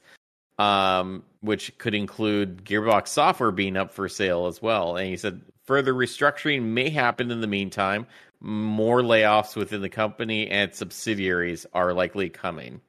um, 0.58 1.24
which 1.42 1.78
could 1.78 1.94
include 1.94 2.64
Gearbox 2.64 3.10
Software 3.10 3.52
being 3.52 3.76
up 3.78 3.92
for 3.92 4.08
sale 4.08 4.48
as 4.48 4.62
well. 4.62 4.96
And 4.96 5.08
he 5.08 5.18
said 5.18 5.42
further 5.66 5.94
restructuring 5.94 6.64
may 6.64 6.90
happen 6.90 7.32
in 7.32 7.42
the 7.42 7.48
meantime. 7.48 8.08
More 8.40 9.02
layoffs 9.02 9.56
within 9.56 9.82
the 9.82 9.90
company 9.90 10.50
and 10.50 10.74
subsidiaries 10.74 11.66
are 11.74 11.94
likely 11.94 12.30
coming. 12.30 12.82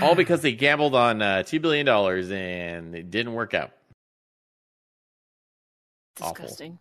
All 0.00 0.14
because 0.14 0.40
they 0.40 0.52
gambled 0.52 0.94
on 0.94 1.20
uh, 1.20 1.42
$2 1.46 1.60
billion 1.60 1.86
and 1.86 2.94
it 2.94 3.10
didn't 3.10 3.34
work 3.34 3.52
out. 3.52 3.72
Disgusting. 6.16 6.72
Awful. 6.72 6.78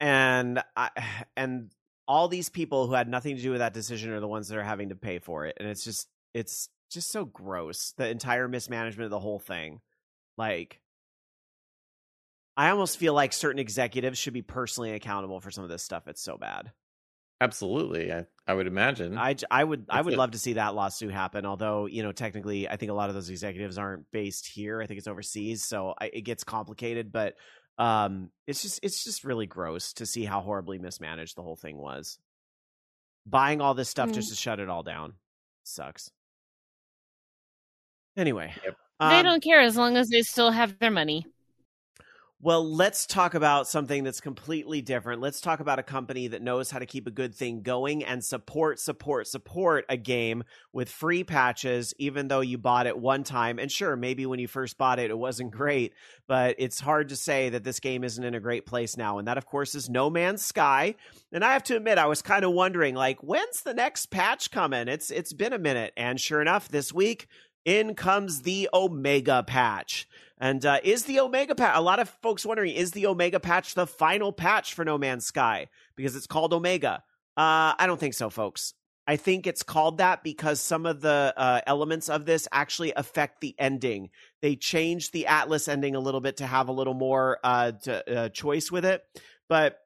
And 0.00 0.62
I, 0.76 0.90
and 1.36 1.70
all 2.08 2.28
these 2.28 2.48
people 2.48 2.86
who 2.86 2.92
had 2.92 3.08
nothing 3.08 3.36
to 3.36 3.42
do 3.42 3.50
with 3.50 3.60
that 3.60 3.72
decision 3.72 4.10
are 4.10 4.20
the 4.20 4.28
ones 4.28 4.48
that 4.48 4.58
are 4.58 4.62
having 4.62 4.90
to 4.90 4.96
pay 4.96 5.18
for 5.18 5.46
it, 5.46 5.56
and 5.60 5.68
it's 5.68 5.84
just 5.84 6.08
it's 6.34 6.68
just 6.90 7.10
so 7.10 7.24
gross. 7.24 7.94
The 7.96 8.08
entire 8.08 8.48
mismanagement 8.48 9.04
of 9.04 9.10
the 9.10 9.20
whole 9.20 9.38
thing, 9.38 9.80
like. 10.36 10.81
I 12.56 12.70
almost 12.70 12.98
feel 12.98 13.14
like 13.14 13.32
certain 13.32 13.58
executives 13.58 14.18
should 14.18 14.34
be 14.34 14.42
personally 14.42 14.92
accountable 14.92 15.40
for 15.40 15.50
some 15.50 15.64
of 15.64 15.70
this 15.70 15.82
stuff. 15.82 16.06
It's 16.06 16.22
so 16.22 16.36
bad. 16.36 16.70
Absolutely, 17.40 18.12
I, 18.12 18.26
I 18.46 18.54
would 18.54 18.66
imagine. 18.66 19.18
I, 19.18 19.34
I 19.50 19.64
would 19.64 19.86
That's 19.86 19.98
I 19.98 20.00
would 20.00 20.14
it. 20.14 20.18
love 20.18 20.30
to 20.32 20.38
see 20.38 20.52
that 20.52 20.74
lawsuit 20.74 21.12
happen. 21.12 21.44
Although 21.44 21.86
you 21.86 22.02
know, 22.02 22.12
technically, 22.12 22.68
I 22.68 22.76
think 22.76 22.90
a 22.90 22.94
lot 22.94 23.08
of 23.08 23.14
those 23.14 23.30
executives 23.30 23.78
aren't 23.78 24.08
based 24.12 24.46
here. 24.46 24.80
I 24.80 24.86
think 24.86 24.98
it's 24.98 25.08
overseas, 25.08 25.64
so 25.64 25.94
I, 26.00 26.10
it 26.12 26.20
gets 26.20 26.44
complicated. 26.44 27.10
But 27.10 27.34
um, 27.78 28.30
it's 28.46 28.62
just 28.62 28.80
it's 28.82 29.02
just 29.02 29.24
really 29.24 29.46
gross 29.46 29.94
to 29.94 30.06
see 30.06 30.24
how 30.24 30.40
horribly 30.40 30.78
mismanaged 30.78 31.36
the 31.36 31.42
whole 31.42 31.56
thing 31.56 31.78
was. 31.78 32.18
Buying 33.26 33.60
all 33.60 33.74
this 33.74 33.88
stuff 33.88 34.10
mm. 34.10 34.14
just 34.14 34.28
to 34.28 34.36
shut 34.36 34.60
it 34.60 34.68
all 34.68 34.82
down 34.82 35.14
sucks. 35.64 36.10
Anyway, 38.16 38.52
yep. 38.64 38.76
um, 39.00 39.10
they 39.10 39.22
don't 39.22 39.42
care 39.42 39.60
as 39.60 39.76
long 39.76 39.96
as 39.96 40.08
they 40.08 40.22
still 40.22 40.50
have 40.50 40.78
their 40.78 40.90
money. 40.90 41.26
Well, 42.44 42.68
let's 42.68 43.06
talk 43.06 43.34
about 43.34 43.68
something 43.68 44.02
that's 44.02 44.20
completely 44.20 44.82
different. 44.82 45.22
Let's 45.22 45.40
talk 45.40 45.60
about 45.60 45.78
a 45.78 45.84
company 45.84 46.26
that 46.26 46.42
knows 46.42 46.72
how 46.72 46.80
to 46.80 46.86
keep 46.86 47.06
a 47.06 47.12
good 47.12 47.36
thing 47.36 47.62
going 47.62 48.02
and 48.02 48.24
support, 48.24 48.80
support, 48.80 49.28
support 49.28 49.84
a 49.88 49.96
game 49.96 50.42
with 50.72 50.88
free 50.90 51.22
patches, 51.22 51.94
even 51.98 52.26
though 52.26 52.40
you 52.40 52.58
bought 52.58 52.88
it 52.88 52.98
one 52.98 53.22
time. 53.22 53.60
And 53.60 53.70
sure, 53.70 53.94
maybe 53.94 54.26
when 54.26 54.40
you 54.40 54.48
first 54.48 54.76
bought 54.76 54.98
it, 54.98 55.12
it 55.12 55.16
wasn't 55.16 55.52
great, 55.52 55.94
but 56.26 56.56
it's 56.58 56.80
hard 56.80 57.10
to 57.10 57.16
say 57.16 57.50
that 57.50 57.62
this 57.62 57.78
game 57.78 58.02
isn't 58.02 58.24
in 58.24 58.34
a 58.34 58.40
great 58.40 58.66
place 58.66 58.96
now. 58.96 59.18
And 59.18 59.28
that, 59.28 59.38
of 59.38 59.46
course, 59.46 59.76
is 59.76 59.88
No 59.88 60.10
Man's 60.10 60.44
Sky. 60.44 60.96
And 61.30 61.44
I 61.44 61.52
have 61.52 61.62
to 61.64 61.76
admit, 61.76 61.98
I 61.98 62.06
was 62.06 62.22
kind 62.22 62.44
of 62.44 62.50
wondering, 62.50 62.96
like, 62.96 63.22
when's 63.22 63.62
the 63.62 63.72
next 63.72 64.06
patch 64.06 64.50
coming? 64.50 64.88
It's 64.88 65.12
it's 65.12 65.32
been 65.32 65.52
a 65.52 65.60
minute, 65.60 65.92
and 65.96 66.18
sure 66.18 66.42
enough, 66.42 66.68
this 66.68 66.92
week 66.92 67.28
in 67.64 67.94
comes 67.94 68.42
the 68.42 68.68
Omega 68.74 69.44
patch. 69.46 70.08
And 70.42 70.66
uh, 70.66 70.80
is 70.82 71.04
the 71.04 71.20
Omega 71.20 71.54
patch, 71.54 71.70
a 71.76 71.80
lot 71.80 72.00
of 72.00 72.08
folks 72.20 72.44
wondering, 72.44 72.74
is 72.74 72.90
the 72.90 73.06
Omega 73.06 73.38
patch 73.38 73.74
the 73.74 73.86
final 73.86 74.32
patch 74.32 74.74
for 74.74 74.84
No 74.84 74.98
Man's 74.98 75.24
Sky? 75.24 75.68
Because 75.94 76.16
it's 76.16 76.26
called 76.26 76.52
Omega. 76.52 77.04
Uh, 77.36 77.78
I 77.78 77.84
don't 77.86 78.00
think 78.00 78.14
so, 78.14 78.28
folks. 78.28 78.74
I 79.06 79.14
think 79.14 79.46
it's 79.46 79.62
called 79.62 79.98
that 79.98 80.24
because 80.24 80.60
some 80.60 80.84
of 80.84 81.00
the 81.00 81.32
uh, 81.36 81.60
elements 81.64 82.08
of 82.08 82.26
this 82.26 82.48
actually 82.50 82.92
affect 82.92 83.40
the 83.40 83.54
ending. 83.56 84.10
They 84.40 84.56
changed 84.56 85.12
the 85.12 85.28
Atlas 85.28 85.68
ending 85.68 85.94
a 85.94 86.00
little 86.00 86.20
bit 86.20 86.38
to 86.38 86.46
have 86.46 86.66
a 86.66 86.72
little 86.72 86.94
more 86.94 87.38
uh, 87.44 87.72
to, 87.84 88.12
uh, 88.12 88.28
choice 88.30 88.68
with 88.68 88.84
it. 88.84 89.04
But 89.48 89.78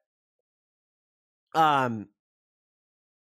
um, 1.53 2.07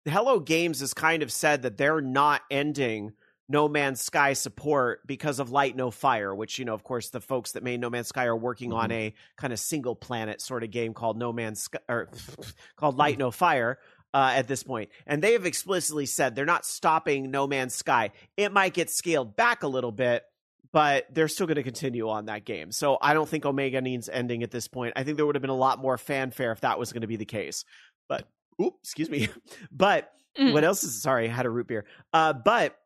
Hello 0.03 0.41
Games 0.41 0.81
has 0.81 0.93
kind 0.93 1.23
of 1.23 1.31
said 1.31 1.61
that 1.61 1.77
they're 1.77 2.01
not 2.01 2.41
ending 2.51 3.13
no 3.51 3.67
Man's 3.67 4.01
Sky 4.01 4.33
support 4.33 5.05
because 5.05 5.39
of 5.39 5.51
Light 5.51 5.75
No 5.75 5.91
Fire, 5.91 6.33
which 6.33 6.57
you 6.57 6.65
know, 6.65 6.73
of 6.73 6.83
course, 6.83 7.09
the 7.09 7.21
folks 7.21 7.51
that 7.51 7.63
made 7.63 7.79
No 7.79 7.89
Man's 7.89 8.07
Sky 8.07 8.25
are 8.25 8.35
working 8.35 8.69
mm-hmm. 8.69 8.79
on 8.79 8.91
a 8.91 9.13
kind 9.37 9.53
of 9.53 9.59
single 9.59 9.95
planet 9.95 10.41
sort 10.41 10.63
of 10.63 10.71
game 10.71 10.93
called 10.93 11.17
No 11.17 11.31
Man's 11.31 11.61
Sky 11.61 11.79
or 11.87 12.09
called 12.75 12.97
Light 12.97 13.17
No 13.17 13.31
Fire. 13.31 13.77
Uh, 14.13 14.33
at 14.35 14.45
this 14.45 14.61
point, 14.61 14.89
and 15.07 15.23
they 15.23 15.31
have 15.31 15.45
explicitly 15.45 16.05
said 16.05 16.35
they're 16.35 16.43
not 16.43 16.65
stopping 16.65 17.31
No 17.31 17.47
Man's 17.47 17.73
Sky. 17.73 18.11
It 18.35 18.51
might 18.51 18.73
get 18.73 18.89
scaled 18.89 19.37
back 19.37 19.63
a 19.63 19.69
little 19.69 19.93
bit, 19.93 20.25
but 20.73 21.05
they're 21.13 21.29
still 21.29 21.47
going 21.47 21.55
to 21.55 21.63
continue 21.63 22.09
on 22.09 22.25
that 22.25 22.43
game. 22.43 22.73
So 22.73 22.97
I 23.01 23.13
don't 23.13 23.27
think 23.27 23.45
Omega 23.45 23.79
needs 23.79 24.09
ending 24.09 24.43
at 24.43 24.51
this 24.51 24.67
point. 24.67 24.93
I 24.97 25.03
think 25.03 25.15
there 25.15 25.25
would 25.25 25.35
have 25.35 25.41
been 25.41 25.49
a 25.49 25.55
lot 25.55 25.79
more 25.79 25.97
fanfare 25.97 26.51
if 26.51 26.59
that 26.59 26.77
was 26.77 26.91
going 26.91 27.01
to 27.01 27.07
be 27.07 27.15
the 27.15 27.23
case. 27.23 27.63
But, 28.09 28.27
oop, 28.61 28.75
excuse 28.81 29.09
me. 29.09 29.29
but 29.71 30.11
mm. 30.37 30.51
what 30.51 30.65
else 30.65 30.83
is? 30.83 31.01
Sorry, 31.01 31.29
I 31.29 31.31
had 31.31 31.45
a 31.45 31.49
root 31.49 31.67
beer. 31.67 31.85
Uh, 32.11 32.33
but 32.33 32.77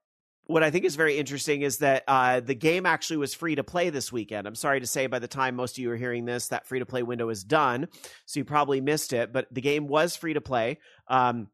what 0.48 0.64
I 0.64 0.70
think 0.70 0.86
is 0.86 0.96
very 0.96 1.18
interesting 1.18 1.62
is 1.62 1.80
that 1.80 2.04
uh, 2.08 2.39
the 2.39 2.54
game 2.54 2.86
actually 2.86 3.18
was 3.18 3.34
free 3.34 3.56
to 3.56 3.64
play 3.64 3.89
this 3.89 4.12
weekend. 4.12 4.48
I'm 4.48 4.56
sorry 4.56 4.80
to 4.80 4.88
say, 4.88 5.08
by 5.08 5.20
the 5.20 5.28
time 5.28 5.56
most 5.56 5.78
of 5.78 5.82
you 5.82 5.91
are 5.91 5.96
hearing 5.96 6.26
this, 6.26 6.50
that 6.50 6.68
free 6.68 6.80
to 6.80 6.86
play 6.86 7.04
window 7.04 7.30
is 7.30 7.43
done, 7.43 7.88
so 8.26 8.39
you 8.39 8.46
probably 8.46 8.82
missed 8.82 9.14
it. 9.14 9.34
But 9.34 9.48
the 9.52 9.62
game 9.62 9.88
was 9.88 10.16
free 10.16 10.34
to 10.34 10.41
play 10.41 10.80
um, 11.08 11.48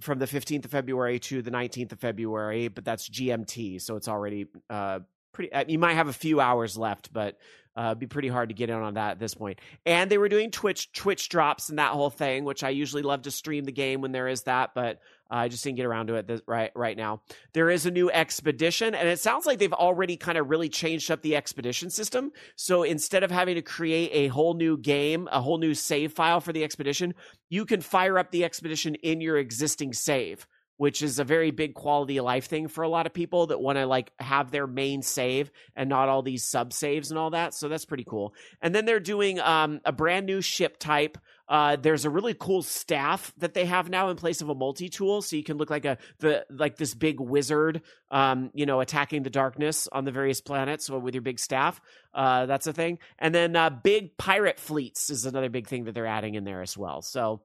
from 0.00 0.18
the 0.18 0.26
15th 0.26 0.64
of 0.64 0.70
February 0.70 1.20
to 1.20 1.42
the 1.42 1.50
19th 1.50 1.92
of 1.92 2.00
February, 2.00 2.68
but 2.68 2.84
that's 2.84 3.08
GMT, 3.08 3.80
so 3.80 3.96
it's 3.96 4.08
already 4.08 4.46
uh, 4.68 5.00
pretty. 5.32 5.52
Uh, 5.52 5.64
you 5.68 5.78
might 5.78 5.94
have 5.94 6.08
a 6.08 6.12
few 6.12 6.40
hours 6.40 6.76
left, 6.76 7.12
but 7.12 7.38
uh, 7.76 7.94
be 7.94 8.06
pretty 8.06 8.28
hard 8.28 8.50
to 8.50 8.54
get 8.54 8.70
in 8.70 8.76
on 8.76 8.94
that 8.94 9.12
at 9.12 9.18
this 9.18 9.34
point. 9.34 9.60
And 9.86 10.10
they 10.10 10.18
were 10.18 10.28
doing 10.28 10.50
Twitch 10.50 10.92
Twitch 10.92 11.28
drops 11.28 11.68
and 11.68 11.78
that 11.78 11.92
whole 11.92 12.10
thing, 12.10 12.44
which 12.44 12.64
I 12.64 12.70
usually 12.70 13.02
love 13.02 13.22
to 13.22 13.30
stream 13.30 13.64
the 13.64 13.72
game 13.72 14.00
when 14.00 14.12
there 14.12 14.28
is 14.28 14.42
that, 14.42 14.74
but 14.74 15.00
I 15.32 15.48
just 15.48 15.64
didn't 15.64 15.78
get 15.78 15.86
around 15.86 16.08
to 16.08 16.14
it 16.14 16.26
this, 16.26 16.42
right 16.46 16.70
right 16.74 16.96
now. 16.96 17.22
There 17.54 17.70
is 17.70 17.86
a 17.86 17.90
new 17.90 18.10
expedition, 18.10 18.94
and 18.94 19.08
it 19.08 19.18
sounds 19.18 19.46
like 19.46 19.58
they've 19.58 19.72
already 19.72 20.16
kind 20.16 20.36
of 20.36 20.50
really 20.50 20.68
changed 20.68 21.10
up 21.10 21.22
the 21.22 21.36
expedition 21.36 21.90
system. 21.90 22.32
So 22.56 22.82
instead 22.82 23.22
of 23.22 23.30
having 23.30 23.54
to 23.54 23.62
create 23.62 24.10
a 24.12 24.28
whole 24.28 24.54
new 24.54 24.76
game, 24.76 25.28
a 25.32 25.40
whole 25.40 25.58
new 25.58 25.74
save 25.74 26.12
file 26.12 26.40
for 26.40 26.52
the 26.52 26.64
expedition, 26.64 27.14
you 27.48 27.64
can 27.64 27.80
fire 27.80 28.18
up 28.18 28.30
the 28.30 28.44
expedition 28.44 28.94
in 28.96 29.20
your 29.20 29.38
existing 29.38 29.94
save 29.94 30.46
which 30.82 31.00
is 31.00 31.20
a 31.20 31.24
very 31.24 31.52
big 31.52 31.74
quality 31.74 32.16
of 32.16 32.24
life 32.24 32.46
thing 32.46 32.66
for 32.66 32.82
a 32.82 32.88
lot 32.88 33.06
of 33.06 33.14
people 33.14 33.46
that 33.46 33.60
want 33.60 33.78
to 33.78 33.86
like 33.86 34.10
have 34.18 34.50
their 34.50 34.66
main 34.66 35.00
save 35.00 35.48
and 35.76 35.88
not 35.88 36.08
all 36.08 36.22
these 36.22 36.42
sub 36.42 36.72
saves 36.72 37.10
and 37.10 37.18
all 37.20 37.30
that. 37.30 37.54
So 37.54 37.68
that's 37.68 37.84
pretty 37.84 38.02
cool. 38.02 38.34
And 38.60 38.74
then 38.74 38.84
they're 38.84 38.98
doing 38.98 39.38
um, 39.38 39.80
a 39.84 39.92
brand 39.92 40.26
new 40.26 40.40
ship 40.40 40.78
type. 40.78 41.18
Uh, 41.52 41.76
there's 41.76 42.06
a 42.06 42.10
really 42.10 42.32
cool 42.32 42.62
staff 42.62 43.30
that 43.36 43.52
they 43.52 43.66
have 43.66 43.90
now 43.90 44.08
in 44.08 44.16
place 44.16 44.40
of 44.40 44.48
a 44.48 44.54
multi 44.54 44.88
tool, 44.88 45.20
so 45.20 45.36
you 45.36 45.44
can 45.44 45.58
look 45.58 45.68
like 45.68 45.84
a 45.84 45.98
the 46.18 46.46
like 46.48 46.78
this 46.78 46.94
big 46.94 47.20
wizard, 47.20 47.82
um, 48.10 48.50
you 48.54 48.64
know, 48.64 48.80
attacking 48.80 49.22
the 49.22 49.28
darkness 49.28 49.86
on 49.92 50.06
the 50.06 50.12
various 50.12 50.40
planets 50.40 50.88
with 50.88 51.14
your 51.14 51.20
big 51.20 51.38
staff. 51.38 51.78
Uh, 52.14 52.46
that's 52.46 52.66
a 52.66 52.72
thing. 52.72 52.98
And 53.18 53.34
then 53.34 53.54
uh, 53.54 53.68
big 53.68 54.16
pirate 54.16 54.58
fleets 54.58 55.10
is 55.10 55.26
another 55.26 55.50
big 55.50 55.66
thing 55.66 55.84
that 55.84 55.92
they're 55.92 56.06
adding 56.06 56.36
in 56.36 56.44
there 56.44 56.62
as 56.62 56.78
well. 56.78 57.02
So 57.02 57.42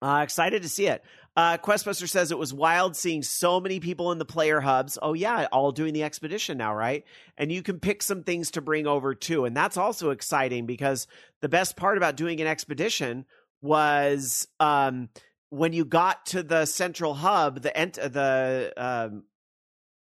uh, 0.00 0.20
excited 0.22 0.62
to 0.62 0.68
see 0.68 0.86
it. 0.86 1.04
Uh, 1.36 1.56
Questbuster 1.56 2.08
says 2.08 2.32
it 2.32 2.38
was 2.38 2.52
wild 2.52 2.96
seeing 2.96 3.22
so 3.22 3.60
many 3.60 3.78
people 3.78 4.10
in 4.10 4.18
the 4.18 4.24
player 4.24 4.60
hubs. 4.60 4.98
Oh, 5.00 5.12
yeah, 5.12 5.46
all 5.52 5.70
doing 5.70 5.94
the 5.94 6.02
expedition 6.02 6.58
now, 6.58 6.74
right? 6.74 7.04
And 7.36 7.52
you 7.52 7.62
can 7.62 7.78
pick 7.78 8.02
some 8.02 8.24
things 8.24 8.50
to 8.52 8.60
bring 8.60 8.86
over 8.86 9.14
too. 9.14 9.44
And 9.44 9.56
that's 9.56 9.76
also 9.76 10.10
exciting 10.10 10.66
because 10.66 11.06
the 11.40 11.48
best 11.48 11.76
part 11.76 11.96
about 11.96 12.16
doing 12.16 12.40
an 12.40 12.48
expedition 12.48 13.24
was 13.62 14.48
um, 14.58 15.08
when 15.50 15.72
you 15.72 15.84
got 15.84 16.26
to 16.26 16.42
the 16.42 16.66
central 16.66 17.14
hub, 17.14 17.62
the 17.62 17.76
ent- 17.76 17.94
the 17.94 18.72
um, 18.76 19.24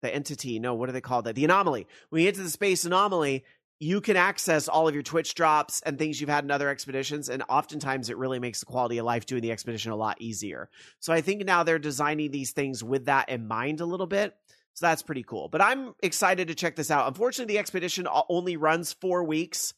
the 0.02 0.14
entity. 0.14 0.58
No, 0.58 0.74
what 0.74 0.86
do 0.86 0.92
they 0.92 1.00
call 1.00 1.22
that? 1.22 1.34
The 1.34 1.44
anomaly. 1.44 1.86
When 2.10 2.22
you 2.22 2.28
get 2.28 2.36
to 2.36 2.42
the 2.42 2.50
space 2.50 2.84
anomaly, 2.84 3.44
you 3.84 4.00
can 4.00 4.16
access 4.16 4.66
all 4.66 4.88
of 4.88 4.94
your 4.94 5.02
Twitch 5.02 5.34
drops 5.34 5.82
and 5.82 5.98
things 5.98 6.18
you've 6.18 6.30
had 6.30 6.42
in 6.42 6.50
other 6.50 6.70
expeditions. 6.70 7.28
And 7.28 7.42
oftentimes 7.50 8.08
it 8.08 8.16
really 8.16 8.38
makes 8.38 8.60
the 8.60 8.66
quality 8.66 8.96
of 8.96 9.04
life 9.04 9.26
doing 9.26 9.42
the 9.42 9.52
expedition 9.52 9.92
a 9.92 9.96
lot 9.96 10.16
easier. 10.22 10.70
So 11.00 11.12
I 11.12 11.20
think 11.20 11.44
now 11.44 11.64
they're 11.64 11.78
designing 11.78 12.30
these 12.30 12.52
things 12.52 12.82
with 12.82 13.04
that 13.04 13.28
in 13.28 13.46
mind 13.46 13.82
a 13.82 13.84
little 13.84 14.06
bit. 14.06 14.34
So 14.72 14.86
that's 14.86 15.02
pretty 15.02 15.22
cool. 15.22 15.50
But 15.50 15.60
I'm 15.60 15.94
excited 16.02 16.48
to 16.48 16.54
check 16.54 16.76
this 16.76 16.90
out. 16.90 17.08
Unfortunately, 17.08 17.52
the 17.52 17.58
expedition 17.58 18.08
only 18.30 18.56
runs 18.56 18.94
four 18.94 19.22
weeks. 19.22 19.74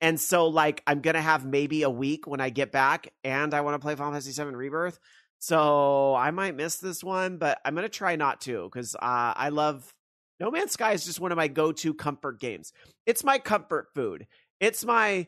And 0.00 0.20
so, 0.20 0.46
like, 0.46 0.80
I'm 0.86 1.00
going 1.00 1.16
to 1.16 1.20
have 1.20 1.44
maybe 1.44 1.82
a 1.82 1.90
week 1.90 2.28
when 2.28 2.40
I 2.40 2.50
get 2.50 2.70
back 2.70 3.12
and 3.24 3.52
I 3.52 3.62
want 3.62 3.74
to 3.74 3.80
play 3.80 3.96
Final 3.96 4.12
Fantasy 4.12 4.40
VII 4.40 4.54
Rebirth. 4.54 5.00
So 5.40 6.14
I 6.14 6.30
might 6.30 6.54
miss 6.54 6.76
this 6.76 7.02
one, 7.02 7.38
but 7.38 7.58
I'm 7.64 7.74
going 7.74 7.82
to 7.82 7.88
try 7.88 8.14
not 8.14 8.40
to 8.42 8.70
because 8.72 8.94
uh, 8.94 9.34
I 9.34 9.48
love 9.48 9.92
no 10.40 10.50
Man's 10.50 10.72
Sky 10.72 10.92
is 10.92 11.04
just 11.04 11.20
one 11.20 11.32
of 11.32 11.36
my 11.36 11.48
go-to 11.48 11.94
comfort 11.94 12.40
games. 12.40 12.72
It's 13.06 13.24
my 13.24 13.38
comfort 13.38 13.88
food. 13.94 14.26
It's 14.60 14.84
my 14.84 15.26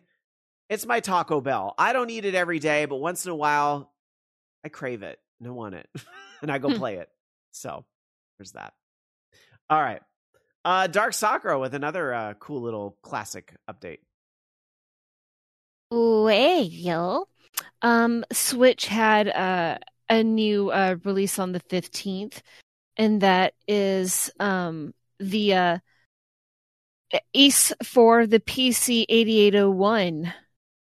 it's 0.68 0.86
my 0.86 1.00
Taco 1.00 1.40
Bell. 1.40 1.74
I 1.76 1.92
don't 1.92 2.10
eat 2.10 2.24
it 2.24 2.34
every 2.34 2.60
day, 2.60 2.84
but 2.84 2.96
once 2.96 3.24
in 3.24 3.32
a 3.32 3.36
while 3.36 3.92
I 4.64 4.68
crave 4.68 5.02
it 5.02 5.18
and 5.40 5.48
I 5.48 5.50
want 5.50 5.74
it. 5.74 5.88
and 6.42 6.50
I 6.50 6.58
go 6.58 6.72
play 6.72 6.96
it. 6.96 7.08
So, 7.50 7.84
there's 8.38 8.52
that. 8.52 8.72
All 9.68 9.80
right. 9.80 10.02
Uh 10.64 10.86
Dark 10.86 11.14
Sakura 11.14 11.58
with 11.58 11.74
another 11.74 12.12
uh, 12.14 12.34
cool 12.34 12.60
little 12.62 12.96
classic 13.02 13.54
update. 13.68 13.98
Well, 15.90 17.28
um 17.82 18.24
Switch 18.32 18.86
had 18.86 19.28
uh, 19.28 19.78
a 20.08 20.22
new 20.22 20.70
uh, 20.70 20.96
release 21.04 21.38
on 21.38 21.52
the 21.52 21.60
15th 21.60 22.42
and 22.96 23.22
that 23.22 23.54
is 23.66 24.30
um 24.38 24.92
the 25.20 25.54
uh, 25.54 25.78
Ys 27.32 27.72
for 27.84 28.26
the 28.26 28.40
PC 28.40 29.04
8801, 29.08 30.32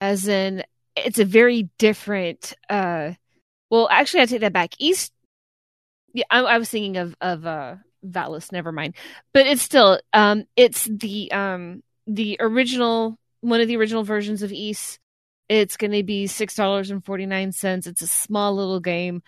as 0.01 0.29
in 0.29 0.65
it's 0.97 1.19
a 1.19 1.25
very 1.25 1.71
different. 1.79 2.55
Uh, 2.69 3.13
well, 3.71 3.89
actually, 3.91 4.23
I 4.23 4.27
take 4.27 4.41
that 4.41 4.53
back. 4.53 4.75
Ys. 4.81 5.11
yeah, 6.13 6.25
I, 6.31 6.41
I 6.41 6.59
was 6.59 6.69
thinking 6.69 6.97
of 6.97 7.17
of 7.21 7.47
uh, 7.47 7.77
Valis. 8.07 8.53
Never 8.53 8.73
mind, 8.73 8.95
but 9.33 9.47
it's 9.47 9.63
still 9.63 10.01
um, 10.13 10.45
it's 10.57 10.85
the 10.85 11.31
um 11.33 11.83
the 12.07 12.37
original 12.41 13.19
one 13.41 13.61
of 13.61 13.69
the 13.69 13.77
original 13.77 14.05
versions 14.05 14.43
of 14.43 14.53
Ys. 14.53 14.99
It's 15.49 15.77
going 15.77 15.93
to 15.93 16.03
be 16.03 16.27
six 16.27 16.55
dollars 16.55 16.91
and 16.91 17.05
forty 17.05 17.27
nine 17.27 17.53
cents. 17.53 17.87
It's 17.87 18.03
a 18.03 18.07
small 18.07 18.55
little 18.57 18.81
game 18.81 19.23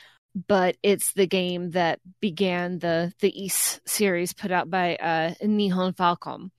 but 0.46 0.76
it's 0.82 1.12
the 1.14 1.26
game 1.26 1.70
that 1.70 2.00
began 2.20 2.78
the 2.78 3.12
the 3.20 3.44
Ys 3.44 3.80
series 3.86 4.34
put 4.34 4.52
out 4.52 4.68
by 4.68 4.96
uh, 4.96 5.34
Nihon 5.42 5.96
Falcom. 5.96 6.50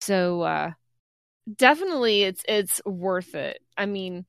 So 0.00 0.42
uh, 0.42 0.72
definitely, 1.54 2.24
it's 2.24 2.42
it's 2.48 2.80
worth 2.84 3.36
it. 3.36 3.60
I 3.76 3.86
mean, 3.86 4.26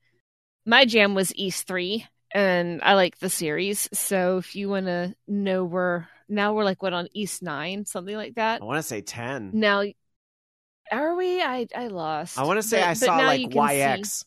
my 0.64 0.84
jam 0.84 1.14
was 1.14 1.32
Ys 1.34 1.62
three, 1.64 2.06
and 2.32 2.80
I 2.82 2.94
like 2.94 3.18
the 3.18 3.30
series. 3.30 3.88
So 3.92 4.38
if 4.38 4.54
you 4.54 4.68
want 4.68 4.86
to 4.86 5.14
know 5.26 5.64
where 5.64 6.08
now 6.28 6.54
we're 6.54 6.64
like 6.64 6.80
what 6.80 6.92
on 6.92 7.08
Ys 7.12 7.42
nine, 7.42 7.84
something 7.84 8.14
like 8.14 8.36
that. 8.36 8.62
I 8.62 8.64
want 8.64 8.78
to 8.78 8.82
say 8.84 9.00
ten. 9.00 9.50
Now, 9.54 9.82
are 10.92 11.16
we? 11.16 11.42
I 11.42 11.66
I 11.74 11.88
lost. 11.88 12.38
I 12.38 12.44
want 12.44 12.62
to 12.62 12.66
say 12.66 12.80
but, 12.80 12.88
I 12.88 12.92
saw 12.92 13.16
like 13.16 13.40
YX. 13.40 14.24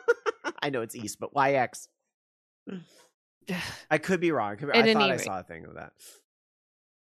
I 0.60 0.70
know 0.70 0.82
it's 0.82 0.96
Ys, 0.96 1.14
but 1.14 1.32
YX. 1.32 1.86
I 3.90 3.98
could 3.98 4.20
be 4.20 4.32
wrong. 4.32 4.52
I, 4.52 4.56
could 4.56 4.72
be, 4.72 4.78
I 4.78 4.92
thought 4.92 5.10
I 5.10 5.16
saw 5.16 5.40
a 5.40 5.42
thing 5.42 5.64
of 5.64 5.74
that. 5.74 5.92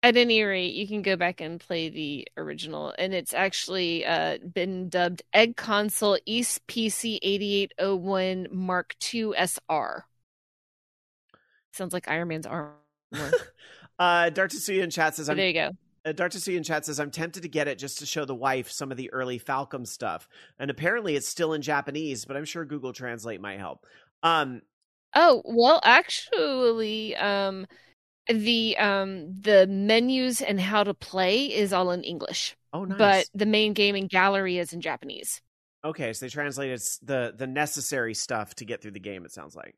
At 0.03 0.19
any 0.19 0.43
rate, 0.43 0.75
you 0.75 0.87
can 0.87 1.01
go 1.01 1.17
back 1.17 1.41
and 1.41 1.59
play 1.59 1.89
the 1.89 2.29
original, 2.37 2.95
and 2.99 3.15
it's 3.15 3.33
actually 3.33 4.05
uh, 4.05 4.37
been 4.53 4.91
dubbed 4.91 5.23
Egg 5.33 5.57
Console 5.57 6.19
Ys 6.27 6.61
PC 6.69 7.19
8801 7.23 8.49
Mark 8.53 8.97
II 9.15 9.33
SR. 9.35 10.05
Sounds 11.73 11.95
like 11.95 12.07
Iron 12.07 12.29
Man's 12.29 12.47
arm. 12.47 12.75
uh, 13.15 13.25
DarkTetsuya 13.99 14.83
in 14.83 14.91
chat 14.91 15.15
says, 15.15 15.31
I'm, 15.31 15.39
"There 15.39 15.49
you 15.49 15.55
go." 15.55 15.71
Uh, 16.05 16.29
in 16.49 16.63
chat 16.63 16.85
says, 16.85 17.01
"I'm 17.01 17.11
tempted 17.11 17.45
to 17.45 17.49
get 17.49 17.67
it 17.67 17.79
just 17.79 18.01
to 18.01 18.07
show 18.07 18.27
the 18.27 18.35
wife 18.35 18.71
some 18.71 18.91
of 18.91 18.99
the 18.99 19.11
early 19.11 19.41
Falcom 19.41 19.87
stuff, 19.87 20.29
and 20.59 20.71
apparently 20.71 21.17
it's 21.17 21.27
still 21.27 21.55
in 21.55 21.63
Japanese, 21.63 22.27
but 22.27 22.37
I'm 22.37 22.45
sure 22.45 22.67
Google 22.67 22.93
Translate 22.93 23.41
might 23.41 23.59
help." 23.59 23.87
Um, 24.23 24.61
Oh, 25.15 25.43
well, 25.45 25.81
actually, 25.85 27.15
um, 27.17 27.67
the 28.29 28.77
um 28.79 29.41
the 29.41 29.67
menus 29.67 30.41
and 30.41 30.61
how 30.61 30.83
to 30.85 30.95
play 30.95 31.47
is 31.47 31.73
all 31.73 31.91
in 31.91 32.03
English. 32.03 32.57
Oh, 32.73 32.85
nice. 32.85 32.99
But 32.99 33.29
the 33.35 33.47
main 33.47 33.73
game 33.75 33.95
and 33.95 34.09
gallery 34.09 34.59
is 34.59 34.73
in 34.73 34.81
Japanese. 34.81 35.41
Okay, 35.85 36.13
so 36.13 36.25
they 36.25 36.31
translated 36.31 36.81
the 37.03 37.35
the 37.37 37.47
necessary 37.47 38.15
stuff 38.15 38.55
to 38.57 38.65
get 38.65 38.81
through 38.81 38.93
the 38.93 39.01
game. 39.01 39.25
It 39.25 39.33
sounds 39.33 39.55
like 39.55 39.75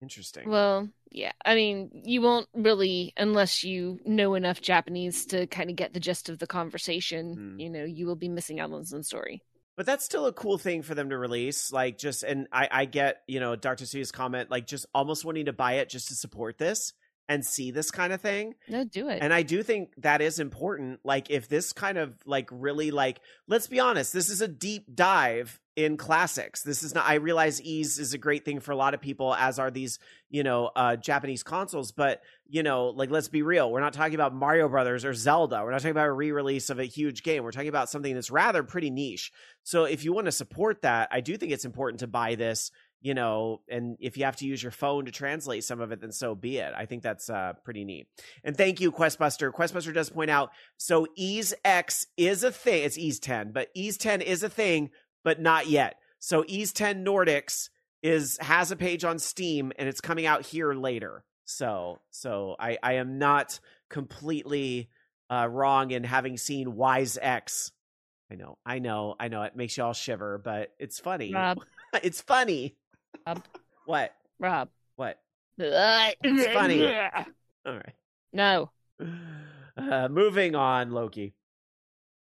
interesting. 0.00 0.48
Well, 0.48 0.88
yeah. 1.10 1.32
I 1.44 1.56
mean, 1.56 2.02
you 2.04 2.22
won't 2.22 2.48
really 2.54 3.12
unless 3.16 3.64
you 3.64 3.98
know 4.04 4.34
enough 4.34 4.60
Japanese 4.60 5.26
to 5.26 5.46
kind 5.48 5.70
of 5.70 5.76
get 5.76 5.92
the 5.92 6.00
gist 6.00 6.28
of 6.28 6.38
the 6.38 6.46
conversation. 6.46 7.56
Mm. 7.56 7.60
You 7.60 7.70
know, 7.70 7.84
you 7.84 8.06
will 8.06 8.16
be 8.16 8.28
missing 8.28 8.60
out 8.60 8.72
on 8.72 8.84
some 8.84 9.02
story 9.02 9.42
but 9.78 9.86
that's 9.86 10.04
still 10.04 10.26
a 10.26 10.32
cool 10.32 10.58
thing 10.58 10.82
for 10.82 10.96
them 10.96 11.10
to 11.10 11.16
release. 11.16 11.70
Like 11.70 11.98
just 11.98 12.24
and 12.24 12.48
I, 12.50 12.68
I 12.68 12.84
get, 12.84 13.22
you 13.28 13.38
know, 13.38 13.54
Dr. 13.54 13.86
Su's 13.86 14.10
comment, 14.10 14.50
like 14.50 14.66
just 14.66 14.86
almost 14.92 15.24
wanting 15.24 15.44
to 15.44 15.52
buy 15.52 15.74
it 15.74 15.88
just 15.88 16.08
to 16.08 16.16
support 16.16 16.58
this 16.58 16.92
and 17.28 17.46
see 17.46 17.70
this 17.70 17.92
kind 17.92 18.12
of 18.12 18.20
thing. 18.20 18.56
No, 18.68 18.82
do 18.82 19.08
it. 19.08 19.20
And 19.22 19.32
I 19.32 19.42
do 19.42 19.62
think 19.62 19.90
that 19.98 20.20
is 20.20 20.40
important. 20.40 20.98
Like 21.04 21.30
if 21.30 21.48
this 21.48 21.72
kind 21.72 21.96
of 21.96 22.12
like 22.26 22.48
really 22.50 22.90
like 22.90 23.20
let's 23.46 23.68
be 23.68 23.78
honest, 23.78 24.12
this 24.12 24.30
is 24.30 24.40
a 24.40 24.48
deep 24.48 24.86
dive 24.92 25.60
in 25.78 25.96
classics. 25.96 26.62
This 26.62 26.82
is 26.82 26.92
not 26.92 27.06
I 27.06 27.14
realize 27.14 27.60
Ys 27.60 28.00
is 28.00 28.12
a 28.12 28.18
great 28.18 28.44
thing 28.44 28.58
for 28.58 28.72
a 28.72 28.76
lot 28.76 28.94
of 28.94 29.00
people 29.00 29.32
as 29.32 29.60
are 29.60 29.70
these, 29.70 30.00
you 30.28 30.42
know, 30.42 30.72
uh 30.74 30.96
Japanese 30.96 31.44
consoles, 31.44 31.92
but 31.92 32.20
you 32.48 32.64
know, 32.64 32.88
like 32.88 33.12
let's 33.12 33.28
be 33.28 33.42
real. 33.42 33.70
We're 33.70 33.78
not 33.78 33.92
talking 33.92 34.16
about 34.16 34.34
Mario 34.34 34.68
Brothers 34.68 35.04
or 35.04 35.14
Zelda. 35.14 35.62
We're 35.62 35.70
not 35.70 35.78
talking 35.78 35.92
about 35.92 36.08
a 36.08 36.12
re-release 36.12 36.68
of 36.68 36.80
a 36.80 36.84
huge 36.84 37.22
game. 37.22 37.44
We're 37.44 37.52
talking 37.52 37.68
about 37.68 37.88
something 37.88 38.12
that's 38.12 38.28
rather 38.28 38.64
pretty 38.64 38.90
niche. 38.90 39.30
So 39.62 39.84
if 39.84 40.04
you 40.04 40.12
want 40.12 40.24
to 40.24 40.32
support 40.32 40.82
that, 40.82 41.10
I 41.12 41.20
do 41.20 41.36
think 41.36 41.52
it's 41.52 41.64
important 41.64 42.00
to 42.00 42.08
buy 42.08 42.34
this 42.34 42.72
you 43.00 43.14
know, 43.14 43.60
and 43.68 43.96
if 44.00 44.16
you 44.16 44.24
have 44.24 44.36
to 44.36 44.46
use 44.46 44.62
your 44.62 44.72
phone 44.72 45.04
to 45.04 45.12
translate 45.12 45.62
some 45.62 45.80
of 45.80 45.92
it, 45.92 46.00
then 46.00 46.10
so 46.10 46.34
be 46.34 46.58
it. 46.58 46.72
I 46.76 46.86
think 46.86 47.02
that's 47.02 47.30
uh, 47.30 47.52
pretty 47.64 47.84
neat. 47.84 48.08
And 48.42 48.56
thank 48.56 48.80
you, 48.80 48.90
Questbuster. 48.90 49.52
Questbuster 49.52 49.94
does 49.94 50.10
point 50.10 50.30
out 50.30 50.50
so 50.76 51.06
Ys 51.16 51.54
X 51.64 52.06
is 52.16 52.42
a 52.42 52.50
thing. 52.50 52.84
It's 52.84 52.98
Ys 52.98 53.20
10, 53.20 53.52
but 53.52 53.68
Ys 53.74 53.98
10 53.98 54.20
is 54.20 54.42
a 54.42 54.48
thing, 54.48 54.90
but 55.24 55.40
not 55.40 55.68
yet. 55.68 55.96
So 56.18 56.44
Ys 56.46 56.72
10 56.72 57.04
Nordics 57.04 57.70
is 58.02 58.38
has 58.40 58.70
a 58.70 58.76
page 58.76 59.04
on 59.04 59.18
Steam 59.18 59.72
and 59.78 59.88
it's 59.88 60.00
coming 60.00 60.26
out 60.26 60.46
here 60.46 60.72
later. 60.72 61.24
So 61.44 62.00
so 62.10 62.56
I 62.58 62.78
I 62.82 62.94
am 62.94 63.18
not 63.18 63.60
completely 63.88 64.88
uh, 65.30 65.48
wrong 65.50 65.90
in 65.90 66.04
having 66.04 66.36
seen 66.36 66.76
Wise 66.76 67.18
X. 67.20 67.72
I 68.30 68.34
know, 68.34 68.58
I 68.64 68.78
know, 68.78 69.14
I 69.18 69.28
know. 69.28 69.42
It 69.42 69.56
makes 69.56 69.76
you 69.76 69.84
all 69.84 69.94
shiver, 69.94 70.38
but 70.38 70.74
it's 70.78 71.00
funny. 71.00 71.32
Rob. 71.32 71.60
it's 72.02 72.20
funny. 72.20 72.76
Rob. 73.26 73.42
What? 73.86 74.14
Rob. 74.38 74.68
What? 74.96 75.18
it's 75.58 76.52
funny. 76.52 76.86
All 76.86 77.74
right. 77.74 77.94
No. 78.32 78.70
Uh, 79.76 80.08
moving 80.08 80.54
on, 80.54 80.90
Loki. 80.90 81.34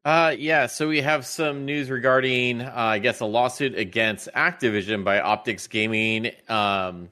Uh, 0.04 0.36
yeah, 0.38 0.66
so 0.66 0.88
we 0.88 1.00
have 1.02 1.26
some 1.28 1.64
news 1.66 1.92
regarding, 1.92 2.62
uh, 2.62 2.72
I 2.76 2.98
guess, 2.98 3.20
a 3.20 3.26
lawsuit 3.26 3.78
against 3.78 4.30
Activision 4.36 5.04
by 5.04 5.20
OpTic 5.20 5.70
Gaming. 5.70 6.32
Um, 6.50 7.10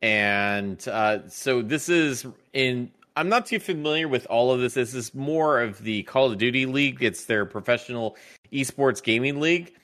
and 0.00 0.86
uh, 0.88 1.28
so 1.28 1.60
this 1.60 1.88
is 1.88 2.26
in. 2.52 2.90
I'm 3.16 3.28
not 3.28 3.46
too 3.46 3.58
familiar 3.58 4.06
with 4.06 4.26
all 4.26 4.52
of 4.52 4.60
this. 4.60 4.74
This 4.74 4.94
is 4.94 5.12
more 5.12 5.60
of 5.60 5.82
the 5.82 6.04
Call 6.04 6.30
of 6.30 6.38
Duty 6.38 6.66
League. 6.66 7.02
It's 7.02 7.24
their 7.24 7.44
professional 7.44 8.16
esports 8.52 9.02
gaming 9.02 9.40
league, 9.40 9.74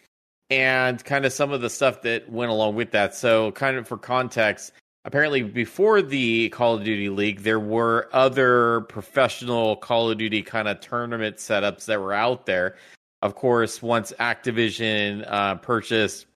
and 0.49 1.05
kind 1.05 1.27
of 1.27 1.33
some 1.33 1.51
of 1.53 1.61
the 1.61 1.69
stuff 1.69 2.03
that 2.03 2.31
went 2.31 2.53
along 2.53 2.77
with 2.77 2.93
that. 2.93 3.15
So, 3.15 3.51
kind 3.53 3.77
of 3.77 3.89
for 3.89 3.99
context, 3.99 4.73
apparently 5.07 5.43
before 5.43 6.03
the 6.03 6.49
Call 6.51 6.75
of 6.75 6.85
Duty 6.85 7.09
League, 7.09 7.43
there 7.43 7.61
were 7.61 8.11
other 8.13 8.83
professional 8.83 9.77
Call 9.77 10.11
of 10.11 10.19
Duty 10.19 10.43
kind 10.43 10.69
of 10.69 10.81
tournament 10.81 11.37
setups 11.37 11.87
that 11.87 12.01
were 12.01 12.13
out 12.13 12.45
there. 12.45 12.75
Of 13.23 13.37
course, 13.37 13.81
once 13.81 14.13
Activision 14.19 15.25
uh, 15.27 15.55
purchased 15.55 16.27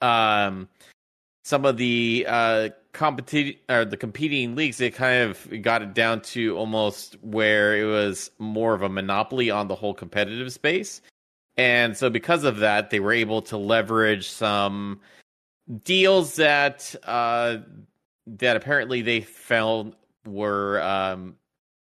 um, 0.00 0.68
some 1.44 1.64
of 1.64 1.76
the 1.76 2.24
uh, 2.26 2.68
competi- 2.92 3.58
or 3.68 3.84
the 3.84 3.96
competing 3.96 4.56
leagues, 4.56 4.80
it 4.80 4.94
kind 4.94 5.30
of 5.30 5.62
got 5.62 5.82
it 5.82 5.94
down 5.94 6.22
to 6.22 6.56
almost 6.56 7.16
where 7.20 7.76
it 7.76 7.84
was 7.84 8.30
more 8.38 8.74
of 8.74 8.82
a 8.82 8.88
monopoly 8.88 9.50
on 9.50 9.68
the 9.68 9.74
whole 9.74 9.94
competitive 9.94 10.52
space. 10.52 11.02
And 11.58 11.96
so, 11.96 12.10
because 12.10 12.44
of 12.44 12.58
that, 12.58 12.90
they 12.90 13.00
were 13.00 13.12
able 13.12 13.42
to 13.42 13.56
leverage 13.56 14.28
some 14.28 15.00
deals 15.84 16.36
that 16.36 16.94
uh, 17.04 17.58
that 18.26 18.56
apparently 18.56 19.02
they 19.02 19.20
found 19.20 19.94
were 20.24 20.80
um, 20.82 21.36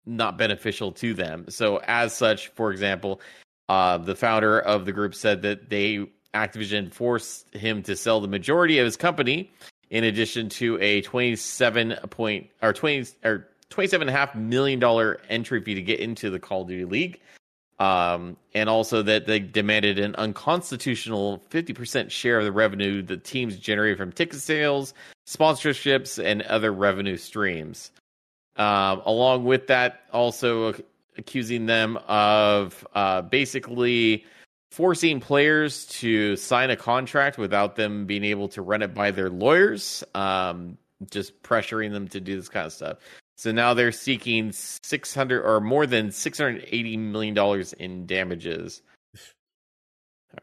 not 0.05 0.37
beneficial 0.37 0.91
to 0.91 1.13
them. 1.13 1.45
So, 1.49 1.77
as 1.87 2.15
such, 2.15 2.49
for 2.49 2.71
example, 2.71 3.21
uh, 3.69 3.97
the 3.97 4.15
founder 4.15 4.59
of 4.59 4.85
the 4.85 4.91
group 4.91 5.15
said 5.15 5.41
that 5.43 5.69
they 5.69 6.07
Activision 6.33 6.91
forced 6.91 7.53
him 7.53 7.83
to 7.83 7.95
sell 7.95 8.19
the 8.19 8.27
majority 8.27 8.79
of 8.79 8.85
his 8.85 8.97
company, 8.97 9.51
in 9.89 10.03
addition 10.03 10.49
to 10.49 10.79
a 10.81 11.01
twenty-seven 11.01 11.95
point 12.09 12.49
or 12.61 12.73
twenty 12.73 13.07
or 13.23 13.47
twenty-seven 13.69 14.07
and 14.07 14.15
a 14.15 14.19
half 14.19 14.33
million 14.35 14.79
dollar 14.79 15.21
entry 15.29 15.61
fee 15.61 15.75
to 15.75 15.81
get 15.81 15.99
into 15.99 16.29
the 16.29 16.39
Call 16.39 16.63
of 16.63 16.69
Duty 16.69 16.85
League. 16.85 17.21
Um, 17.79 18.37
and 18.53 18.69
also 18.69 19.01
that 19.01 19.25
they 19.25 19.39
demanded 19.39 19.97
an 19.99 20.15
unconstitutional 20.15 21.43
50% 21.49 22.11
share 22.11 22.37
of 22.37 22.45
the 22.45 22.51
revenue 22.51 23.01
the 23.01 23.17
teams 23.17 23.57
generate 23.57 23.97
from 23.97 24.11
ticket 24.11 24.39
sales, 24.39 24.93
sponsorships, 25.27 26.23
and 26.23 26.43
other 26.43 26.71
revenue 26.71 27.17
streams. 27.17 27.91
Um, 28.55 29.01
along 29.05 29.45
with 29.45 29.67
that, 29.67 30.01
also 30.13 30.75
accusing 31.17 31.65
them 31.65 31.97
of 32.07 32.87
uh, 32.93 33.23
basically 33.23 34.25
forcing 34.71 35.19
players 35.19 35.85
to 35.85 36.35
sign 36.35 36.69
a 36.69 36.75
contract 36.75 37.37
without 37.37 37.75
them 37.75 38.05
being 38.05 38.23
able 38.23 38.47
to 38.49 38.61
run 38.61 38.81
it 38.81 38.93
by 38.93 39.11
their 39.11 39.29
lawyers, 39.29 40.03
um, 40.15 40.77
just 41.11 41.41
pressuring 41.43 41.91
them 41.91 42.07
to 42.07 42.19
do 42.19 42.35
this 42.35 42.49
kind 42.49 42.65
of 42.65 42.73
stuff. 42.73 42.97
So 43.37 43.51
now 43.51 43.73
they're 43.73 43.91
seeking 43.91 44.51
600 44.51 45.43
or 45.43 45.59
more 45.59 45.85
than 45.85 46.11
680 46.11 46.97
million 46.97 47.33
dollars 47.33 47.73
in 47.73 48.05
damages. 48.05 48.81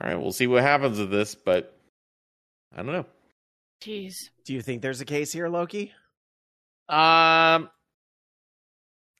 All 0.00 0.08
right, 0.08 0.16
we'll 0.16 0.32
see 0.32 0.46
what 0.46 0.62
happens 0.62 0.98
with 0.98 1.10
this, 1.10 1.34
but 1.34 1.76
I 2.74 2.78
don't 2.78 2.92
know. 2.92 3.06
Jeez. 3.82 4.14
Do 4.44 4.52
you 4.54 4.62
think 4.62 4.82
there's 4.82 5.00
a 5.00 5.06
case 5.06 5.32
here, 5.32 5.48
Loki? 5.48 5.92
Um 6.88 7.70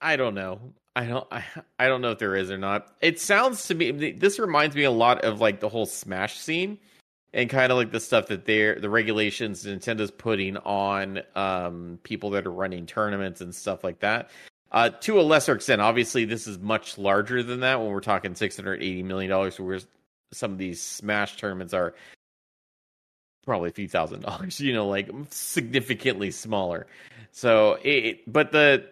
I 0.03 0.17
don't 0.17 0.35
know. 0.35 0.61
I 0.97 1.07
don't 1.07 1.27
I, 1.31 1.45
I 1.79 1.89
don't 1.89 2.01
know 2.01 2.11
if 2.11 2.19
there 2.19 2.35
is 2.37 2.51
or 2.51 2.59
not. 2.59 2.93
It 3.01 3.21
sounds 3.21 3.67
to 3.69 3.75
me 3.75 4.13
this 4.13 4.39
reminds 4.39 4.75
me 4.75 4.85
a 4.85 4.91
lot 4.91 5.25
of 5.25 5.41
like 5.41 5.61
the 5.61 5.69
whole 5.69 5.87
Smash 5.87 6.39
scene 6.39 6.79
and 7.33 7.49
kind 7.49 7.71
of 7.71 7.79
like 7.79 7.93
the 7.93 8.01
stuff 8.01 8.27
that 8.29 8.45
they're 8.45 8.79
the 8.81 8.91
regulations 8.91 9.65
Nintendo's 9.65 10.11
putting 10.11 10.57
on 10.59 11.21
um 11.35 11.99
people 12.03 12.31
that 12.31 12.47
are 12.47 12.53
running 12.53 12.87
tournaments 12.87 13.41
and 13.41 13.55
stuff 13.55 13.85
like 13.85 14.01
that. 14.01 14.31
Uh 14.73 14.91
to 14.91 15.21
a 15.21 15.23
lesser 15.23 15.55
extent, 15.55 15.81
obviously 15.81 16.25
this 16.25 16.47
is 16.47 16.59
much 16.59 16.99
larger 16.99 17.43
than 17.43 17.61
that 17.61 17.81
when 17.81 17.91
we're 17.91 18.01
talking 18.01 18.35
680 18.35 19.03
million 19.03 19.31
dollars 19.31 19.59
where 19.59 19.81
some 20.33 20.53
of 20.53 20.59
these 20.59 20.81
Smash 20.81 21.37
tournaments 21.37 21.75
are 21.75 21.95
probably 23.45 23.71
a 23.71 23.73
few 23.73 23.89
thousand 23.89 24.21
dollars, 24.27 24.61
you 24.61 24.73
know, 24.73 24.89
like 24.89 25.11
significantly 25.31 26.31
smaller. 26.31 26.87
So 27.33 27.79
it 27.83 28.31
but 28.31 28.53
the 28.53 28.87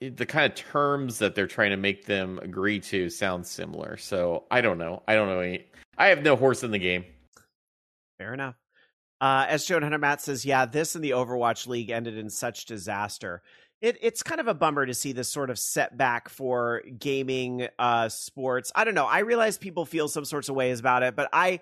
the 0.00 0.26
kind 0.26 0.50
of 0.50 0.54
terms 0.56 1.18
that 1.18 1.34
they're 1.34 1.46
trying 1.46 1.70
to 1.70 1.76
make 1.76 2.06
them 2.06 2.38
agree 2.42 2.80
to 2.80 3.08
sound 3.08 3.46
similar. 3.46 3.96
So 3.96 4.44
I 4.50 4.60
don't 4.60 4.78
know. 4.78 5.02
I 5.08 5.14
don't 5.14 5.28
know 5.28 5.40
any. 5.40 5.64
I 5.96 6.08
have 6.08 6.22
no 6.22 6.36
horse 6.36 6.62
in 6.62 6.70
the 6.70 6.78
game. 6.78 7.04
Fair 8.18 8.34
enough. 8.34 8.54
Uh, 9.20 9.46
as 9.48 9.64
SG100 9.64 10.00
Matt 10.00 10.20
says, 10.20 10.44
yeah, 10.44 10.66
this 10.66 10.94
and 10.94 11.04
the 11.04 11.10
Overwatch 11.10 11.66
League 11.66 11.90
ended 11.90 12.18
in 12.18 12.28
such 12.28 12.66
disaster. 12.66 13.42
It, 13.80 13.98
it's 14.00 14.22
kind 14.22 14.40
of 14.40 14.48
a 14.48 14.54
bummer 14.54 14.86
to 14.86 14.94
see 14.94 15.12
this 15.12 15.30
sort 15.30 15.50
of 15.50 15.58
setback 15.58 16.28
for 16.28 16.82
gaming 16.98 17.68
uh, 17.78 18.08
sports. 18.08 18.72
I 18.74 18.84
don't 18.84 18.94
know. 18.94 19.06
I 19.06 19.20
realize 19.20 19.58
people 19.58 19.86
feel 19.86 20.08
some 20.08 20.24
sorts 20.24 20.48
of 20.48 20.54
ways 20.54 20.80
about 20.80 21.02
it, 21.02 21.16
but 21.16 21.28
I, 21.32 21.60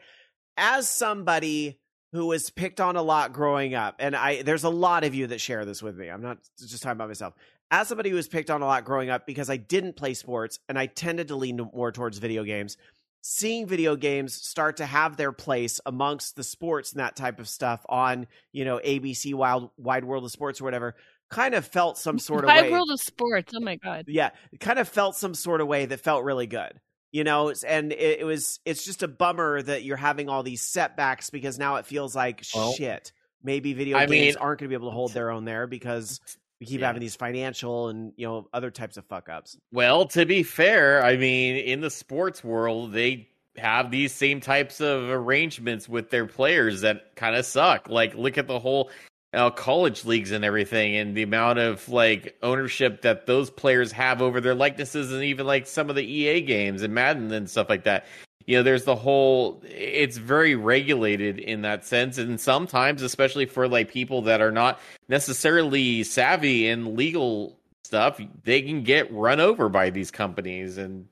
as 0.57 0.89
somebody 0.89 1.79
who 2.13 2.27
was 2.27 2.51
picked 2.51 2.81
on 2.81 2.97
a 2.97 3.03
lot 3.03 3.33
growing 3.33 3.75
up, 3.75 3.97
and 3.99 4.15
I 4.15 4.43
there's 4.43 4.65
a 4.65 4.71
lot 4.71 5.03
of 5.05 5.15
you 5.15 5.29
that 5.29 5.41
share 5.41 5.65
this 5.65 5.83
with 5.83 5.97
me. 5.97 6.09
I'm 6.09 6.23
not 6.23 6.39
just 6.59 6.83
talking 6.83 6.97
about 6.97 7.09
myself 7.09 7.35
as 7.73 7.89
somebody 7.89 8.11
who 8.11 8.17
was 8.17 8.29
picked 8.29 8.51
on 8.51 8.61
a 8.61 8.67
lot 8.67 8.85
growing 8.85 9.09
up 9.09 9.27
because 9.27 9.49
I 9.49 9.57
didn't 9.57 9.97
play 9.97 10.13
sports 10.13 10.59
and 10.69 10.79
I 10.79 10.87
tended 10.87 11.29
to 11.29 11.37
lean 11.37 11.59
more 11.75 11.91
towards 11.91 12.19
video 12.19 12.45
games, 12.45 12.77
seeing 13.23 13.67
video 13.67 13.97
games 13.97 14.35
start 14.35 14.77
to 14.79 14.85
have 14.87 15.17
their 15.17 15.33
place 15.33 15.81
amongst 15.87 16.37
the 16.37 16.43
sports 16.45 16.93
and 16.93 17.01
that 17.01 17.17
type 17.17 17.39
of 17.39 17.49
stuff 17.49 17.85
on, 17.89 18.27
you 18.53 18.65
know, 18.65 18.81
ABC 18.85 19.33
Wild 19.33 19.71
Wide 19.79 20.05
World 20.05 20.25
of 20.25 20.33
Sports 20.33 20.61
or 20.61 20.65
whatever, 20.65 20.95
kind 21.31 21.55
of 21.55 21.65
felt 21.65 21.97
some 21.97 22.19
sort 22.19 22.45
of 22.45 22.49
Wide 22.49 22.65
way. 22.65 22.71
World 22.73 22.91
of 22.91 23.01
Sports. 23.01 23.53
Oh 23.57 23.61
my 23.61 23.77
god. 23.77 24.05
Yeah, 24.09 24.31
kind 24.61 24.79
of 24.79 24.89
felt 24.89 25.17
some 25.17 25.35
sort 25.35 25.61
of 25.61 25.69
way 25.69 25.87
that 25.87 26.01
felt 26.01 26.25
really 26.25 26.47
good. 26.47 26.81
You 27.13 27.25
know, 27.25 27.53
and 27.67 27.93
it, 27.93 28.21
it 28.21 28.25
was 28.25 28.59
it's 28.65 28.85
just 28.85 29.03
a 29.03 29.09
bummer 29.09 29.61
that 29.63 29.85
you're 29.85 29.97
having 29.99 30.29
all 30.29 30.43
these 30.43 30.63
setbacks 30.63 31.29
because 31.31 31.59
now 31.59 31.77
it 31.77 31.87
feels 31.87 32.17
like 32.17 32.43
Well, 32.55 32.73
shit. 32.73 33.13
Maybe 33.45 33.73
video 33.75 33.99
I 33.99 34.07
games 34.07 34.35
mean- 34.35 34.37
aren't 34.41 34.61
going 34.61 34.67
to 34.67 34.69
be 34.69 34.75
able 34.81 34.89
to 34.91 34.95
hold 34.95 35.13
their 35.13 35.31
own 35.31 35.45
there 35.45 35.67
because 35.67 36.21
we 36.63 36.67
keep 36.67 36.81
Yeah. 36.81 36.87
having 36.87 37.01
these 37.01 37.17
financial 37.17 37.89
and 37.89 38.13
you 38.17 38.25
know 38.25 38.47
other 38.55 38.71
types 38.71 38.97
of 38.97 39.05
fuck 39.07 39.29
ups. 39.29 39.59
Well, 39.73 40.07
to 40.07 40.25
be 40.25 40.45
fair, 40.45 41.05
I 41.05 41.17
mean, 41.17 41.57
in 41.57 41.81
the 41.81 41.91
sports 41.91 42.45
world, 42.45 42.93
they 42.93 43.29
have 43.57 43.91
these 43.91 44.13
same 44.13 44.41
types 44.41 44.81
of 44.81 45.11
arrangements 45.11 45.89
with 45.89 46.11
their 46.11 46.25
players 46.27 46.83
that 46.83 47.17
kind 47.17 47.35
of 47.35 47.45
suck. 47.45 47.89
Like, 47.89 48.15
look 48.15 48.39
at 48.39 48.47
the 48.47 48.61
whole 48.61 48.91
uh, 49.35 49.51
college 49.51 50.05
leagues 50.05 50.31
and 50.31 50.45
everything, 50.45 50.95
and 50.95 51.17
the 51.17 51.23
amount 51.25 51.59
of 51.59 51.89
like 51.89 52.37
ownership 52.45 53.03
that 53.03 53.27
those 53.27 53.51
players 53.51 53.91
have 53.91 54.23
over 54.23 54.41
their 54.41 54.55
likenesses, 54.55 55.11
and 55.13 55.25
even 55.25 55.45
like 55.49 55.67
some 55.67 55.91
of 55.91 55.97
the 55.97 56.05
EA 56.05 56.43
games 56.43 56.83
and 56.83 56.95
Madden 56.95 57.33
and 57.33 57.51
stuff 57.51 57.69
like 57.69 57.83
that. 57.85 58.07
You 58.47 58.59
know, 58.59 58.63
there's 58.63 58.85
the 58.85 58.97
whole. 58.97 59.63
It's 59.65 60.17
very 60.17 60.55
regulated 60.55 61.39
in 61.39 61.63
that 61.63 61.85
sense, 61.85 62.19
and 62.19 62.41
sometimes, 62.41 63.03
especially 63.03 63.47
for 63.47 63.69
like 63.69 63.91
people 63.91 64.23
that 64.23 64.41
are 64.41 64.53
not 64.53 64.81
necessarily 65.09 66.03
savvy 66.03 66.69
in 66.69 66.97
legal 66.97 67.59
stuff, 67.85 68.21
they 68.45 68.63
can 68.63 68.83
get 68.83 69.13
run 69.13 69.41
over 69.41 69.69
by 69.69 69.91
these 69.91 70.11
companies. 70.11 70.79
And 70.79 71.07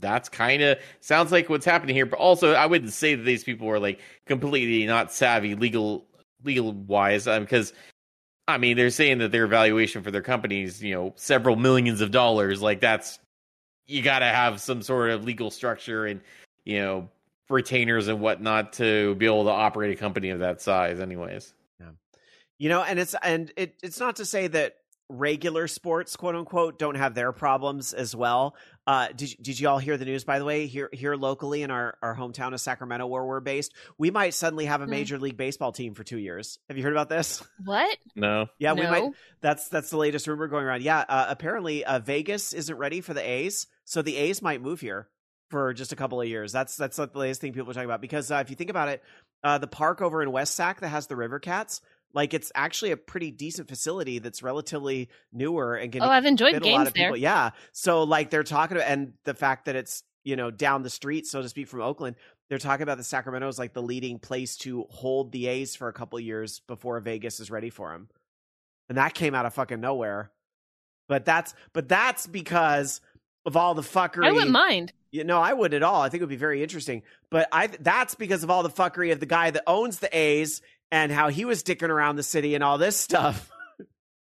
that's 0.00 0.28
kind 0.28 0.62
of 0.62 0.78
sounds 1.00 1.32
like 1.32 1.48
what's 1.48 1.64
happening 1.64 1.94
here. 1.94 2.06
But 2.06 2.18
also 2.18 2.52
i 2.52 2.66
wouldn't 2.66 2.92
say 2.92 3.14
that 3.14 3.22
these 3.22 3.44
people 3.44 3.68
are 3.68 3.78
like 3.78 4.00
completely 4.26 4.86
not 4.86 5.12
savvy 5.12 5.54
legal 5.54 6.06
legal 6.44 6.72
wise 6.72 7.26
because 7.26 7.70
um, 7.70 7.76
i 8.48 8.58
mean 8.58 8.76
they're 8.76 8.90
saying 8.90 9.18
that 9.18 9.30
their 9.30 9.46
valuation 9.46 10.02
for 10.02 10.10
their 10.10 10.22
companies 10.22 10.82
you 10.82 10.94
know 10.94 11.12
several 11.16 11.56
millions 11.56 12.00
of 12.00 12.10
dollars. 12.10 12.60
Like 12.60 12.80
that's 12.80 13.18
you 13.86 14.02
got 14.02 14.20
to 14.20 14.26
have 14.26 14.60
some 14.60 14.82
sort 14.82 15.10
of 15.10 15.24
legal 15.24 15.50
structure 15.50 16.06
and 16.06 16.20
you 16.64 16.78
know 16.80 17.08
retainers 17.50 18.08
and 18.08 18.20
whatnot 18.20 18.72
to 18.74 19.14
be 19.16 19.26
able 19.26 19.44
to 19.44 19.50
operate 19.50 19.96
a 19.96 20.00
company 20.00 20.30
of 20.30 20.38
that 20.40 20.60
size 20.62 21.00
anyways 21.00 21.52
Yeah, 21.80 21.90
You 22.58 22.68
know, 22.70 22.82
and 22.82 22.98
it's 22.98 23.14
and 23.22 23.52
it, 23.56 23.74
it's 23.82 24.00
not 24.00 24.16
to 24.16 24.24
say 24.24 24.46
that 24.48 24.76
regular 25.08 25.68
sports, 25.68 26.16
quote 26.16 26.34
unquote, 26.34 26.78
don't 26.78 26.94
have 26.94 27.14
their 27.14 27.32
problems 27.32 27.92
as 27.92 28.16
well. 28.16 28.56
Uh, 28.86 29.08
did 29.14 29.36
did 29.42 29.60
you 29.60 29.68
all 29.68 29.78
hear 29.78 29.98
the 29.98 30.06
news? 30.06 30.24
By 30.24 30.38
the 30.38 30.46
way, 30.46 30.66
here 30.66 30.88
here 30.92 31.14
locally 31.14 31.62
in 31.62 31.70
our 31.70 31.98
our 32.00 32.16
hometown 32.16 32.54
of 32.54 32.60
Sacramento, 32.62 33.06
where 33.06 33.22
we're 33.24 33.40
based, 33.40 33.74
we 33.98 34.10
might 34.10 34.32
suddenly 34.32 34.64
have 34.64 34.80
a 34.80 34.84
Hmm. 34.84 34.90
major 34.92 35.18
league 35.18 35.36
baseball 35.36 35.72
team 35.72 35.92
for 35.92 36.04
two 36.04 36.18
years. 36.18 36.58
Have 36.68 36.78
you 36.78 36.82
heard 36.84 36.94
about 36.94 37.10
this? 37.10 37.42
What? 37.64 37.98
no 38.16 38.46
Yeah, 38.58 38.72
we 38.72 38.82
no. 38.82 38.90
might. 38.90 39.12
That's 39.42 39.68
that's 39.68 39.90
the 39.90 39.98
latest 39.98 40.26
rumor 40.26 40.48
going 40.48 40.64
around. 40.64 40.82
Yeah, 40.82 41.00
uh, 41.06 41.26
apparently 41.28 41.84
uh, 41.84 41.98
Vegas 41.98 42.54
isn't 42.54 42.76
ready 42.78 43.02
for 43.02 43.12
the 43.12 43.28
A's, 43.28 43.66
so 43.84 44.02
the 44.02 44.16
A's 44.16 44.42
might 44.42 44.60
move 44.62 44.80
here 44.80 45.08
for 45.50 45.72
just 45.74 45.92
a 45.92 45.96
couple 45.96 46.20
of 46.20 46.28
years. 46.28 46.52
That's 46.52 46.76
that's 46.76 46.98
like 46.98 47.12
the 47.12 47.18
latest 47.18 47.40
thing 47.40 47.52
people 47.52 47.70
are 47.70 47.74
talking 47.74 47.88
about. 47.88 48.00
Because 48.00 48.30
uh, 48.30 48.36
if 48.36 48.50
you 48.50 48.56
think 48.56 48.70
about 48.70 48.88
it, 48.88 49.02
uh, 49.44 49.58
the 49.58 49.66
park 49.66 50.00
over 50.00 50.22
in 50.22 50.32
West 50.32 50.54
Sac 50.54 50.80
that 50.80 50.88
has 50.88 51.06
the 51.08 51.16
River 51.16 51.38
Cats, 51.38 51.80
like 52.14 52.32
it's 52.34 52.50
actually 52.54 52.90
a 52.92 52.96
pretty 52.96 53.30
decent 53.30 53.68
facility 53.68 54.18
that's 54.18 54.42
relatively 54.42 55.08
newer 55.32 55.74
and 55.74 55.92
can 55.92 56.02
Oh, 56.02 56.08
I've 56.08 56.24
enjoyed 56.24 56.54
fit 56.54 56.62
a 56.62 56.66
lot 56.66 56.70
games 56.78 56.88
of 56.88 56.94
people. 56.94 57.10
there. 57.12 57.16
Yeah, 57.20 57.50
so 57.72 58.02
like 58.04 58.30
they're 58.30 58.42
talking 58.44 58.76
about, 58.76 58.88
and 58.88 59.12
the 59.24 59.34
fact 59.34 59.66
that 59.66 59.76
it's 59.76 60.02
you 60.24 60.36
know 60.36 60.50
down 60.50 60.82
the 60.82 60.90
street, 60.90 61.26
so 61.26 61.42
to 61.42 61.48
speak, 61.48 61.68
from 61.68 61.80
Oakland. 61.82 62.16
they're 62.48 62.58
talking 62.58 62.82
about 62.84 62.98
the 62.98 63.04
Sacramento 63.04 63.48
is 63.48 63.58
like 63.58 63.72
the 63.74 63.82
leading 63.82 64.18
place 64.18 64.56
to 64.58 64.84
hold 64.90 65.32
the 65.32 65.46
A's 65.48 65.74
for 65.74 65.88
a 65.88 65.92
couple 65.92 66.18
years 66.20 66.60
before 66.68 66.98
Vegas 67.00 67.40
is 67.40 67.50
ready 67.50 67.70
for 67.70 67.90
them, 67.92 68.08
and 68.88 68.96
that 68.98 69.14
came 69.14 69.34
out 69.34 69.44
of 69.46 69.54
fucking 69.54 69.80
nowhere. 69.80 70.30
But 71.08 71.24
that's 71.24 71.54
but 71.72 71.88
that's 71.88 72.26
because 72.26 73.00
of 73.44 73.56
all 73.56 73.74
the 73.74 73.82
fuckery. 73.82 74.26
I 74.26 74.32
wouldn't 74.32 74.50
mind. 74.50 74.92
You 75.10 75.24
know, 75.24 75.40
I 75.40 75.52
wouldn't 75.52 75.74
at 75.74 75.82
all. 75.82 76.00
I 76.00 76.08
think 76.08 76.20
it 76.20 76.24
would 76.24 76.30
be 76.30 76.36
very 76.36 76.62
interesting. 76.62 77.02
But 77.30 77.48
I 77.52 77.66
that's 77.66 78.14
because 78.14 78.42
of 78.44 78.50
all 78.50 78.62
the 78.62 78.70
fuckery 78.70 79.12
of 79.12 79.20
the 79.20 79.26
guy 79.26 79.50
that 79.50 79.62
owns 79.66 79.98
the 79.98 80.16
A's 80.16 80.62
and 80.90 81.12
how 81.12 81.28
he 81.28 81.44
was 81.44 81.62
dicking 81.62 81.88
around 81.90 82.16
the 82.16 82.22
city 82.22 82.54
and 82.54 82.62
all 82.64 82.78
this 82.78 82.96
stuff. 82.96 83.48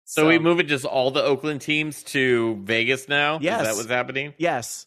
So, 0.07 0.27
we 0.27 0.37
moving 0.37 0.67
just 0.67 0.85
all 0.85 1.09
the 1.09 1.23
Oakland 1.23 1.61
teams 1.61 2.03
to 2.03 2.61
Vegas 2.63 3.09
now? 3.09 3.39
Yes. 3.41 3.61
Is 3.61 3.67
that 3.67 3.75
was 3.75 3.89
happening? 3.89 4.35
Yes. 4.37 4.85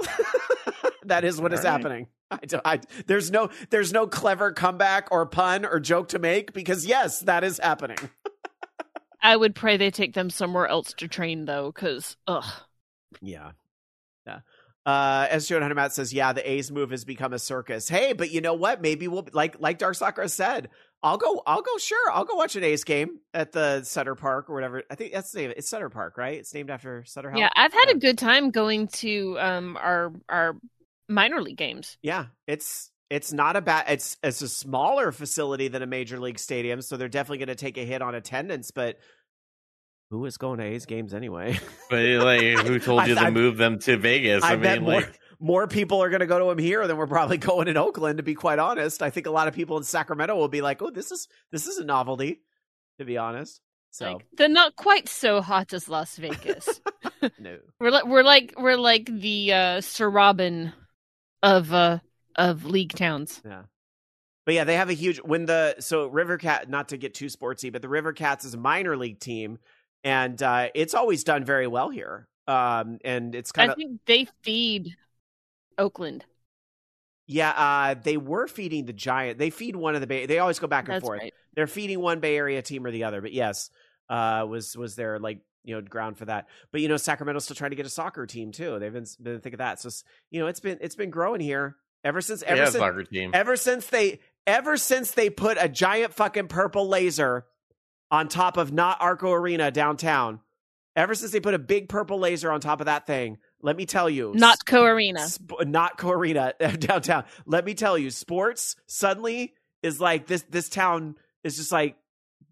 that 1.04 1.24
is 1.24 1.40
what 1.40 1.52
is 1.52 1.60
All 1.60 1.66
right. 1.66 1.70
happening. 1.72 2.06
I, 2.32 2.36
don't- 2.38 2.62
I, 2.66 2.80
there's 3.06 3.30
no 3.30 3.50
there's 3.70 3.92
no 3.92 4.08
clever 4.08 4.50
comeback 4.52 5.08
or 5.12 5.24
pun 5.26 5.64
or 5.64 5.78
joke 5.78 6.08
to 6.08 6.18
make 6.18 6.52
because 6.52 6.84
yes, 6.84 7.20
that 7.20 7.44
is 7.44 7.58
happening. 7.58 7.98
I 9.22 9.36
would 9.36 9.54
pray 9.54 9.76
they 9.76 9.92
take 9.92 10.14
them 10.14 10.30
somewhere 10.30 10.66
else 10.66 10.92
to 10.94 11.06
train 11.06 11.44
though, 11.44 11.70
because 11.72 12.16
ugh. 12.26 12.44
Yeah. 13.22 13.52
Yeah. 14.26 14.40
Uh, 14.84 15.26
as 15.30 15.48
Hunter 15.48 15.74
Matt 15.74 15.92
says, 15.92 16.12
yeah, 16.14 16.32
the 16.32 16.48
A's 16.48 16.70
move 16.70 16.90
has 16.92 17.04
become 17.04 17.32
a 17.32 17.40
circus. 17.40 17.88
Hey, 17.88 18.12
but 18.12 18.30
you 18.30 18.40
know 18.40 18.54
what? 18.54 18.80
Maybe 18.80 19.08
we'll 19.08 19.26
like 19.32 19.56
like 19.60 19.78
Dark 19.78 19.96
Sakura 19.96 20.28
said. 20.28 20.68
I'll 21.02 21.18
go. 21.18 21.42
I'll 21.44 21.60
go. 21.62 21.76
Sure, 21.78 22.10
I'll 22.12 22.24
go 22.24 22.36
watch 22.36 22.54
an 22.54 22.62
A's 22.62 22.84
game 22.84 23.18
at 23.34 23.50
the 23.52 23.82
Sutter 23.82 24.14
Park 24.14 24.48
or 24.48 24.54
whatever. 24.54 24.84
I 24.88 24.94
think 24.94 25.12
that's 25.12 25.32
the 25.32 25.40
name. 25.40 25.52
It's 25.56 25.68
Sutter 25.68 25.90
Park, 25.90 26.16
right? 26.16 26.38
It's 26.38 26.54
named 26.54 26.70
after 26.70 27.04
Sutter 27.04 27.30
House. 27.30 27.38
Yeah, 27.40 27.50
I've 27.56 27.72
had 27.72 27.86
Yeah. 27.88 27.94
a 27.96 27.98
good 27.98 28.16
time 28.16 28.50
going 28.50 28.86
to 28.88 29.36
um 29.40 29.76
our 29.76 30.12
our 30.28 30.56
minor 31.08 31.42
league 31.42 31.58
games. 31.58 31.98
Yeah, 32.02 32.26
it's 32.46 32.90
it's 33.10 33.32
not 33.32 33.56
a 33.56 33.60
bad. 33.60 33.86
It's 33.88 34.16
it's 34.22 34.40
a 34.42 34.48
smaller 34.48 35.10
facility 35.10 35.66
than 35.68 35.82
a 35.82 35.86
major 35.86 36.18
league 36.20 36.38
stadium, 36.38 36.80
so 36.80 36.96
they're 36.96 37.08
definitely 37.08 37.38
going 37.38 37.48
to 37.48 37.54
take 37.56 37.76
a 37.76 37.84
hit 37.84 38.02
on 38.02 38.14
attendance. 38.14 38.70
But 38.70 38.98
who 40.10 40.24
is 40.26 40.36
going 40.36 40.58
to 40.58 40.64
A's 40.64 40.86
games 40.86 41.14
anyway? 41.14 41.58
But 41.90 42.04
like, 42.04 42.40
who 42.66 42.78
told 42.80 43.06
you 43.06 43.12
I- 43.16 43.20
to 43.20 43.26
I- 43.26 43.30
move 43.30 43.56
them 43.56 43.78
to 43.80 43.96
Vegas? 43.96 44.42
I, 44.42 44.52
I, 44.52 44.56
bet 44.56 44.76
mean, 44.78 44.84
more 44.90 45.00
like, 45.00 45.20
more 45.38 45.66
people 45.68 46.02
are 46.02 46.08
going 46.10 46.20
to 46.20 46.26
go 46.26 46.38
to 46.38 46.50
him 46.50 46.58
here 46.58 46.86
than 46.86 46.96
we're 46.96 47.06
probably 47.06 47.36
going 47.50 47.68
in 47.68 47.76
Oakland. 47.76 48.16
To 48.18 48.22
be 48.22 48.34
quite 48.34 48.58
honest, 48.58 49.02
I 49.02 49.10
think 49.10 49.26
a 49.26 49.30
lot 49.30 49.48
of 49.48 49.54
people 49.54 49.76
in 49.76 49.84
Sacramento 49.84 50.34
will 50.36 50.48
be 50.48 50.62
like, 50.62 50.80
"Oh, 50.82 50.90
this 50.90 51.12
is 51.12 51.28
this 51.52 51.66
is 51.66 51.78
a 51.78 51.84
novelty." 51.84 52.40
To 52.98 53.04
be 53.04 53.18
honest, 53.18 53.60
so 53.90 54.14
Like 54.14 54.26
they're 54.36 54.48
not 54.48 54.74
quite 54.76 55.06
so 55.08 55.42
hot 55.42 55.72
as 55.74 55.86
Las 55.88 56.16
Vegas. 56.16 56.80
no. 57.38 57.58
we're 57.78 57.90
like 57.90 58.06
we're 58.06 58.22
like 58.22 58.54
we're 58.56 58.76
like 58.78 59.04
the 59.06 59.52
uh 59.52 59.80
Sir 59.82 60.08
Robin 60.08 60.72
of 61.42 61.72
uh 61.74 61.98
of 62.36 62.64
league 62.64 62.94
towns. 62.94 63.42
Yeah. 63.44 63.62
But 64.46 64.54
yeah, 64.54 64.64
they 64.64 64.76
have 64.76 64.88
a 64.88 64.94
huge 64.94 65.18
when 65.18 65.44
the 65.44 65.76
so 65.80 66.06
River 66.06 66.38
Cat 66.38 66.70
not 66.70 66.88
to 66.88 66.96
get 66.96 67.12
too 67.14 67.26
sportsy, 67.26 67.70
but 67.70 67.82
the 67.82 67.88
River 67.88 68.12
Cats 68.14 68.44
is 68.46 68.54
a 68.54 68.58
minor 68.58 68.96
league 68.96 69.20
team 69.20 69.58
and 70.06 70.40
uh 70.42 70.68
it's 70.74 70.94
always 70.94 71.24
done 71.24 71.44
very 71.44 71.66
well 71.66 71.90
here. 71.90 72.28
Um 72.46 72.98
and 73.04 73.34
it's 73.34 73.50
kind 73.52 73.70
of 73.72 73.78
they 74.06 74.28
feed 74.42 74.96
Oakland. 75.76 76.24
yeah, 77.26 77.50
uh 77.50 77.94
they 78.02 78.16
were 78.16 78.46
feeding 78.46 78.86
the 78.86 78.92
Giant. 78.92 79.38
They 79.38 79.50
feed 79.50 79.74
one 79.76 79.94
of 79.96 80.00
the 80.00 80.06
Bay 80.06 80.26
they 80.26 80.38
always 80.38 80.58
go 80.60 80.68
back 80.68 80.88
and 80.88 80.94
That's 80.94 81.04
forth. 81.04 81.20
right. 81.20 81.34
They're 81.54 81.66
feeding 81.66 82.00
one 82.00 82.20
Bay 82.20 82.36
Area 82.36 82.62
team 82.62 82.86
or 82.86 82.90
the 82.90 83.04
other, 83.04 83.20
but 83.20 83.32
yes, 83.32 83.70
uh 84.08 84.46
was 84.48 84.76
was 84.76 84.94
there 84.94 85.18
like 85.18 85.40
you 85.64 85.74
know 85.74 85.82
ground 85.82 86.16
for 86.18 86.26
that. 86.26 86.46
But 86.70 86.80
you 86.82 86.88
know 86.88 86.96
Sacramento's 86.96 87.44
still 87.44 87.56
trying 87.56 87.70
to 87.70 87.76
get 87.76 87.86
a 87.86 87.90
soccer 87.90 88.26
team 88.26 88.52
too. 88.52 88.78
They've 88.78 88.92
been 88.92 89.06
been 89.20 89.40
thinking 89.40 89.54
of 89.54 89.58
that. 89.58 89.80
So 89.80 89.90
you 90.30 90.40
know 90.40 90.46
it's 90.46 90.60
been 90.60 90.78
it's 90.80 90.94
been 90.94 91.10
growing 91.10 91.40
here 91.40 91.76
ever 92.04 92.20
since 92.20 92.44
ever 92.44 92.58
yeah, 92.62 92.64
since 92.66 92.76
soccer 92.76 93.02
team. 93.02 93.30
ever 93.34 93.56
since 93.56 93.86
they 93.88 94.20
ever 94.46 94.76
since 94.76 95.10
they 95.10 95.30
put 95.30 95.58
a 95.60 95.68
giant 95.68 96.14
fucking 96.14 96.46
purple 96.46 96.86
laser 96.88 97.44
on 98.10 98.28
top 98.28 98.56
of 98.56 98.72
not 98.72 99.00
Arco 99.00 99.32
Arena 99.32 99.70
downtown. 99.70 100.40
Ever 100.94 101.14
since 101.14 101.30
they 101.30 101.40
put 101.40 101.52
a 101.52 101.58
big 101.58 101.88
purple 101.90 102.18
laser 102.18 102.50
on 102.50 102.60
top 102.60 102.80
of 102.80 102.86
that 102.86 103.06
thing, 103.06 103.36
let 103.60 103.76
me 103.76 103.84
tell 103.84 104.08
you, 104.08 104.32
Not 104.34 104.64
Co 104.64 104.84
Arena. 104.84 105.28
sp- 105.28 105.66
not 105.66 105.98
Co 105.98 106.10
Arena 106.10 106.54
downtown. 106.78 107.24
Let 107.44 107.64
me 107.66 107.74
tell 107.74 107.98
you, 107.98 108.10
sports 108.10 108.76
suddenly 108.86 109.52
is 109.82 110.00
like 110.00 110.26
this. 110.26 110.42
This 110.48 110.68
town 110.70 111.16
is 111.44 111.56
just 111.56 111.70
like 111.70 111.96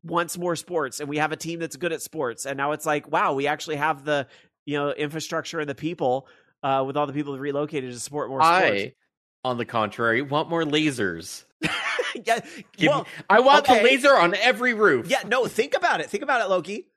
wants 0.03 0.37
more 0.37 0.57
sports, 0.57 1.01
and 1.01 1.09
we 1.09 1.17
have 1.17 1.33
a 1.33 1.37
team 1.37 1.59
that's 1.61 1.77
good 1.77 1.93
at 1.93 2.03
sports. 2.03 2.45
And 2.45 2.59
now 2.59 2.73
it's 2.73 2.85
like, 2.85 3.11
wow, 3.11 3.33
we 3.33 3.47
actually 3.47 3.77
have 3.77 4.05
the 4.05 4.27
you 4.67 4.77
know 4.77 4.91
infrastructure 4.91 5.61
and 5.61 5.69
the 5.69 5.75
people 5.75 6.29
uh, 6.63 6.85
with 6.87 6.99
all 6.99 7.07
the 7.07 7.15
people 7.15 7.33
that 7.33 7.41
relocated 7.41 7.93
to 7.93 7.99
support 8.01 8.29
more 8.29 8.43
sports. 8.43 8.83
I, 8.83 8.95
on 9.43 9.57
the 9.57 9.65
contrary, 9.65 10.21
want 10.21 10.51
more 10.51 10.65
lasers. 10.65 11.45
yeah, 12.25 12.41
Give 12.77 12.89
well, 12.91 13.03
me- 13.03 13.09
I 13.29 13.41
want 13.41 13.69
okay. 13.69 13.81
a 13.81 13.85
laser 13.85 14.15
on 14.17 14.35
every 14.35 14.75
roof. 14.75 15.07
Yeah, 15.09 15.23
no, 15.27 15.47
think 15.47 15.75
about 15.77 16.01
it. 16.01 16.11
Think 16.11 16.23
about 16.23 16.41
it, 16.41 16.49
Loki. 16.51 16.89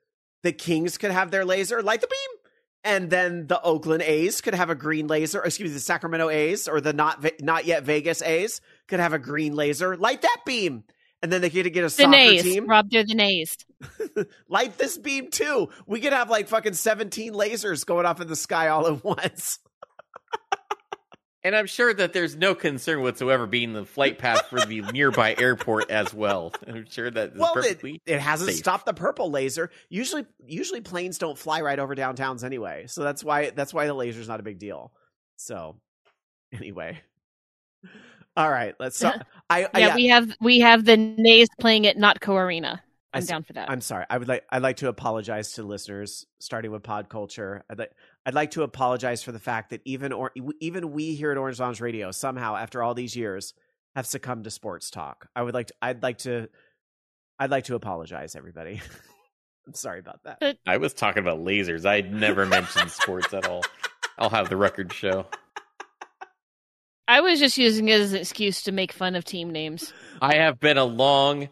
The 0.42 0.52
Kings 0.52 0.98
could 0.98 1.10
have 1.10 1.30
their 1.30 1.44
laser, 1.44 1.82
light 1.82 2.00
the 2.00 2.06
beam. 2.06 2.38
And 2.84 3.10
then 3.10 3.48
the 3.48 3.60
Oakland 3.60 4.02
A's 4.02 4.40
could 4.40 4.54
have 4.54 4.70
a 4.70 4.74
green 4.76 5.08
laser. 5.08 5.42
Excuse 5.42 5.70
me, 5.70 5.74
the 5.74 5.80
Sacramento 5.80 6.30
A's 6.30 6.68
or 6.68 6.80
the 6.80 6.92
not 6.92 7.24
not 7.40 7.64
yet 7.66 7.82
Vegas 7.82 8.22
A's 8.22 8.60
could 8.86 9.00
have 9.00 9.12
a 9.12 9.18
green 9.18 9.54
laser. 9.56 9.96
Light 9.96 10.22
that 10.22 10.38
beam. 10.46 10.84
And 11.20 11.32
then 11.32 11.40
they 11.40 11.50
could 11.50 11.70
get 11.72 11.80
a 11.80 11.86
The 11.86 11.90
soccer 11.90 12.10
Nays. 12.10 12.44
team. 12.44 12.66
Rob, 12.68 12.88
they're 12.88 13.04
the 13.04 13.16
Nays. 13.16 13.56
Light 14.48 14.78
this 14.78 14.96
beam 14.96 15.30
too. 15.30 15.68
We 15.86 16.00
could 16.00 16.12
have 16.12 16.30
like 16.30 16.46
fucking 16.46 16.74
17 16.74 17.32
lasers 17.34 17.84
going 17.84 18.06
off 18.06 18.20
in 18.20 18.28
the 18.28 18.36
sky 18.36 18.68
all 18.68 18.86
at 18.86 19.02
once. 19.02 19.58
And 21.44 21.54
I'm 21.54 21.66
sure 21.66 21.94
that 21.94 22.12
there's 22.12 22.34
no 22.36 22.54
concern 22.56 23.00
whatsoever 23.00 23.46
being 23.46 23.72
the 23.72 23.84
flight 23.84 24.18
path 24.18 24.46
for 24.46 24.60
the 24.60 24.80
nearby 24.92 25.36
airport 25.38 25.90
as 25.90 26.12
well. 26.12 26.52
I'm 26.66 26.86
sure 26.90 27.10
that 27.10 27.36
Well, 27.36 27.52
it, 27.52 27.54
perfectly. 27.54 28.02
it 28.06 28.18
hasn't 28.20 28.50
safe. 28.50 28.58
stopped 28.58 28.86
the 28.86 28.92
purple 28.92 29.30
laser. 29.30 29.70
Usually, 29.88 30.26
usually 30.44 30.80
planes 30.80 31.16
don't 31.18 31.38
fly 31.38 31.60
right 31.60 31.78
over 31.78 31.94
downtowns 31.94 32.42
anyway, 32.42 32.86
so 32.88 33.02
that's 33.04 33.22
why 33.22 33.50
that's 33.50 33.72
why 33.72 33.86
the 33.86 33.94
laser's 33.94 34.26
not 34.28 34.40
a 34.40 34.42
big 34.42 34.58
deal. 34.58 34.92
So, 35.36 35.76
anyway, 36.52 36.98
all 38.36 38.50
right, 38.50 38.74
let's. 38.80 38.98
So, 38.98 39.08
I, 39.50 39.68
I 39.72 39.78
yeah, 39.78 39.86
yeah, 39.88 39.94
we 39.94 40.06
have 40.08 40.36
we 40.40 40.58
have 40.60 40.84
the 40.84 40.96
Nays 40.96 41.48
playing 41.60 41.86
at 41.86 41.96
Not 41.96 42.20
Co 42.20 42.36
Arena. 42.36 42.82
I 43.12 43.18
I'm 43.18 43.22
see. 43.22 43.28
down 43.28 43.42
for 43.44 43.52
that. 43.54 43.70
I'm 43.70 43.80
sorry. 43.80 44.04
I 44.10 44.18
would 44.18 44.28
like 44.28 44.44
I'd 44.50 44.62
like 44.62 44.78
to 44.78 44.88
apologize 44.88 45.52
to 45.54 45.62
listeners, 45.62 46.26
starting 46.40 46.70
with 46.72 46.82
Pod 46.82 47.08
Culture. 47.08 47.64
I'd 47.70 47.78
like 47.78 47.92
I'd 48.28 48.34
like 48.34 48.50
to 48.50 48.62
apologize 48.62 49.22
for 49.22 49.32
the 49.32 49.38
fact 49.38 49.70
that 49.70 49.80
even 49.86 50.12
or 50.12 50.32
even 50.60 50.92
we 50.92 51.14
here 51.14 51.32
at 51.32 51.38
Orange 51.38 51.58
Lounge 51.58 51.80
Radio 51.80 52.10
somehow 52.10 52.56
after 52.56 52.82
all 52.82 52.92
these 52.92 53.16
years 53.16 53.54
have 53.96 54.04
succumbed 54.04 54.44
to 54.44 54.50
sports 54.50 54.90
talk. 54.90 55.30
I 55.34 55.40
would 55.40 55.54
like 55.54 55.68
to 55.68 55.74
I'd 55.80 56.02
like 56.02 56.18
to 56.18 56.50
I'd 57.38 57.50
like 57.50 57.64
to 57.64 57.74
apologize, 57.74 58.36
everybody. 58.36 58.82
I'm 59.66 59.72
sorry 59.72 60.00
about 60.00 60.20
that. 60.24 60.58
I 60.66 60.76
was 60.76 60.92
talking 60.92 61.22
about 61.22 61.38
lasers. 61.38 61.86
I 61.88 62.02
never 62.02 62.44
mentioned 62.44 62.90
sports 62.90 63.32
at 63.32 63.48
all. 63.48 63.62
I'll 64.18 64.28
have 64.28 64.50
the 64.50 64.58
record 64.58 64.92
show. 64.92 65.24
I 67.08 67.22
was 67.22 67.40
just 67.40 67.56
using 67.56 67.88
it 67.88 67.98
as 67.98 68.12
an 68.12 68.18
excuse 68.18 68.64
to 68.64 68.72
make 68.72 68.92
fun 68.92 69.16
of 69.16 69.24
team 69.24 69.48
names. 69.48 69.90
I 70.20 70.34
have 70.34 70.60
been 70.60 70.76
a 70.76 70.84
long 70.84 71.48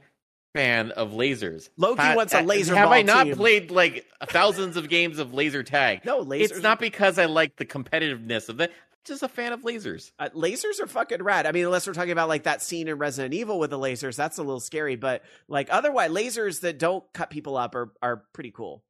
fan 0.56 0.90
of 0.92 1.12
lasers. 1.12 1.68
Loki 1.76 2.02
wants 2.14 2.34
a 2.34 2.42
laser 2.42 2.74
Have 2.74 2.90
I 2.90 3.02
not 3.02 3.24
team. 3.24 3.36
played 3.36 3.70
like 3.70 4.06
thousands 4.28 4.76
of 4.76 4.88
games 4.88 5.18
of 5.18 5.34
laser 5.34 5.62
tag? 5.62 6.04
No, 6.04 6.24
lasers. 6.24 6.40
It's 6.52 6.62
not 6.62 6.80
because 6.80 7.18
I 7.18 7.26
like 7.26 7.56
the 7.56 7.64
competitiveness 7.66 8.48
of 8.48 8.60
it. 8.60 8.70
I'm 8.70 8.98
just 9.04 9.22
a 9.22 9.28
fan 9.28 9.52
of 9.52 9.60
lasers. 9.62 10.10
Uh, 10.18 10.30
lasers 10.34 10.80
are 10.80 10.86
fucking 10.86 11.22
rad. 11.22 11.46
I 11.46 11.52
mean, 11.52 11.64
unless 11.64 11.86
we're 11.86 11.92
talking 11.92 12.10
about 12.12 12.28
like 12.28 12.44
that 12.44 12.62
scene 12.62 12.88
in 12.88 12.98
Resident 12.98 13.34
Evil 13.34 13.58
with 13.58 13.70
the 13.70 13.78
lasers, 13.78 14.16
that's 14.16 14.38
a 14.38 14.42
little 14.42 14.60
scary. 14.60 14.96
But 14.96 15.22
like 15.48 15.68
otherwise, 15.70 16.10
lasers 16.10 16.60
that 16.62 16.78
don't 16.78 17.04
cut 17.12 17.30
people 17.30 17.56
up 17.56 17.74
are 17.74 17.92
are 18.02 18.24
pretty 18.32 18.50
cool, 18.50 18.82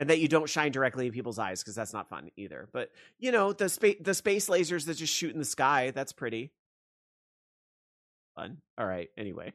and 0.00 0.10
that 0.10 0.18
you 0.18 0.28
don't 0.28 0.48
shine 0.48 0.72
directly 0.72 1.06
in 1.06 1.12
people's 1.12 1.38
eyes 1.38 1.62
because 1.62 1.74
that's 1.74 1.92
not 1.92 2.08
fun 2.08 2.30
either. 2.36 2.68
But 2.72 2.90
you 3.18 3.30
know, 3.32 3.52
the 3.52 3.68
space 3.68 3.96
the 4.00 4.14
space 4.14 4.48
lasers 4.48 4.86
that 4.86 4.94
just 4.96 5.12
shoot 5.14 5.32
in 5.32 5.38
the 5.38 5.44
sky, 5.44 5.92
that's 5.94 6.12
pretty 6.12 6.52
fun. 8.34 8.58
All 8.76 8.86
right. 8.86 9.10
Anyway, 9.16 9.52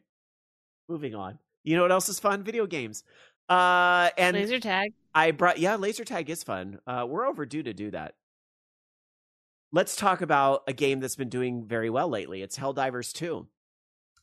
moving 0.90 1.16
on. 1.16 1.40
You 1.64 1.76
know 1.76 1.84
what 1.84 1.92
else 1.92 2.10
is 2.10 2.20
fun? 2.20 2.44
Video 2.44 2.66
games. 2.66 3.04
Uh, 3.48 4.10
and 4.18 4.36
Laser 4.36 4.60
tag. 4.60 4.94
I 5.14 5.32
brought 5.32 5.60
yeah, 5.60 5.76
laser 5.76 6.04
tag 6.04 6.30
is 6.30 6.44
fun. 6.44 6.80
Uh, 6.86 7.06
we're 7.08 7.28
overdue 7.28 7.64
to 7.64 7.74
do 7.74 7.92
that. 7.92 8.16
Let's 9.72 9.96
talk 9.96 10.22
about 10.22 10.64
a 10.68 10.74
game 10.74 11.00
that's 11.00 11.16
been 11.16 11.30
doing 11.30 11.66
very 11.66 11.92
well 11.92 12.10
lately. 12.10 12.42
It's 12.42 12.58
Helldivers 12.58 13.14
2. 13.14 13.48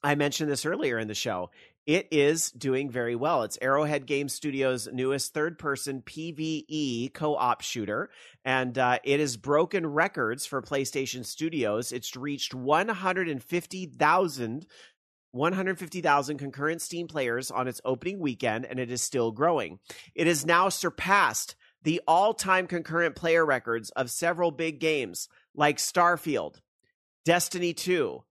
I 0.02 0.16
mentioned 0.16 0.51
this 0.51 0.66
earlier 0.66 0.98
in 0.98 1.09
the 1.09 1.14
show. 1.14 1.51
It 1.86 2.09
is 2.10 2.51
doing 2.51 2.90
very 2.90 3.14
well. 3.14 3.44
It's 3.44 3.59
Arrowhead 3.62 4.06
Game 4.06 4.28
Studios' 4.28 4.88
newest 4.93 5.32
third-person 5.34 6.02
PVE 6.02 7.14
co-op 7.14 7.60
shooter, 7.60 8.10
and 8.44 8.76
uh, 8.76 8.98
it 9.05 9.20
has 9.20 9.36
broken 9.36 9.86
records 9.86 10.47
for 10.47 10.60
PlayStation 10.62 11.24
Studios. 11.24 11.93
It's 11.93 12.16
reached 12.16 12.55
150,000 12.55 14.66
150,000 15.36 16.38
concurrent 16.38 16.82
Steam 16.82 17.06
players 17.06 17.50
on 17.50 17.68
its 17.68 17.80
opening 17.84 18.18
weekend, 18.18 18.64
and 18.64 18.78
it 18.78 18.90
is 18.90 19.02
still 19.02 19.30
growing. 19.30 19.78
It 20.14 20.26
has 20.26 20.44
now 20.46 20.68
surpassed 20.68 21.54
the 21.82 22.00
all 22.06 22.34
time 22.34 22.66
concurrent 22.66 23.14
player 23.14 23.46
records 23.46 23.90
of 23.90 24.10
several 24.10 24.50
big 24.50 24.80
games 24.80 25.28
like 25.54 25.78
Starfield, 25.78 26.56
Destiny 27.24 27.74
2, 27.74 28.22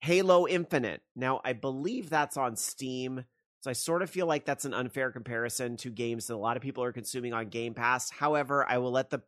Halo 0.00 0.46
Infinite. 0.46 1.02
Now, 1.14 1.40
I 1.44 1.52
believe 1.52 2.10
that's 2.10 2.36
on 2.36 2.56
Steam. 2.56 3.24
So 3.60 3.70
I 3.70 3.72
sort 3.72 4.02
of 4.02 4.10
feel 4.10 4.26
like 4.26 4.44
that's 4.44 4.66
an 4.66 4.74
unfair 4.74 5.10
comparison 5.10 5.78
to 5.78 5.90
games 5.90 6.26
that 6.26 6.34
a 6.34 6.36
lot 6.36 6.56
of 6.56 6.62
people 6.62 6.84
are 6.84 6.92
consuming 6.92 7.32
on 7.32 7.48
Game 7.48 7.72
Pass. 7.72 8.10
However, 8.10 8.66
I 8.68 8.78
will 8.78 8.90
let 8.90 9.10
the 9.10 9.22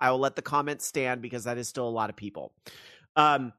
I 0.00 0.10
will 0.10 0.18
let 0.18 0.34
the 0.34 0.42
comments 0.42 0.86
stand 0.86 1.22
because 1.22 1.44
that 1.44 1.58
is 1.58 1.68
still 1.68 1.86
a 1.86 1.90
lot 1.90 2.10
of 2.10 2.16
people. 2.16 2.52
Um, 3.14 3.52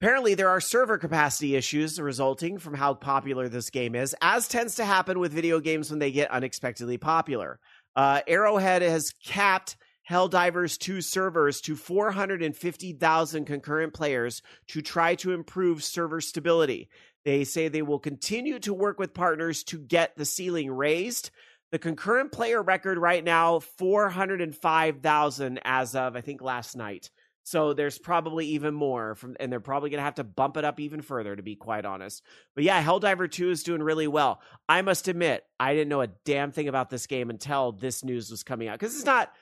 apparently, 0.00 0.34
there 0.34 0.48
are 0.48 0.60
server 0.60 0.98
capacity 0.98 1.56
issues 1.56 2.00
resulting 2.00 2.58
from 2.58 2.74
how 2.74 2.94
popular 2.94 3.48
this 3.48 3.70
game 3.70 3.94
is, 3.94 4.14
as 4.20 4.48
tends 4.48 4.74
to 4.76 4.84
happen 4.84 5.18
with 5.18 5.32
video 5.32 5.60
games 5.60 5.90
when 5.90 5.98
they 5.98 6.12
get 6.12 6.30
unexpectedly 6.30 6.98
popular. 6.98 7.58
Uh, 7.94 8.20
Arrowhead 8.26 8.82
has 8.82 9.12
capped 9.24 9.76
Helldivers 10.08 10.78
2 10.78 11.00
servers 11.00 11.60
to 11.62 11.74
450,000 11.74 13.44
concurrent 13.44 13.92
players 13.92 14.40
to 14.68 14.80
try 14.80 15.16
to 15.16 15.32
improve 15.32 15.82
server 15.82 16.20
stability. 16.20 16.88
They 17.24 17.42
say 17.42 17.66
they 17.66 17.82
will 17.82 17.98
continue 17.98 18.60
to 18.60 18.72
work 18.72 19.00
with 19.00 19.14
partners 19.14 19.64
to 19.64 19.80
get 19.80 20.16
the 20.16 20.24
ceiling 20.24 20.70
raised. 20.70 21.32
The 21.72 21.80
concurrent 21.80 22.30
player 22.30 22.62
record 22.62 22.98
right 22.98 23.24
now 23.24 23.58
405,000 23.58 25.60
as 25.64 25.96
of 25.96 26.14
I 26.14 26.20
think 26.20 26.40
last 26.40 26.76
night. 26.76 27.10
So 27.46 27.74
there's 27.74 27.96
probably 27.96 28.44
even 28.46 28.74
more 28.74 29.14
from 29.14 29.36
and 29.38 29.52
they're 29.52 29.60
probably 29.60 29.88
going 29.88 30.00
to 30.00 30.04
have 30.04 30.16
to 30.16 30.24
bump 30.24 30.56
it 30.56 30.64
up 30.64 30.80
even 30.80 31.00
further 31.00 31.36
to 31.36 31.44
be 31.44 31.54
quite 31.54 31.84
honest. 31.84 32.24
But 32.56 32.64
yeah, 32.64 32.82
Helldiver 32.82 33.30
2 33.30 33.50
is 33.50 33.62
doing 33.62 33.84
really 33.84 34.08
well. 34.08 34.40
I 34.68 34.82
must 34.82 35.06
admit, 35.06 35.44
I 35.60 35.72
didn't 35.72 35.88
know 35.88 36.00
a 36.00 36.08
damn 36.08 36.50
thing 36.50 36.66
about 36.66 36.90
this 36.90 37.06
game 37.06 37.30
until 37.30 37.70
this 37.70 38.02
news 38.02 38.32
was 38.32 38.42
coming 38.42 38.66
out 38.66 38.80
cuz 38.80 38.96
it's 38.96 39.04
not 39.04 39.32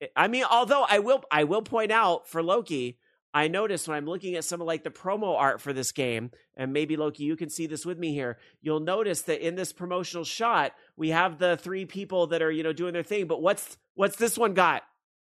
eh, 0.00 0.06
I 0.16 0.28
mean, 0.28 0.44
although 0.50 0.86
I 0.88 1.00
will 1.00 1.22
I 1.30 1.44
will 1.44 1.60
point 1.60 1.92
out 1.92 2.26
for 2.26 2.42
Loki, 2.42 2.98
I 3.34 3.48
noticed 3.48 3.86
when 3.86 3.98
I'm 3.98 4.06
looking 4.06 4.34
at 4.36 4.44
some 4.44 4.62
of 4.62 4.66
like 4.66 4.82
the 4.82 4.90
promo 4.90 5.36
art 5.36 5.60
for 5.60 5.74
this 5.74 5.92
game, 5.92 6.30
and 6.56 6.72
maybe 6.72 6.96
Loki, 6.96 7.24
you 7.24 7.36
can 7.36 7.50
see 7.50 7.66
this 7.66 7.84
with 7.84 7.98
me 7.98 8.14
here. 8.14 8.38
You'll 8.62 8.80
notice 8.80 9.20
that 9.22 9.46
in 9.46 9.54
this 9.54 9.74
promotional 9.74 10.24
shot, 10.24 10.72
we 10.96 11.10
have 11.10 11.38
the 11.38 11.58
three 11.58 11.84
people 11.84 12.28
that 12.28 12.40
are 12.40 12.50
you 12.50 12.62
know 12.62 12.72
doing 12.72 12.94
their 12.94 13.02
thing. 13.02 13.26
But 13.26 13.42
what's 13.42 13.76
what's 13.96 14.16
this 14.16 14.38
one 14.38 14.54
got? 14.54 14.82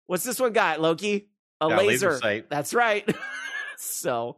What's 0.06 0.26
this 0.26 0.40
one 0.40 0.53
got, 0.53 0.80
Loki? 0.80 1.32
A 1.62 1.70
Yeah, 1.70 1.78
laser. 1.78 2.10
laser 2.10 2.20
sight. 2.20 2.50
That's 2.50 2.74
right. 2.74 3.08
so 3.78 4.38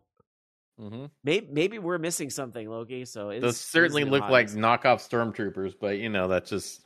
Mm-hmm. 0.79 1.07
maybe 1.25 1.45
maybe 1.51 1.77
we're 1.77 1.97
missing 1.97 2.29
something, 2.29 2.69
Loki. 2.69 3.03
So 3.03 3.31
it's, 3.31 3.41
Those 3.41 3.57
certainly 3.59 4.05
look 4.05 4.21
like 4.29 4.47
hotness. 4.49 4.55
knockoff 4.55 5.05
stormtroopers, 5.09 5.73
but 5.77 5.97
you 5.97 6.07
know 6.07 6.29
that's 6.29 6.49
just 6.49 6.79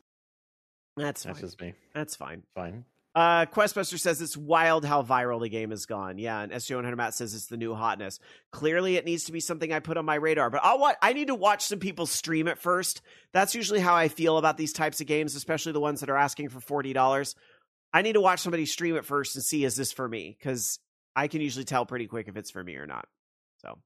that's 0.98 1.22
that's 1.24 1.38
fine. 1.40 1.48
just 1.48 1.62
me. 1.62 1.74
That's 1.94 2.16
fine. 2.16 2.42
Fine. 2.56 2.86
Uh, 3.14 3.46
Questbuster 3.46 4.00
says 4.00 4.20
it's 4.20 4.36
wild 4.36 4.84
how 4.84 5.04
viral 5.04 5.40
the 5.40 5.48
game 5.48 5.70
has 5.70 5.86
gone. 5.86 6.18
Yeah, 6.18 6.40
and 6.42 6.52
SG100 6.52 6.98
Matt 6.98 7.14
says 7.14 7.36
it's 7.36 7.46
the 7.46 7.58
new 7.58 7.76
hotness. 7.76 8.18
Clearly, 8.52 8.96
it 8.96 9.06
needs 9.06 9.26
to 9.26 9.32
be 9.32 9.40
something 9.40 9.72
I 9.72 9.78
put 9.80 9.98
on 9.98 10.06
my 10.06 10.16
radar. 10.16 10.50
But 10.50 10.62
I'll 10.64 10.80
what 10.80 10.98
I 11.00 11.14
need 11.14 11.28
to 11.28 11.36
watch 11.36 11.64
some 11.66 11.78
people 11.78 12.08
stream 12.08 12.48
it 12.48 12.58
first. 12.58 13.04
That's 13.32 13.54
usually 13.54 13.80
how 13.80 13.94
I 13.94 14.08
feel 14.08 14.40
about 14.40 14.58
these 14.58 14.74
types 14.74 15.00
of 15.02 15.06
games, 15.06 15.36
especially 15.36 15.74
the 15.74 15.80
ones 15.80 16.00
that 16.00 16.10
are 16.10 16.18
asking 16.18 16.50
for 16.50 16.60
forty 16.60 16.94
dollars. 16.94 17.36
I 17.94 18.02
need 18.02 18.14
to 18.14 18.22
watch 18.22 18.40
somebody 18.40 18.65
stream 18.65 18.95
it 18.95 19.06
first 19.06 19.36
and 19.36 19.44
see 19.44 19.64
is 19.64 19.76
this 19.76 19.91
for 19.91 20.07
me 20.07 20.36
because 20.40 20.80
I 21.15 21.28
can 21.28 21.41
usually 21.41 21.65
tell 21.65 21.86
pretty 21.86 22.07
quick 22.07 22.28
if 22.28 22.36
it's 22.38 22.49
for 22.52 22.64
me 22.64 22.76
or 22.76 22.88
not. 22.88 23.06
So 23.57 23.78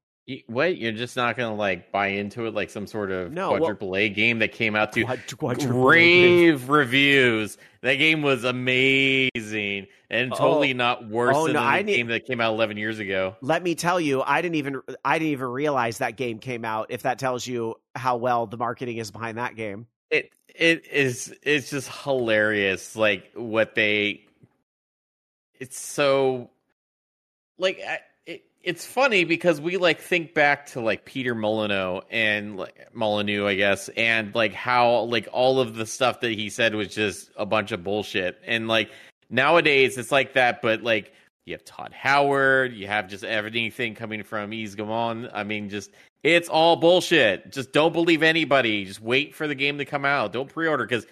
What? 0.48 0.78
You're 0.78 0.92
just 0.94 1.16
not 1.18 1.36
gonna 1.38 1.56
like 1.56 1.92
buy 1.92 2.08
into 2.08 2.46
it 2.48 2.54
like 2.54 2.70
some 2.70 2.88
sort 2.88 3.12
of 3.12 3.32
No, 3.34 3.52
well- 3.52 3.60
quadruple 3.60 3.96
A 3.98 4.08
game 4.10 4.40
that 4.40 4.54
came 4.54 4.76
out 4.76 4.94
to 4.94 5.04
Quad- 5.04 5.38
quadruple 5.38 5.90
A 5.92 5.96
game. 5.96 6.42
rave 6.50 6.70
reviews. 6.70 7.58
That 7.82 7.96
game 7.96 8.22
was 8.22 8.44
amazing 8.44 9.88
and 10.10 10.34
totally 10.34 10.74
not 10.74 11.08
worse 11.08 11.36
Oh, 11.38 11.46
than 11.46 11.54
no, 11.54 11.60
the 11.62 11.66
I 11.66 11.82
need- 11.82 11.96
game 11.98 12.08
that 12.08 12.26
came 12.26 12.40
out 12.42 12.54
11 12.54 12.78
years 12.78 13.00
ago. 13.00 13.36
let 13.42 13.62
me 13.64 13.76
tell 13.76 14.00
you, 14.00 14.22
I 14.22 14.42
didn't 14.42 14.56
even 14.56 14.82
I 15.04 15.20
didn't 15.20 15.32
even 15.32 15.48
realize 15.48 15.98
that 16.00 16.16
game 16.18 16.40
came 16.40 16.66
out. 16.66 16.88
If 16.90 17.04
that 17.04 17.20
tells 17.20 17.46
you 17.46 17.76
how 17.96 18.18
well 18.18 18.48
the 18.48 18.58
marketing 18.58 18.98
is 18.98 19.12
behind 19.12 19.38
that 19.38 19.56
game. 19.56 19.88
It 20.12 20.32
it 20.56 20.86
is 20.88 21.34
it's 21.44 21.70
just 21.70 21.90
hilarious 22.04 22.96
like 22.96 23.32
what 23.36 23.76
they 23.76 24.26
it's 25.60 25.80
so 25.80 26.50
like 27.58 27.80
I- 27.88 28.00
it, 28.26 28.44
it's 28.64 28.86
funny 28.86 29.24
because 29.24 29.60
we 29.62 29.78
like 29.78 30.00
think 30.00 30.34
back 30.34 30.68
to 30.68 30.82
like 30.82 31.06
Peter 31.06 31.36
Molyneux 31.36 32.02
and 32.10 32.58
like 32.58 32.88
Molyneux 32.94 33.46
I 33.48 33.56
guess 33.56 33.90
and 33.90 34.34
like 34.36 34.54
how 34.54 35.02
like 35.02 35.28
all 35.32 35.60
of 35.60 35.76
the 35.76 35.86
stuff 35.86 36.22
that 36.22 36.32
he 36.32 36.50
said 36.50 36.74
was 36.76 36.94
just 36.94 37.30
a 37.38 37.46
bunch 37.46 37.72
of 37.72 37.84
bullshit. 37.84 38.40
And 38.46 38.68
like 38.68 38.90
nowadays 39.30 39.98
it's 39.98 40.12
like 40.12 40.34
that 40.34 40.62
but 40.62 40.82
like 40.84 41.12
you 41.46 41.54
have 41.54 41.66
Todd 41.66 41.94
Howard 41.94 42.74
you 42.74 42.88
have 42.88 43.08
just 43.10 43.24
everything 43.24 43.96
coming 43.96 44.24
from 44.24 44.52
Yves 44.54 44.76
Guillemot 44.76 45.32
I 45.34 45.44
mean 45.44 45.70
just 45.70 45.92
it's 46.24 46.50
all 46.50 46.76
bullshit. 46.76 47.52
Just 47.52 47.72
don't 47.72 47.94
believe 47.94 48.24
anybody. 48.24 48.86
Just 48.86 49.02
wait 49.02 49.36
for 49.36 49.48
the 49.48 49.56
game 49.56 49.78
to 49.78 49.86
come 49.86 50.06
out. 50.06 50.34
Don't 50.34 50.50
pre-order 50.50 50.86
because 50.86 51.06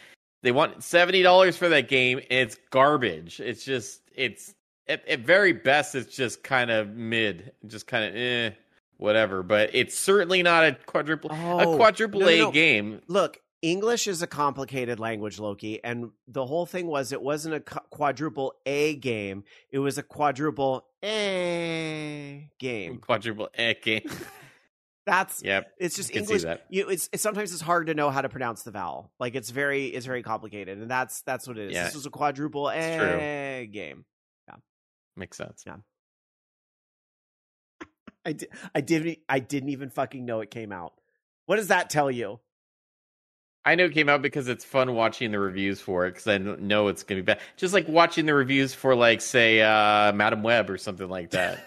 they 0.43 0.51
want 0.51 0.83
seventy 0.83 1.21
dollars 1.21 1.57
for 1.57 1.69
that 1.69 1.87
game. 1.87 2.19
It's 2.29 2.57
garbage. 2.69 3.39
It's 3.39 3.63
just 3.63 4.01
it's 4.15 4.53
at, 4.87 5.07
at 5.07 5.19
very 5.21 5.53
best 5.53 5.95
it's 5.95 6.15
just 6.15 6.43
kind 6.43 6.69
of 6.71 6.89
mid, 6.95 7.51
just 7.67 7.87
kind 7.87 8.05
of 8.05 8.15
eh, 8.15 8.51
whatever. 8.97 9.41
But 9.43 9.71
it's 9.73 9.97
certainly 9.97 10.43
not 10.43 10.63
a 10.65 10.77
quadruple 10.85 11.31
Oh, 11.33 11.73
a 11.73 11.77
quadruple 11.77 12.19
no, 12.21 12.25
no, 12.27 12.31
A 12.31 12.37
no. 12.39 12.51
game. 12.51 13.01
Look, 13.07 13.39
English 13.61 14.05
is 14.07 14.21
a 14.21 14.27
complicated 14.27 14.99
language, 14.99 15.39
Loki, 15.39 15.83
and 15.83 16.11
the 16.27 16.45
whole 16.45 16.65
thing 16.67 16.85
was 16.85 17.11
it 17.11 17.21
wasn't 17.21 17.55
a 17.55 17.59
quadruple 17.59 18.53
A 18.67 18.95
game; 18.95 19.43
it 19.71 19.79
was 19.79 19.97
a 19.97 20.03
quadruple 20.03 20.85
A 21.03 22.49
game. 22.59 22.97
Quadruple 22.99 23.49
A 23.57 23.73
game. 23.75 24.01
That's 25.05 25.43
yep. 25.43 25.71
it's 25.77 25.95
just 25.95 26.09
I 26.09 26.13
can 26.13 26.25
see 26.25 26.33
English. 26.33 26.59
You, 26.69 26.89
it's, 26.89 27.09
it's 27.13 27.21
sometimes 27.21 27.53
it's 27.53 27.61
hard 27.61 27.87
to 27.87 27.93
know 27.93 28.09
how 28.09 28.21
to 28.21 28.29
pronounce 28.29 28.63
the 28.63 28.71
vowel. 28.71 29.11
Like 29.19 29.35
it's 29.35 29.51
very 29.51 29.85
it's 29.85 30.05
very 30.05 30.23
complicated, 30.23 30.79
and 30.79 30.89
that's 30.89 31.21
that's 31.21 31.47
what 31.47 31.57
it 31.57 31.67
is. 31.67 31.73
Yeah. 31.73 31.83
This 31.83 31.95
was 31.95 32.05
a 32.05 32.09
quadruple. 32.09 32.69
A 32.71 33.69
game. 33.71 34.05
Makes 35.15 35.37
sense. 35.37 35.63
Yeah. 35.65 35.77
I 38.25 38.33
di- 38.33 38.47
I 38.73 38.81
didn't 38.81 39.19
I 39.29 39.39
didn't 39.39 39.69
even 39.69 39.89
fucking 39.89 40.25
know 40.25 40.41
it 40.41 40.51
came 40.51 40.71
out. 40.71 40.93
What 41.45 41.57
does 41.57 41.67
that 41.67 41.89
tell 41.89 42.09
you? 42.09 42.39
I 43.63 43.75
know 43.75 43.85
it 43.85 43.93
came 43.93 44.09
out 44.09 44.21
because 44.21 44.47
it's 44.47 44.65
fun 44.65 44.93
watching 44.93 45.31
the 45.31 45.39
reviews 45.39 45.79
for 45.79 46.05
it 46.05 46.11
because 46.11 46.27
I 46.27 46.37
know 46.37 46.87
it's 46.87 47.03
going 47.03 47.17
to 47.17 47.23
be 47.23 47.33
bad. 47.33 47.39
Just 47.57 47.73
like 47.73 47.87
watching 47.87 48.27
the 48.27 48.35
reviews 48.35 48.75
for, 48.75 48.95
like, 48.95 49.21
say, 49.21 49.59
uh, 49.59 50.13
Madam 50.13 50.43
Web 50.43 50.69
or 50.69 50.77
something 50.77 51.09
like 51.09 51.31
that. 51.31 51.65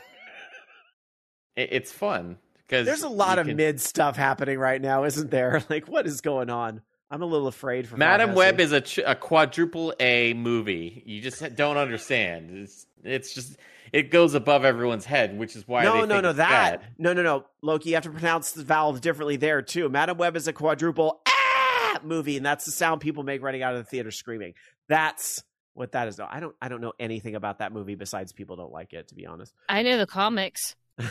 it, 1.56 1.70
it's 1.72 1.90
fun 1.90 2.38
because 2.68 2.86
There's 2.86 3.02
a 3.02 3.08
lot 3.08 3.38
of 3.38 3.46
can- 3.46 3.56
mid 3.56 3.80
stuff 3.80 4.16
happening 4.16 4.58
right 4.58 4.80
now, 4.80 5.04
isn't 5.04 5.30
there? 5.30 5.62
Like, 5.70 5.88
what 5.88 6.06
is 6.06 6.20
going 6.20 6.50
on? 6.50 6.82
I'm 7.10 7.22
a 7.22 7.26
little 7.26 7.46
afraid 7.46 7.88
for 7.88 7.96
Madam 7.96 8.34
Web 8.34 8.60
is 8.60 8.72
a, 8.72 8.82
a 9.06 9.14
quadruple 9.14 9.94
A 9.98 10.34
movie. 10.34 11.02
You 11.06 11.22
just 11.22 11.56
don't 11.56 11.78
understand. 11.78 12.50
It's 12.58 12.86
it's 13.02 13.32
just 13.34 13.56
it 13.94 14.10
goes 14.10 14.34
above 14.34 14.66
everyone's 14.66 15.06
head, 15.06 15.38
which 15.38 15.56
is 15.56 15.66
why 15.66 15.84
no, 15.84 15.92
they 15.94 16.00
no, 16.02 16.06
think 16.16 16.22
no. 16.24 16.28
it's 16.30 16.36
That 16.36 16.80
bad. 16.82 16.90
no, 16.98 17.14
no, 17.14 17.22
no. 17.22 17.44
Loki, 17.62 17.88
you 17.90 17.94
have 17.94 18.04
to 18.04 18.10
pronounce 18.10 18.52
the 18.52 18.62
vowel 18.62 18.92
differently 18.92 19.36
there 19.36 19.62
too. 19.62 19.88
Madam 19.88 20.18
Web 20.18 20.36
is 20.36 20.46
a 20.48 20.52
quadruple 20.52 21.22
ah 21.26 21.98
movie, 22.02 22.36
and 22.36 22.44
that's 22.44 22.66
the 22.66 22.72
sound 22.72 23.00
people 23.00 23.22
make 23.22 23.42
running 23.42 23.62
out 23.62 23.74
of 23.74 23.78
the 23.82 23.88
theater 23.88 24.10
screaming. 24.10 24.52
That's 24.90 25.42
what 25.72 25.92
that 25.92 26.08
is. 26.08 26.18
No, 26.18 26.26
I 26.30 26.40
don't. 26.40 26.54
I 26.60 26.68
don't 26.68 26.82
know 26.82 26.92
anything 27.00 27.34
about 27.36 27.60
that 27.60 27.72
movie 27.72 27.94
besides 27.94 28.34
people 28.34 28.56
don't 28.56 28.72
like 28.72 28.92
it. 28.92 29.08
To 29.08 29.14
be 29.14 29.24
honest, 29.24 29.54
I 29.66 29.82
know 29.82 29.96
the 29.96 30.06
comics 30.06 30.76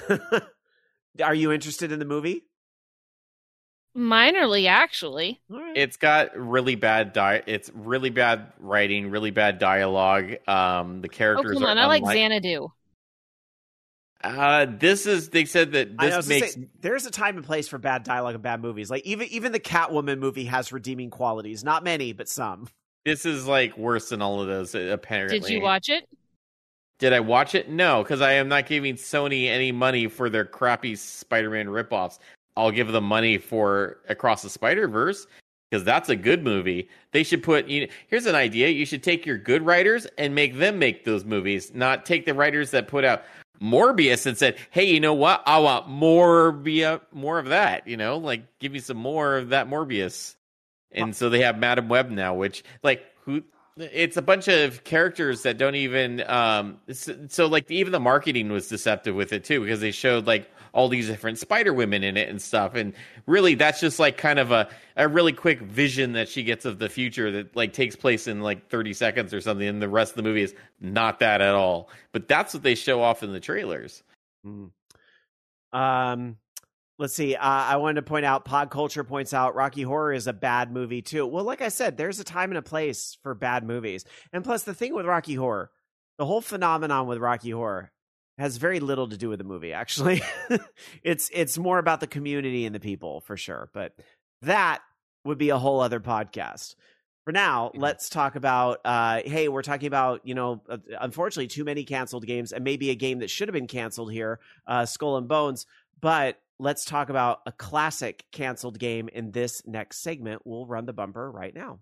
are 1.24 1.36
you 1.36 1.52
interested 1.52 1.92
in 1.92 2.00
the 2.00 2.06
movie? 2.06 2.44
minorly, 3.96 4.68
actually. 4.68 5.42
All 5.52 5.60
right. 5.60 5.76
It's 5.76 5.98
got 5.98 6.38
really 6.38 6.76
bad 6.76 7.14
di- 7.14 7.42
It's 7.48 7.72
really 7.74 8.12
bad 8.12 8.52
writing, 8.60 9.10
really 9.10 9.32
bad 9.32 9.58
dialogue. 9.58 10.36
Um, 10.48 11.02
the 11.02 11.08
Oh, 11.08 11.12
characters 11.12 11.54
come 11.54 11.64
are 11.66 11.70
on! 11.70 11.78
I 11.80 11.88
like 11.88 12.02
unlike- 12.02 12.16
Xanadu. 12.18 12.68
Uh, 14.24 14.66
this 14.70 15.06
is. 15.06 15.30
They 15.30 15.46
said 15.46 15.72
that 15.74 15.98
this 15.98 16.28
makes 16.28 16.54
say, 16.56 16.68
there's 16.82 17.06
a 17.06 17.12
time 17.12 17.38
and 17.38 17.46
place 17.46 17.68
for 17.68 17.78
bad 17.78 18.04
dialogue 18.04 18.34
and 18.36 18.44
bad 18.44 18.62
movies. 18.62 18.90
Like 18.90 19.04
even 19.06 19.28
even 19.30 19.52
the 19.52 19.60
Catwoman 19.60 20.20
movie 20.20 20.46
has 20.46 20.72
redeeming 20.72 21.10
qualities. 21.10 21.64
Not 21.64 21.84
many, 21.84 22.14
but 22.14 22.28
some. 22.28 22.68
this 23.06 23.26
is 23.26 23.48
like 23.48 23.78
worse 23.78 24.10
than 24.10 24.22
all 24.22 24.42
of 24.42 24.48
those. 24.48 24.74
Apparently, 24.76 25.40
Did 25.40 25.50
you 25.50 25.62
watch 25.62 25.90
it? 25.90 26.08
Did 27.00 27.14
I 27.14 27.20
watch 27.20 27.54
it? 27.54 27.70
No, 27.70 28.02
because 28.02 28.22
I 28.22 28.34
am 28.34 28.48
not 28.48 28.66
giving 28.66 28.96
Sony 28.96 29.48
any 29.48 29.72
money 29.72 30.08
for 30.08 30.30
their 30.30 30.46
crappy 30.46 30.96
Spider-Man 30.96 31.68
ripoffs. 31.68 32.18
I'll 32.56 32.72
give 32.72 32.92
them 32.92 33.04
money 33.04 33.38
for 33.38 34.00
Across 34.10 34.42
the 34.42 34.50
Spider-Verse 34.50 35.28
because 35.70 35.84
that's 35.84 36.10
a 36.10 36.16
good 36.16 36.44
movie. 36.44 36.90
They 37.12 37.24
should 37.24 37.44
put. 37.44 37.68
You 37.68 37.88
here's 38.08 38.26
an 38.26 38.36
idea: 38.36 38.70
you 38.70 38.86
should 38.86 39.04
take 39.04 39.26
your 39.26 39.38
good 39.38 39.64
writers 39.64 40.08
and 40.18 40.34
make 40.34 40.58
them 40.58 40.80
make 40.80 41.06
those 41.06 41.24
movies, 41.24 41.72
not 41.74 42.06
take 42.06 42.26
the 42.26 42.34
writers 42.34 42.72
that 42.72 42.88
put 42.88 43.06
out 43.06 43.24
Morbius 43.62 44.26
and 44.26 44.38
said, 44.38 44.58
"Hey, 44.72 44.86
you 44.86 45.00
know 45.00 45.14
what? 45.14 45.44
I 45.46 45.60
want 45.60 45.88
more, 45.88 46.52
more 47.12 47.40
of 47.40 47.48
that." 47.48 47.88
You 47.88 47.98
know, 47.98 48.18
like 48.18 48.44
give 48.60 48.72
me 48.72 48.80
some 48.80 48.98
more 48.98 49.38
of 49.38 49.50
that 49.50 49.70
Morbius. 49.70 50.36
And 50.92 51.16
so 51.16 51.30
they 51.30 51.42
have 51.42 51.60
Madam 51.60 51.90
Web 51.90 52.10
now, 52.10 52.34
which 52.34 52.64
like 52.82 53.06
who 53.24 53.44
it's 53.80 54.18
a 54.18 54.22
bunch 54.22 54.48
of 54.48 54.84
characters 54.84 55.44
that 55.44 55.58
don't 55.58 55.76
even 55.76 56.28
um 56.30 56.78
so, 56.92 57.16
so, 57.28 57.46
like 57.46 57.70
even 57.70 57.92
the 57.92 58.00
marketing 58.00 58.52
was 58.52 58.68
deceptive 58.68 59.16
with 59.16 59.32
it 59.34 59.44
too 59.44 59.62
because 59.62 59.80
they 59.80 59.92
showed 59.92 60.26
like 60.26 60.50
all 60.74 60.90
these 60.90 61.08
different 61.08 61.38
spider 61.38 61.74
women 61.74 62.04
in 62.04 62.18
it 62.18 62.30
and 62.30 62.42
stuff 62.42 62.76
and 62.76 62.94
really 63.26 63.56
that's 63.56 63.80
just 63.80 64.00
like 64.00 64.18
kind 64.18 64.40
of 64.40 64.52
a 64.52 64.68
a 64.96 65.08
really 65.08 65.34
quick 65.34 65.62
vision 65.62 66.14
that 66.14 66.28
she 66.28 66.44
gets 66.44 66.66
of 66.66 66.80
the 66.80 66.90
future 66.90 67.32
that 67.32 67.56
like 67.56 67.74
takes 67.74 67.96
place 67.96 68.28
in 68.28 68.42
like 68.42 68.68
30 68.70 68.94
seconds 68.94 69.34
or 69.34 69.42
something 69.42 69.68
and 69.68 69.82
the 69.82 69.90
rest 69.90 70.12
of 70.12 70.18
the 70.18 70.24
movie 70.24 70.42
is 70.42 70.54
not 70.82 71.20
that 71.20 71.42
at 71.42 71.54
all 71.54 71.90
but 72.12 72.28
that's 72.28 72.54
what 72.54 72.64
they 72.64 72.76
show 72.76 73.02
off 73.02 73.24
in 73.24 73.32
the 73.32 73.40
trailers 73.40 74.04
mm. 74.46 74.70
um 75.74 76.38
Let's 77.00 77.14
see. 77.14 77.36
Uh, 77.36 77.40
I 77.42 77.76
wanted 77.76 77.96
to 77.96 78.02
point 78.02 78.26
out, 78.26 78.44
Pod 78.44 78.72
Culture 78.72 79.04
points 79.04 79.32
out 79.32 79.54
Rocky 79.54 79.84
Horror 79.84 80.14
is 80.14 80.26
a 80.26 80.34
bad 80.34 80.72
movie 80.72 81.04
too. 81.04 81.28
Well, 81.28 81.44
like 81.44 81.62
I 81.62 81.70
said, 81.70 81.96
there's 81.96 82.20
a 82.20 82.24
time 82.24 82.50
and 82.50 82.58
a 82.58 82.64
place 82.64 83.18
for 83.22 83.36
bad 83.36 83.64
movies. 83.64 84.04
And 84.34 84.44
plus, 84.44 84.64
the 84.64 84.74
thing 84.74 84.96
with 84.96 85.06
Rocky 85.06 85.36
Horror, 85.36 85.70
the 86.18 86.26
whole 86.26 86.42
phenomenon 86.42 87.06
with 87.06 87.20
Rocky 87.20 87.52
Horror 87.52 87.92
has 88.40 88.58
very 88.58 88.80
little 88.80 89.08
to 89.10 89.18
do 89.18 89.30
with 89.30 89.38
the 89.38 89.46
movie. 89.46 89.74
Actually, 89.74 90.24
it's 91.04 91.30
it's 91.34 91.58
more 91.58 91.78
about 91.78 92.00
the 92.00 92.08
community 92.08 92.66
and 92.66 92.74
the 92.74 92.80
people 92.80 93.22
for 93.22 93.38
sure. 93.38 93.70
But 93.74 93.94
that 94.42 94.82
would 95.24 95.38
be 95.38 95.50
a 95.50 95.60
whole 95.60 95.80
other 95.80 96.00
podcast. 96.00 96.76
For 97.26 97.32
now, 97.32 97.68
mm-hmm. 97.68 97.82
let's 97.82 98.10
talk 98.10 98.36
about. 98.36 98.80
Uh, 98.84 99.22
hey, 99.24 99.50
we're 99.50 99.62
talking 99.62 99.88
about 99.88 100.22
you 100.24 100.34
know, 100.34 100.64
uh, 100.68 100.78
unfortunately, 101.00 101.48
too 101.48 101.64
many 101.64 101.84
canceled 101.84 102.26
games, 102.26 102.54
and 102.54 102.64
maybe 102.64 102.90
a 102.90 102.96
game 102.96 103.20
that 103.20 103.30
should 103.30 103.50
have 103.50 103.54
been 103.54 103.68
canceled 103.68 104.12
here, 104.12 104.40
uh, 104.66 104.88
Skull 104.88 105.18
and 105.18 105.28
Bones. 105.28 105.68
But 106.02 106.40
let's 106.60 106.86
talk 106.86 107.10
about 107.10 107.42
a 107.46 107.52
classic 107.52 108.26
canceled 108.32 108.80
game 108.80 109.10
in 109.10 109.32
this 109.32 109.62
next 109.66 110.02
segment. 110.02 110.42
We'll 110.46 110.66
run 110.66 110.86
the 110.86 110.94
bumper 110.94 111.32
right 111.32 111.54
now. 111.54 111.80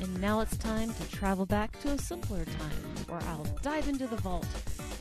And 0.00 0.20
now 0.20 0.40
it's 0.40 0.56
time 0.56 0.92
to 0.92 1.10
travel 1.10 1.46
back 1.46 1.78
to 1.80 1.90
a 1.90 1.98
simpler 1.98 2.44
time 2.44 3.06
where 3.06 3.20
I'll 3.28 3.46
dive 3.62 3.88
into 3.88 4.06
the 4.06 4.16
vault 4.16 4.46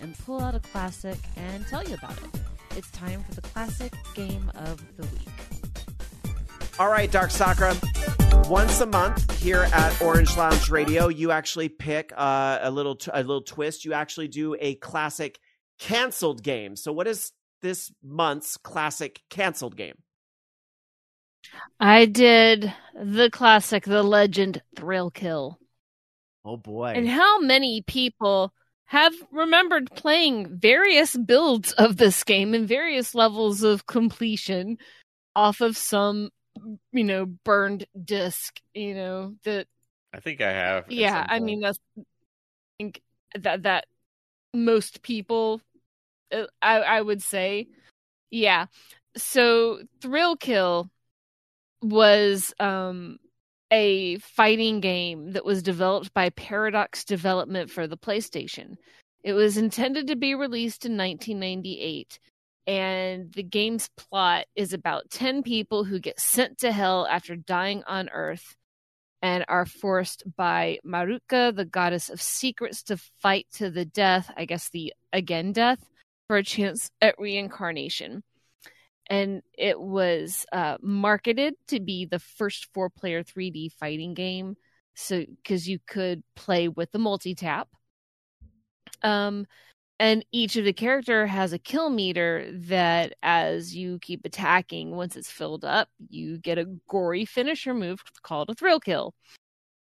and 0.01 0.17
pull 0.19 0.39
out 0.39 0.53
a 0.53 0.59
classic 0.59 1.17
and 1.35 1.65
tell 1.67 1.83
you 1.83 1.95
about 1.95 2.17
it. 2.17 2.41
It's 2.77 2.91
time 2.91 3.23
for 3.23 3.33
the 3.33 3.41
classic 3.41 3.93
game 4.13 4.51
of 4.55 4.83
the 4.97 5.03
week. 5.03 5.54
All 6.77 6.89
right, 6.89 7.11
Dark 7.11 7.31
Sakura 7.31 7.75
once 8.49 8.79
a 8.81 8.85
month 8.85 9.41
here 9.41 9.63
at 9.73 10.01
Orange 10.01 10.35
Lounge 10.37 10.69
Radio, 10.69 11.07
you 11.07 11.31
actually 11.31 11.69
pick 11.69 12.11
uh, 12.15 12.59
a 12.61 12.69
little 12.69 12.95
t- 12.95 13.11
a 13.13 13.21
little 13.21 13.41
twist. 13.41 13.85
You 13.85 13.93
actually 13.93 14.27
do 14.27 14.55
a 14.59 14.75
classic 14.75 15.39
canceled 15.79 16.43
game. 16.43 16.75
So, 16.75 16.91
what 16.93 17.07
is 17.07 17.31
this 17.61 17.91
month's 18.03 18.57
classic 18.57 19.21
canceled 19.29 19.75
game? 19.75 19.95
I 21.79 22.05
did 22.05 22.73
the 22.93 23.29
classic, 23.31 23.85
the 23.85 24.03
legend, 24.03 24.61
Thrill 24.75 25.11
Kill. 25.11 25.59
Oh 26.43 26.57
boy! 26.57 26.93
And 26.95 27.07
how 27.07 27.39
many 27.39 27.81
people 27.81 28.53
have 28.85 29.13
remembered 29.31 29.89
playing 29.95 30.59
various 30.59 31.15
builds 31.15 31.71
of 31.73 31.97
this 31.97 32.23
game 32.23 32.53
and 32.53 32.67
various 32.67 33.15
levels 33.15 33.63
of 33.63 33.87
completion 33.87 34.77
off 35.35 35.61
of 35.61 35.75
some 35.75 36.29
you 36.91 37.03
know 37.03 37.25
burned 37.25 37.85
disc 38.03 38.59
you 38.73 38.93
know 38.95 39.35
that 39.43 39.67
i 40.13 40.19
think 40.19 40.41
i 40.41 40.51
have 40.51 40.85
yeah 40.89 41.25
i 41.29 41.39
mean 41.39 41.59
that's 41.59 41.79
I 41.97 42.03
think 42.77 43.01
that 43.39 43.63
that 43.63 43.85
most 44.53 45.01
people 45.01 45.61
uh, 46.33 46.45
i 46.61 46.79
i 46.79 47.01
would 47.01 47.21
say 47.21 47.67
yeah. 48.35 48.65
So 49.15 49.79
thrill 50.01 50.35
kill 50.35 50.89
was 51.81 52.53
um 52.59 53.17
a 53.71 54.17
fighting 54.19 54.79
game 54.79 55.31
that 55.31 55.45
was 55.45 55.63
developed 55.63 56.13
by 56.13 56.29
paradox 56.31 57.03
development 57.03 57.71
for 57.71 57.87
the 57.87 57.97
playstation. 57.97 58.75
It 59.23 59.33
was 59.33 59.57
intended 59.57 60.07
to 60.07 60.15
be 60.15 60.35
released 60.35 60.85
in 60.85 60.97
1998 60.97 62.19
and 62.67 63.31
the 63.33 63.43
game's 63.43 63.89
plot 63.95 64.45
is 64.55 64.73
about 64.73 65.09
10 65.11 65.43
people 65.43 65.83
who 65.83 65.99
get 65.99 66.19
sent 66.19 66.59
to 66.59 66.71
hell 66.71 67.07
after 67.09 67.35
dying 67.35 67.83
on 67.85 68.09
earth 68.09 68.55
and 69.21 69.45
are 69.47 69.65
forced 69.65 70.23
by 70.35 70.79
Marukka, 70.85 71.55
the 71.55 71.65
goddess 71.65 72.09
of 72.09 72.21
secrets, 72.21 72.83
to 72.83 72.97
fight 73.21 73.47
to 73.53 73.69
the 73.69 73.85
death, 73.85 74.31
I 74.35 74.45
guess 74.45 74.69
the 74.69 74.93
again 75.13 75.51
death, 75.51 75.83
for 76.27 76.37
a 76.37 76.43
chance 76.43 76.91
at 77.01 77.19
reincarnation. 77.19 78.23
And 79.07 79.41
it 79.57 79.79
was 79.79 80.45
uh, 80.51 80.77
marketed 80.81 81.55
to 81.69 81.79
be 81.79 82.05
the 82.05 82.19
first 82.19 82.67
four 82.73 82.89
player 82.89 83.23
3D 83.23 83.71
fighting 83.73 84.13
game. 84.15 84.57
So, 84.95 85.23
because 85.25 85.67
you 85.67 85.79
could 85.85 86.23
play 86.35 86.67
with 86.67 86.91
the 86.91 86.99
multi 86.99 87.35
tap. 87.35 87.67
Um, 89.01 89.45
and 89.99 90.25
each 90.31 90.55
of 90.57 90.65
the 90.65 90.73
character 90.73 91.25
has 91.25 91.53
a 91.53 91.59
kill 91.59 91.89
meter 91.89 92.47
that 92.51 93.13
as 93.23 93.75
you 93.75 93.99
keep 93.99 94.25
attacking 94.25 94.95
once 94.95 95.15
it's 95.15 95.31
filled 95.31 95.63
up 95.63 95.87
you 96.09 96.37
get 96.37 96.57
a 96.57 96.65
gory 96.89 97.25
finisher 97.25 97.73
move 97.73 98.01
called 98.21 98.49
a 98.49 98.55
thrill 98.55 98.79
kill. 98.79 99.13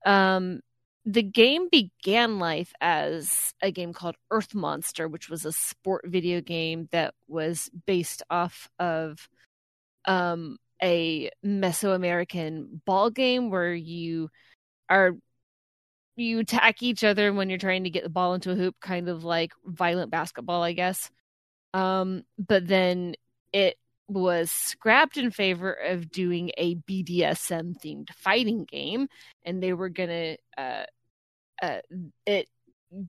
Um, 0.06 0.60
the 1.06 1.22
game 1.22 1.68
began 1.70 2.38
life 2.38 2.72
as 2.80 3.52
a 3.62 3.70
game 3.70 3.92
called 3.92 4.16
earth 4.30 4.54
monster 4.54 5.08
which 5.08 5.28
was 5.28 5.44
a 5.44 5.52
sport 5.52 6.04
video 6.06 6.40
game 6.40 6.88
that 6.92 7.14
was 7.28 7.70
based 7.86 8.22
off 8.30 8.68
of 8.78 9.28
um, 10.06 10.58
a 10.82 11.30
mesoamerican 11.44 12.80
ball 12.84 13.10
game 13.10 13.50
where 13.50 13.74
you 13.74 14.28
are 14.88 15.12
you 16.16 16.40
attack 16.40 16.82
each 16.82 17.04
other 17.04 17.32
when 17.32 17.48
you're 17.48 17.58
trying 17.58 17.84
to 17.84 17.90
get 17.90 18.02
the 18.02 18.10
ball 18.10 18.34
into 18.34 18.50
a 18.52 18.56
hoop, 18.56 18.76
kind 18.80 19.08
of 19.08 19.24
like 19.24 19.52
violent 19.64 20.10
basketball, 20.10 20.62
I 20.62 20.72
guess. 20.72 21.10
Um, 21.72 22.24
but 22.38 22.66
then 22.66 23.14
it 23.52 23.76
was 24.08 24.50
scrapped 24.50 25.16
in 25.16 25.30
favor 25.30 25.72
of 25.72 26.10
doing 26.10 26.50
a 26.56 26.76
BDSM 26.76 27.74
themed 27.82 28.10
fighting 28.10 28.64
game, 28.64 29.08
and 29.44 29.62
they 29.62 29.72
were 29.72 29.88
gonna. 29.88 30.36
Uh, 30.56 30.84
uh, 31.62 31.78
it 32.26 32.48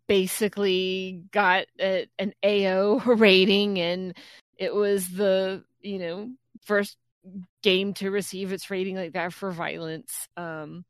basically 0.07 1.23
got 1.32 1.65
a, 1.80 2.07
an 2.18 2.34
AO 2.44 2.99
rating, 3.06 3.80
and 3.80 4.15
it 4.57 4.73
was 4.73 5.07
the 5.10 5.64
you 5.82 5.99
know 5.99 6.32
first 6.65 6.98
game 7.61 7.94
to 7.95 8.11
receive 8.11 8.52
its 8.52 8.69
rating 8.69 8.95
like 8.95 9.14
that 9.14 9.34
for 9.34 9.52
violence. 9.52 10.27
Um, 10.38 10.86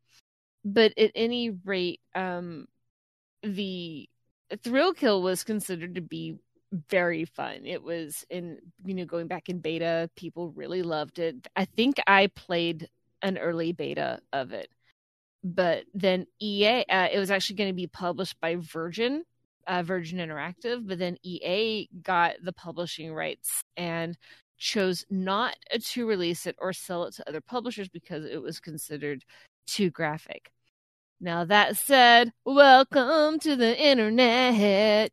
but 0.66 0.98
at 0.98 1.12
any 1.14 1.52
rate, 1.52 2.02
um, 2.16 2.66
the 3.44 4.10
thrill 4.64 4.94
kill 4.94 5.22
was 5.22 5.44
considered 5.44 5.96
to 5.96 6.02
be 6.02 6.40
very 6.90 7.26
fun. 7.26 7.62
It 7.66 7.84
was 7.84 8.26
in 8.30 8.58
you 8.84 8.96
know 8.96 9.06
going 9.06 9.28
back 9.28 9.48
in 9.48 9.60
beta, 9.60 10.10
people 10.16 10.52
really 10.56 10.82
loved 10.82 11.20
it. 11.20 11.48
I 11.56 11.66
think 11.66 11.98
I 12.08 12.28
played 12.28 12.90
an 13.22 13.38
early 13.38 13.72
beta 13.72 14.20
of 14.34 14.52
it, 14.52 14.70
but 15.44 15.86
then 15.94 16.26
EA, 16.42 16.84
uh, 16.90 17.08
it 17.12 17.20
was 17.20 17.32
actually 17.32 17.58
going 17.58 17.70
to 17.70 17.76
be 17.76 17.88
published 17.88 18.40
by 18.42 18.56
Virgin, 18.56 19.24
uh, 19.68 19.84
Virgin 19.84 20.20
Interactive, 20.20 20.88
but 20.88 21.00
then 21.00 21.18
EA 21.24 21.88
got 22.02 22.36
the 22.44 22.54
publishing 22.54 23.14
rights 23.14 23.64
and 23.78 24.18
chose 24.58 25.06
not 25.10 25.56
to 25.80 26.08
release 26.08 26.46
it 26.48 26.56
or 26.60 26.74
sell 26.74 27.04
it 27.04 27.14
to 27.16 27.30
other 27.30 27.42
publishers 27.42 27.90
because 27.90 28.26
it 28.26 28.42
was 28.42 28.60
considered 28.60 29.24
too 29.68 29.90
graphic. 29.90 30.52
Now, 31.22 31.46
that 31.46 31.78
said, 31.78 32.32
welcome 32.44 33.40
to 33.40 33.56
the 33.56 33.78
internet. 33.80 35.12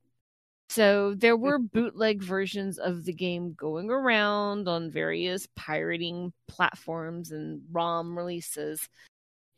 So, 0.69 1.15
there 1.15 1.37
were 1.37 1.59
bootleg 1.59 2.23
versions 2.23 2.79
of 2.79 3.05
the 3.05 3.13
game 3.13 3.55
going 3.55 3.91
around 3.91 4.69
on 4.69 4.91
various 4.91 5.47
pirating 5.55 6.33
platforms 6.49 7.31
and 7.31 7.63
ROM 7.71 8.17
releases. 8.17 8.89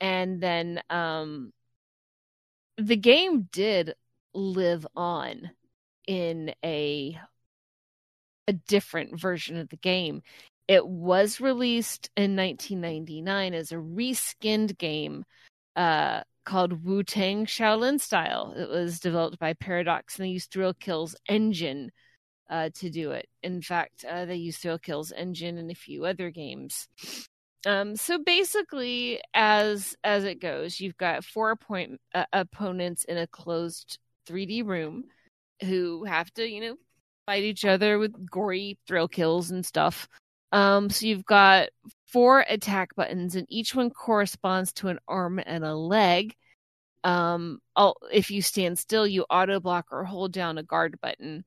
And 0.00 0.40
then 0.40 0.82
um, 0.90 1.52
the 2.76 2.96
game 2.96 3.48
did 3.50 3.94
live 4.34 4.86
on 4.96 5.50
in 6.06 6.54
a 6.64 7.18
a 8.46 8.52
different 8.52 9.18
version 9.18 9.56
of 9.56 9.70
the 9.70 9.76
game. 9.76 10.22
It 10.68 10.86
was 10.86 11.40
released 11.40 12.10
in 12.16 12.36
1999 12.36 13.54
as 13.54 13.72
a 13.72 13.76
reskinned 13.76 14.76
game 14.76 15.24
uh, 15.76 16.22
called 16.44 16.84
Wu 16.84 17.02
Tang 17.02 17.46
Shaolin 17.46 18.00
Style. 18.00 18.54
It 18.56 18.68
was 18.68 19.00
developed 19.00 19.38
by 19.38 19.54
Paradox 19.54 20.18
and 20.18 20.26
they 20.26 20.30
used 20.30 20.50
Thrill 20.50 20.74
Kill's 20.74 21.16
engine 21.28 21.90
uh, 22.50 22.70
to 22.74 22.90
do 22.90 23.12
it. 23.12 23.28
In 23.42 23.62
fact, 23.62 24.04
uh, 24.04 24.24
they 24.26 24.36
used 24.36 24.60
Thrill 24.60 24.78
Kill's 24.78 25.12
engine 25.12 25.58
in 25.58 25.70
a 25.70 25.74
few 25.74 26.04
other 26.04 26.30
games. 26.30 26.88
Um, 27.66 27.96
so 27.96 28.18
basically, 28.18 29.20
as 29.32 29.96
as 30.04 30.24
it 30.24 30.40
goes, 30.40 30.80
you've 30.80 30.98
got 30.98 31.24
four 31.24 31.56
point, 31.56 32.00
uh, 32.14 32.26
opponents 32.32 33.04
in 33.04 33.16
a 33.16 33.26
closed 33.26 33.98
3D 34.28 34.66
room 34.66 35.04
who 35.62 36.04
have 36.04 36.32
to, 36.34 36.46
you 36.46 36.60
know, 36.60 36.76
fight 37.26 37.42
each 37.42 37.64
other 37.64 37.98
with 37.98 38.30
gory 38.30 38.78
thrill 38.86 39.08
kills 39.08 39.50
and 39.50 39.64
stuff. 39.64 40.08
Um, 40.54 40.88
so 40.88 41.06
you've 41.06 41.24
got 41.26 41.70
four 42.06 42.44
attack 42.48 42.94
buttons, 42.94 43.34
and 43.34 43.44
each 43.50 43.74
one 43.74 43.90
corresponds 43.90 44.72
to 44.74 44.88
an 44.88 45.00
arm 45.08 45.40
and 45.44 45.64
a 45.64 45.74
leg. 45.74 46.36
Um, 47.02 47.58
if 48.12 48.30
you 48.30 48.40
stand 48.40 48.78
still, 48.78 49.04
you 49.04 49.24
auto 49.28 49.58
block 49.58 49.86
or 49.90 50.04
hold 50.04 50.32
down 50.32 50.56
a 50.56 50.62
guard 50.62 51.00
button. 51.02 51.44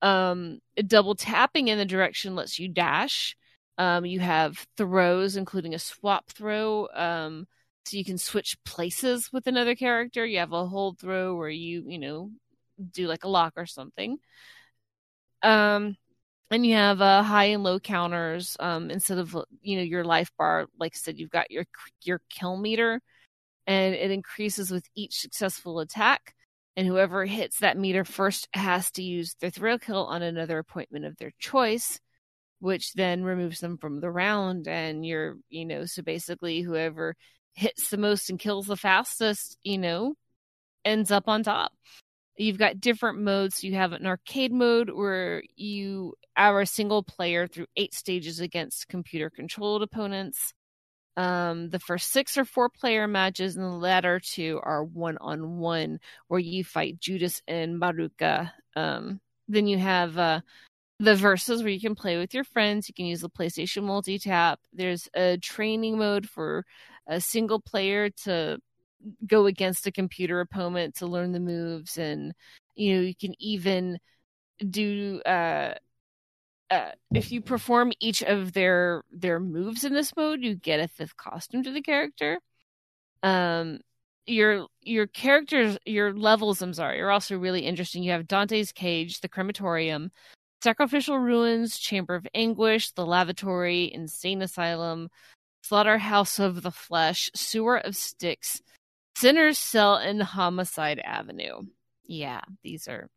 Um, 0.00 0.60
double 0.86 1.14
tapping 1.14 1.68
in 1.68 1.76
the 1.76 1.84
direction 1.84 2.34
lets 2.34 2.58
you 2.58 2.68
dash. 2.68 3.36
Um, 3.76 4.06
you 4.06 4.20
have 4.20 4.66
throws, 4.78 5.36
including 5.36 5.74
a 5.74 5.78
swap 5.78 6.30
throw. 6.30 6.88
Um, 6.94 7.46
so 7.84 7.98
you 7.98 8.06
can 8.06 8.16
switch 8.16 8.56
places 8.64 9.30
with 9.34 9.46
another 9.46 9.74
character. 9.74 10.24
You 10.24 10.38
have 10.38 10.52
a 10.52 10.66
hold 10.66 10.98
throw 10.98 11.36
where 11.36 11.50
you, 11.50 11.84
you 11.86 11.98
know, 11.98 12.30
do 12.90 13.06
like 13.06 13.24
a 13.24 13.28
lock 13.28 13.52
or 13.56 13.66
something. 13.66 14.18
Um, 15.42 15.96
and 16.50 16.64
you 16.66 16.74
have 16.74 17.00
uh, 17.00 17.22
high 17.22 17.46
and 17.46 17.62
low 17.62 17.80
counters 17.80 18.56
um, 18.60 18.90
instead 18.90 19.18
of 19.18 19.36
you 19.62 19.76
know 19.76 19.82
your 19.82 20.04
life 20.04 20.30
bar. 20.38 20.66
Like 20.78 20.92
I 20.94 20.98
said, 20.98 21.18
you've 21.18 21.30
got 21.30 21.50
your 21.50 21.64
your 22.02 22.20
kill 22.30 22.56
meter, 22.56 23.00
and 23.66 23.94
it 23.94 24.10
increases 24.10 24.70
with 24.70 24.86
each 24.94 25.20
successful 25.20 25.80
attack. 25.80 26.34
And 26.76 26.86
whoever 26.86 27.24
hits 27.24 27.60
that 27.60 27.78
meter 27.78 28.04
first 28.04 28.48
has 28.52 28.90
to 28.92 29.02
use 29.02 29.34
their 29.40 29.50
thrill 29.50 29.78
kill 29.78 30.06
on 30.06 30.22
another 30.22 30.58
appointment 30.58 31.06
of 31.06 31.16
their 31.16 31.32
choice, 31.38 31.98
which 32.60 32.92
then 32.94 33.24
removes 33.24 33.60
them 33.60 33.78
from 33.78 34.00
the 34.00 34.10
round. 34.10 34.68
And 34.68 35.04
you're 35.06 35.36
you 35.50 35.64
know 35.66 35.86
so 35.86 36.02
basically 36.02 36.60
whoever 36.62 37.16
hits 37.54 37.90
the 37.90 37.96
most 37.98 38.30
and 38.30 38.38
kills 38.38 38.66
the 38.66 38.76
fastest, 38.76 39.58
you 39.64 39.78
know, 39.78 40.14
ends 40.84 41.10
up 41.10 41.28
on 41.28 41.42
top. 41.42 41.72
You've 42.36 42.58
got 42.58 42.80
different 42.80 43.20
modes. 43.20 43.64
You 43.64 43.74
have 43.74 43.92
an 43.92 44.06
arcade 44.06 44.52
mode 44.52 44.90
where 44.90 45.42
you 45.56 46.14
are 46.36 46.60
a 46.60 46.66
single 46.66 47.02
player 47.02 47.46
through 47.46 47.66
eight 47.76 47.94
stages 47.94 48.40
against 48.40 48.88
computer 48.88 49.30
controlled 49.30 49.82
opponents. 49.82 50.52
Um, 51.16 51.70
the 51.70 51.78
first 51.78 52.12
six 52.12 52.36
are 52.36 52.44
four 52.44 52.68
player 52.68 53.08
matches, 53.08 53.56
and 53.56 53.64
the 53.64 53.70
latter 53.70 54.20
two 54.20 54.60
are 54.62 54.84
one 54.84 55.16
on 55.18 55.56
one, 55.58 55.98
where 56.28 56.40
you 56.40 56.62
fight 56.62 57.00
Judas 57.00 57.40
and 57.48 57.80
Marukka. 57.80 58.52
Um, 58.74 59.20
then 59.48 59.66
you 59.66 59.78
have 59.78 60.18
uh, 60.18 60.40
the 60.98 61.14
verses 61.14 61.62
where 61.62 61.72
you 61.72 61.80
can 61.80 61.94
play 61.94 62.18
with 62.18 62.34
your 62.34 62.44
friends. 62.44 62.88
You 62.88 62.94
can 62.94 63.06
use 63.06 63.22
the 63.22 63.30
PlayStation 63.30 63.84
multi 63.84 64.18
tap. 64.18 64.60
There's 64.74 65.08
a 65.14 65.38
training 65.38 65.96
mode 65.96 66.28
for 66.28 66.66
a 67.06 67.18
single 67.20 67.60
player 67.60 68.10
to 68.24 68.58
go 69.26 69.46
against 69.46 69.86
a 69.86 69.92
computer 69.92 70.40
opponent 70.40 70.96
to 70.96 71.06
learn 71.06 71.32
the 71.32 71.40
moves 71.40 71.98
and 71.98 72.32
you 72.74 72.94
know 72.94 73.00
you 73.00 73.14
can 73.14 73.34
even 73.40 73.98
do 74.70 75.20
uh 75.26 75.74
uh, 76.70 76.90
if 77.14 77.30
you 77.30 77.40
perform 77.40 77.92
each 78.00 78.22
of 78.22 78.52
their 78.52 79.02
their 79.12 79.38
moves 79.38 79.84
in 79.84 79.94
this 79.94 80.16
mode, 80.16 80.42
you 80.42 80.54
get 80.54 80.80
a 80.80 80.88
fifth 80.88 81.16
costume 81.16 81.62
to 81.62 81.70
the 81.70 81.80
character. 81.80 82.40
Um, 83.22 83.80
your 84.26 84.66
your 84.82 85.06
characters, 85.06 85.78
your 85.86 86.12
levels, 86.12 86.60
I'm 86.62 86.74
sorry, 86.74 87.00
are 87.00 87.10
also 87.10 87.38
really 87.38 87.60
interesting. 87.60 88.02
You 88.02 88.12
have 88.12 88.26
Dante's 88.26 88.72
Cage, 88.72 89.20
the 89.20 89.28
Crematorium, 89.28 90.10
Sacrificial 90.62 91.18
Ruins, 91.18 91.78
Chamber 91.78 92.16
of 92.16 92.26
Anguish, 92.34 92.90
the 92.92 93.06
Lavatory, 93.06 93.92
Insane 93.92 94.42
Asylum, 94.42 95.08
Slaughterhouse 95.62 96.40
of 96.40 96.62
the 96.62 96.72
Flesh, 96.72 97.30
Sewer 97.34 97.78
of 97.78 97.94
Styx, 97.94 98.60
Sinner's 99.16 99.56
Cell, 99.56 99.96
and 99.96 100.22
Homicide 100.22 101.00
Avenue. 101.02 101.62
Yeah, 102.06 102.42
these 102.62 102.86
are 102.86 103.08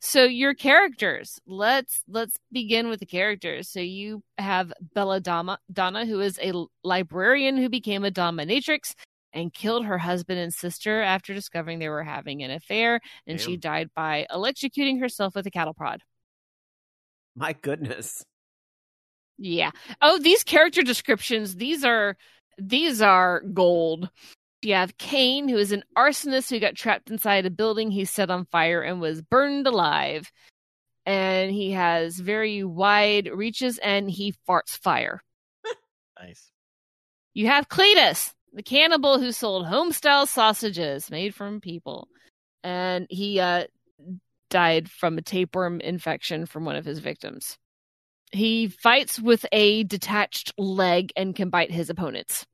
so 0.00 0.24
your 0.24 0.52
characters. 0.52 1.38
Let's 1.46 2.02
let's 2.08 2.36
begin 2.50 2.88
with 2.88 2.98
the 2.98 3.06
characters. 3.06 3.68
So 3.68 3.78
you 3.78 4.24
have 4.36 4.72
Belladonna, 4.94 5.58
Donna, 5.72 6.06
who 6.06 6.18
is 6.18 6.40
a 6.42 6.52
librarian 6.82 7.56
who 7.56 7.68
became 7.68 8.04
a 8.04 8.10
dominatrix 8.10 8.94
and 9.32 9.54
killed 9.54 9.84
her 9.84 9.98
husband 9.98 10.40
and 10.40 10.52
sister 10.52 11.02
after 11.02 11.34
discovering 11.34 11.78
they 11.78 11.88
were 11.88 12.02
having 12.02 12.42
an 12.42 12.50
affair, 12.50 13.00
and 13.24 13.38
Damn. 13.38 13.46
she 13.46 13.56
died 13.56 13.90
by 13.94 14.26
electrocuting 14.32 14.98
herself 14.98 15.36
with 15.36 15.46
a 15.46 15.52
cattle 15.52 15.74
prod. 15.74 16.02
My 17.36 17.52
goodness. 17.52 18.24
Yeah. 19.36 19.70
Oh, 20.02 20.18
these 20.18 20.42
character 20.42 20.82
descriptions, 20.82 21.54
these 21.54 21.84
are 21.84 22.16
these 22.58 23.00
are 23.00 23.42
gold. 23.54 24.10
You 24.62 24.74
have 24.74 24.98
Kane, 24.98 25.48
who 25.48 25.56
is 25.56 25.70
an 25.70 25.84
arsonist 25.96 26.50
who 26.50 26.58
got 26.58 26.74
trapped 26.74 27.10
inside 27.10 27.46
a 27.46 27.50
building 27.50 27.90
he 27.90 28.04
set 28.04 28.30
on 28.30 28.44
fire 28.46 28.82
and 28.82 29.00
was 29.00 29.22
burned 29.22 29.66
alive. 29.66 30.30
And 31.06 31.50
he 31.50 31.72
has 31.72 32.18
very 32.18 32.64
wide 32.64 33.30
reaches 33.32 33.78
and 33.78 34.10
he 34.10 34.34
farts 34.48 34.70
fire. 34.70 35.22
nice. 36.20 36.50
You 37.34 37.46
have 37.46 37.68
Cletus, 37.68 38.34
the 38.52 38.64
cannibal 38.64 39.20
who 39.20 39.30
sold 39.30 39.66
homestyle 39.66 40.26
sausages 40.26 41.10
made 41.10 41.34
from 41.34 41.60
people. 41.60 42.08
And 42.64 43.06
he 43.08 43.38
uh, 43.38 43.66
died 44.50 44.90
from 44.90 45.18
a 45.18 45.22
tapeworm 45.22 45.80
infection 45.80 46.46
from 46.46 46.64
one 46.64 46.76
of 46.76 46.84
his 46.84 46.98
victims. 46.98 47.56
He 48.32 48.68
fights 48.68 49.20
with 49.20 49.46
a 49.52 49.84
detached 49.84 50.52
leg 50.58 51.12
and 51.16 51.34
can 51.34 51.48
bite 51.48 51.70
his 51.70 51.90
opponents. 51.90 52.44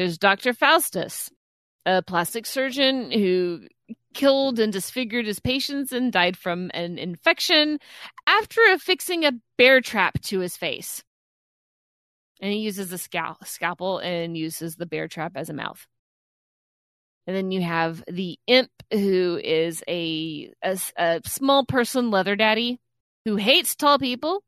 There's 0.00 0.16
Dr. 0.16 0.54
Faustus, 0.54 1.30
a 1.84 2.00
plastic 2.00 2.46
surgeon 2.46 3.10
who 3.10 3.66
killed 4.14 4.58
and 4.58 4.72
disfigured 4.72 5.26
his 5.26 5.40
patients 5.40 5.92
and 5.92 6.10
died 6.10 6.38
from 6.38 6.70
an 6.72 6.96
infection 6.96 7.78
after 8.26 8.62
affixing 8.72 9.26
a 9.26 9.34
bear 9.58 9.82
trap 9.82 10.18
to 10.22 10.40
his 10.40 10.56
face. 10.56 11.04
And 12.40 12.50
he 12.50 12.60
uses 12.60 12.90
a 12.94 12.96
scal- 12.96 13.46
scalpel 13.46 13.98
and 13.98 14.38
uses 14.38 14.76
the 14.76 14.86
bear 14.86 15.06
trap 15.06 15.32
as 15.34 15.50
a 15.50 15.52
mouth. 15.52 15.86
And 17.26 17.36
then 17.36 17.50
you 17.50 17.60
have 17.60 18.02
the 18.08 18.38
imp, 18.46 18.70
who 18.90 19.38
is 19.44 19.84
a, 19.86 20.50
a, 20.64 20.78
a 20.96 21.20
small 21.26 21.66
person 21.66 22.10
leather 22.10 22.36
daddy 22.36 22.80
who 23.26 23.36
hates 23.36 23.76
tall 23.76 23.98
people. 23.98 24.42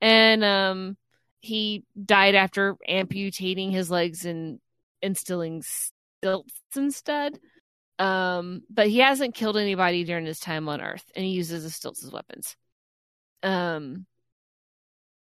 And 0.00 0.44
um, 0.44 0.96
he 1.40 1.82
died 2.00 2.36
after 2.36 2.76
amputating 2.86 3.72
his 3.72 3.90
legs 3.90 4.24
and 4.24 4.60
instilling 5.02 5.62
stilts 5.62 6.54
instead. 6.76 7.38
Um, 7.98 8.62
but 8.70 8.88
he 8.88 8.98
hasn't 8.98 9.34
killed 9.34 9.56
anybody 9.56 10.04
during 10.04 10.24
his 10.24 10.38
time 10.38 10.68
on 10.68 10.80
Earth, 10.80 11.04
and 11.16 11.24
he 11.24 11.32
uses 11.32 11.64
the 11.64 11.70
stilts 11.70 12.04
as 12.04 12.12
weapons. 12.12 12.56
Um, 13.42 14.06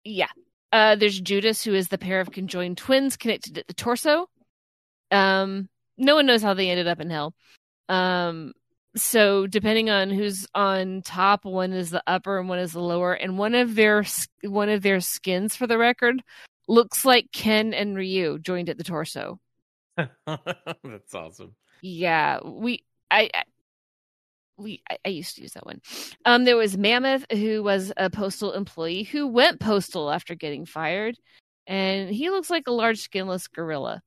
yeah. 0.04 0.28
Uh, 0.72 0.96
there's 0.96 1.20
Judas, 1.20 1.64
who 1.64 1.74
is 1.74 1.88
the 1.88 1.98
pair 1.98 2.20
of 2.20 2.32
conjoined 2.32 2.78
twins 2.78 3.16
connected 3.16 3.58
at 3.58 3.68
the 3.68 3.74
torso. 3.74 4.28
Um, 5.12 5.70
no 5.98 6.16
one 6.16 6.26
knows 6.26 6.44
how 6.44 6.54
they 6.54 6.70
ended 6.70 6.88
up 6.88 7.00
in 7.00 7.10
hell. 7.10 7.34
Um, 7.88 8.52
so 8.96 9.48
depending 9.48 9.90
on 9.90 10.10
who's 10.10 10.46
on 10.54 11.02
top, 11.04 11.46
one 11.46 11.72
is 11.72 11.90
the 11.90 12.04
upper 12.06 12.40
and 12.40 12.50
one 12.50 12.60
is 12.60 12.74
the 12.74 12.82
lower, 12.82 13.14
and 13.14 13.38
one 13.38 13.56
of 13.56 13.76
their 13.76 14.04
one 14.44 14.70
of 14.70 14.82
their 14.82 15.00
skins, 15.00 15.56
for 15.56 15.68
the 15.68 15.78
record, 15.78 16.22
looks 16.68 17.06
like 17.06 17.32
Ken 17.32 17.74
and 17.74 17.96
Ryu 17.96 18.40
joined 18.40 18.70
at 18.70 18.78
the 18.78 18.84
torso. 18.84 19.40
That's 20.26 21.14
awesome. 21.14 21.56
Yeah, 21.82 22.40
we 22.44 22.84
I, 23.10 23.30
I 23.34 23.44
we 24.58 24.82
I, 25.06 25.10
used 25.10 25.36
to 25.36 25.42
use 25.42 25.54
that 25.54 25.66
one. 25.66 25.82
Um, 26.26 26.44
there 26.44 26.58
was 26.58 26.78
Mammoth, 26.78 27.26
who 27.32 27.64
was 27.64 27.92
a 27.98 28.10
postal 28.10 28.54
employee 28.54 29.04
who 29.04 29.28
went 29.28 29.60
postal 29.60 30.12
after 30.12 30.36
getting 30.36 30.66
fired, 30.66 31.18
and 31.68 32.10
he 32.10 32.30
looks 32.30 32.50
like 32.50 32.68
a 32.68 32.72
large 32.72 33.00
skinless 33.00 33.48
gorilla. 33.48 34.02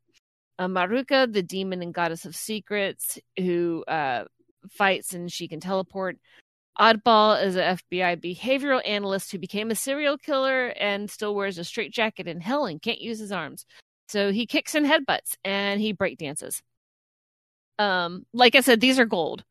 Uh, 0.59 0.67
Marukka, 0.67 1.33
the 1.33 1.43
demon 1.43 1.83
and 1.83 1.95
goddess 1.95 2.25
of 2.25 2.37
secrets, 2.37 3.19
who 3.39 3.85
uh, 3.89 4.25
fights 4.69 5.15
and 5.15 5.33
she 5.33 5.49
can 5.49 5.61
teleport. 5.61 6.19
Oddball 6.79 7.43
is 7.45 7.57
an 7.57 7.77
FBI 7.77 8.23
behavioral 8.23 8.81
analyst 8.87 9.33
who 9.33 9.39
became 9.39 9.71
a 9.71 9.75
serial 9.75 10.17
killer 10.17 10.69
and 10.69 11.11
still 11.11 11.35
wears 11.35 11.59
a 11.59 11.65
straitjacket 11.65 12.27
in 12.27 12.41
hell 12.41 12.67
and 12.67 12.81
can't 12.81 13.01
use 13.01 13.19
his 13.19 13.33
arms. 13.33 13.67
So 14.11 14.33
he 14.33 14.45
kicks 14.45 14.75
and 14.75 14.85
headbutts 14.85 15.37
and 15.45 15.81
he 15.81 15.93
break 15.93 16.19
dances. 16.19 16.61
Um, 17.79 18.27
like 18.33 18.57
I 18.57 18.61
said, 18.61 18.81
these 18.81 18.99
are 18.99 19.05
gold. 19.05 19.45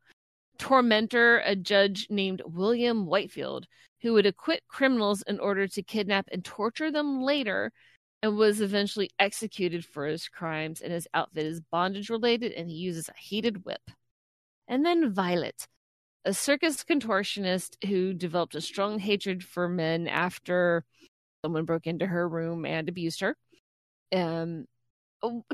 Tormentor, 0.57 1.40
a 1.45 1.56
judge 1.56 2.07
named 2.10 2.41
William 2.45 3.06
Whitefield, 3.06 3.68
who 4.02 4.11
would 4.14 4.26
acquit 4.26 4.64
criminals 4.68 5.22
in 5.22 5.40
order 5.40 5.65
to 5.65 5.81
kidnap 5.81 6.27
and 6.34 6.44
torture 6.44 6.91
them 6.91 7.22
later, 7.22 7.72
and 8.22 8.36
was 8.36 8.60
eventually 8.60 9.10
executed 9.18 9.86
for 9.86 10.06
his 10.06 10.27
crimes. 10.27 10.81
And 10.81 10.91
his 10.91 11.07
outfit 11.14 11.45
is 11.45 11.61
bondage 11.61 12.10
related, 12.10 12.52
and 12.52 12.69
he 12.69 12.76
uses 12.76 13.07
a 13.07 13.18
heated 13.18 13.64
whip. 13.64 13.90
And 14.68 14.86
then 14.86 15.14
Violet, 15.14 15.68
a 16.26 16.34
circus 16.34 16.84
contortionist 16.84 17.77
who 17.88 18.14
developed 18.14 18.56
a 18.56 18.61
strong 18.61 18.99
hatred 18.99 19.41
for 19.41 19.69
men 19.69 20.10
after 20.10 20.84
someone 21.45 21.64
broke 21.64 21.88
into 21.88 22.07
her 22.07 22.27
room 22.27 22.65
and 22.65 22.90
abused 22.90 23.22
her. 23.22 23.38
Um, 24.15 24.65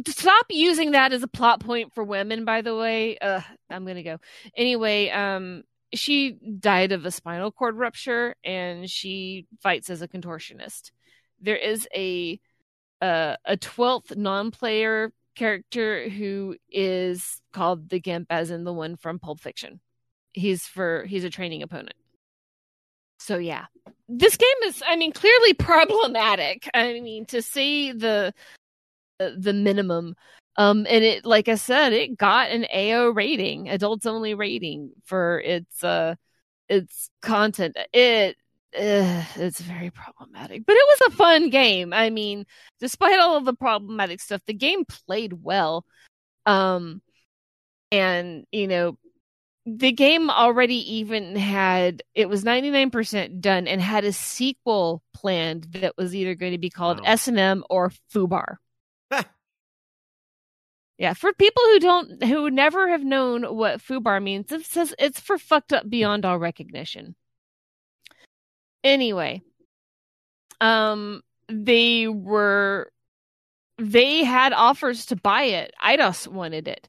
stop 0.08 0.46
using 0.50 0.92
that 0.92 1.14
as 1.14 1.24
a 1.24 1.28
plot 1.28 1.60
point 1.60 1.94
for 1.94 2.04
women. 2.04 2.46
By 2.46 2.62
the 2.62 2.76
way, 2.76 3.18
uh, 3.18 3.42
I'm 3.70 3.86
gonna 3.86 4.04
go 4.04 4.18
anyway. 4.56 5.10
Um, 5.10 5.64
she 5.94 6.38
died 6.60 6.92
of 6.92 7.06
a 7.06 7.12
spinal 7.12 7.52
cord 7.52 7.76
rupture 7.76 8.36
and 8.44 8.90
she 8.90 9.48
fights 9.62 9.90
as 9.90 10.02
a 10.02 10.08
contortionist. 10.08 10.92
There 11.42 11.56
is 11.56 11.88
a 11.96 12.40
uh, 13.02 13.36
a 13.46 13.58
twelfth 13.58 14.16
non-player 14.16 15.12
character 15.36 16.10
who 16.10 16.56
is 16.70 17.42
called 17.52 17.90
the 17.90 18.00
Gimp, 18.00 18.28
as 18.30 18.52
in 18.52 18.64
the 18.64 18.74
one 18.74 18.96
from 18.96 19.20
Pulp 19.20 19.42
Fiction. 19.42 19.80
He's 20.32 20.66
for 20.66 21.06
he's 21.06 21.24
a 21.24 21.30
training 21.30 21.62
opponent. 21.62 21.96
So 23.20 23.38
yeah, 23.38 23.66
this 24.08 24.38
game 24.38 24.48
is, 24.66 24.84
I 24.86 24.96
mean, 24.96 25.12
clearly 25.12 25.54
problematic. 25.54 26.70
I 26.74 26.94
mean, 27.00 27.26
to 27.28 27.42
see 27.42 27.92
the 27.92 28.34
the 29.20 29.54
minimum. 29.54 30.16
Um, 30.58 30.86
and 30.90 31.04
it, 31.04 31.26
like 31.26 31.50
I 31.50 31.56
said, 31.56 31.92
it 31.94 32.18
got 32.18 32.50
an 32.50 32.66
AO 32.74 33.10
rating, 33.10 33.70
adults 33.70 34.06
only 34.06 34.34
rating 34.36 34.92
for 35.06 35.40
its 35.40 35.84
uh 35.84 36.16
its 36.70 37.10
content. 37.22 37.78
It 37.94 38.38
it's 38.78 39.60
very 39.62 39.90
problematic, 39.90 40.66
but 40.66 40.76
it 40.76 40.86
was 41.00 41.14
a 41.14 41.16
fun 41.16 41.50
game. 41.50 41.94
I 41.94 42.10
mean, 42.10 42.46
despite 42.80 43.20
all 43.20 43.38
of 43.38 43.46
the 43.46 43.54
problematic 43.54 44.20
stuff, 44.20 44.42
the 44.46 44.54
game 44.54 44.86
played 44.86 45.34
well. 45.34 45.86
Um, 46.46 47.02
and 47.92 48.46
you 48.52 48.68
know, 48.68 48.98
the 49.66 49.92
game 49.92 50.30
already 50.30 50.96
even 50.98 51.36
had 51.36 52.04
it 52.14 52.30
was 52.30 52.44
99% 52.44 53.42
done 53.42 53.68
and 53.68 53.82
had 53.82 54.06
a 54.06 54.14
sequel 54.14 55.02
planned 55.14 55.64
that 55.72 55.98
was 55.98 56.14
either 56.14 56.36
going 56.36 56.52
to 56.52 56.60
be 56.60 56.70
called 56.70 57.00
wow. 57.00 57.06
S&M 57.06 57.64
or 57.70 57.92
Fubar. 58.14 58.58
yeah, 61.00 61.14
for 61.14 61.34
people 61.34 61.64
who 61.64 61.80
don't 61.80 62.24
who 62.24 62.52
never 62.52 62.90
have 62.90 63.04
known 63.04 63.44
what 63.56 63.82
Fubar 63.82 64.22
means, 64.22 64.52
it 64.52 64.66
says 64.66 64.94
it's 65.00 65.20
for 65.20 65.38
fucked 65.38 65.74
up 65.74 65.90
beyond 65.90 66.26
all 66.26 66.38
recognition. 66.38 67.16
Anyway, 68.84 69.42
um 70.62 71.22
they 71.50 72.08
were 72.08 72.92
they 73.80 74.24
had 74.24 74.54
offers 74.54 75.08
to 75.08 75.16
buy 75.16 75.44
it. 75.44 75.74
Eidos 75.84 76.28
wanted 76.28 76.68
it. 76.68 76.88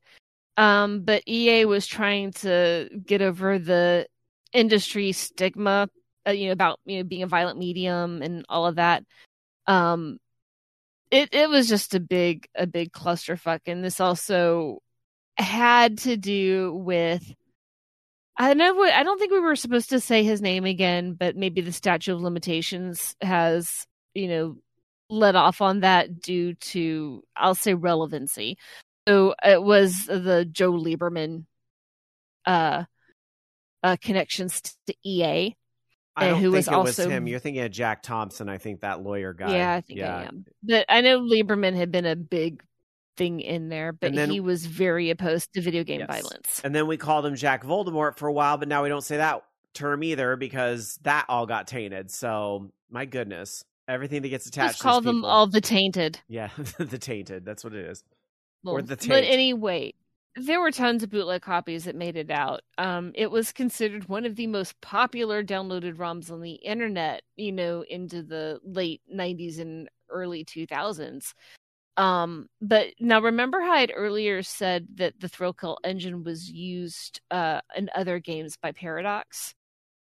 Um, 0.57 1.03
but 1.03 1.23
EA 1.27 1.67
was 1.67 1.87
trying 1.87 2.33
to 2.33 2.89
get 3.05 3.21
over 3.21 3.59
the 3.59 4.07
industry 4.53 5.13
stigma, 5.13 5.89
uh, 6.27 6.31
you 6.31 6.47
know, 6.47 6.53
about 6.53 6.81
you 6.87 6.99
know 6.99 7.05
being 7.05 7.23
a 7.23 7.27
violent 7.27 7.59
medium 7.59 8.23
and 8.23 8.45
all 8.49 8.67
of 8.67 8.77
that. 8.77 9.05
Um, 9.67 10.19
it 11.11 11.31
it 11.33 11.49
was 11.49 11.69
just 11.69 11.95
a 11.95 12.01
big 12.01 12.49
a 12.55 12.67
big 12.67 12.93
clusterfuck, 12.93 13.61
and 13.67 13.85
this 13.85 14.01
also 14.01 14.81
had 15.37 15.99
to 15.99 16.17
do 16.17 16.75
with. 16.75 17.35
I 18.39 18.53
know. 18.53 18.83
I 18.83 19.03
don't 19.03 19.19
think 19.19 19.33
we 19.33 19.41
were 19.41 19.57
supposed 19.57 19.91
to 19.91 20.01
say 20.01 20.23
his 20.23 20.43
name 20.43 20.67
again, 20.67 21.15
but 21.15 21.37
maybe 21.37 21.63
the 21.63 21.73
statute 21.73 22.13
of 22.15 22.21
limitations 22.21 23.17
has, 23.23 23.87
you 24.15 24.29
know, 24.29 24.57
let 25.09 25.37
off 25.37 25.63
on 25.63 25.81
that 25.81 26.21
due 26.21 26.53
to, 26.55 27.23
I'll 27.35 27.55
say, 27.55 27.73
relevancy. 27.73 28.59
So 29.07 29.35
it 29.45 29.63
was 29.63 30.07
the 30.07 30.49
Joe 30.51 30.73
Lieberman 30.73 31.45
uh, 32.45 32.85
uh, 33.83 33.97
connections 34.01 34.63
to 34.87 34.95
EA. 35.05 35.55
I 36.19 36.29
don't 36.29 36.41
who 36.41 36.47
think 36.47 36.55
was 36.55 36.69
it 36.69 36.73
also, 36.73 37.05
was 37.05 37.13
him. 37.13 37.27
You're 37.27 37.39
thinking 37.39 37.63
of 37.63 37.71
Jack 37.71 38.03
Thompson, 38.03 38.49
I 38.49 38.57
think 38.57 38.81
that 38.81 39.03
lawyer 39.03 39.35
guy. 39.35 39.55
Yeah, 39.55 39.75
I 39.75 39.81
think 39.83 40.01
yeah. 40.01 40.17
I 40.17 40.23
am. 40.25 40.47
But 40.63 40.87
I 40.89 41.03
know 41.03 41.21
Lieberman 41.21 41.77
had 41.77 41.93
been 41.93 42.07
a 42.07 42.17
big 42.17 42.63
thing 43.19 43.41
in 43.41 43.69
there, 43.69 43.93
but 43.93 44.15
then, 44.15 44.31
he 44.31 44.41
was 44.41 44.65
very 44.65 45.11
opposed 45.11 45.53
to 45.53 45.61
video 45.61 45.85
game 45.85 46.01
yes. 46.01 46.09
violence. 46.09 46.61
And 46.65 46.75
then 46.75 46.87
we 46.87 46.97
called 46.97 47.27
him 47.27 47.37
Jack 47.37 47.65
Voldemort 47.65 48.17
for 48.17 48.29
a 48.29 48.33
while, 48.33 48.57
but 48.57 48.67
now 48.67 48.83
we 48.83 48.89
don't 48.89 49.05
say 49.05 49.19
that 49.19 49.43
term 49.75 50.03
either 50.03 50.37
because 50.37 50.99
that 51.03 51.27
all 51.29 51.45
got 51.45 51.67
tainted. 51.67 52.11
So 52.11 52.71
my 52.91 53.05
goodness, 53.05 53.63
everything 53.87 54.23
that 54.23 54.29
gets 54.31 54.47
attached. 54.47 54.75
Just 54.75 54.83
call 54.83 55.03
them 55.03 55.17
people. 55.17 55.29
all 55.29 55.47
the 55.47 55.61
tainted. 55.61 56.19
Yeah, 56.29 56.49
the 56.79 56.99
tainted. 56.99 57.45
That's 57.45 57.63
what 57.63 57.75
it 57.75 57.85
is 57.85 58.03
or 58.73 58.83
the 58.83 58.97
taint. 58.97 59.11
But 59.11 59.25
anyway, 59.25 59.95
there 60.37 60.61
were 60.61 60.71
tons 60.71 61.03
of 61.03 61.11
bootleg 61.11 61.43
copies 61.43 61.85
that 61.85 61.97
made 61.97 62.17
it 62.17 62.31
out. 62.31 62.61
Um, 62.79 63.13
it 63.15 63.31
was 63.31 63.53
considered 63.53 64.09
one 64.09 64.27
of 64.27 64.37
the 64.37 64.47
most 64.47 64.79
popular 64.81 65.43
downloaded 65.43 65.97
ROMs 65.97 66.31
on 66.31 66.43
the 66.43 66.53
internet, 66.53 67.23
you 67.37 67.53
know, 67.53 67.85
into 67.89 68.23
the 68.23 68.61
late 68.63 69.01
90s 69.13 69.59
and 69.59 69.89
early 70.11 70.45
2000s. 70.45 71.33
Um, 71.97 72.49
but 72.61 72.89
now 73.01 73.21
remember 73.21 73.63
how 73.63 73.73
I'd 73.73 73.93
earlier 73.95 74.43
said 74.43 74.87
that 74.97 75.19
the 75.19 75.29
Thrill 75.29 75.55
Kill 75.55 75.79
engine 75.83 76.25
was 76.25 76.51
used 76.51 77.21
uh, 77.31 77.61
in 77.75 77.89
other 77.95 78.19
games 78.19 78.59
by 78.61 78.73
Paradox? 78.73 79.55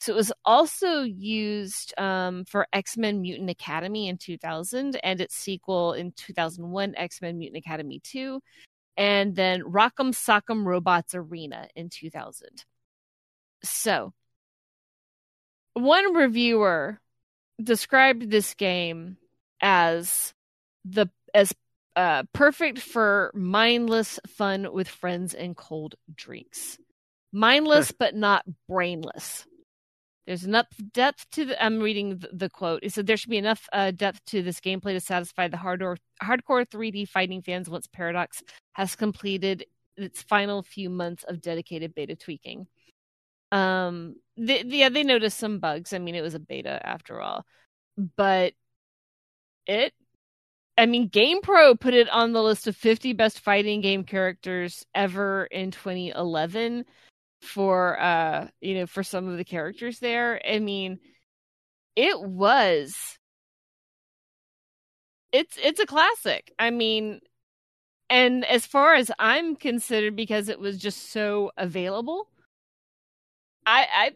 So 0.04 0.12
it 0.12 0.16
was 0.16 0.32
also 0.44 1.00
used 1.00 1.98
um, 1.98 2.44
for 2.44 2.66
X 2.74 2.98
Men 2.98 3.22
Mutant 3.22 3.48
Academy 3.48 4.08
in 4.08 4.18
2000 4.18 5.00
and 5.02 5.18
its 5.18 5.34
sequel 5.34 5.94
in 5.94 6.12
2001, 6.12 6.94
X 6.94 7.22
Men 7.22 7.38
Mutant 7.38 7.64
Academy 7.64 8.00
2, 8.04 8.38
and 8.98 9.34
then 9.34 9.62
Rock'em 9.62 10.12
Sock'em 10.12 10.66
Robots 10.66 11.14
Arena 11.14 11.68
in 11.74 11.88
2000. 11.88 12.66
So, 13.62 14.12
one 15.72 16.14
reviewer 16.14 17.00
described 17.62 18.30
this 18.30 18.52
game 18.52 19.16
as 19.62 20.34
the 20.84 21.06
as 21.32 21.50
uh, 21.96 22.24
perfect 22.34 22.78
for 22.78 23.30
mindless 23.34 24.20
fun 24.26 24.70
with 24.70 24.86
friends 24.86 25.32
and 25.32 25.56
cold 25.56 25.94
drinks. 26.14 26.78
Mindless 27.32 27.90
but 27.90 28.14
not 28.14 28.44
brainless. 28.68 29.46
There's 30.26 30.44
enough 30.44 30.66
depth 30.92 31.26
to 31.32 31.44
the. 31.44 31.62
I'm 31.62 31.80
reading 31.80 32.22
the, 32.32 32.48
quote. 32.48 32.80
It 32.82 32.92
said 32.92 33.06
there 33.06 33.16
should 33.16 33.30
be 33.30 33.38
enough 33.38 33.68
uh, 33.72 33.90
depth 33.90 34.24
to 34.26 34.42
this 34.42 34.58
gameplay 34.58 34.92
to 34.92 35.00
satisfy 35.00 35.48
the 35.48 35.58
hardcore, 35.58 35.98
hardcore 36.22 36.66
3D 36.66 37.08
fighting 37.08 37.42
fans 37.42 37.68
once 37.68 37.86
Paradox 37.86 38.42
has 38.72 38.96
completed 38.96 39.66
its 39.96 40.22
final 40.22 40.62
few 40.62 40.88
months 40.88 41.24
of 41.24 41.42
dedicated 41.42 41.94
beta 41.94 42.16
tweaking. 42.16 42.66
Um, 43.52 44.16
yeah, 44.36 44.88
they 44.88 45.04
noticed 45.04 45.38
some 45.38 45.58
bugs. 45.58 45.92
I 45.92 45.98
mean, 45.98 46.14
it 46.14 46.22
was 46.22 46.34
a 46.34 46.40
beta 46.40 46.80
after 46.84 47.20
all, 47.20 47.44
but 48.16 48.54
it. 49.66 49.92
I 50.76 50.86
mean, 50.86 51.08
GamePro 51.08 51.78
put 51.78 51.94
it 51.94 52.08
on 52.08 52.32
the 52.32 52.42
list 52.42 52.66
of 52.66 52.74
50 52.74 53.12
best 53.12 53.38
fighting 53.40 53.80
game 53.80 54.02
characters 54.02 54.84
ever 54.92 55.44
in 55.44 55.70
2011 55.70 56.84
for 57.44 58.00
uh 58.00 58.48
you 58.60 58.74
know 58.74 58.86
for 58.86 59.02
some 59.02 59.28
of 59.28 59.36
the 59.36 59.44
characters 59.44 59.98
there. 59.98 60.40
I 60.48 60.58
mean 60.58 60.98
it 61.96 62.20
was 62.20 62.94
it's 65.32 65.58
it's 65.62 65.80
a 65.80 65.86
classic. 65.86 66.52
I 66.58 66.70
mean 66.70 67.20
and 68.10 68.44
as 68.44 68.66
far 68.66 68.94
as 68.94 69.10
i'm 69.18 69.56
considered 69.56 70.14
because 70.14 70.50
it 70.50 70.60
was 70.60 70.76
just 70.76 71.10
so 71.10 71.50
available 71.56 72.28
i 73.66 73.86
i 73.94 74.10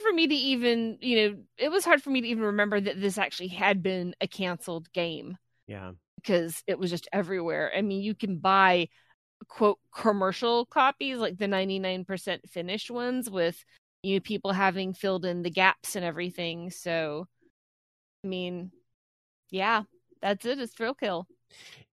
for 0.00 0.12
me 0.12 0.26
to 0.26 0.34
even 0.34 0.98
you 1.00 1.16
know 1.16 1.36
it 1.58 1.70
was 1.70 1.84
hard 1.84 2.02
for 2.02 2.10
me 2.10 2.20
to 2.20 2.28
even 2.28 2.44
remember 2.44 2.80
that 2.80 3.00
this 3.00 3.18
actually 3.18 3.48
had 3.48 3.82
been 3.82 4.14
a 4.20 4.26
canceled 4.26 4.90
game. 4.92 5.36
Yeah. 5.66 5.92
Because 6.16 6.62
it 6.66 6.78
was 6.78 6.90
just 6.90 7.08
everywhere. 7.12 7.70
I 7.76 7.82
mean 7.82 8.02
you 8.02 8.14
can 8.14 8.38
buy 8.38 8.88
quote 9.48 9.78
commercial 9.94 10.66
copies 10.66 11.18
like 11.18 11.38
the 11.38 11.46
99% 11.46 12.48
finished 12.48 12.90
ones 12.90 13.30
with 13.30 13.64
you 14.02 14.16
know 14.16 14.20
people 14.20 14.52
having 14.52 14.92
filled 14.94 15.24
in 15.24 15.42
the 15.42 15.50
gaps 15.50 15.96
and 15.96 16.04
everything. 16.04 16.70
So 16.70 17.26
i 18.24 18.28
mean 18.28 18.70
yeah 19.50 19.82
that's 20.22 20.44
it. 20.46 20.58
It's 20.58 20.74
thrill 20.74 20.94
kill 20.94 21.26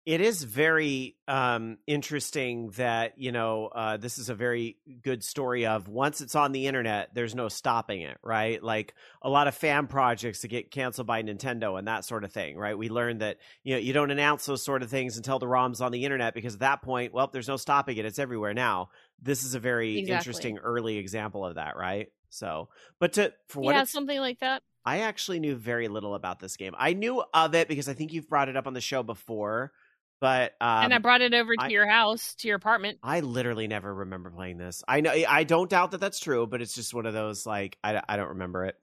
it 0.08 0.22
is 0.22 0.42
very 0.42 1.18
um, 1.28 1.80
interesting 1.86 2.70
that 2.78 3.18
you 3.18 3.34
know 3.34 3.68
uh, 3.68 3.98
this 3.98 4.18
is 4.18 4.30
a 4.30 4.36
very 4.36 4.78
good 5.02 5.22
story 5.22 5.66
of 5.66 5.90
once 5.90 6.22
it's 6.22 6.34
on 6.34 6.54
the 6.54 6.66
internet 6.66 7.10
there's 7.14 7.36
no 7.36 7.50
stopping 7.50 8.02
it 8.02 8.18
right? 8.24 8.64
Like 8.64 8.96
a 9.22 9.30
lot 9.30 9.50
of 9.50 9.56
fan 9.56 9.88
projects 9.88 10.42
that 10.42 10.48
get 10.48 10.72
canceled 10.72 11.08
by 11.08 11.24
nintendo 11.24 11.78
and 11.78 11.90
that 11.90 12.06
sort 12.06 12.24
of 12.24 12.32
thing 12.32 12.58
right? 12.58 12.78
We 12.78 12.88
learned 12.88 13.20
that 13.20 13.38
you 13.64 13.74
know 13.74 13.80
you 13.80 13.92
don't 13.92 14.10
announce 14.10 14.46
those 14.46 14.64
sort 14.64 14.82
of 14.82 14.90
things 14.90 15.18
until 15.18 15.40
the 15.40 15.48
rom's 15.48 15.82
on 15.82 15.92
the 15.92 16.06
internet 16.06 16.34
because 16.34 16.54
at 16.54 16.62
that 16.62 16.82
point 16.82 17.14
well 17.14 17.28
there's 17.28 17.50
no 17.50 17.58
stopping 17.58 17.98
it 17.98 18.06
it's 18.06 18.18
everywhere 18.18 18.54
now. 18.54 18.90
This 19.22 19.44
is 19.44 19.56
a 19.56 19.60
very 19.60 20.00
exactly. 20.00 20.16
interesting 20.16 20.58
early 20.60 20.98
example 20.98 21.46
of 21.46 21.56
that 21.56 21.76
right? 21.76 22.08
So 22.30 22.70
but 23.00 23.12
to 23.14 23.34
for 23.50 23.60
what 23.60 23.76
yeah 23.76 23.84
something 23.84 24.20
like 24.22 24.40
that 24.40 24.64
I 24.88 25.00
actually 25.00 25.42
knew 25.42 25.58
very 25.58 25.90
little 25.90 26.16
about 26.16 26.40
this 26.40 26.56
game. 26.56 26.74
I 26.78 26.94
knew 26.94 27.22
of 27.34 27.54
it 27.56 27.68
because 27.68 27.90
I 27.90 27.94
think 27.94 28.14
you've 28.14 28.30
brought 28.30 28.48
it 28.48 28.56
up 28.56 28.68
on 28.68 28.74
the 28.74 28.80
show 28.80 29.04
before, 29.04 29.74
but 30.22 30.54
um, 30.62 30.86
and 30.86 30.94
I 30.94 31.00
brought 31.00 31.20
it 31.20 31.34
over 31.34 31.54
to 31.58 31.64
I, 31.64 31.68
your 31.68 31.86
house, 31.86 32.36
to 32.36 32.48
your 32.48 32.56
apartment. 32.56 32.98
I 33.04 33.20
literally 33.20 33.68
never 33.68 33.94
remember 33.94 34.30
playing 34.30 34.58
this. 34.58 34.86
I 34.88 35.02
know 35.02 35.12
I 35.12 35.44
don't 35.44 35.70
doubt 35.70 35.92
that 35.92 36.00
that's 36.00 36.22
true, 36.22 36.48
but 36.48 36.62
it's 36.62 36.74
just 36.74 36.94
one 36.94 37.06
of 37.06 37.14
those 37.14 37.46
like 37.46 37.78
I, 37.84 38.02
I 38.08 38.16
don't 38.16 38.30
remember 38.30 38.64
it. 38.64 38.76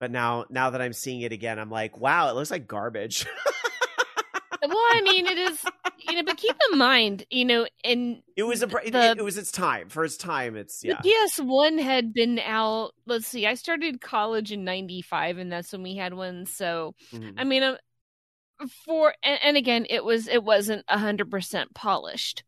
But 0.00 0.12
now 0.12 0.46
now 0.48 0.70
that 0.70 0.80
I'm 0.80 0.94
seeing 0.94 1.20
it 1.20 1.32
again, 1.32 1.58
I'm 1.58 1.70
like, 1.70 1.98
wow, 1.98 2.30
it 2.30 2.34
looks 2.34 2.50
like 2.50 2.66
garbage. 2.66 3.26
well, 4.62 4.70
I 4.76 5.00
mean, 5.02 5.26
it 5.26 5.38
is, 5.38 5.64
you 6.08 6.14
know, 6.16 6.22
but 6.24 6.36
keep 6.36 6.56
in 6.72 6.78
mind, 6.78 7.24
you 7.30 7.44
know, 7.44 7.66
and 7.84 8.22
it 8.36 8.42
was 8.44 8.62
a 8.62 8.68
it, 8.86 8.92
The- 8.92 9.16
it 9.18 9.24
was 9.24 9.38
its 9.38 9.52
time. 9.52 9.88
For 9.88 10.04
its 10.04 10.16
time, 10.16 10.56
it's 10.56 10.80
the 10.80 10.88
yeah. 10.88 11.00
PS1 11.02 11.78
had 11.78 12.12
been 12.12 12.38
out. 12.38 12.92
Let's 13.06 13.26
see, 13.26 13.46
I 13.46 13.54
started 13.54 14.00
college 14.00 14.52
in 14.52 14.64
'95, 14.64 15.38
and 15.38 15.50
that's 15.52 15.72
when 15.72 15.82
we 15.82 15.96
had 15.96 16.14
one. 16.14 16.46
So, 16.46 16.94
Mhm. 17.12 17.34
I 17.36 17.44
mean, 17.44 17.62
uh, 17.62 17.76
for 18.84 19.14
and, 19.22 19.38
and 19.42 19.56
again, 19.56 19.86
it 19.88 20.04
was 20.04 20.28
it 20.28 20.42
wasn't 20.42 20.84
hundred 20.90 21.30
percent 21.30 21.74
polished, 21.74 22.42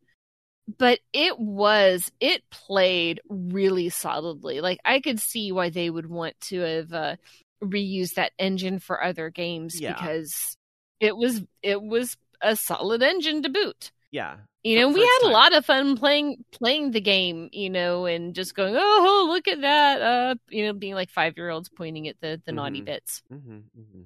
but 0.79 0.99
it 1.13 1.39
was 1.39 2.11
it 2.21 2.43
played 2.51 3.21
really 3.29 3.89
solidly. 3.91 4.61
Like 4.61 4.79
I 4.85 5.01
could 5.01 5.21
see 5.21 5.53
why 5.53 5.71
they 5.71 5.91
would 5.91 6.07
want 6.09 6.41
to 6.49 6.61
have 6.61 6.93
uh, 6.93 7.17
reused 7.63 8.15
that 8.15 8.33
engine 8.39 8.79
for 8.79 9.03
other 9.03 9.31
games 9.31 9.81
Yeah. 9.81 9.93
because 9.95 10.57
it 11.01 11.17
was 11.17 11.43
it 11.63 11.83
was 11.83 12.17
a 12.43 12.57
solid 12.57 13.03
engine 13.03 13.43
to 13.43 13.49
boot. 13.49 13.91
Yeah. 14.11 14.37
You 14.63 14.79
know, 14.79 14.89
we 14.91 15.01
had 15.01 15.29
a 15.29 15.29
lot 15.31 15.55
of 15.55 15.65
fun 15.65 15.97
playing 15.97 16.45
playing 16.53 16.91
the 16.91 17.01
game, 17.01 17.49
you 17.51 17.71
know, 17.71 18.05
and 18.05 18.35
just 18.35 18.55
going, 18.55 18.75
"Oh, 18.77 19.27
look 19.31 19.49
at 19.49 19.63
that!" 19.63 20.03
Uh, 20.03 20.35
you 20.51 20.67
know, 20.67 20.75
being 20.75 20.93
like 20.95 21.09
five 21.11 21.35
year 21.39 21.49
olds 21.49 21.71
pointing 21.71 22.09
at 22.09 22.21
the 22.21 22.43
the 22.45 22.53
naughty 22.53 22.83
Mhm. 22.83 22.85
bits. 22.85 23.23
hmm 23.31 23.37
mm-hmm. 23.79 24.03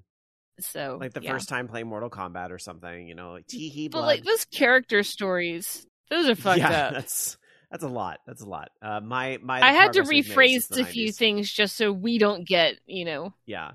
So 0.60 0.98
Like 1.00 1.12
the 1.12 1.22
yeah. 1.22 1.32
first 1.32 1.48
time 1.48 1.66
playing 1.66 1.88
Mortal 1.88 2.08
Kombat 2.10 2.50
or 2.50 2.60
something, 2.60 3.08
you 3.08 3.16
know, 3.16 3.32
like 3.32 3.48
tee 3.48 3.68
hee 3.68 3.88
but 3.88 4.02
like 4.02 4.22
those 4.22 4.44
character 4.44 5.02
stories, 5.02 5.84
those 6.10 6.28
are 6.28 6.36
fucked 6.36 6.60
yeah, 6.60 6.70
up. 6.86 6.92
that's 6.94 7.36
that's 7.70 7.82
a 7.82 7.88
lot. 7.88 8.20
That's 8.24 8.42
a 8.42 8.46
lot. 8.48 8.70
Uh, 8.80 9.00
my 9.00 9.38
my. 9.42 9.60
I 9.60 9.72
had 9.72 9.94
to 9.94 10.04
progress 10.04 10.08
we've 10.08 10.36
made 10.36 10.62
since 10.62 10.78
rephrase 10.78 10.82
a 10.82 10.84
few 10.84 11.10
things 11.10 11.50
just 11.50 11.76
so 11.76 11.92
we 11.92 12.18
don't 12.18 12.46
get, 12.46 12.78
you 12.86 13.04
know. 13.04 13.34
Yeah. 13.46 13.72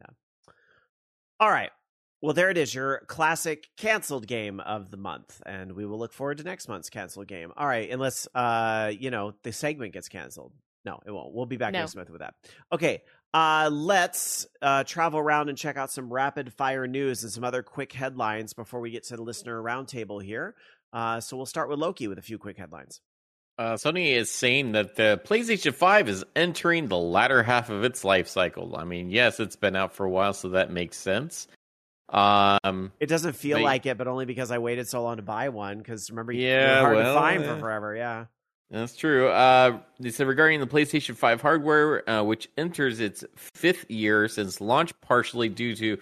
Yeah. 0.00 0.10
All 1.38 1.48
right. 1.50 1.70
Well, 2.20 2.34
there 2.34 2.50
it 2.50 2.58
is, 2.58 2.74
your 2.74 3.00
classic 3.06 3.68
canceled 3.76 4.26
game 4.26 4.58
of 4.60 4.90
the 4.90 4.96
month, 4.96 5.40
and 5.46 5.72
we 5.72 5.86
will 5.86 5.98
look 5.98 6.12
forward 6.12 6.38
to 6.38 6.44
next 6.44 6.66
month's 6.68 6.90
canceled 6.90 7.28
game. 7.28 7.52
All 7.56 7.66
right, 7.66 7.88
unless 7.90 8.26
uh, 8.34 8.92
you 8.98 9.10
know, 9.10 9.34
the 9.44 9.52
segment 9.52 9.92
gets 9.92 10.08
canceled. 10.08 10.52
No, 10.84 11.00
it 11.06 11.10
won't. 11.10 11.32
We'll 11.34 11.46
be 11.46 11.56
back 11.58 11.72
No. 11.72 11.80
next 11.80 11.94
month 11.96 12.10
with 12.10 12.20
that. 12.20 12.34
Okay. 12.72 13.02
Uh, 13.34 13.68
let's 13.70 14.46
uh, 14.62 14.84
travel 14.84 15.20
around 15.20 15.50
and 15.50 15.58
check 15.58 15.76
out 15.76 15.90
some 15.92 16.10
rapid 16.10 16.50
fire 16.54 16.86
news 16.86 17.22
and 17.22 17.30
some 17.30 17.44
other 17.44 17.62
quick 17.62 17.92
headlines 17.92 18.54
before 18.54 18.80
we 18.80 18.90
get 18.90 19.04
to 19.04 19.16
the 19.16 19.22
listener 19.22 19.60
roundtable 19.62 20.22
here. 20.22 20.54
Uh, 20.94 21.20
so 21.20 21.36
we'll 21.36 21.44
start 21.44 21.68
with 21.68 21.78
Loki 21.78 22.08
with 22.08 22.18
a 22.18 22.22
few 22.22 22.38
quick 22.38 22.56
headlines. 22.56 23.02
Uh, 23.58 23.74
Sony 23.74 24.12
is 24.12 24.30
saying 24.30 24.72
that 24.72 24.96
the 24.96 25.20
PlayStation 25.26 25.74
5 25.74 26.08
is 26.08 26.24
entering 26.36 26.88
the 26.88 26.96
latter 26.96 27.42
half 27.42 27.68
of 27.68 27.84
its 27.84 28.02
life 28.02 28.28
cycle. 28.28 28.76
I 28.76 28.84
mean, 28.84 29.10
yes, 29.10 29.40
it's 29.40 29.56
been 29.56 29.76
out 29.76 29.92
for 29.92 30.06
a 30.06 30.10
while, 30.10 30.32
so 30.32 30.48
that 30.50 30.70
makes 30.70 30.96
sense. 30.96 31.48
Um, 32.08 32.92
It 33.00 33.06
doesn't 33.08 33.34
feel 33.34 33.58
But- 33.58 33.64
like 33.64 33.86
it, 33.86 33.98
but 33.98 34.06
only 34.08 34.24
because 34.24 34.50
I 34.50 34.58
waited 34.58 34.88
so 34.88 35.02
long 35.02 35.16
to 35.16 35.22
buy 35.22 35.48
one. 35.50 35.78
Because 35.78 36.10
remember, 36.10 36.32
Yeah, 36.32 36.80
hard 36.80 36.96
well, 36.96 37.14
to 37.14 37.20
find 37.20 37.44
for 37.44 37.58
forever. 37.58 37.94
Yeah. 37.94 38.26
That's 38.70 38.94
true. 38.96 39.28
Uh, 39.28 39.78
they 39.98 40.10
said 40.10 40.26
regarding 40.26 40.60
the 40.60 40.66
PlayStation 40.66 41.16
5 41.16 41.40
hardware, 41.40 42.08
uh, 42.08 42.22
which 42.22 42.48
enters 42.58 43.00
its 43.00 43.24
fifth 43.36 43.90
year 43.90 44.28
since 44.28 44.60
launch, 44.60 44.92
partially 45.00 45.48
due 45.48 45.74
to 45.76 45.98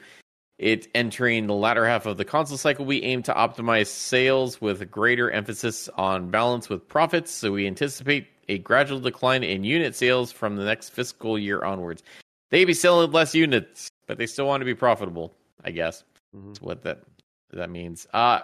it 0.58 0.88
entering 0.94 1.46
the 1.46 1.54
latter 1.54 1.86
half 1.86 2.06
of 2.06 2.16
the 2.16 2.24
console 2.24 2.56
cycle, 2.56 2.84
we 2.84 3.02
aim 3.02 3.22
to 3.22 3.32
optimize 3.34 3.86
sales 3.88 4.60
with 4.60 4.90
greater 4.90 5.30
emphasis 5.30 5.88
on 5.96 6.30
balance 6.30 6.68
with 6.68 6.88
profits. 6.88 7.30
So 7.30 7.52
we 7.52 7.66
anticipate 7.66 8.26
a 8.48 8.58
gradual 8.58 8.98
decline 9.00 9.44
in 9.44 9.64
unit 9.64 9.94
sales 9.94 10.32
from 10.32 10.56
the 10.56 10.64
next 10.64 10.90
fiscal 10.90 11.38
year 11.38 11.62
onwards. 11.62 12.02
They 12.50 12.64
be 12.64 12.74
selling 12.74 13.12
less 13.12 13.34
units, 13.34 13.90
but 14.06 14.18
they 14.18 14.26
still 14.26 14.46
want 14.46 14.60
to 14.62 14.64
be 14.64 14.74
profitable. 14.74 15.34
I 15.66 15.72
guess. 15.72 16.04
Mhm. 16.34 16.46
That's 16.48 16.62
what 16.62 16.82
that 16.84 17.02
that 17.50 17.68
means. 17.70 18.06
Uh, 18.14 18.40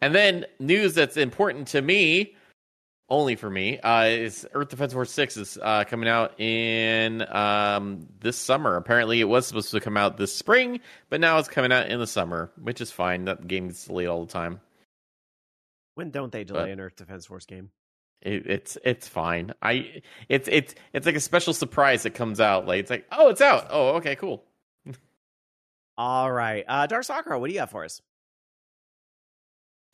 and 0.00 0.14
then 0.14 0.46
news 0.60 0.94
that's 0.94 1.16
important 1.16 1.68
to 1.68 1.80
me, 1.82 2.34
only 3.08 3.34
for 3.36 3.48
me, 3.48 3.78
uh, 3.80 4.04
is 4.04 4.46
Earth 4.52 4.68
Defense 4.68 4.92
Force 4.92 5.10
Six 5.10 5.36
is 5.36 5.58
uh, 5.62 5.84
coming 5.84 6.08
out 6.08 6.38
in 6.40 7.22
um, 7.34 8.06
this 8.20 8.36
summer. 8.36 8.76
Apparently, 8.76 9.20
it 9.20 9.24
was 9.28 9.46
supposed 9.46 9.70
to 9.70 9.80
come 9.80 9.96
out 9.96 10.16
this 10.16 10.34
spring, 10.34 10.80
but 11.08 11.20
now 11.20 11.38
it's 11.38 11.48
coming 11.48 11.72
out 11.72 11.88
in 11.88 11.98
the 11.98 12.06
summer, 12.06 12.50
which 12.60 12.80
is 12.80 12.90
fine. 12.90 13.24
That 13.24 13.46
game 13.48 13.68
gets 13.68 13.86
delayed 13.86 14.08
all 14.08 14.24
the 14.24 14.32
time. 14.32 14.60
When 15.94 16.10
don't 16.10 16.30
they 16.32 16.44
delay 16.44 16.62
But- 16.64 16.70
an 16.70 16.80
Earth 16.80 16.96
Defense 16.96 17.26
Force 17.26 17.46
game? 17.46 17.70
It, 18.22 18.46
it's 18.46 18.78
it's 18.84 19.06
fine. 19.06 19.52
I 19.62 20.02
it's 20.28 20.48
it's 20.50 20.74
it's 20.94 21.06
like 21.06 21.16
a 21.16 21.20
special 21.20 21.52
surprise 21.52 22.02
that 22.04 22.14
comes 22.14 22.40
out. 22.40 22.66
Like 22.66 22.80
it's 22.80 22.90
like 22.90 23.06
oh, 23.12 23.28
it's 23.28 23.42
out. 23.42 23.66
Oh, 23.70 23.96
okay, 23.96 24.16
cool. 24.16 24.42
All 25.98 26.30
right. 26.30 26.64
Uh, 26.66 26.86
Dark 26.86 27.04
Sakura, 27.04 27.38
what 27.38 27.48
do 27.48 27.54
you 27.54 27.60
got 27.60 27.70
for 27.70 27.84
us? 27.84 28.00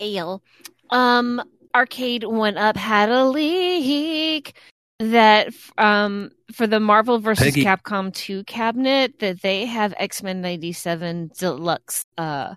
Ale. 0.00 0.42
Um, 0.90 1.42
Arcade 1.74 2.24
One 2.24 2.56
Up 2.56 2.76
had 2.76 3.08
a 3.08 3.24
leak 3.24 4.54
that 4.98 5.48
um 5.78 6.30
for 6.52 6.66
the 6.66 6.78
Marvel 6.78 7.18
versus 7.18 7.46
Peggy. 7.46 7.64
Capcom 7.64 8.12
2 8.14 8.44
cabinet 8.44 9.18
that 9.18 9.42
they 9.42 9.66
have 9.66 9.94
X-Men 9.96 10.40
97 10.40 11.30
deluxe 11.36 12.04
uh 12.18 12.54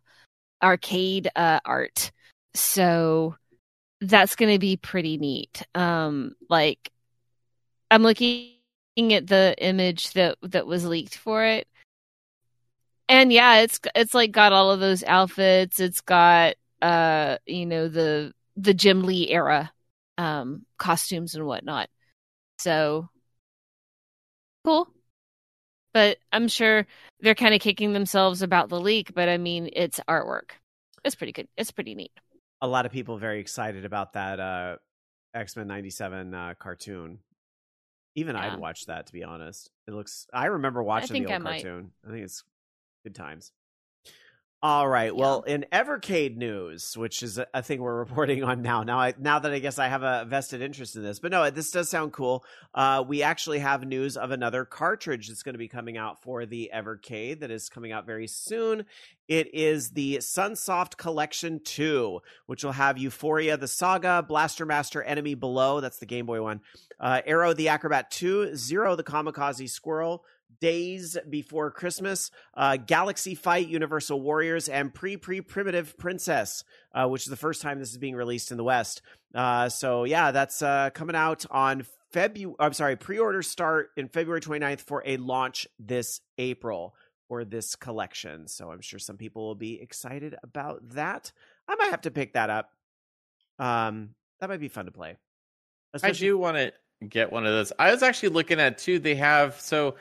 arcade 0.62 1.30
uh 1.36 1.60
art. 1.66 2.12
So 2.54 3.36
that's 4.02 4.36
going 4.36 4.54
to 4.54 4.60
be 4.60 4.78
pretty 4.78 5.18
neat. 5.18 5.64
Um 5.74 6.36
like 6.50 6.92
I'm 7.90 8.04
looking 8.04 8.52
at 8.98 9.28
the 9.28 9.56
image 9.58 10.12
that 10.14 10.38
that 10.44 10.68
was 10.68 10.86
leaked 10.86 11.18
for 11.18 11.44
it. 11.44 11.68
And 13.08 13.32
yeah, 13.32 13.62
it's 13.62 13.80
it's 13.94 14.14
like 14.14 14.32
got 14.32 14.54
all 14.54 14.72
of 14.72 14.80
those 14.80 15.04
outfits. 15.04 15.80
It's 15.80 16.02
got 16.02 16.56
uh 16.82 17.38
you 17.46 17.66
know 17.66 17.88
the 17.88 18.34
the 18.58 18.74
Jim 18.74 19.04
Lee 19.04 19.30
era 19.30 19.72
um 20.18 20.66
costumes 20.78 21.36
and 21.36 21.46
whatnot. 21.46 21.90
So 22.60 23.10
cool. 24.64 24.88
But 25.94 26.18
I'm 26.32 26.48
sure 26.48 26.86
they're 27.22 27.36
kind 27.36 27.56
of 27.56 27.62
kicking 27.62 27.94
themselves 27.94 28.42
about 28.42 28.70
the 28.70 28.80
leak, 28.80 29.14
but 29.14 29.30
I 29.30 29.38
mean 29.38 29.70
it's 29.74 30.00
artwork. 30.08 30.52
It's 31.04 31.16
pretty 31.16 31.32
good. 31.32 31.48
It's 31.58 31.72
pretty 31.72 31.96
neat. 31.96 32.12
A 32.62 32.68
lot 32.68 32.86
of 32.86 32.92
people 32.92 33.18
very 33.18 33.40
excited 33.40 33.86
about 33.86 34.14
that 34.14 34.40
uh, 34.40 34.78
X 35.34 35.56
Men 35.56 35.68
'97 35.68 36.34
uh, 36.34 36.54
cartoon. 36.60 37.20
Even 38.16 38.36
Yeah. 38.36 38.54
I'd 38.54 38.60
watch 38.60 38.86
that 38.86 39.08
to 39.08 39.14
be 39.14 39.24
honest. 39.24 39.70
It 39.88 39.94
looks. 39.94 40.28
I 40.34 40.48
remember 40.48 40.82
watching 40.82 41.14
think 41.14 41.28
the 41.28 41.34
I 41.34 41.36
old 41.36 41.44
might. 41.44 41.64
cartoon. 41.64 41.92
I 42.08 42.12
think 42.12 42.24
it's 42.24 42.44
good 43.06 43.16
times. 43.16 43.52
All 44.64 44.88
right. 44.88 45.16
Well, 45.16 45.44
in 45.44 45.68
Evercade 45.72 46.38
news, 46.38 46.98
which 46.98 47.22
is 47.22 47.40
a, 47.54 47.62
thing 47.62 47.84
we're 47.84 48.00
reporting 48.00 48.44
on 48.44 48.64
now. 48.64 48.82
Now, 48.82 48.98
I, 48.98 49.14
now 49.20 49.38
that 49.38 49.52
I 49.52 49.60
guess 49.60 49.78
I 49.78 49.90
have 49.90 50.02
a 50.02 50.26
vested 50.28 50.64
interest 50.64 50.96
in 50.96 51.04
this, 51.04 51.20
but 51.20 51.30
no, 51.30 51.52
this 51.52 51.70
does 51.70 51.88
sound 51.88 52.14
cool. 52.14 52.44
Uh, 52.74 53.04
we 53.08 53.22
actually 53.22 53.60
have 53.60 53.86
news 53.86 54.18
of 54.18 54.32
another 54.32 54.66
cartridge 54.66 55.28
that's 55.28 55.44
going 55.44 55.54
to 55.54 55.60
be 55.60 55.68
coming 55.68 55.98
out 55.98 56.24
for 56.24 56.48
the 56.48 56.72
Evercade 56.74 57.42
that 57.42 57.52
is 57.52 57.70
coming 57.70 57.92
out 57.92 58.08
very 58.08 58.26
soon. 58.26 58.86
It 59.28 59.54
is 59.54 59.92
the 59.92 60.18
Sunsoft 60.18 60.98
Collection 60.98 61.62
2, 61.64 62.20
which 62.48 62.64
will 62.64 62.72
have 62.72 62.96
Ufouria 62.96 63.60
the 63.60 63.68
Saga, 63.68 64.26
Blaster 64.28 64.66
Master 64.66 65.04
Enemy 65.04 65.36
Below, 65.36 65.80
that's 65.80 66.00
the 66.00 66.08
Game 66.08 66.26
Boy 66.26 66.42
one, 66.42 66.62
uh, 67.00 67.22
Aero 67.28 67.54
the 67.54 67.70
Acro-Bat 67.70 68.10
2, 68.10 68.56
Zero 68.56 68.96
the 68.96 69.04
Kamikaze 69.04 69.70
Squirrel, 69.70 70.24
Daze 70.60 71.18
Before 71.30 71.72
Christmas, 71.72 72.32
uh, 72.56 72.78
Galaxy 72.78 73.36
Fight 73.36 73.68
Universal 73.68 74.22
Warriors, 74.22 74.70
and 74.70 74.94
Pre 74.94 75.18
Pre 75.18 75.42
Primitive 75.42 75.98
Princess, 75.98 76.64
uh, 76.94 77.08
which 77.08 77.24
is 77.24 77.30
the 77.30 77.36
first 77.36 77.62
time 77.62 77.80
this 77.80 77.92
is 77.92 77.98
being 77.98 78.16
released 78.16 78.52
in 78.52 78.58
the 78.58 78.64
West. 78.64 79.02
Uh, 79.34 79.70
so, 79.70 80.06
yeah, 80.06 80.32
that's 80.32 80.62
uh, 80.62 80.90
coming 80.94 81.16
out 81.16 81.46
on 81.52 81.86
February. 82.12 82.56
I'm 82.60 82.74
sorry, 82.74 82.96
pre 82.96 83.20
orders 83.20 83.48
start 83.48 83.90
in 83.98 84.08
February 84.08 84.42
29th 84.42 84.82
for 84.82 85.04
a 85.06 85.18
launch 85.18 85.68
this 85.78 86.22
April 86.38 86.96
for 87.28 87.44
this 87.44 87.76
collection. 87.76 88.48
So 88.48 88.72
I'm 88.72 88.82
sure 88.82 89.00
some 89.00 89.18
people 89.18 89.46
will 89.46 89.56
be 89.56 89.82
excited 89.82 90.36
about 90.44 90.88
that. 90.92 91.32
I 91.68 91.76
might 91.76 91.92
have 91.92 92.02
to 92.02 92.12
pick 92.12 92.34
that 92.34 92.50
up. 92.50 92.70
Um, 93.60 94.12
that 94.40 94.50
might 94.50 94.60
be 94.60 94.68
fun 94.68 94.86
to 94.86 94.92
play. 94.92 95.18
I 96.04 96.12
do 96.12 96.38
want 96.38 96.58
to 96.58 96.74
get 97.08 97.32
one 97.32 97.46
of 97.46 97.54
those. 97.54 97.72
I 97.80 97.92
was 97.92 98.04
actually 98.04 98.30
looking 98.30 98.60
at 98.60 98.78
too. 98.78 99.00
They 99.00 99.16
have 99.16 99.60
so 99.60 99.96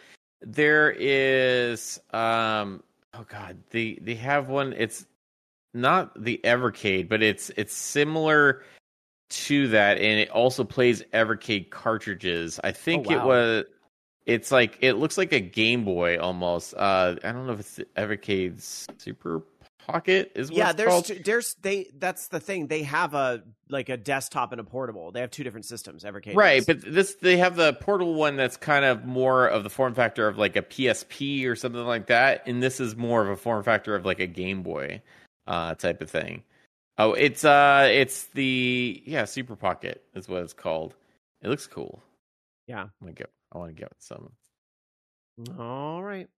there 0.44 0.94
is 0.98 2.00
um 2.12 2.82
oh 3.14 3.24
god 3.28 3.58
they 3.70 3.98
they 4.00 4.14
have 4.14 4.48
one. 4.48 4.72
It's 4.76 5.06
not 5.72 6.22
the 6.22 6.40
Evercade, 6.44 7.08
but 7.08 7.22
it's 7.22 7.50
it's 7.56 7.74
similar 7.74 8.62
to 9.30 9.68
that, 9.68 9.98
and 9.98 10.20
it 10.20 10.30
also 10.30 10.64
plays 10.64 11.02
Evercade 11.12 11.70
cartridges. 11.70 12.60
I 12.62 12.72
think 12.72 13.10
it 13.10 13.16
wow. 13.16 13.26
was. 13.26 13.64
It's 14.26 14.50
like 14.50 14.78
it 14.80 14.94
looks 14.94 15.18
like 15.18 15.32
a 15.32 15.40
Game 15.40 15.84
Boy 15.84 16.18
almost. 16.18 16.74
Uh, 16.74 17.16
I 17.22 17.32
don't 17.32 17.46
know 17.46 17.52
if 17.52 17.60
it's 17.60 17.76
the 17.76 17.84
Evercade's 17.96 18.86
Super 18.98 19.42
Pocket 19.86 20.32
is 20.34 20.50
what 20.50 20.56
yeah, 20.56 20.72
there's 20.72 21.02
two, 21.02 21.20
there's 21.24 21.56
they 21.60 21.90
that's 21.98 22.28
the 22.28 22.40
thing. 22.40 22.68
They 22.68 22.84
have 22.84 23.12
a 23.12 23.42
like 23.74 23.90
a 23.90 23.98
desktop 23.98 24.52
and 24.52 24.60
a 24.60 24.64
portable. 24.64 25.12
They 25.12 25.20
have 25.20 25.30
two 25.30 25.44
different 25.44 25.66
systems. 25.66 26.04
Evercade, 26.04 26.34
Right, 26.34 26.64
but 26.66 26.80
this 26.80 27.16
they 27.16 27.36
have 27.36 27.56
the 27.56 27.74
portable 27.74 28.14
one 28.14 28.36
that's 28.36 28.56
kind 28.56 28.86
of 28.86 29.04
more 29.04 29.46
of 29.46 29.62
the 29.64 29.68
form 29.70 29.92
factor 29.94 30.26
of 30.26 30.38
like 30.38 30.56
a 30.56 30.62
PSP 30.62 31.46
or 31.46 31.54
something 31.54 31.84
like 31.84 32.06
that, 32.06 32.44
and 32.46 32.62
this 32.62 32.80
is 32.80 32.96
more 32.96 33.20
of 33.20 33.28
a 33.28 33.36
form 33.36 33.62
factor 33.62 33.94
of 33.94 34.06
like 34.06 34.20
a 34.20 34.26
Game 34.26 34.62
Boy. 34.62 35.02
uh, 35.46 35.74
type 35.74 36.00
of 36.00 36.10
thing. 36.10 36.42
Oh, 36.96 37.12
it's 37.12 37.44
uh, 37.44 37.86
it's 37.90 38.24
the 38.28 39.02
yeah 39.04 39.26
Super 39.26 39.56
Pocket 39.56 40.02
is 40.14 40.28
what 40.28 40.42
it's 40.42 40.54
called. 40.54 40.94
It 41.42 41.48
looks 41.48 41.66
cool. 41.66 42.02
Yeah. 42.66 42.84
I 42.84 43.04
want 43.04 43.16
to 43.16 43.22
get. 43.22 43.30
I 43.52 43.58
want 43.58 43.76
to 43.76 43.80
get 43.80 43.92
some. 43.98 44.30
All 45.58 46.02
right. 46.02 46.28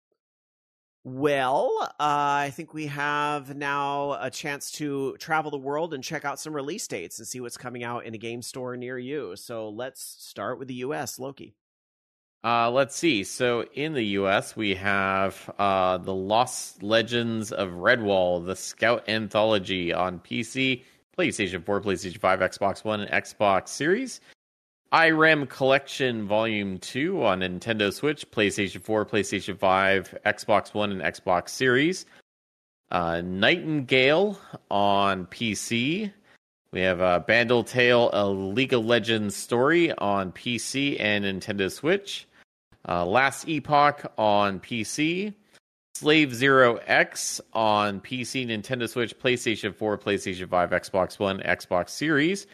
Well, 1.09 1.71
uh, 1.83 1.87
I 2.01 2.51
think 2.53 2.75
we 2.75 2.89
have 2.89 3.57
now 3.57 4.19
a 4.21 4.29
chance 4.29 4.73
to 4.73 5.17
travel 5.21 5.53
the 5.53 5.57
world 5.57 5.95
and 5.95 6.03
check 6.03 6.25
out 6.25 6.41
some 6.41 6.53
release 6.53 6.89
dates 6.89 7.21
and 7.21 7.29
see 7.29 7.41
what's 7.41 7.57
coming 7.57 7.85
out 7.85 8.07
in 8.07 8.15
a 8.17 8.19
game 8.19 8.43
store 8.43 8.77
near 8.77 8.99
you. 8.99 9.37
So 9.37 9.69
let's 9.69 10.03
start 10.03 10.59
with 10.59 10.67
the 10.67 10.75
U.S. 10.75 11.21
Loki. 11.21 11.55
Uh, 12.43 12.73
let's 12.73 12.97
see. 12.97 13.23
So 13.23 13.67
in 13.73 13.93
the 13.93 14.03
U.S., 14.03 14.57
we 14.57 14.75
have 14.75 15.49
uh, 15.61 15.99
the 15.99 16.13
Lost 16.13 16.83
Legends 16.83 17.53
of 17.53 17.69
Redwall, 17.71 18.45
the 18.45 18.57
Scout 18.57 19.09
Anthology 19.09 19.93
on 19.93 20.19
PC, 20.19 20.83
PlayStation 21.17 21.65
4, 21.65 21.83
PlayStation 21.83 22.19
5, 22.19 22.41
Xbox 22.41 22.85
One, 22.85 23.03
and 23.03 23.11
Xbox 23.13 23.69
Series. 23.69 24.21
IREM 24.93 25.47
Collection 25.47 26.27
Volume 26.27 26.79
2 26.79 27.25
on 27.25 27.41
Nintendo 27.41 27.93
Switch, 27.93 28.31
PlayStation 28.31 28.83
4, 28.83 29.05
PlayStation 29.05 29.59
5, 29.59 30.19
Xbox 30.25 30.75
One, 30.75 30.93
and 30.93 31.03
Xbox 31.03 31.49
Series. 31.51 32.07
Uh, 32.91 33.21
Nightingale 33.21 34.39
on 34.71 35.27
PC. 35.27 36.13
We 36.73 36.81
have 36.81 37.01
uh, 37.01 37.19
Bandle 37.21 37.65
Tale, 37.65 38.11
a 38.13 38.29
League 38.29 38.73
of 38.73 38.85
Legends 38.85 39.35
story 39.35 39.93
on 39.93 40.31
PC 40.33 41.01
and 41.01 41.25
Nintendo 41.25 41.71
Switch. 41.71 42.27
Uh, 42.89 43.05
Last 43.05 43.49
Epoch 43.49 44.13
on 44.17 44.61
PC. 44.61 45.35
Slave 45.97 46.35
Zero 46.35 46.77
X 46.87 47.41
on 47.55 48.03
PC, 48.03 48.47
Nintendo 48.47 48.87
Switch, 48.87 49.19
PlayStation 49.19 49.75
4, 49.75 49.97
PlayStation 49.97 50.47
5, 50.47 50.71
Xbox 50.71 51.19
One, 51.19 51.41
Xbox 51.41 51.89
Series. 51.89 52.47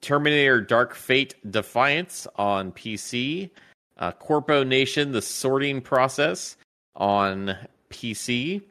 Terminator 0.00 0.60
Dark 0.60 0.94
Fate 0.94 1.34
Defiance 1.50 2.26
on 2.36 2.72
PC, 2.72 3.50
uh, 3.98 4.12
Corpo 4.12 4.62
Nation 4.62 5.12
The 5.12 5.22
Sorting 5.22 5.80
Process 5.80 6.56
on 6.94 7.56
PC, 7.90 8.62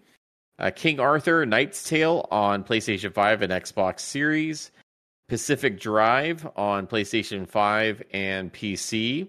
uh, 0.59 0.71
King 0.75 0.99
Arthur 0.99 1.45
Knight's 1.45 1.87
Tale 1.87 2.27
on 2.31 2.63
PlayStation 2.63 3.13
5 3.13 3.41
and 3.41 3.51
Xbox 3.51 4.01
Series, 4.01 4.71
Pacific 5.27 5.79
Drive 5.79 6.47
on 6.55 6.87
PlayStation 6.87 7.47
5 7.47 8.03
and 8.13 8.53
PC, 8.53 9.27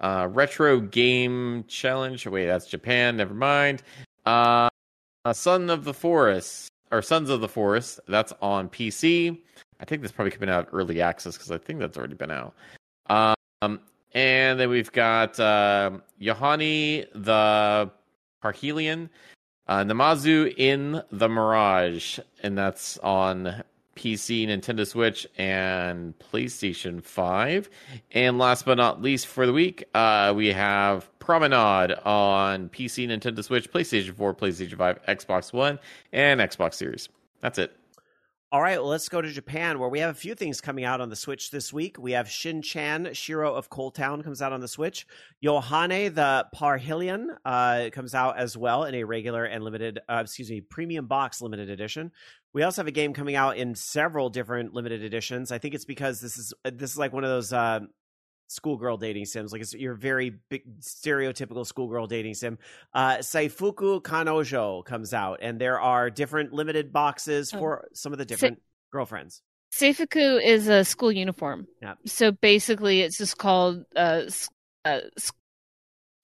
uh, 0.00 0.28
Retro 0.30 0.80
Game 0.80 1.64
Challenge. 1.68 2.26
Wait, 2.26 2.46
that's 2.46 2.66
Japan. 2.66 3.16
Never 3.16 3.34
mind. 3.34 3.82
Uh, 4.26 4.68
Son 5.32 5.70
of 5.70 5.84
the 5.84 5.94
Forest 5.94 6.68
or 6.90 7.00
Sons 7.02 7.30
of 7.30 7.40
the 7.40 7.48
Forest. 7.48 8.00
That's 8.06 8.32
on 8.42 8.68
PC. 8.68 9.38
I 9.80 9.84
think 9.84 10.02
that's 10.02 10.12
probably 10.12 10.30
coming 10.30 10.50
out 10.50 10.68
early 10.72 11.00
access 11.00 11.36
because 11.36 11.50
I 11.50 11.58
think 11.58 11.80
that's 11.80 11.96
already 11.96 12.14
been 12.14 12.30
out. 12.30 12.54
Um, 13.08 13.80
and 14.12 14.58
then 14.60 14.70
we've 14.70 14.92
got 14.92 15.38
uh, 15.40 15.90
Yohane 16.20 17.06
the 17.14 17.90
Parhelion, 18.42 19.08
uh, 19.66 19.84
Numazu 19.84 20.54
in 20.56 21.02
the 21.10 21.28
Mirage, 21.28 22.18
and 22.42 22.56
that's 22.56 22.98
on 22.98 23.64
PC, 23.96 24.46
Nintendo 24.46 24.86
Switch, 24.86 25.26
and 25.38 26.18
PlayStation 26.18 27.02
5. 27.02 27.70
And 28.12 28.38
last 28.38 28.64
but 28.64 28.76
not 28.76 29.02
least 29.02 29.26
for 29.26 29.46
the 29.46 29.52
week, 29.52 29.84
uh, 29.94 30.32
we 30.36 30.48
have 30.48 31.08
Promenade 31.18 31.92
on 32.04 32.68
PC, 32.68 33.08
Nintendo 33.08 33.42
Switch, 33.42 33.70
PlayStation 33.70 34.14
4, 34.14 34.34
PlayStation 34.34 34.76
5, 34.76 35.02
Xbox 35.06 35.52
One, 35.52 35.78
and 36.12 36.40
Xbox 36.40 36.74
Series. 36.74 37.08
That's 37.40 37.58
it. 37.58 37.76
All 38.54 38.62
right, 38.62 38.78
well, 38.78 38.90
let's 38.90 39.08
go 39.08 39.20
to 39.20 39.32
Japan, 39.32 39.80
where 39.80 39.88
we 39.88 39.98
have 39.98 40.10
a 40.10 40.14
few 40.14 40.36
things 40.36 40.60
coming 40.60 40.84
out 40.84 41.00
on 41.00 41.08
the 41.08 41.16
Switch 41.16 41.50
this 41.50 41.72
week. 41.72 41.98
We 41.98 42.12
have 42.12 42.30
Shin 42.30 42.62
Chan, 42.62 43.12
Shiro 43.14 43.52
of 43.52 43.68
Coal 43.68 43.90
Town, 43.90 44.22
comes 44.22 44.40
out 44.40 44.52
on 44.52 44.60
the 44.60 44.68
Switch. 44.68 45.08
Yohane 45.44 46.14
the 46.14 46.46
Parhelion 46.54 47.36
uh, 47.44 47.90
comes 47.90 48.14
out 48.14 48.38
as 48.38 48.56
well 48.56 48.84
in 48.84 48.94
a 48.94 49.02
regular 49.02 49.44
and 49.44 49.64
limited, 49.64 49.98
uh, 50.08 50.20
excuse 50.22 50.48
me, 50.50 50.60
premium 50.60 51.08
box 51.08 51.42
limited 51.42 51.68
edition. 51.68 52.12
We 52.52 52.62
also 52.62 52.82
have 52.82 52.86
a 52.86 52.92
game 52.92 53.12
coming 53.12 53.34
out 53.34 53.56
in 53.56 53.74
several 53.74 54.30
different 54.30 54.72
limited 54.72 55.02
editions. 55.02 55.50
I 55.50 55.58
think 55.58 55.74
it's 55.74 55.84
because 55.84 56.20
this 56.20 56.38
is 56.38 56.54
this 56.62 56.92
is 56.92 56.96
like 56.96 57.12
one 57.12 57.24
of 57.24 57.30
those 57.30 57.52
uh, 57.52 57.80
schoolgirl 58.48 58.96
dating 58.96 59.24
sims. 59.26 59.52
Like 59.52 59.62
it's 59.62 59.74
your 59.74 59.94
very 59.94 60.30
big 60.48 60.80
stereotypical 60.80 61.66
schoolgirl 61.66 62.06
dating 62.06 62.34
sim. 62.34 62.58
Uh, 62.92 63.16
Seifuku 63.18 64.02
Kanojo 64.02 64.84
comes 64.84 65.14
out, 65.14 65.40
and 65.42 65.60
there 65.60 65.80
are 65.80 66.10
different 66.10 66.52
limited 66.52 66.92
boxes 66.92 67.52
Oh. 67.54 67.58
for 67.58 67.88
some 67.94 68.12
of 68.12 68.18
the 68.18 68.24
different 68.24 68.60
girlfriends. 68.92 69.42
Seifuku 69.72 70.40
is 70.42 70.68
a 70.68 70.84
school 70.84 71.10
uniform. 71.10 71.66
Yeah. 71.82 71.94
So 72.06 72.30
basically, 72.30 73.00
it's 73.00 73.18
just 73.18 73.38
called 73.38 73.84
uh, 73.96 74.22
uh 74.84 75.00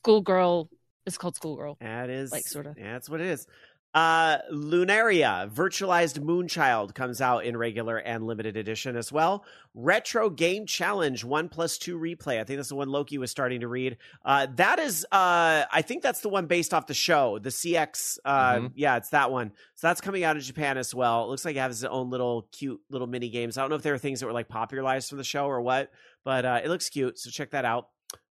schoolgirl. 0.05 0.69
It's 1.07 1.19
called 1.19 1.35
schoolgirl. 1.35 1.79
That 1.81 2.11
is 2.11 2.31
Like, 2.31 2.47
sorta. 2.47 2.75
Yeah, 2.77 2.93
that's 2.93 3.09
what 3.09 3.21
it 3.21 3.27
is. 3.27 3.47
Uh, 3.93 4.39
Lunaria, 4.53 5.51
virtualized 5.53 6.21
Moonchild 6.21 6.95
comes 6.95 7.21
out 7.21 7.45
in 7.45 7.57
regular 7.57 7.97
and 7.99 8.25
limited 8.25 8.57
edition 8.57 8.95
as 8.97 9.11
well. 9.11 9.45
Retro 9.75 10.31
Game 10.31 10.65
Challenge 10.65 11.25
One 11.25 11.49
Plus 11.49 11.77
Two 11.77 11.99
Replay. 11.99 12.39
I 12.41 12.45
think 12.45 12.59
that's 12.59 12.69
the 12.69 12.77
one 12.77 12.89
Loki 12.89 13.19
was 13.19 13.33
starting 13.33 13.61
to 13.61 13.69
read. 13.69 13.97
Uh, 14.25 14.47
that 14.55 14.79
is, 14.79 15.05
uh, 15.11 15.65
I 15.73 15.83
think 15.83 16.05
that's 16.05 16.21
the 16.21 16.29
one 16.29 16.47
based 16.47 16.73
off 16.73 16.87
the 16.87 16.95
show, 16.95 17.41
the 17.41 17.51
CX. 17.51 18.19
Uh, 18.25 18.53
Mhm. 18.55 18.73
yeah, 18.77 18.97
it's 18.97 19.11
that 19.11 19.33
one. 19.33 19.53
So 19.75 19.89
that's 19.89 20.01
coming 20.01 20.23
out 20.23 20.37
in 20.37 20.43
Japan 20.43 20.79
as 20.79 20.95
well. 20.95 21.25
It 21.25 21.29
looks 21.29 21.45
like 21.45 21.57
it 21.57 21.61
has 21.61 21.83
its 21.83 21.91
own 21.93 22.11
little 22.11 22.49
cute 22.53 22.81
little 22.91 23.09
mini 23.09 23.29
games. 23.29 23.59
I 23.59 23.63
don't 23.63 23.71
know 23.71 23.77
if 23.77 23.83
there 23.83 23.95
are 23.95 23.99
things 23.99 24.21
that 24.21 24.27
were 24.27 24.33
like 24.33 24.49
popularized 24.49 25.09
from 25.09 25.19
the 25.19 25.25
show 25.25 25.47
or 25.47 25.61
what, 25.63 25.91
but 26.25 26.45
uh, 26.45 26.61
it 26.63 26.69
looks 26.69 26.89
cute. 26.89 27.19
So 27.19 27.29
check 27.31 27.51
that 27.51 27.65
out. 27.65 27.89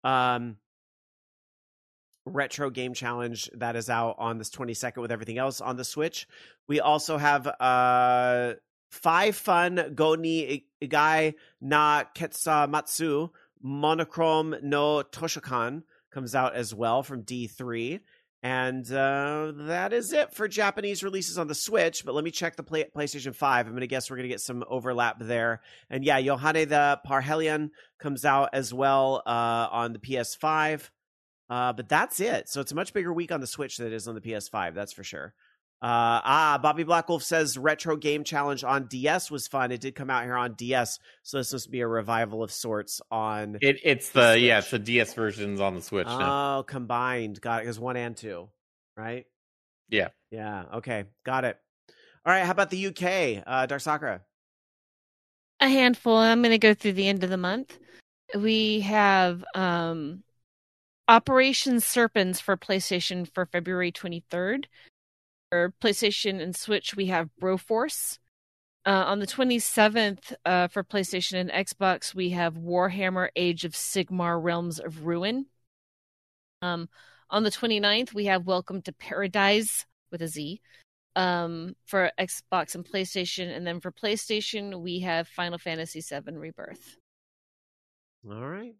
Um, 0.03 0.55
retro 2.25 2.69
game 2.69 2.93
challenge 2.93 3.49
that 3.53 3.75
is 3.75 3.89
out 3.89 4.15
on 4.19 4.37
this 4.37 4.49
22nd 4.49 5.01
with 5.01 5.11
everything 5.11 5.37
else 5.37 5.59
on 5.61 5.75
the 5.75 5.83
switch 5.83 6.27
we 6.67 6.79
also 6.79 7.17
have 7.17 7.47
uh 7.47 8.53
five 8.89 9.35
fun 9.35 9.93
goni 9.95 10.65
igai 10.81 11.33
na 11.59 12.03
ketsamatsu 12.15 13.29
monochrome 13.63 14.55
no 14.61 15.01
toshokan 15.01 15.83
comes 16.11 16.35
out 16.35 16.55
as 16.55 16.75
well 16.75 17.01
from 17.01 17.23
d3 17.23 17.99
and 18.43 18.91
uh, 18.91 19.51
that 19.55 19.93
is 19.93 20.13
it 20.13 20.33
for 20.33 20.47
Japanese 20.47 21.03
releases 21.03 21.37
on 21.37 21.47
the 21.47 21.53
Switch. 21.53 22.03
But 22.03 22.15
let 22.15 22.23
me 22.23 22.31
check 22.31 22.55
the 22.55 22.63
play- 22.63 22.89
PlayStation 22.95 23.35
5. 23.35 23.67
I'm 23.67 23.71
going 23.73 23.81
to 23.81 23.87
guess 23.87 24.09
we're 24.09 24.17
going 24.17 24.27
to 24.27 24.33
get 24.33 24.41
some 24.41 24.63
overlap 24.67 25.17
there. 25.19 25.61
And 25.91 26.03
yeah, 26.03 26.19
Yohane 26.19 26.67
the 26.67 26.99
Parhelion 27.07 27.69
comes 27.99 28.25
out 28.25 28.49
as 28.53 28.73
well 28.73 29.21
uh, 29.27 29.67
on 29.71 29.93
the 29.93 29.99
PS5. 29.99 30.89
Uh, 31.51 31.73
but 31.73 31.89
that's 31.89 32.21
it. 32.21 32.47
So 32.47 32.61
it's 32.61 32.71
a 32.71 32.75
much 32.75 32.93
bigger 32.93 33.11
week 33.11 33.29
on 33.29 33.41
the 33.41 33.47
Switch 33.47 33.75
than 33.75 33.85
it 33.85 33.91
is 33.91 34.07
on 34.07 34.15
the 34.15 34.21
PS5. 34.21 34.73
That's 34.73 34.93
for 34.93 35.03
sure. 35.03 35.33
Uh, 35.81 36.23
ah, 36.23 36.59
Bobby 36.61 36.85
Blackwolf 36.85 37.23
says 37.23 37.57
retro 37.57 37.97
game 37.97 38.23
challenge 38.23 38.63
on 38.63 38.85
DS 38.85 39.29
was 39.29 39.47
fun. 39.47 39.73
It 39.73 39.81
did 39.81 39.93
come 39.93 40.09
out 40.09 40.23
here 40.23 40.37
on 40.37 40.53
DS, 40.53 40.99
so 41.23 41.39
this 41.39 41.51
must 41.51 41.69
be 41.69 41.81
a 41.81 41.87
revival 41.87 42.41
of 42.41 42.53
sorts 42.53 43.01
on. 43.11 43.57
It, 43.61 43.79
it's 43.83 44.09
the 44.11 44.33
Switch. 44.33 44.43
yeah, 44.43 44.59
it's 44.59 44.71
the 44.71 44.79
DS 44.79 45.13
versions 45.13 45.59
on 45.59 45.75
the 45.75 45.81
Switch 45.81 46.07
now. 46.07 46.59
Oh, 46.59 46.63
combined. 46.63 47.41
Got 47.41 47.57
it. 47.57 47.63
Because 47.63 47.79
one 47.79 47.97
and 47.97 48.15
two, 48.15 48.47
right? 48.95 49.25
Yeah. 49.89 50.09
Yeah. 50.29 50.63
Okay. 50.75 51.03
Got 51.25 51.43
it. 51.43 51.57
All 52.25 52.31
right. 52.31 52.45
How 52.45 52.51
about 52.51 52.69
the 52.69 52.87
UK? 52.87 53.43
Uh, 53.45 53.65
Dark 53.65 53.81
Sakura. 53.81 54.21
A 55.59 55.67
handful. 55.67 56.15
I'm 56.15 56.41
going 56.41 56.51
to 56.51 56.57
go 56.57 56.73
through 56.73 56.93
the 56.93 57.09
end 57.09 57.25
of 57.25 57.29
the 57.29 57.37
month. 57.37 57.77
We 58.35 58.79
have 58.81 59.43
um, 59.53 60.23
Operation 61.11 61.81
Serpents 61.81 62.39
for 62.39 62.55
PlayStation 62.55 63.29
for 63.33 63.45
February 63.45 63.91
23rd. 63.91 64.67
For 65.49 65.73
PlayStation 65.83 66.41
and 66.41 66.55
Switch, 66.55 66.95
we 66.95 67.07
have 67.07 67.29
Broforce. 67.37 68.17
Uh, 68.85 69.03
on 69.07 69.19
the 69.19 69.27
27th, 69.27 70.33
uh, 70.45 70.69
for 70.69 70.85
PlayStation 70.85 71.33
and 71.33 71.51
Xbox, 71.51 72.15
we 72.15 72.29
have 72.29 72.53
Warhammer 72.53 73.27
Age 73.35 73.65
of 73.65 73.73
Sigmar 73.73 74.41
Realms 74.41 74.79
of 74.79 75.05
Ruin. 75.05 75.47
Um, 76.61 76.87
on 77.29 77.43
the 77.43 77.51
29th, 77.51 78.13
we 78.13 78.27
have 78.27 78.47
Welcome 78.47 78.81
to 78.83 78.93
Paradise 78.93 79.85
with 80.13 80.21
a 80.21 80.29
Z 80.29 80.61
um, 81.17 81.75
for 81.83 82.09
Xbox 82.17 82.73
and 82.73 82.85
PlayStation. 82.85 83.53
And 83.53 83.67
then 83.67 83.81
for 83.81 83.91
PlayStation, 83.91 84.79
we 84.79 85.01
have 85.01 85.27
Final 85.27 85.57
Fantasy 85.57 85.99
VII 85.99 86.37
Rebirth. 86.37 86.95
All 88.25 88.47
right. 88.47 88.75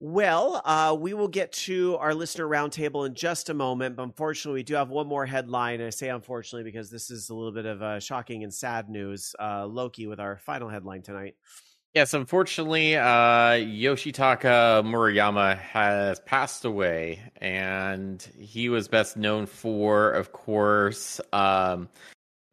Well, 0.00 0.62
uh, 0.64 0.96
we 0.98 1.12
will 1.12 1.28
get 1.28 1.50
to 1.52 1.96
our 1.96 2.14
listener 2.14 2.46
roundtable 2.46 3.04
in 3.04 3.14
just 3.14 3.48
a 3.48 3.54
moment, 3.54 3.96
but 3.96 4.04
unfortunately, 4.04 4.60
we 4.60 4.62
do 4.62 4.74
have 4.74 4.90
one 4.90 5.08
more 5.08 5.26
headline. 5.26 5.80
I 5.80 5.90
say 5.90 6.08
unfortunately 6.08 6.62
because 6.70 6.88
this 6.88 7.10
is 7.10 7.30
a 7.30 7.34
little 7.34 7.50
bit 7.50 7.66
of 7.66 7.82
uh, 7.82 7.98
shocking 7.98 8.44
and 8.44 8.54
sad 8.54 8.88
news. 8.88 9.34
Uh, 9.40 9.66
Loki 9.66 10.06
with 10.06 10.20
our 10.20 10.38
final 10.38 10.68
headline 10.68 11.02
tonight. 11.02 11.34
Yes, 11.94 12.14
unfortunately, 12.14 12.94
uh, 12.94 13.54
Yoshitaka 13.58 14.84
Murayama 14.84 15.58
has 15.58 16.20
passed 16.20 16.64
away, 16.64 17.20
and 17.40 18.22
he 18.38 18.68
was 18.68 18.86
best 18.86 19.16
known 19.16 19.46
for, 19.46 20.12
of 20.12 20.30
course, 20.30 21.20
um, 21.32 21.88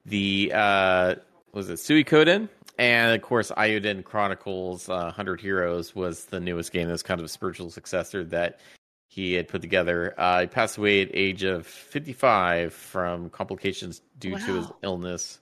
the 0.05 0.51
uh, 0.51 1.15
was 1.51 1.69
it 1.69 1.77
Sui 1.77 2.03
Suikoden, 2.03 2.49
and 2.77 3.15
of 3.15 3.22
course 3.22 3.52
Eiyuden 3.57 4.03
Chronicles 4.03 4.89
uh, 4.89 5.11
Hundred 5.11 5.41
Heroes 5.41 5.95
was 5.95 6.26
the 6.26 6.39
newest 6.39 6.72
game. 6.72 6.88
That 6.88 6.93
was 6.93 7.03
kind 7.03 7.19
of 7.19 7.26
a 7.26 7.30
spiritual 7.30 7.69
successor 7.69 8.23
that 8.26 8.60
he 9.07 9.34
had 9.34 9.47
put 9.47 9.61
together. 9.61 10.14
Uh, 10.18 10.41
he 10.41 10.47
passed 10.47 10.77
away 10.77 11.02
at 11.02 11.10
age 11.14 11.43
of 11.43 11.65
55 11.65 12.73
from 12.73 13.30
complications 13.30 14.02
due 14.19 14.34
wow. 14.34 14.45
to 14.45 14.53
his 14.56 14.68
illness. 14.84 15.39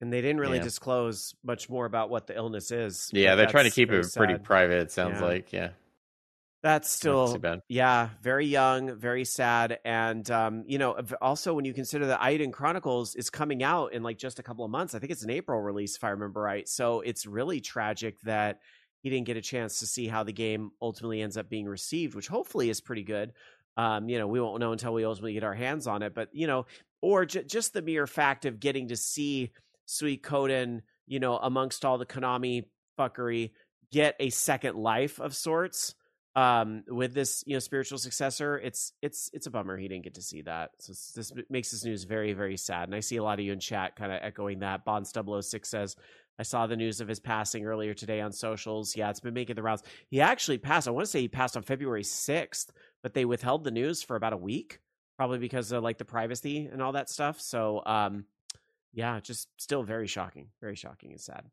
And 0.00 0.12
they 0.12 0.20
didn't 0.20 0.40
really 0.40 0.58
yeah. 0.58 0.64
disclose 0.64 1.34
much 1.44 1.70
more 1.70 1.86
about 1.86 2.10
what 2.10 2.26
the 2.26 2.34
illness 2.36 2.70
is. 2.70 3.08
Yeah, 3.12 3.36
they're 3.36 3.46
trying 3.46 3.64
to 3.64 3.70
keep 3.70 3.90
it 3.90 4.04
sad. 4.04 4.18
pretty 4.18 4.38
private. 4.38 4.82
It 4.82 4.92
sounds 4.92 5.20
yeah. 5.20 5.26
like, 5.26 5.52
yeah. 5.52 5.68
That's 6.64 6.88
still 6.88 7.36
yeah, 7.68 8.08
very 8.22 8.46
young, 8.46 8.96
very 8.96 9.26
sad, 9.26 9.80
and 9.84 10.28
um, 10.30 10.64
you 10.66 10.78
know, 10.78 10.98
also 11.20 11.52
when 11.52 11.66
you 11.66 11.74
consider 11.74 12.06
that 12.06 12.20
Eiyuden 12.20 12.54
Chronicles 12.54 13.14
is 13.16 13.28
coming 13.28 13.62
out 13.62 13.92
in 13.92 14.02
like 14.02 14.16
just 14.16 14.38
a 14.38 14.42
couple 14.42 14.64
of 14.64 14.70
months, 14.70 14.94
I 14.94 14.98
think 14.98 15.12
it's 15.12 15.22
an 15.22 15.28
April 15.28 15.60
release 15.60 15.96
if 15.96 16.02
I 16.04 16.08
remember 16.08 16.40
right. 16.40 16.66
So 16.66 17.02
it's 17.02 17.26
really 17.26 17.60
tragic 17.60 18.18
that 18.22 18.60
he 19.02 19.10
didn't 19.10 19.26
get 19.26 19.36
a 19.36 19.42
chance 19.42 19.80
to 19.80 19.86
see 19.86 20.08
how 20.08 20.22
the 20.24 20.32
game 20.32 20.70
ultimately 20.80 21.20
ends 21.20 21.36
up 21.36 21.50
being 21.50 21.66
received, 21.66 22.14
which 22.14 22.28
hopefully 22.28 22.70
is 22.70 22.80
pretty 22.80 23.02
good. 23.02 23.34
Um, 23.76 24.08
you 24.08 24.18
know, 24.18 24.26
we 24.26 24.40
won't 24.40 24.58
know 24.58 24.72
until 24.72 24.94
we 24.94 25.04
ultimately 25.04 25.34
get 25.34 25.44
our 25.44 25.52
hands 25.52 25.86
on 25.86 26.02
it, 26.02 26.14
but 26.14 26.30
you 26.32 26.46
know, 26.46 26.64
or 27.02 27.26
j- 27.26 27.44
just 27.44 27.74
the 27.74 27.82
mere 27.82 28.06
fact 28.06 28.46
of 28.46 28.58
getting 28.58 28.88
to 28.88 28.96
see 28.96 29.52
Suikoden, 29.86 30.80
you 31.06 31.20
know, 31.20 31.36
amongst 31.36 31.84
all 31.84 31.98
the 31.98 32.06
Konami 32.06 32.64
fuckery, 32.98 33.50
get 33.92 34.16
a 34.18 34.30
second 34.30 34.76
life 34.76 35.20
of 35.20 35.36
sorts 35.36 35.94
um 36.36 36.82
with 36.88 37.14
this 37.14 37.44
you 37.46 37.54
know 37.54 37.60
spiritual 37.60 37.96
successor 37.96 38.58
it's 38.58 38.92
it's 39.02 39.30
it's 39.32 39.46
a 39.46 39.50
bummer 39.50 39.76
he 39.76 39.86
didn't 39.86 40.04
get 40.04 40.14
to 40.14 40.22
see 40.22 40.42
that. 40.42 40.70
So 40.78 40.92
this 41.14 41.32
makes 41.48 41.70
this 41.70 41.84
news 41.84 42.04
very 42.04 42.32
very 42.32 42.56
sad. 42.56 42.88
And 42.88 42.94
i 42.94 43.00
see 43.00 43.16
a 43.16 43.22
lot 43.22 43.38
of 43.38 43.44
you 43.44 43.52
in 43.52 43.60
chat 43.60 43.96
kind 43.96 44.10
of 44.12 44.18
echoing 44.22 44.60
that. 44.60 44.84
Bonds 44.84 45.12
006 45.12 45.68
says 45.68 45.96
i 46.38 46.42
saw 46.42 46.66
the 46.66 46.76
news 46.76 47.00
of 47.00 47.06
his 47.08 47.20
passing 47.20 47.64
earlier 47.66 47.94
today 47.94 48.20
on 48.20 48.32
socials. 48.32 48.96
Yeah 48.96 49.10
it's 49.10 49.20
been 49.20 49.34
making 49.34 49.56
the 49.56 49.62
rounds. 49.62 49.82
He 50.10 50.20
actually 50.20 50.58
passed 50.58 50.88
i 50.88 50.90
want 50.90 51.04
to 51.04 51.10
say 51.10 51.20
he 51.20 51.28
passed 51.28 51.56
on 51.56 51.62
february 51.62 52.02
6th 52.02 52.70
but 53.02 53.14
they 53.14 53.24
withheld 53.24 53.64
the 53.64 53.70
news 53.70 54.02
for 54.02 54.16
about 54.16 54.32
a 54.32 54.36
week 54.36 54.80
probably 55.16 55.38
because 55.38 55.70
of 55.70 55.84
like 55.84 55.98
the 55.98 56.04
privacy 56.04 56.68
and 56.72 56.82
all 56.82 56.92
that 56.92 57.08
stuff. 57.08 57.40
So 57.40 57.82
um 57.86 58.24
yeah 58.92 59.20
just 59.20 59.48
still 59.58 59.84
very 59.84 60.08
shocking 60.08 60.48
very 60.60 60.74
shocking 60.74 61.12
and 61.12 61.20
sad 61.20 61.44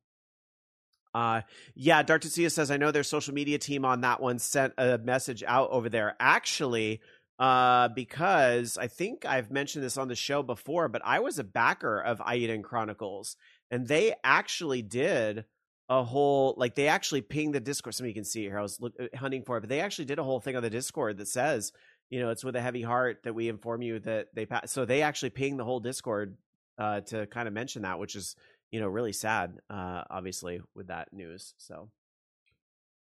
uh, 1.13 1.41
yeah, 1.75 2.03
Dartucia 2.03 2.51
says, 2.51 2.71
I 2.71 2.77
know 2.77 2.91
their 2.91 3.03
social 3.03 3.33
media 3.33 3.57
team 3.57 3.85
on 3.85 4.01
that 4.01 4.21
one 4.21 4.39
sent 4.39 4.73
a 4.77 4.97
message 4.97 5.43
out 5.45 5.69
over 5.71 5.89
there. 5.89 6.15
Actually, 6.19 7.01
uh, 7.39 7.89
because 7.89 8.77
I 8.77 8.87
think 8.87 9.25
I've 9.25 9.51
mentioned 9.51 9.83
this 9.83 9.97
on 9.97 10.07
the 10.07 10.15
show 10.15 10.43
before, 10.43 10.87
but 10.87 11.01
I 11.03 11.19
was 11.19 11.39
a 11.39 11.43
backer 11.43 11.99
of 11.99 12.19
Eiyuden 12.19 12.63
Chronicles, 12.63 13.35
and 13.69 13.87
they 13.87 14.13
actually 14.23 14.81
did 14.81 15.45
a 15.89 16.03
whole 16.03 16.53
like 16.55 16.75
they 16.75 16.87
actually 16.87 17.21
pinged 17.21 17.53
the 17.53 17.59
Discord. 17.59 17.95
Somebody 17.95 18.13
can 18.13 18.23
see 18.23 18.43
here. 18.43 18.57
I 18.57 18.61
was 18.61 18.79
look, 18.79 18.93
uh, 18.99 19.07
hunting 19.17 19.43
for 19.43 19.57
it, 19.57 19.61
but 19.61 19.69
they 19.69 19.81
actually 19.81 20.05
did 20.05 20.19
a 20.19 20.23
whole 20.23 20.39
thing 20.39 20.55
on 20.55 20.63
the 20.63 20.69
Discord 20.69 21.17
that 21.17 21.27
says, 21.27 21.73
you 22.09 22.19
know, 22.19 22.29
it's 22.29 22.43
with 22.45 22.55
a 22.55 22.61
heavy 22.61 22.81
heart 22.81 23.23
that 23.23 23.33
we 23.33 23.49
inform 23.49 23.81
you 23.81 23.99
that 23.99 24.27
they 24.33 24.45
pass. 24.45 24.71
So 24.71 24.85
they 24.85 25.01
actually 25.01 25.31
pinged 25.31 25.59
the 25.59 25.65
whole 25.65 25.79
Discord 25.79 26.37
uh, 26.77 27.01
to 27.01 27.25
kind 27.27 27.47
of 27.47 27.53
mention 27.53 27.81
that, 27.81 27.99
which 27.99 28.15
is 28.15 28.35
you 28.71 28.79
know, 28.79 28.87
really 28.87 29.13
sad, 29.13 29.59
uh, 29.69 30.03
obviously, 30.09 30.61
with 30.75 30.87
that 30.87 31.11
news. 31.13 31.53
So, 31.57 31.89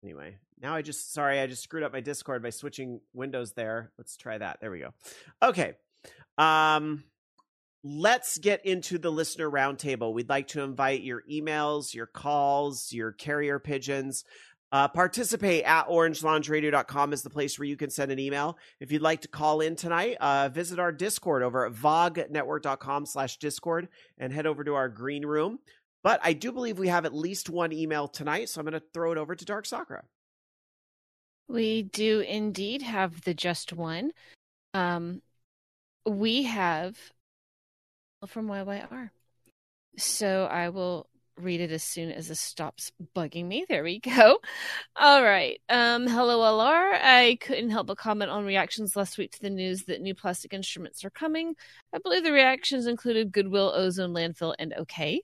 anyway, 0.03 0.37
now 0.61 0.75
I 0.75 0.83
just, 0.83 1.13
sorry, 1.13 1.41
I 1.41 1.47
just 1.47 1.63
screwed 1.63 1.83
up 1.83 1.93
my 1.93 2.01
Discord 2.01 2.43
by 2.43 2.51
switching 2.51 3.01
windows 3.13 3.53
there. 3.53 3.91
Let's 3.99 4.17
try 4.17 4.39
that. 4.39 4.59
There 4.61 4.71
we 4.71 4.81
go. 4.81 4.95
Okay. 5.43 5.75
Um, 6.37 7.05
let's 7.83 8.39
get 8.39 8.65
into 8.65 8.99
the 8.99 9.11
listener 9.11 9.51
roundtable. 9.51 10.13
We'd 10.13 10.29
like 10.29 10.49
to 10.49 10.63
invite 10.63 11.03
your 11.03 11.23
emails, 11.31 11.95
your 11.95 12.07
calls, 12.07 12.93
your 12.93 13.13
carrier 13.13 13.59
pigeons. 13.59 14.25
Uh, 14.71 14.87
participate 14.87 15.65
at 15.65 15.89
orangeloungeradio.com 15.89 17.13
is 17.13 17.23
the 17.23 17.31
place 17.31 17.59
where 17.59 17.67
you 17.67 17.77
can 17.77 17.89
send 17.89 18.13
an 18.13 18.19
email. 18.19 18.59
If 18.81 18.93
you'd 18.93 19.03
like 19.03 19.23
to 19.23 19.29
call 19.29 19.61
in 19.63 19.77
tonight, 19.77 20.19
uh, 20.21 20.51
visit 20.51 20.79
our 20.79 20.93
Discord 20.93 21.43
over 21.43 21.67
at 21.67 21.73
vognetwork.com 21.73 23.07
slash 23.07 23.39
Discord 23.39 23.89
and 24.19 24.33
head 24.33 24.47
over 24.47 24.65
to 24.65 24.75
our 24.75 24.89
green 24.89 25.25
room. 25.25 25.59
But 26.03 26.21
I 26.23 26.35
do 26.35 26.53
believe 26.53 26.79
we 26.79 26.89
have 26.89 27.07
at 27.07 27.15
least 27.15 27.49
one 27.49 27.73
email 27.73 28.09
tonight, 28.09 28.49
so 28.49 28.61
I'm 28.61 28.67
going 28.67 28.79
to 28.79 28.87
throw 28.93 29.13
it 29.13 29.19
over 29.19 29.35
to 29.35 29.45
Dark 29.45 29.67
Sakura. 29.67 30.05
We 31.49 31.83
do 31.83 32.21
indeed 32.21 32.83
have 32.83 33.23
the 33.23 33.35
just 33.35 33.73
one. 33.73 34.13
Um, 34.75 35.23
we 36.07 36.43
have 36.45 36.97
from 38.27 38.49
YYR. 38.49 39.11
So 39.97 40.45
I 40.45 40.69
will 40.69 41.09
read 41.39 41.61
it 41.61 41.71
as 41.71 41.83
soon 41.83 42.11
as 42.11 42.31
it 42.31 42.37
stops 42.37 42.93
bugging 43.15 43.47
me. 43.47 43.65
There 43.69 43.83
we 43.83 44.01
go. 44.01 44.39
All 44.97 45.23
right. 45.23 45.61
Um, 45.69 46.07
hello, 46.07 46.41
LR. 46.41 46.99
I 47.03 47.39
couldn't 47.41 47.71
help 47.71 47.87
but 47.87 47.99
comment 47.99 48.31
on 48.31 48.45
reactions 48.45 48.97
last 48.97 49.19
week 49.19 49.33
to 49.33 49.41
the 49.41 49.51
news 49.51 49.85
that 49.85 50.01
new 50.01 50.15
plastic 50.15 50.53
instruments 50.53 51.05
are 51.05 51.11
coming. 51.11 51.55
I 51.93 51.99
believe 51.99 52.25
the 52.25 52.33
reactions 52.33 52.87
included 52.87 53.33
Goodwill, 53.33 53.73
Ozone, 53.75 54.13
Landfill, 54.13 54.55
and 54.59 54.75
OK 54.75 55.21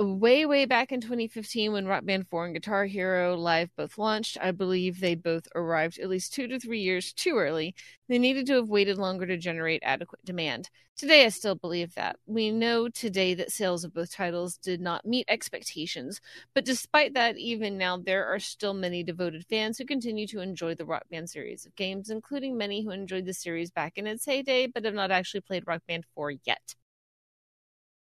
way 0.00 0.44
way 0.44 0.64
back 0.64 0.90
in 0.90 1.00
2015 1.00 1.72
when 1.72 1.86
rock 1.86 2.04
band 2.04 2.26
4 2.28 2.46
and 2.46 2.54
guitar 2.54 2.84
hero 2.84 3.36
live 3.36 3.70
both 3.76 3.96
launched 3.96 4.36
i 4.40 4.50
believe 4.50 4.98
they 4.98 5.14
both 5.14 5.46
arrived 5.54 5.98
at 5.98 6.08
least 6.08 6.32
two 6.32 6.48
to 6.48 6.58
three 6.58 6.80
years 6.80 7.12
too 7.12 7.36
early. 7.36 7.74
They 8.08 8.18
needed 8.18 8.46
to 8.48 8.54
have 8.54 8.68
waited 8.68 8.98
longer 8.98 9.26
to 9.26 9.36
generate 9.36 9.82
adequate 9.84 10.24
demand. 10.24 10.68
Today 10.96 11.24
i 11.24 11.28
still 11.28 11.54
believe 11.54 11.94
that. 11.94 12.16
We 12.26 12.50
know 12.50 12.88
today 12.88 13.34
that 13.34 13.52
sales 13.52 13.84
of 13.84 13.94
both 13.94 14.12
titles 14.12 14.56
did 14.56 14.80
not 14.80 15.04
meet 15.06 15.26
expectations 15.28 16.20
but 16.54 16.64
despite 16.64 17.14
that 17.14 17.38
even 17.38 17.78
now 17.78 17.96
there 17.96 18.26
are 18.26 18.40
still 18.40 18.74
many 18.74 19.04
devoted 19.04 19.46
fans 19.46 19.78
who 19.78 19.84
continue 19.84 20.26
to 20.28 20.40
enjoy 20.40 20.74
the 20.74 20.84
rock 20.84 21.04
band 21.10 21.30
series 21.30 21.66
of 21.66 21.76
games 21.76 22.10
including 22.10 22.56
many 22.56 22.82
who 22.82 22.90
enjoyed 22.90 23.26
the 23.26 23.34
series 23.34 23.70
back 23.70 23.92
in 23.96 24.06
its 24.08 24.26
heyday 24.26 24.66
but 24.66 24.84
have 24.84 24.94
not 24.94 25.12
actually 25.12 25.40
played 25.40 25.64
rock 25.66 25.82
band 25.86 26.04
4 26.14 26.32
yet 26.44 26.74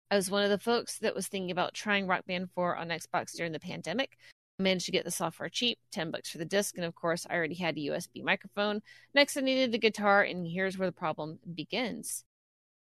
I 0.09 0.15
was 0.15 0.31
one 0.31 0.43
of 0.43 0.49
the 0.49 0.57
folks 0.57 0.99
that 0.99 1.15
was 1.15 1.27
thinking 1.27 1.51
about 1.51 1.73
trying 1.73 2.07
Rock 2.07 2.25
Band 2.25 2.49
4 2.55 2.77
on 2.77 2.89
Xbox 2.89 3.35
during 3.35 3.51
the 3.51 3.59
pandemic. 3.59 4.17
I 4.59 4.63
managed 4.63 4.85
to 4.85 4.91
get 4.91 5.03
the 5.05 5.11
software 5.11 5.49
cheap, 5.49 5.77
10 5.91 6.11
bucks 6.11 6.29
for 6.29 6.37
the 6.37 6.45
disc, 6.45 6.77
and 6.77 6.85
of 6.85 6.95
course, 6.95 7.27
I 7.29 7.35
already 7.35 7.55
had 7.55 7.77
a 7.77 7.81
USB 7.81 8.23
microphone. 8.23 8.81
Next, 9.13 9.37
I 9.37 9.41
needed 9.41 9.71
the 9.71 9.77
guitar, 9.77 10.23
and 10.23 10.47
here's 10.47 10.77
where 10.77 10.87
the 10.87 10.93
problem 10.93 11.39
begins. 11.53 12.23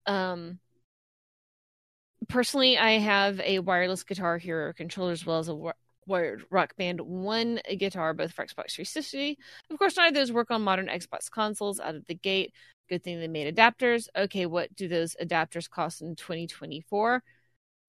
Um, 0.06 0.58
personally, 2.28 2.76
I 2.76 2.98
have 2.98 3.40
a 3.40 3.60
wireless 3.60 4.02
Guitar 4.02 4.36
Hero 4.38 4.72
controller 4.72 5.12
as 5.12 5.24
well 5.24 5.38
as 5.38 5.48
a 5.48 5.72
wired 6.06 6.44
Rock 6.50 6.76
Band 6.76 7.00
1 7.00 7.60
guitar, 7.78 8.12
both 8.12 8.32
for 8.32 8.44
Xbox 8.44 8.74
360. 8.74 9.38
Of 9.70 9.78
course, 9.78 9.96
none 9.96 10.08
of 10.08 10.14
those 10.14 10.32
work 10.32 10.50
on 10.50 10.62
modern 10.62 10.88
Xbox 10.88 11.30
consoles 11.30 11.80
out 11.80 11.94
of 11.94 12.06
the 12.06 12.14
gate, 12.14 12.52
Good 12.88 13.02
thing 13.02 13.18
they 13.18 13.28
made 13.28 13.54
adapters. 13.54 14.08
Okay, 14.16 14.46
what 14.46 14.74
do 14.76 14.88
those 14.88 15.16
adapters 15.20 15.68
cost 15.68 16.02
in 16.02 16.16
2024? 16.16 17.22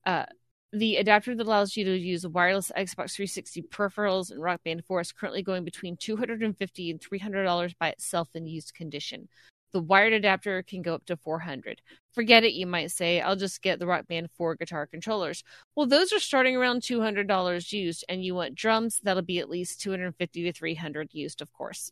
Uh, 0.06 0.26
the 0.72 0.98
adapter 0.98 1.36
that 1.36 1.48
allows 1.48 1.76
you 1.78 1.86
to 1.86 1.98
use 1.98 2.28
wireless 2.28 2.72
Xbox 2.76 3.16
360 3.16 3.64
peripherals 3.64 4.32
and 4.32 4.42
Rock 4.42 4.62
Band 4.64 4.84
4 4.86 5.02
is 5.02 5.12
currently 5.12 5.42
going 5.42 5.64
between 5.64 5.98
250 5.98 6.92
and 6.92 7.00
$300 7.00 7.74
by 7.80 7.90
itself 7.90 8.30
in 8.34 8.46
used 8.46 8.74
condition. 8.74 9.28
The 9.72 9.82
wired 9.82 10.14
adapter 10.14 10.64
can 10.64 10.82
go 10.82 10.96
up 10.96 11.06
to 11.08 11.18
400. 11.18 11.82
Forget 12.14 12.46
it, 12.46 12.54
you 12.54 12.66
might 12.66 12.92
say. 12.92 13.20
I'll 13.20 13.36
just 13.36 13.62
get 13.62 13.80
the 13.80 13.88
Rock 13.88 14.08
Band 14.08 14.30
4 14.38 14.56
guitar 14.56 14.88
controllers. 14.88 15.44
Well, 15.76 15.86
those 15.86 16.14
are 16.14 16.20
starting 16.20 16.56
around 16.56 16.82
$200 16.82 17.74
used, 17.74 18.06
and 18.08 18.24
you 18.24 18.36
want 18.36 18.56
drums, 18.56 19.02
that'll 19.04 19.24
be 19.24 19.40
at 19.40 19.50
least 19.50 19.82
250 19.82 20.44
to 20.44 20.54
300 20.54 21.10
used, 21.12 21.42
of 21.42 21.52
course. 21.52 21.92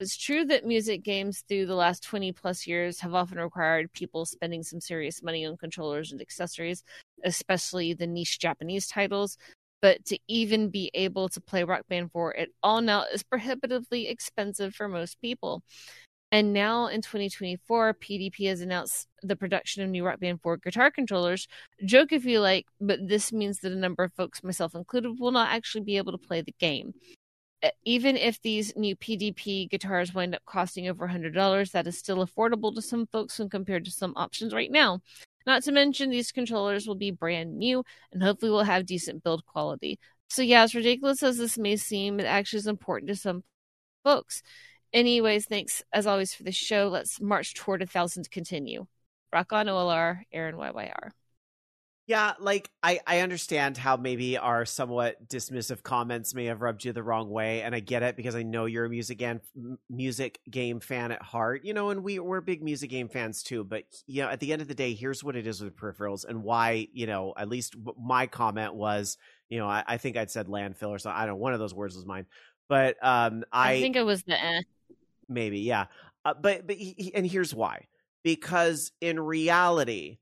It's 0.00 0.16
true 0.16 0.46
that 0.46 0.64
music 0.64 1.02
games 1.02 1.44
through 1.46 1.66
the 1.66 1.74
last 1.74 2.02
20 2.02 2.32
plus 2.32 2.66
years 2.66 3.00
have 3.00 3.12
often 3.12 3.38
required 3.38 3.92
people 3.92 4.24
spending 4.24 4.62
some 4.62 4.80
serious 4.80 5.22
money 5.22 5.44
on 5.44 5.58
controllers 5.58 6.10
and 6.10 6.22
accessories, 6.22 6.82
especially 7.22 7.92
the 7.92 8.06
niche 8.06 8.38
Japanese 8.38 8.86
titles. 8.86 9.36
But 9.82 10.06
to 10.06 10.18
even 10.26 10.70
be 10.70 10.90
able 10.94 11.28
to 11.28 11.40
play 11.42 11.64
Rock 11.64 11.82
Band 11.90 12.12
4 12.12 12.34
at 12.38 12.48
all 12.62 12.80
now 12.80 13.04
is 13.12 13.22
prohibitively 13.22 14.08
expensive 14.08 14.74
for 14.74 14.88
most 14.88 15.20
people. 15.20 15.62
And 16.32 16.54
now 16.54 16.86
in 16.86 17.02
2024, 17.02 17.94
PDP 17.94 18.48
has 18.48 18.62
announced 18.62 19.06
the 19.22 19.36
production 19.36 19.82
of 19.82 19.90
new 19.90 20.06
Rock 20.06 20.20
Band 20.20 20.40
4 20.40 20.56
guitar 20.56 20.90
controllers. 20.90 21.46
Joke 21.84 22.12
if 22.12 22.24
you 22.24 22.40
like, 22.40 22.64
but 22.80 23.06
this 23.06 23.34
means 23.34 23.58
that 23.58 23.72
a 23.72 23.76
number 23.76 24.04
of 24.04 24.14
folks, 24.14 24.42
myself 24.42 24.74
included, 24.74 25.18
will 25.18 25.32
not 25.32 25.50
actually 25.50 25.84
be 25.84 25.98
able 25.98 26.12
to 26.12 26.18
play 26.18 26.40
the 26.40 26.54
game 26.58 26.94
even 27.84 28.16
if 28.16 28.40
these 28.40 28.74
new 28.76 28.96
PDP 28.96 29.68
guitars 29.68 30.14
wind 30.14 30.34
up 30.34 30.42
costing 30.46 30.88
over 30.88 31.06
$100, 31.06 31.70
that 31.72 31.86
is 31.86 31.98
still 31.98 32.24
affordable 32.24 32.74
to 32.74 32.82
some 32.82 33.06
folks 33.06 33.38
when 33.38 33.50
compared 33.50 33.84
to 33.84 33.90
some 33.90 34.14
options 34.16 34.54
right 34.54 34.70
now. 34.70 35.00
Not 35.46 35.62
to 35.64 35.72
mention, 35.72 36.10
these 36.10 36.32
controllers 36.32 36.86
will 36.86 36.94
be 36.94 37.10
brand 37.10 37.56
new 37.58 37.84
and 38.12 38.22
hopefully 38.22 38.50
will 38.50 38.62
have 38.64 38.86
decent 38.86 39.22
build 39.22 39.44
quality. 39.46 39.98
So, 40.28 40.42
yeah, 40.42 40.62
as 40.62 40.74
ridiculous 40.74 41.22
as 41.22 41.38
this 41.38 41.58
may 41.58 41.76
seem, 41.76 42.20
it 42.20 42.24
actually 42.24 42.58
is 42.58 42.66
important 42.66 43.08
to 43.08 43.16
some 43.16 43.42
folks. 44.04 44.42
Anyways, 44.92 45.46
thanks 45.46 45.82
as 45.92 46.06
always 46.06 46.34
for 46.34 46.42
the 46.42 46.52
show. 46.52 46.88
Let's 46.88 47.20
march 47.20 47.54
toward 47.54 47.82
a 47.82 47.86
thousand 47.86 48.24
to 48.24 48.30
continue. 48.30 48.86
Rock 49.32 49.52
on 49.52 49.66
OLR, 49.66 50.22
Aaron 50.32 50.56
YYR. 50.56 51.10
Yeah, 52.10 52.32
like 52.40 52.68
I, 52.82 52.98
I 53.06 53.20
understand 53.20 53.76
how 53.76 53.96
maybe 53.96 54.36
our 54.36 54.66
somewhat 54.66 55.28
dismissive 55.28 55.84
comments 55.84 56.34
may 56.34 56.46
have 56.46 56.60
rubbed 56.60 56.84
you 56.84 56.92
the 56.92 57.04
wrong 57.04 57.30
way, 57.30 57.62
and 57.62 57.72
I 57.72 57.78
get 57.78 58.02
it 58.02 58.16
because 58.16 58.34
I 58.34 58.42
know 58.42 58.64
you're 58.64 58.86
a 58.86 58.90
music 58.90 59.18
game 59.18 59.40
music 59.88 60.40
game 60.50 60.80
fan 60.80 61.12
at 61.12 61.22
heart, 61.22 61.64
you 61.64 61.72
know, 61.72 61.90
and 61.90 62.02
we 62.02 62.18
we're 62.18 62.40
big 62.40 62.64
music 62.64 62.90
game 62.90 63.08
fans 63.08 63.44
too. 63.44 63.62
But 63.62 63.84
you 64.08 64.24
know, 64.24 64.28
at 64.28 64.40
the 64.40 64.52
end 64.52 64.60
of 64.60 64.66
the 64.66 64.74
day, 64.74 64.92
here's 64.92 65.22
what 65.22 65.36
it 65.36 65.46
is 65.46 65.62
with 65.62 65.76
peripherals, 65.76 66.24
and 66.24 66.42
why 66.42 66.88
you 66.92 67.06
know 67.06 67.32
at 67.36 67.48
least 67.48 67.76
my 67.96 68.26
comment 68.26 68.74
was, 68.74 69.16
you 69.48 69.60
know, 69.60 69.68
I, 69.68 69.84
I 69.86 69.96
think 69.96 70.16
I'd 70.16 70.32
said 70.32 70.48
landfill 70.48 70.88
or 70.88 70.98
something. 70.98 71.16
I 71.16 71.26
don't 71.26 71.36
know, 71.36 71.42
one 71.42 71.52
of 71.52 71.60
those 71.60 71.74
words 71.74 71.94
was 71.94 72.06
mine, 72.06 72.26
but 72.68 72.96
um, 73.02 73.44
I, 73.52 73.74
I 73.74 73.80
think 73.80 73.94
it 73.94 74.02
was 74.04 74.24
the 74.24 74.34
eh. 74.34 74.62
maybe 75.28 75.60
yeah, 75.60 75.86
uh, 76.24 76.34
but 76.34 76.66
but 76.66 76.74
he, 76.74 77.12
and 77.14 77.24
here's 77.24 77.54
why 77.54 77.86
because 78.24 78.90
in 79.00 79.20
reality 79.20 80.18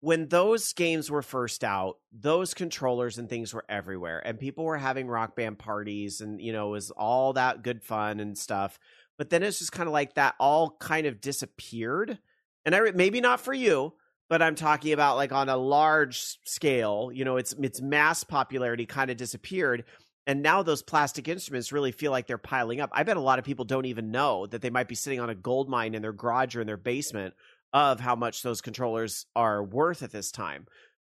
when 0.00 0.28
those 0.28 0.72
games 0.72 1.10
were 1.10 1.22
first 1.22 1.62
out, 1.62 1.98
those 2.10 2.54
controllers 2.54 3.18
and 3.18 3.28
things 3.28 3.52
were 3.52 3.64
everywhere, 3.68 4.22
and 4.24 4.38
people 4.38 4.64
were 4.64 4.78
having 4.78 5.08
rock 5.08 5.36
band 5.36 5.58
parties, 5.58 6.20
and 6.20 6.40
you 6.40 6.52
know, 6.52 6.68
it 6.68 6.72
was 6.72 6.90
all 6.90 7.34
that 7.34 7.62
good 7.62 7.82
fun 7.82 8.18
and 8.18 8.36
stuff. 8.36 8.78
But 9.18 9.28
then 9.28 9.42
it's 9.42 9.58
just 9.58 9.72
kind 9.72 9.86
of 9.86 9.92
like 9.92 10.14
that 10.14 10.34
all 10.40 10.76
kind 10.80 11.06
of 11.06 11.20
disappeared. 11.20 12.18
And 12.64 12.74
I 12.74 12.90
maybe 12.92 13.20
not 13.20 13.40
for 13.40 13.52
you, 13.52 13.92
but 14.30 14.40
I'm 14.40 14.54
talking 14.54 14.92
about 14.92 15.16
like 15.16 15.32
on 15.32 15.50
a 15.50 15.56
large 15.58 16.38
scale. 16.44 17.10
You 17.12 17.26
know, 17.26 17.36
it's 17.36 17.52
its 17.52 17.82
mass 17.82 18.24
popularity 18.24 18.86
kind 18.86 19.10
of 19.10 19.18
disappeared, 19.18 19.84
and 20.26 20.40
now 20.42 20.62
those 20.62 20.82
plastic 20.82 21.28
instruments 21.28 21.72
really 21.72 21.92
feel 21.92 22.10
like 22.10 22.26
they're 22.26 22.38
piling 22.38 22.80
up. 22.80 22.88
I 22.94 23.02
bet 23.02 23.18
a 23.18 23.20
lot 23.20 23.38
of 23.38 23.44
people 23.44 23.66
don't 23.66 23.86
even 23.86 24.10
know 24.10 24.46
that 24.46 24.62
they 24.62 24.70
might 24.70 24.88
be 24.88 24.94
sitting 24.94 25.20
on 25.20 25.28
a 25.28 25.34
gold 25.34 25.68
mine 25.68 25.94
in 25.94 26.00
their 26.00 26.14
garage 26.14 26.56
or 26.56 26.62
in 26.62 26.66
their 26.66 26.78
basement 26.78 27.34
of 27.72 28.00
how 28.00 28.16
much 28.16 28.42
those 28.42 28.60
controllers 28.60 29.26
are 29.36 29.62
worth 29.62 30.02
at 30.02 30.12
this 30.12 30.30
time. 30.30 30.66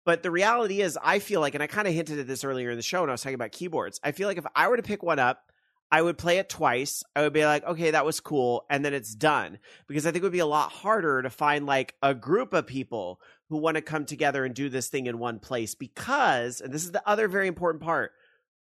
But 0.04 0.22
the 0.22 0.30
reality 0.30 0.80
is, 0.82 0.98
I 1.02 1.20
feel 1.20 1.40
like, 1.40 1.54
and 1.54 1.62
I 1.62 1.66
kind 1.66 1.86
of 1.86 1.94
hinted 1.94 2.18
at 2.18 2.26
this 2.26 2.44
earlier 2.44 2.70
in 2.70 2.76
the 2.76 2.82
show 2.82 3.00
when 3.00 3.10
I 3.10 3.12
was 3.12 3.22
talking 3.22 3.34
about 3.34 3.52
keyboards. 3.52 4.00
I 4.02 4.12
feel 4.12 4.26
like 4.26 4.38
if 4.38 4.46
I 4.54 4.68
were 4.68 4.76
to 4.76 4.82
pick 4.82 5.02
one 5.02 5.18
up, 5.18 5.52
I 5.92 6.02
would 6.02 6.18
play 6.18 6.38
it 6.38 6.48
twice. 6.48 7.04
I 7.14 7.20
would 7.22 7.34
be 7.34 7.44
like, 7.44 7.64
okay, 7.64 7.90
that 7.90 8.04
was 8.04 8.18
cool. 8.18 8.64
And 8.70 8.84
then 8.84 8.94
it's 8.94 9.14
done. 9.14 9.58
Because 9.86 10.06
I 10.06 10.10
think 10.10 10.22
it 10.22 10.26
would 10.26 10.32
be 10.32 10.38
a 10.40 10.46
lot 10.46 10.72
harder 10.72 11.22
to 11.22 11.30
find 11.30 11.66
like 11.66 11.94
a 12.02 12.14
group 12.14 12.52
of 12.52 12.66
people 12.66 13.20
who 13.50 13.58
want 13.58 13.76
to 13.76 13.82
come 13.82 14.06
together 14.06 14.44
and 14.44 14.54
do 14.54 14.70
this 14.70 14.88
thing 14.88 15.06
in 15.06 15.18
one 15.18 15.38
place. 15.38 15.74
Because, 15.74 16.60
and 16.60 16.72
this 16.72 16.84
is 16.84 16.92
the 16.92 17.06
other 17.06 17.28
very 17.28 17.46
important 17.46 17.84
part, 17.84 18.12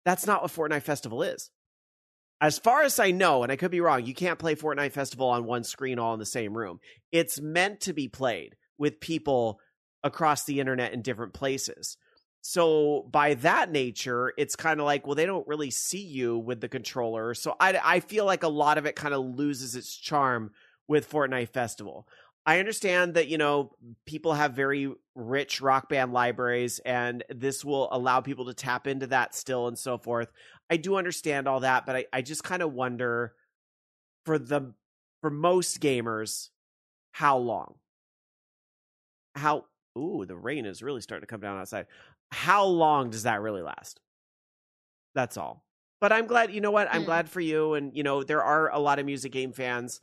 that's 0.06 0.28
not 0.28 0.44
what 0.44 0.52
Fortnite 0.52 0.84
Festival 0.84 1.24
is 1.24 1.50
as 2.42 2.60
far 2.60 2.84
as 2.84 3.00
I 3.00 3.12
know, 3.12 3.44
and 3.44 3.52
I 3.52 3.56
could 3.56 3.72
be 3.72 3.82
wrong, 3.82 4.06
you 4.06 4.14
can't 4.14 4.40
play 4.40 4.56
Fortnite 4.56 4.92
Festival 4.92 5.28
on 5.30 5.46
one 5.46 5.64
screen 5.64 6.00
all 6.00 6.14
in 6.14 6.20
the 6.20 6.26
same 6.26 6.56
room. 6.56 6.80
It's 7.12 7.40
meant 7.40 7.82
to 7.82 7.94
be 7.94 8.08
played 8.08 8.56
with 8.78 9.00
people 9.00 9.60
across 10.04 10.44
the 10.44 10.60
internet 10.60 10.94
in 10.94 11.02
different 11.02 11.34
places. 11.34 11.98
So 12.42 13.08
by 13.10 13.34
that 13.36 13.72
nature, 13.72 14.32
it's 14.38 14.56
kind 14.56 14.80
of 14.80 14.86
like, 14.86 15.08
well, 15.08 15.16
they 15.16 15.26
don't 15.26 15.48
really 15.48 15.72
see 15.72 16.04
you 16.04 16.38
with 16.38 16.62
the 16.62 16.70
controller. 16.70 17.34
So 17.34 17.56
I, 17.60 17.80
I 17.84 18.00
feel 18.02 18.26
like 18.26 18.44
a 18.44 18.48
lot 18.48 18.78
of 18.78 18.86
it 18.86 18.96
kind 18.96 19.16
of 19.16 19.26
loses 19.26 19.76
its 19.76 19.96
charm 19.98 20.52
with 20.88 21.10
Fortnite 21.10 21.50
Festival. 21.50 22.08
I 22.46 22.60
understand 22.60 23.16
that, 23.16 23.28
you 23.28 23.40
know, 23.40 23.72
people 24.06 24.34
have 24.34 24.54
very 24.54 24.94
rich 25.16 25.62
rock 25.62 25.90
band 25.90 26.14
libraries 26.14 26.78
and 26.86 27.24
this 27.30 27.66
will 27.66 27.90
allow 27.92 28.22
people 28.22 28.46
to 28.46 28.54
tap 28.54 28.86
into 28.86 29.08
that 29.08 29.34
still 29.34 29.68
and 29.68 29.80
so 29.80 29.98
forth. 29.98 30.32
I 30.70 30.78
do 30.78 30.96
understand 30.96 31.48
all 31.48 31.62
that, 31.62 31.86
but 31.86 31.96
I, 31.96 32.06
I 32.12 32.22
just 32.22 32.44
kind 32.44 32.62
of 32.62 32.74
wonder 32.74 33.34
for 34.26 34.40
the 34.40 34.74
for 35.22 35.30
most 35.30 35.80
gamers, 35.80 36.50
how 37.12 37.38
long? 37.38 37.76
How 39.36 39.66
ooh, 39.98 40.26
the 40.26 40.36
rain 40.36 40.66
is 40.66 40.84
really 40.84 41.02
starting 41.02 41.22
to 41.22 41.28
come 41.28 41.42
down 41.42 41.58
outside. 41.58 41.88
How 42.32 42.66
long 42.66 43.10
does 43.10 43.24
that 43.24 43.42
really 43.42 43.62
last? 43.62 44.00
That's 45.14 45.38
all. 45.38 45.64
But 46.02 46.12
I'm 46.12 46.28
glad, 46.28 46.54
you 46.54 46.62
know 46.62 46.72
what? 46.72 46.88
I'm 46.92 47.04
mm. 47.04 47.06
glad 47.06 47.30
for 47.30 47.40
you. 47.40 47.74
And, 47.74 47.96
you 47.96 48.04
know, 48.04 48.24
there 48.24 48.44
are 48.44 48.70
a 48.72 48.80
lot 48.80 49.00
of 49.00 49.06
music 49.06 49.32
game 49.32 49.54
fans 49.54 50.02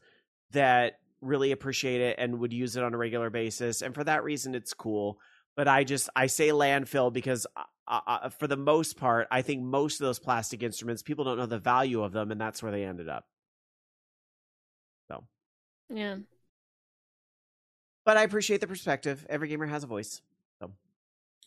that 0.53 0.99
really 1.21 1.53
appreciate 1.53 2.01
it 2.01 2.17
and 2.19 2.39
would 2.41 2.53
use 2.53 2.77
it 2.77 2.83
on 2.83 2.95
a 2.95 2.99
regular 2.99 3.31
basis. 3.31 3.83
And 3.83 3.95
for 3.95 4.03
that 4.05 4.25
reason, 4.25 4.55
it's 4.55 4.75
cool. 4.75 5.21
But 5.55 5.69
I 5.69 5.85
just, 5.85 6.09
I 6.17 6.27
say 6.27 6.49
landfill 6.49 7.13
because 7.13 7.47
uh, 7.93 8.01
uh, 8.07 8.29
for 8.31 8.47
the 8.47 8.57
most 8.57 8.97
part, 8.97 9.29
I 9.31 9.43
think 9.43 9.63
most 9.63 10.01
of 10.01 10.07
those 10.07 10.19
plastic 10.19 10.63
instruments, 10.63 11.03
people 11.03 11.25
don't 11.25 11.37
know 11.37 11.47
the 11.47 11.59
value 11.59 12.03
of 12.03 12.13
them, 12.13 12.31
and 12.31 12.41
that's 12.41 12.63
where 12.63 12.73
they 12.73 12.85
ended 12.85 13.09
up. 13.09 13.27
So, 15.09 15.25
yeah. 15.91 16.17
But 18.07 18.17
I 18.17 18.23
appreciate 18.23 18.63
the 18.63 18.67
perspective. 18.67 19.27
Every 19.29 19.49
gamer 19.49 19.67
has 19.67 19.85
a 19.85 19.87
voice. 19.87 20.23
So, 20.61 20.71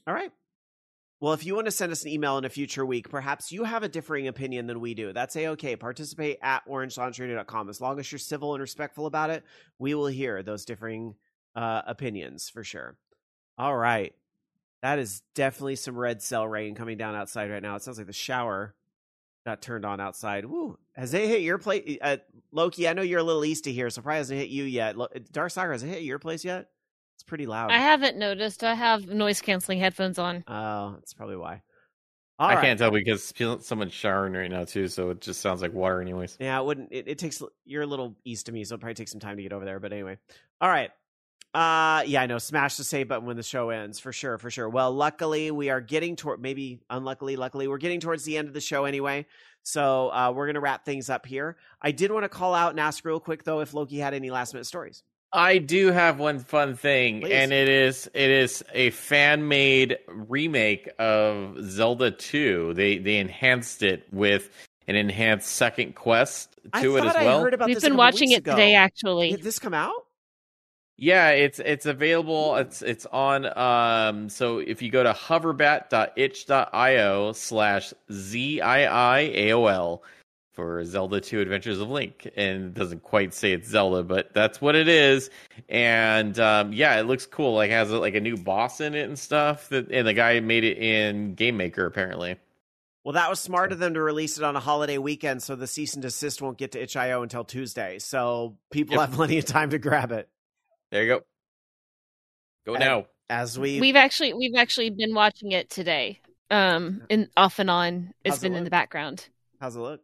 all 0.05 0.13
right. 0.13 0.31
Well, 1.19 1.33
if 1.33 1.45
you 1.45 1.55
want 1.55 1.65
to 1.65 1.71
send 1.71 1.91
us 1.91 2.03
an 2.03 2.09
email 2.11 2.37
in 2.37 2.45
a 2.45 2.49
future 2.49 2.85
week, 2.85 3.09
perhaps 3.09 3.51
you 3.51 3.63
have 3.63 3.81
a 3.81 3.89
differing 3.89 4.27
opinion 4.27 4.67
than 4.67 4.79
we 4.79 4.93
do. 4.93 5.13
That's 5.13 5.35
a 5.35 5.47
okay. 5.49 5.75
Participate 5.75 6.37
at 6.43 6.67
orangeloungeradio.com. 6.67 7.69
As 7.69 7.81
long 7.81 7.99
as 7.99 8.11
you're 8.11 8.19
civil 8.19 8.53
and 8.53 8.61
respectful 8.61 9.07
about 9.07 9.31
it, 9.31 9.43
we 9.79 9.95
will 9.95 10.07
hear 10.07 10.43
those 10.43 10.65
differing 10.65 11.15
uh, 11.55 11.81
opinions 11.87 12.49
for 12.49 12.63
sure. 12.63 12.97
All 13.57 13.75
right. 13.75 14.13
That 14.85 14.99
is 14.99 15.23
definitely 15.33 15.77
some 15.77 15.97
red 15.97 16.21
cell 16.21 16.47
rain 16.47 16.75
coming 16.75 16.95
down 16.95 17.15
outside 17.15 17.49
right 17.49 17.63
now. 17.63 17.75
It 17.75 17.81
sounds 17.81 17.97
like 17.97 18.05
the 18.05 18.13
shower 18.13 18.75
got 19.43 19.59
turned 19.59 19.83
on 19.83 19.99
outside. 19.99 20.45
Woo! 20.45 20.77
Has 20.95 21.11
it 21.15 21.27
hit 21.27 21.41
your 21.41 21.57
place, 21.57 21.97
uh, 22.03 22.17
Loki? 22.51 22.87
I 22.87 22.93
know 22.93 23.01
you're 23.01 23.17
a 23.17 23.23
little 23.23 23.43
east 23.43 23.65
of 23.65 23.73
here, 23.73 23.89
so 23.89 24.03
probably 24.03 24.17
hasn't 24.17 24.39
hit 24.39 24.49
you 24.49 24.63
yet. 24.63 24.95
Dark 25.31 25.49
Sakura 25.49 25.73
has 25.73 25.81
it 25.81 25.87
hit 25.87 26.03
your 26.03 26.19
place 26.19 26.45
yet? 26.45 26.69
It's 27.15 27.23
pretty 27.23 27.47
loud. 27.47 27.71
I 27.71 27.79
haven't 27.79 28.17
noticed. 28.17 28.63
I 28.63 28.75
have 28.75 29.07
noise 29.07 29.41
canceling 29.41 29.79
headphones 29.79 30.19
on. 30.19 30.43
Oh, 30.47 30.93
that's 30.99 31.15
probably 31.15 31.37
why. 31.37 31.63
All 32.37 32.47
I 32.47 32.53
right. 32.53 32.63
can't 32.63 32.77
tell 32.77 32.91
because 32.91 33.33
someone's 33.65 33.91
showering 33.91 34.33
right 34.33 34.51
now 34.51 34.65
too, 34.65 34.87
so 34.87 35.09
it 35.09 35.19
just 35.19 35.41
sounds 35.41 35.63
like 35.63 35.73
water, 35.73 35.99
anyways. 35.99 36.37
Yeah, 36.39 36.59
it 36.59 36.63
wouldn't. 36.63 36.89
It, 36.91 37.07
it 37.07 37.17
takes. 37.17 37.41
You're 37.65 37.81
a 37.81 37.87
little 37.87 38.15
east 38.23 38.49
of 38.49 38.53
me, 38.53 38.63
so 38.63 38.75
it'll 38.75 38.81
probably 38.81 38.93
take 38.93 39.07
some 39.07 39.19
time 39.19 39.37
to 39.37 39.41
get 39.41 39.51
over 39.51 39.65
there. 39.65 39.79
But 39.79 39.93
anyway, 39.93 40.19
all 40.61 40.69
right. 40.69 40.91
Uh 41.55 42.03
yeah, 42.05 42.21
I 42.21 42.25
know. 42.25 42.37
Smash 42.37 42.75
the 42.75 42.83
save 42.83 43.07
button 43.07 43.25
when 43.25 43.37
the 43.37 43.43
show 43.43 43.69
ends, 43.69 43.97
for 43.97 44.11
sure, 44.11 44.37
for 44.37 44.51
sure. 44.51 44.67
Well, 44.67 44.91
luckily 44.91 45.51
we 45.51 45.69
are 45.69 45.79
getting 45.79 46.17
toward 46.17 46.41
maybe 46.41 46.81
unluckily, 46.89 47.37
luckily, 47.37 47.69
we're 47.69 47.77
getting 47.77 48.01
towards 48.01 48.25
the 48.25 48.37
end 48.37 48.49
of 48.49 48.53
the 48.53 48.59
show 48.59 48.83
anyway. 48.83 49.25
So 49.63 50.09
uh 50.09 50.33
we're 50.35 50.47
gonna 50.47 50.59
wrap 50.59 50.83
things 50.83 51.09
up 51.09 51.25
here. 51.25 51.55
I 51.81 51.91
did 51.91 52.11
want 52.11 52.25
to 52.25 52.29
call 52.29 52.53
out 52.53 52.71
and 52.71 52.79
ask 52.81 53.05
real 53.05 53.21
quick 53.21 53.45
though 53.45 53.61
if 53.61 53.73
Loki 53.73 53.97
had 53.99 54.13
any 54.13 54.31
last 54.31 54.53
minute 54.53 54.65
stories. 54.65 55.01
I 55.31 55.57
do 55.57 55.91
have 55.91 56.19
one 56.19 56.39
fun 56.39 56.75
thing, 56.75 57.21
Please. 57.21 57.31
and 57.31 57.53
it 57.53 57.69
is 57.69 58.09
it 58.13 58.29
is 58.29 58.61
a 58.73 58.89
fan 58.89 59.47
made 59.47 59.97
remake 60.09 60.89
of 60.99 61.57
Zelda 61.63 62.11
2. 62.11 62.73
They 62.73 62.97
they 62.97 63.15
enhanced 63.15 63.81
it 63.81 64.07
with 64.11 64.49
an 64.89 64.95
enhanced 64.97 65.47
second 65.47 65.95
quest 65.95 66.53
to 66.81 66.97
it 66.97 67.05
as 67.05 67.13
well. 67.15 67.49
We've 67.65 67.81
been 67.81 67.95
watching 67.95 68.31
it 68.31 68.39
ago. 68.39 68.51
today 68.51 68.75
actually. 68.75 69.31
Did 69.31 69.43
this 69.43 69.57
come 69.57 69.73
out? 69.73 69.93
Yeah, 70.97 71.31
it's 71.31 71.59
it's 71.59 71.85
available. 71.85 72.55
It's 72.55 72.81
it's 72.81 73.05
on. 73.07 73.45
Um, 73.57 74.29
so 74.29 74.59
if 74.59 74.81
you 74.81 74.89
go 74.89 75.03
to 75.03 75.11
hoverbat.itch.io 75.11 77.33
slash 77.33 77.93
ziiaol 78.09 79.99
for 80.53 80.85
Zelda 80.85 81.19
2 81.19 81.41
Adventures 81.41 81.81
of 81.81 81.89
Link, 81.89 82.31
and 82.37 82.67
it 82.67 82.73
doesn't 82.73 83.03
quite 83.03 83.33
say 83.33 83.51
it's 83.51 83.67
Zelda, 83.67 84.03
but 84.03 84.33
that's 84.33 84.61
what 84.61 84.75
it 84.75 84.87
is. 84.87 85.29
And 85.67 86.39
um, 86.39 86.71
yeah, 86.71 86.97
it 86.97 87.03
looks 87.03 87.25
cool. 87.25 87.55
Like 87.55 87.71
has 87.71 87.91
like 87.91 88.15
a 88.15 88.21
new 88.21 88.37
boss 88.37 88.79
in 88.79 88.95
it 88.95 89.09
and 89.09 89.19
stuff. 89.19 89.67
That 89.69 89.91
and 89.91 90.07
the 90.07 90.13
guy 90.13 90.39
made 90.39 90.63
it 90.63 90.77
in 90.77 91.35
Game 91.35 91.57
Maker 91.57 91.85
apparently. 91.85 92.37
Well, 93.03 93.11
that 93.13 93.29
was 93.29 93.41
smart 93.41 93.73
of 93.73 93.79
them 93.79 93.95
to 93.95 94.01
release 94.01 94.37
it 94.37 94.43
on 94.43 94.55
a 94.55 94.59
holiday 94.59 94.97
weekend, 94.97 95.43
so 95.43 95.55
the 95.55 95.67
cease 95.67 95.93
and 95.93 96.01
desist 96.01 96.41
won't 96.41 96.57
get 96.57 96.71
to 96.71 96.81
itch.io 96.81 97.21
until 97.21 97.43
Tuesday. 97.43 97.99
So 97.99 98.57
people 98.71 98.95
yep. 98.95 99.09
have 99.09 99.15
plenty 99.15 99.37
of 99.37 99.45
time 99.45 99.69
to 99.71 99.77
grab 99.77 100.11
it. 100.11 100.27
There 100.91 101.03
you 101.03 101.09
go. 101.09 101.21
Go 102.65 102.73
and 102.75 102.79
now. 102.79 103.05
As 103.27 103.57
we 103.57 103.79
we've 103.79 103.95
actually 103.95 104.33
we've 104.33 104.55
actually 104.55 104.91
been 104.91 105.15
watching 105.15 105.51
it 105.51 105.69
today. 105.69 106.19
Um, 106.51 107.01
in 107.09 107.27
off 107.35 107.57
and 107.57 107.69
on. 107.71 108.13
It's 108.23 108.35
How's 108.35 108.41
been 108.41 108.53
it 108.53 108.59
in 108.59 108.63
the 108.63 108.69
background. 108.69 109.27
How's 109.59 109.75
it 109.75 109.79
look? 109.79 110.01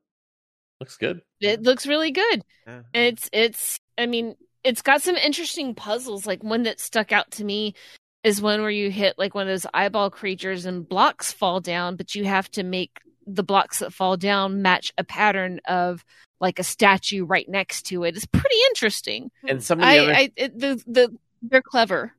Looks 0.79 0.97
good. 0.97 1.21
It 1.39 1.61
looks 1.61 1.85
really 1.85 2.09
good. 2.11 2.41
Uh-huh. 2.65 2.81
It's 2.93 3.29
it's. 3.31 3.79
I 3.97 4.07
mean, 4.07 4.35
it's 4.63 4.81
got 4.81 5.03
some 5.03 5.15
interesting 5.15 5.75
puzzles. 5.75 6.25
Like 6.25 6.43
one 6.43 6.63
that 6.63 6.79
stuck 6.79 7.11
out 7.11 7.29
to 7.31 7.43
me 7.43 7.75
is 8.23 8.41
one 8.41 8.61
where 8.61 8.71
you 8.71 8.89
hit 8.89 9.19
like 9.19 9.35
one 9.35 9.43
of 9.43 9.49
those 9.49 9.67
eyeball 9.73 10.09
creatures 10.09 10.65
and 10.65 10.87
blocks 10.87 11.31
fall 11.31 11.59
down, 11.59 11.95
but 11.95 12.15
you 12.15 12.25
have 12.25 12.49
to 12.51 12.63
make 12.63 12.99
the 13.27 13.43
blocks 13.43 13.79
that 13.79 13.93
fall 13.93 14.17
down 14.17 14.61
match 14.61 14.91
a 14.97 15.03
pattern 15.03 15.59
of 15.67 16.03
like 16.41 16.59
a 16.59 16.63
statue 16.63 17.23
right 17.23 17.47
next 17.47 17.83
to 17.83 18.03
it. 18.03 18.15
It's 18.15 18.25
pretty 18.25 18.57
interesting. 18.69 19.31
And 19.47 19.63
some 19.63 19.79
of 19.79 19.83
the 19.83 19.87
I, 19.87 19.97
other, 19.99 20.13
I, 20.13 20.31
it, 20.35 20.59
the 20.59 20.83
the 20.87 21.17
they're 21.41 21.61
clever. 21.61 22.13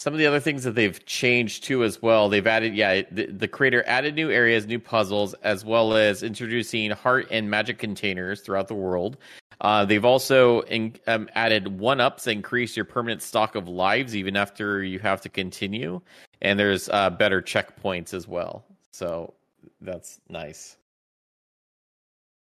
Some 0.00 0.12
of 0.12 0.18
the 0.18 0.26
other 0.26 0.38
things 0.38 0.62
that 0.62 0.76
they've 0.76 1.04
changed 1.06 1.64
too 1.64 1.82
as 1.82 2.00
well. 2.00 2.28
They've 2.28 2.46
added, 2.46 2.72
yeah, 2.72 3.02
the, 3.10 3.26
the 3.26 3.48
creator 3.48 3.82
added 3.84 4.14
new 4.14 4.30
areas, 4.30 4.64
new 4.64 4.78
puzzles, 4.78 5.34
as 5.42 5.64
well 5.64 5.96
as 5.96 6.22
introducing 6.22 6.92
heart 6.92 7.26
and 7.32 7.50
magic 7.50 7.78
containers 7.78 8.40
throughout 8.40 8.68
the 8.68 8.76
world. 8.76 9.16
Uh, 9.60 9.84
they've 9.84 10.04
also 10.04 10.60
in, 10.60 10.94
um, 11.08 11.28
added 11.34 11.80
one 11.80 12.00
ups 12.00 12.28
increase 12.28 12.76
your 12.76 12.84
permanent 12.84 13.22
stock 13.22 13.56
of 13.56 13.66
lives 13.66 14.14
even 14.14 14.36
after 14.36 14.84
you 14.84 15.00
have 15.00 15.20
to 15.22 15.28
continue, 15.28 16.00
and 16.42 16.60
there's 16.60 16.88
uh, 16.90 17.10
better 17.10 17.42
checkpoints 17.42 18.14
as 18.14 18.28
well. 18.28 18.64
So 18.92 19.34
that's 19.80 20.20
nice. 20.28 20.76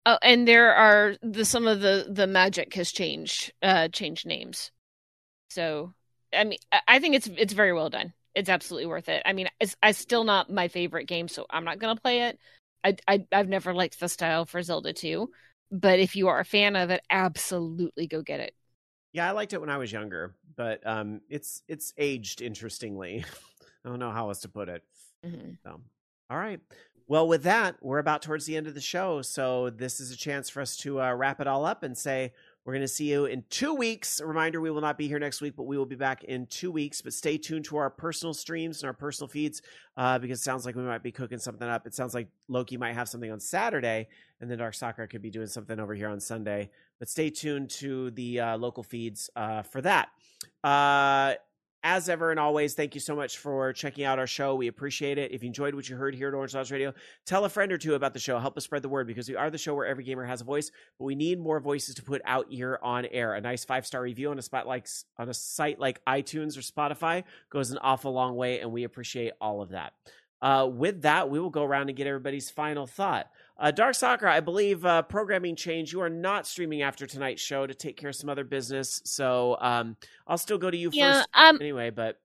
Oh, 0.07 0.19
and 0.23 0.47
there 0.47 0.73
are 0.73 1.17
the 1.21 1.45
some 1.45 1.67
of 1.67 1.81
the 1.81 2.07
the 2.09 2.29
magic 2.29 2.73
has 2.75 2.93
changed 2.93 3.53
uh 3.61 3.89
changed 3.89 4.25
names. 4.25 4.71
So 5.51 5.93
I 6.33 6.45
mean, 6.45 6.59
I 6.87 7.01
think 7.01 7.17
it's 7.17 7.29
it's 7.37 7.53
very 7.53 7.73
well 7.73 7.91
done. 7.91 8.13
It's 8.35 8.49
absolutely 8.49 8.87
worth 8.87 9.09
it. 9.09 9.23
I 9.27 9.33
mean, 9.33 9.49
it's, 9.59 9.75
it's 9.83 9.99
still 9.99 10.23
not 10.23 10.51
my 10.51 10.69
favorite 10.69 11.07
game, 11.07 11.27
so 11.27 11.47
I'm 11.51 11.65
not 11.65 11.81
gonna 11.81 11.97
play 11.97 12.23
it. 12.23 12.39
I, 12.85 12.97
I 13.09 13.27
I've 13.33 13.49
never 13.49 13.75
liked 13.75 13.99
the 13.99 14.09
style 14.09 14.45
for 14.45 14.63
Zelda 14.63 14.93
2, 14.93 15.29
but 15.73 15.99
if 15.99 16.15
you 16.15 16.29
are 16.29 16.39
a 16.39 16.45
fan 16.45 16.77
of 16.77 16.91
it, 16.91 17.03
absolutely 17.11 18.07
go 18.07 18.23
get 18.23 18.39
it. 18.39 18.55
Yeah, 19.13 19.29
I 19.29 19.33
liked 19.33 19.55
it 19.55 19.61
when 19.61 19.71
I 19.71 19.79
was 19.79 19.91
younger, 19.91 20.37
but 20.57 20.87
um, 20.87 21.21
it's 21.29 21.63
it's 21.67 21.93
aged 21.99 22.43
interestingly. 22.43 23.25
I 23.85 23.89
don't 23.89 23.99
know 23.99 24.13
how 24.13 24.29
else 24.29 24.41
to 24.41 24.49
put 24.49 24.69
it. 24.69 24.85
Mm-hmm. 25.25 25.53
So, 25.65 25.81
all 26.31 26.39
right. 26.39 26.61
Well, 27.09 27.29
with 27.29 27.45
that, 27.45 27.77
we're 27.81 28.01
about 28.01 28.23
towards 28.23 28.47
the 28.47 28.57
end 28.57 28.67
of 28.67 28.75
the 28.75 28.81
show, 28.81 29.23
so 29.23 29.71
this 29.71 30.01
is 30.01 30.11
a 30.11 30.17
chance 30.17 30.51
for 30.51 30.61
us 30.61 30.77
to 30.79 31.01
uh, 31.01 31.15
wrap 31.15 31.41
it 31.41 31.47
all 31.47 31.65
up 31.65 31.85
and 31.85 31.97
say 31.97 32.33
we're 32.65 32.73
going 32.73 32.81
to 32.81 32.89
see 32.89 33.09
you 33.09 33.27
in 33.27 33.45
two 33.49 33.75
weeks. 33.75 34.19
A 34.19 34.27
reminder 34.27 34.61
we 34.61 34.73
will 34.73 34.81
not 34.81 34.99
be 34.99 35.07
here 35.07 35.21
next 35.21 35.41
week, 35.41 35.55
but 35.57 35.69
we 35.69 35.79
will 35.79 35.87
be 35.87 35.95
back 35.95 36.25
in 36.25 36.47
two 36.47 36.73
weeks. 36.73 37.01
But 37.01 37.13
stay 37.13 37.39
tuned 37.39 37.65
to 37.67 37.77
our 37.77 37.91
personal 37.91 38.35
streams 38.35 38.83
and 38.83 38.89
our 38.89 38.93
personal 38.93 39.29
feeds 39.29 39.63
uh, 39.97 40.19
because 40.19 40.41
it 40.41 40.43
sounds 40.43 40.67
like 40.67 40.75
we 40.75 40.83
might 40.83 41.05
be 41.05 41.13
cooking 41.13 41.39
something 41.39 41.69
up. 41.69 41.87
It 41.87 41.95
sounds 41.95 42.13
like 42.13 42.27
Loki 42.49 42.77
might 42.77 42.95
have 42.95 43.09
something 43.09 43.31
on 43.31 43.39
Saturday, 43.39 44.09
and 44.41 44.51
then 44.51 44.59
Dark 44.59 44.75
Sakura 44.75 45.07
could 45.07 45.23
be 45.23 45.31
doing 45.31 45.47
something 45.47 45.79
over 45.79 45.95
here 45.95 46.09
on 46.09 46.19
Sunday. 46.19 46.71
But 46.99 47.09
stay 47.09 47.31
tuned 47.31 47.71
to 47.71 48.11
the 48.11 48.41
uh, 48.41 48.59
local 48.59 48.83
feeds 48.83 49.31
uh, 49.37 49.63
for 49.63 49.81
that. 49.83 50.09
As 51.89 52.09
ever 52.09 52.33
and 52.33 52.41
always, 52.41 52.75
thank 52.75 52.97
you 52.97 53.01
so 53.01 53.15
much 53.15 53.39
for 53.39 53.73
checking 53.73 54.03
out 54.03 54.19
our 54.19 54.27
show. 54.27 54.57
We 54.57 54.67
appreciate 54.67 55.19
it. 55.19 55.31
If 55.31 55.45
you 55.45 55.47
enjoyed 55.47 55.73
what 55.73 55.89
you 55.89 55.95
heard 55.95 56.17
here 56.17 56.27
at 56.27 56.35
Orange 56.35 56.53
Lounge 56.53 56.73
Radio, 56.73 56.93
tell 57.27 57.45
a 57.45 57.49
friend 57.49 57.71
or 57.71 57.79
two 57.79 57.95
about 57.95 58.13
the 58.13 58.19
show. 58.19 58.41
Help 58.41 58.57
us 58.57 58.65
spread 58.65 58.83
the 58.83 58.89
word 58.89 59.07
because 59.07 59.29
we 59.29 59.37
are 59.37 59.51
the 59.51 59.57
show 59.57 59.73
where 59.73 59.87
every 59.87 60.03
gamer 60.03 60.25
has 60.25 60.41
a 60.41 60.45
voice, 60.45 60.73
but 60.99 61.05
we 61.05 61.15
need 61.15 61.39
more 61.39 61.61
voices 61.61 61.95
to 61.95 62.03
put 62.03 62.23
out 62.25 62.47
here 62.51 62.81
on 62.83 63.07
air. 63.13 63.35
A 63.35 63.41
nice 63.41 63.65
five 63.65 63.87
star 63.87 64.03
review 64.03 64.33
on 64.33 64.39
a 64.41 64.43
spot 64.43 64.67
like 64.67 64.89
on 65.17 65.29
a 65.29 65.35
site 65.35 65.79
like 65.79 66.05
iTunes 66.07 66.59
or 66.59 66.61
Spotify 66.61 67.23
goes 67.51 67.71
an 67.71 67.79
awful 67.79 68.13
long 68.13 68.35
way, 68.35 68.59
and 68.59 68.73
we 68.73 68.83
appreciate 68.83 69.35
all 69.41 69.63
of 69.63 69.69
that. 69.69 69.93
Uh, 70.43 70.69
with 70.71 71.03
that, 71.03 71.31
we 71.31 71.41
will 71.41 71.51
go 71.51 71.65
around 71.65 71.89
and 71.89 71.97
get 71.97 72.07
everybody's 72.07 72.51
final 72.51 72.87
thought. 72.87 73.31
Uh, 73.59 73.71
Dark 73.71 73.95
Sakura, 73.95 74.35
I 74.35 74.41
believe 74.41 74.85
uh, 74.85 75.03
programming 75.03 75.57
change. 75.57 75.93
You 75.93 76.03
are 76.03 76.11
not 76.11 76.47
streaming 76.47 76.83
after 76.83 77.07
tonight's 77.07 77.43
show 77.43 77.67
to 77.67 77.75
take 77.75 77.97
care 77.97 78.11
of 78.11 78.17
some 78.17 78.29
other 78.29 78.45
business, 78.45 79.01
so 79.05 79.57
um, 79.61 79.97
I'll 80.27 80.37
still 80.37 80.59
go 80.59 80.71
to 80.71 80.77
you 80.77 80.91
yeah, 80.93 81.19
first 81.21 81.29
um, 81.33 81.59
anyway. 81.61 81.89
But 81.89 82.21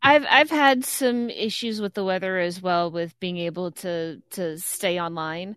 I've 0.00 0.24
I've 0.30 0.50
had 0.50 0.84
some 0.86 1.28
issues 1.28 1.80
with 1.80 1.92
the 1.92 2.04
weather 2.04 2.38
as 2.38 2.62
well 2.62 2.90
with 2.90 3.18
being 3.20 3.36
able 3.36 3.72
to 3.72 4.22
to 4.30 4.58
stay 4.58 4.98
online. 4.98 5.56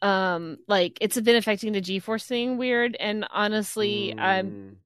Um, 0.00 0.56
like 0.66 0.96
it's 1.02 1.20
been 1.20 1.36
affecting 1.36 1.72
the 1.72 1.82
GeForce 1.82 2.26
thing 2.26 2.56
weird, 2.56 2.96
and 2.98 3.26
honestly, 3.30 4.14
mm. 4.16 4.20
I'm 4.20 4.78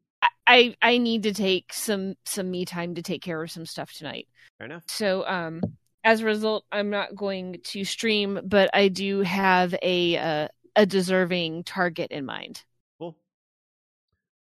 I 0.47 0.75
I 0.83 0.99
need 0.99 1.23
to 1.25 1.33
take 1.33 1.73
some 1.73 2.15
some 2.25 2.51
me 2.51 2.65
time 2.65 2.97
to 2.97 3.03
take 3.03 3.23
care 3.23 3.43
of 3.43 3.51
some 3.51 3.67
stuff 3.67 3.93
tonight. 3.93 4.27
Fair 4.59 4.67
enough. 4.67 4.85
So 4.89 5.27
um 5.27 5.61
as 6.05 6.21
a 6.21 6.27
result, 6.27 6.65
I'm 6.71 6.91
not 6.91 7.17
going 7.17 7.61
to 7.65 7.85
stream, 7.85 8.41
but 8.45 8.71
I 8.75 8.89
do 8.89 9.23
have 9.23 9.75
a 9.83 10.17
uh, 10.17 10.49
a 10.77 10.87
deserving 10.87 11.65
target 11.65 12.11
in 12.11 12.27
mind. 12.27 12.63
Cool. 12.99 13.17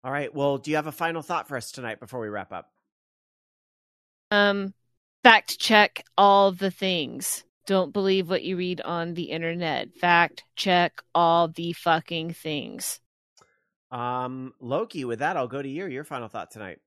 All 0.04 0.12
right. 0.12 0.32
Well, 0.32 0.58
do 0.58 0.70
you 0.70 0.76
have 0.76 0.86
a 0.86 0.92
final 0.92 1.22
thought 1.22 1.48
for 1.48 1.56
us 1.56 1.72
tonight 1.72 2.00
before 2.00 2.20
we 2.20 2.28
wrap 2.28 2.52
up? 2.52 2.70
Um, 4.30 4.74
fact 5.22 5.58
check 5.58 6.04
all 6.18 6.52
the 6.52 6.70
things. 6.70 7.44
Don't 7.66 7.94
believe 7.94 8.28
what 8.28 8.42
you 8.42 8.58
read 8.58 8.82
on 8.82 9.14
the 9.14 9.24
internet. 9.24 9.94
Fact 9.94 10.44
check 10.54 11.00
all 11.14 11.48
the 11.48 11.72
fucking 11.72 12.34
things. 12.34 13.00
Um, 13.90 14.52
Loki. 14.60 15.06
With 15.06 15.20
that, 15.20 15.38
I'll 15.38 15.48
go 15.48 15.62
to 15.62 15.68
you. 15.68 15.86
Your 15.86 16.04
final 16.04 16.28
thought 16.28 16.50
tonight. 16.50 16.80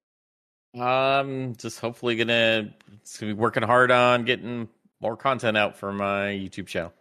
Um, 0.79 1.55
just 1.57 1.79
hopefully 1.79 2.15
gonna, 2.15 2.73
gonna 3.19 3.33
be 3.33 3.39
working 3.39 3.63
hard 3.63 3.91
on 3.91 4.25
getting 4.25 4.67
more 4.99 5.17
content 5.17 5.57
out 5.57 5.77
for 5.77 5.91
my 5.91 6.27
YouTube 6.27 6.67
channel. 6.67 6.93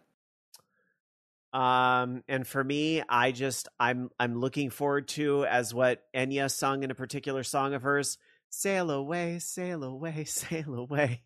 Um, 1.53 2.23
and 2.27 2.45
for 2.45 2.63
me, 2.63 3.01
I 3.07 3.31
just 3.31 3.67
I'm 3.79 4.11
I'm 4.19 4.39
looking 4.39 4.69
forward 4.69 5.07
to 5.09 5.45
as 5.45 5.73
what 5.73 6.03
Enya 6.13 6.51
sung 6.51 6.83
in 6.83 6.91
a 6.91 6.95
particular 6.95 7.43
song 7.43 7.73
of 7.73 7.81
hers, 7.81 8.17
"Sail 8.49 8.91
away, 8.91 9.39
sail 9.39 9.83
away, 9.83 10.23
sail 10.25 10.75
away." 10.75 11.21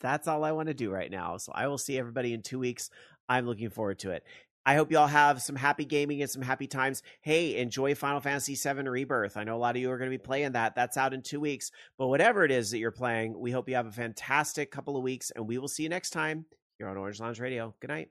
That's 0.00 0.28
all 0.28 0.44
I 0.44 0.52
want 0.52 0.68
to 0.68 0.74
do 0.74 0.90
right 0.90 1.10
now. 1.10 1.38
So 1.38 1.52
I 1.54 1.66
will 1.66 1.78
see 1.78 1.98
everybody 1.98 2.32
in 2.32 2.42
two 2.42 2.58
weeks. 2.58 2.88
I'm 3.28 3.46
looking 3.46 3.68
forward 3.68 3.98
to 4.00 4.12
it. 4.12 4.24
I 4.68 4.74
hope 4.74 4.90
you 4.90 4.98
all 4.98 5.06
have 5.06 5.40
some 5.40 5.56
happy 5.56 5.86
gaming 5.86 6.20
and 6.20 6.30
some 6.30 6.42
happy 6.42 6.66
times. 6.66 7.02
Hey, 7.22 7.56
enjoy 7.56 7.94
Final 7.94 8.20
Fantasy 8.20 8.54
VII 8.54 8.86
Rebirth. 8.86 9.38
I 9.38 9.44
know 9.44 9.56
a 9.56 9.58
lot 9.58 9.76
of 9.76 9.80
you 9.80 9.90
are 9.90 9.96
going 9.96 10.10
to 10.10 10.18
be 10.18 10.22
playing 10.22 10.52
that. 10.52 10.74
That's 10.74 10.98
out 10.98 11.14
in 11.14 11.22
two 11.22 11.40
weeks. 11.40 11.70
But 11.96 12.08
whatever 12.08 12.44
it 12.44 12.50
is 12.50 12.70
that 12.72 12.78
you're 12.78 12.90
playing, 12.90 13.40
we 13.40 13.50
hope 13.50 13.70
you 13.70 13.76
have 13.76 13.86
a 13.86 13.90
fantastic 13.90 14.70
couple 14.70 14.94
of 14.94 15.02
weeks, 15.02 15.30
and 15.30 15.48
we 15.48 15.56
will 15.56 15.68
see 15.68 15.84
you 15.84 15.88
next 15.88 16.10
time 16.10 16.44
here 16.76 16.86
on 16.86 16.98
Orange 16.98 17.18
Lounge 17.18 17.40
Radio. 17.40 17.74
Good 17.80 17.88
night. 17.88 18.10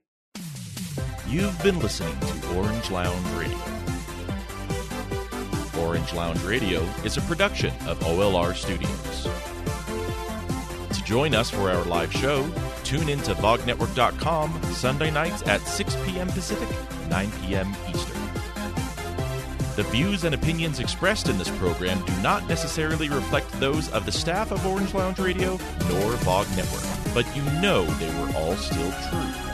You've 1.28 1.62
been 1.62 1.78
listening 1.78 2.20
to 2.22 2.56
Orange 2.56 2.90
Lounge 2.90 3.28
Radio. 3.38 3.60
Orange 5.80 6.12
Lounge 6.12 6.42
Radio 6.42 6.82
is 7.06 7.18
a 7.18 7.22
production 7.22 7.72
of 7.86 8.00
OLR 8.00 8.56
Studios. 8.56 9.28
To 10.98 11.04
join 11.04 11.36
us 11.36 11.52
for 11.52 11.70
our 11.70 11.84
live 11.84 12.12
show, 12.12 12.52
Tune 12.88 13.10
in 13.10 13.20
to 13.24 13.34
VogNetwork.com 13.34 14.64
Sunday 14.72 15.12
nights 15.12 15.46
at 15.46 15.60
6 15.60 15.98
p.m. 16.06 16.28
Pacific, 16.30 16.70
9 17.10 17.30
p.m. 17.42 17.76
Eastern. 17.90 18.22
The 19.76 19.86
views 19.92 20.24
and 20.24 20.34
opinions 20.34 20.80
expressed 20.80 21.28
in 21.28 21.38
this 21.38 21.50
program 21.58 22.02
do 22.06 22.14
not 22.22 22.48
necessarily 22.48 23.10
reflect 23.10 23.52
those 23.60 23.92
of 23.92 24.06
the 24.06 24.12
staff 24.14 24.52
of 24.52 24.66
Orange 24.66 24.94
Lounge 24.94 25.20
Radio 25.20 25.58
nor 25.90 26.14
VOG 26.14 26.56
Network, 26.56 27.14
but 27.14 27.36
you 27.36 27.44
know 27.60 27.84
they 27.98 28.22
were 28.22 28.34
all 28.38 28.56
still 28.56 28.94
true. 29.10 29.47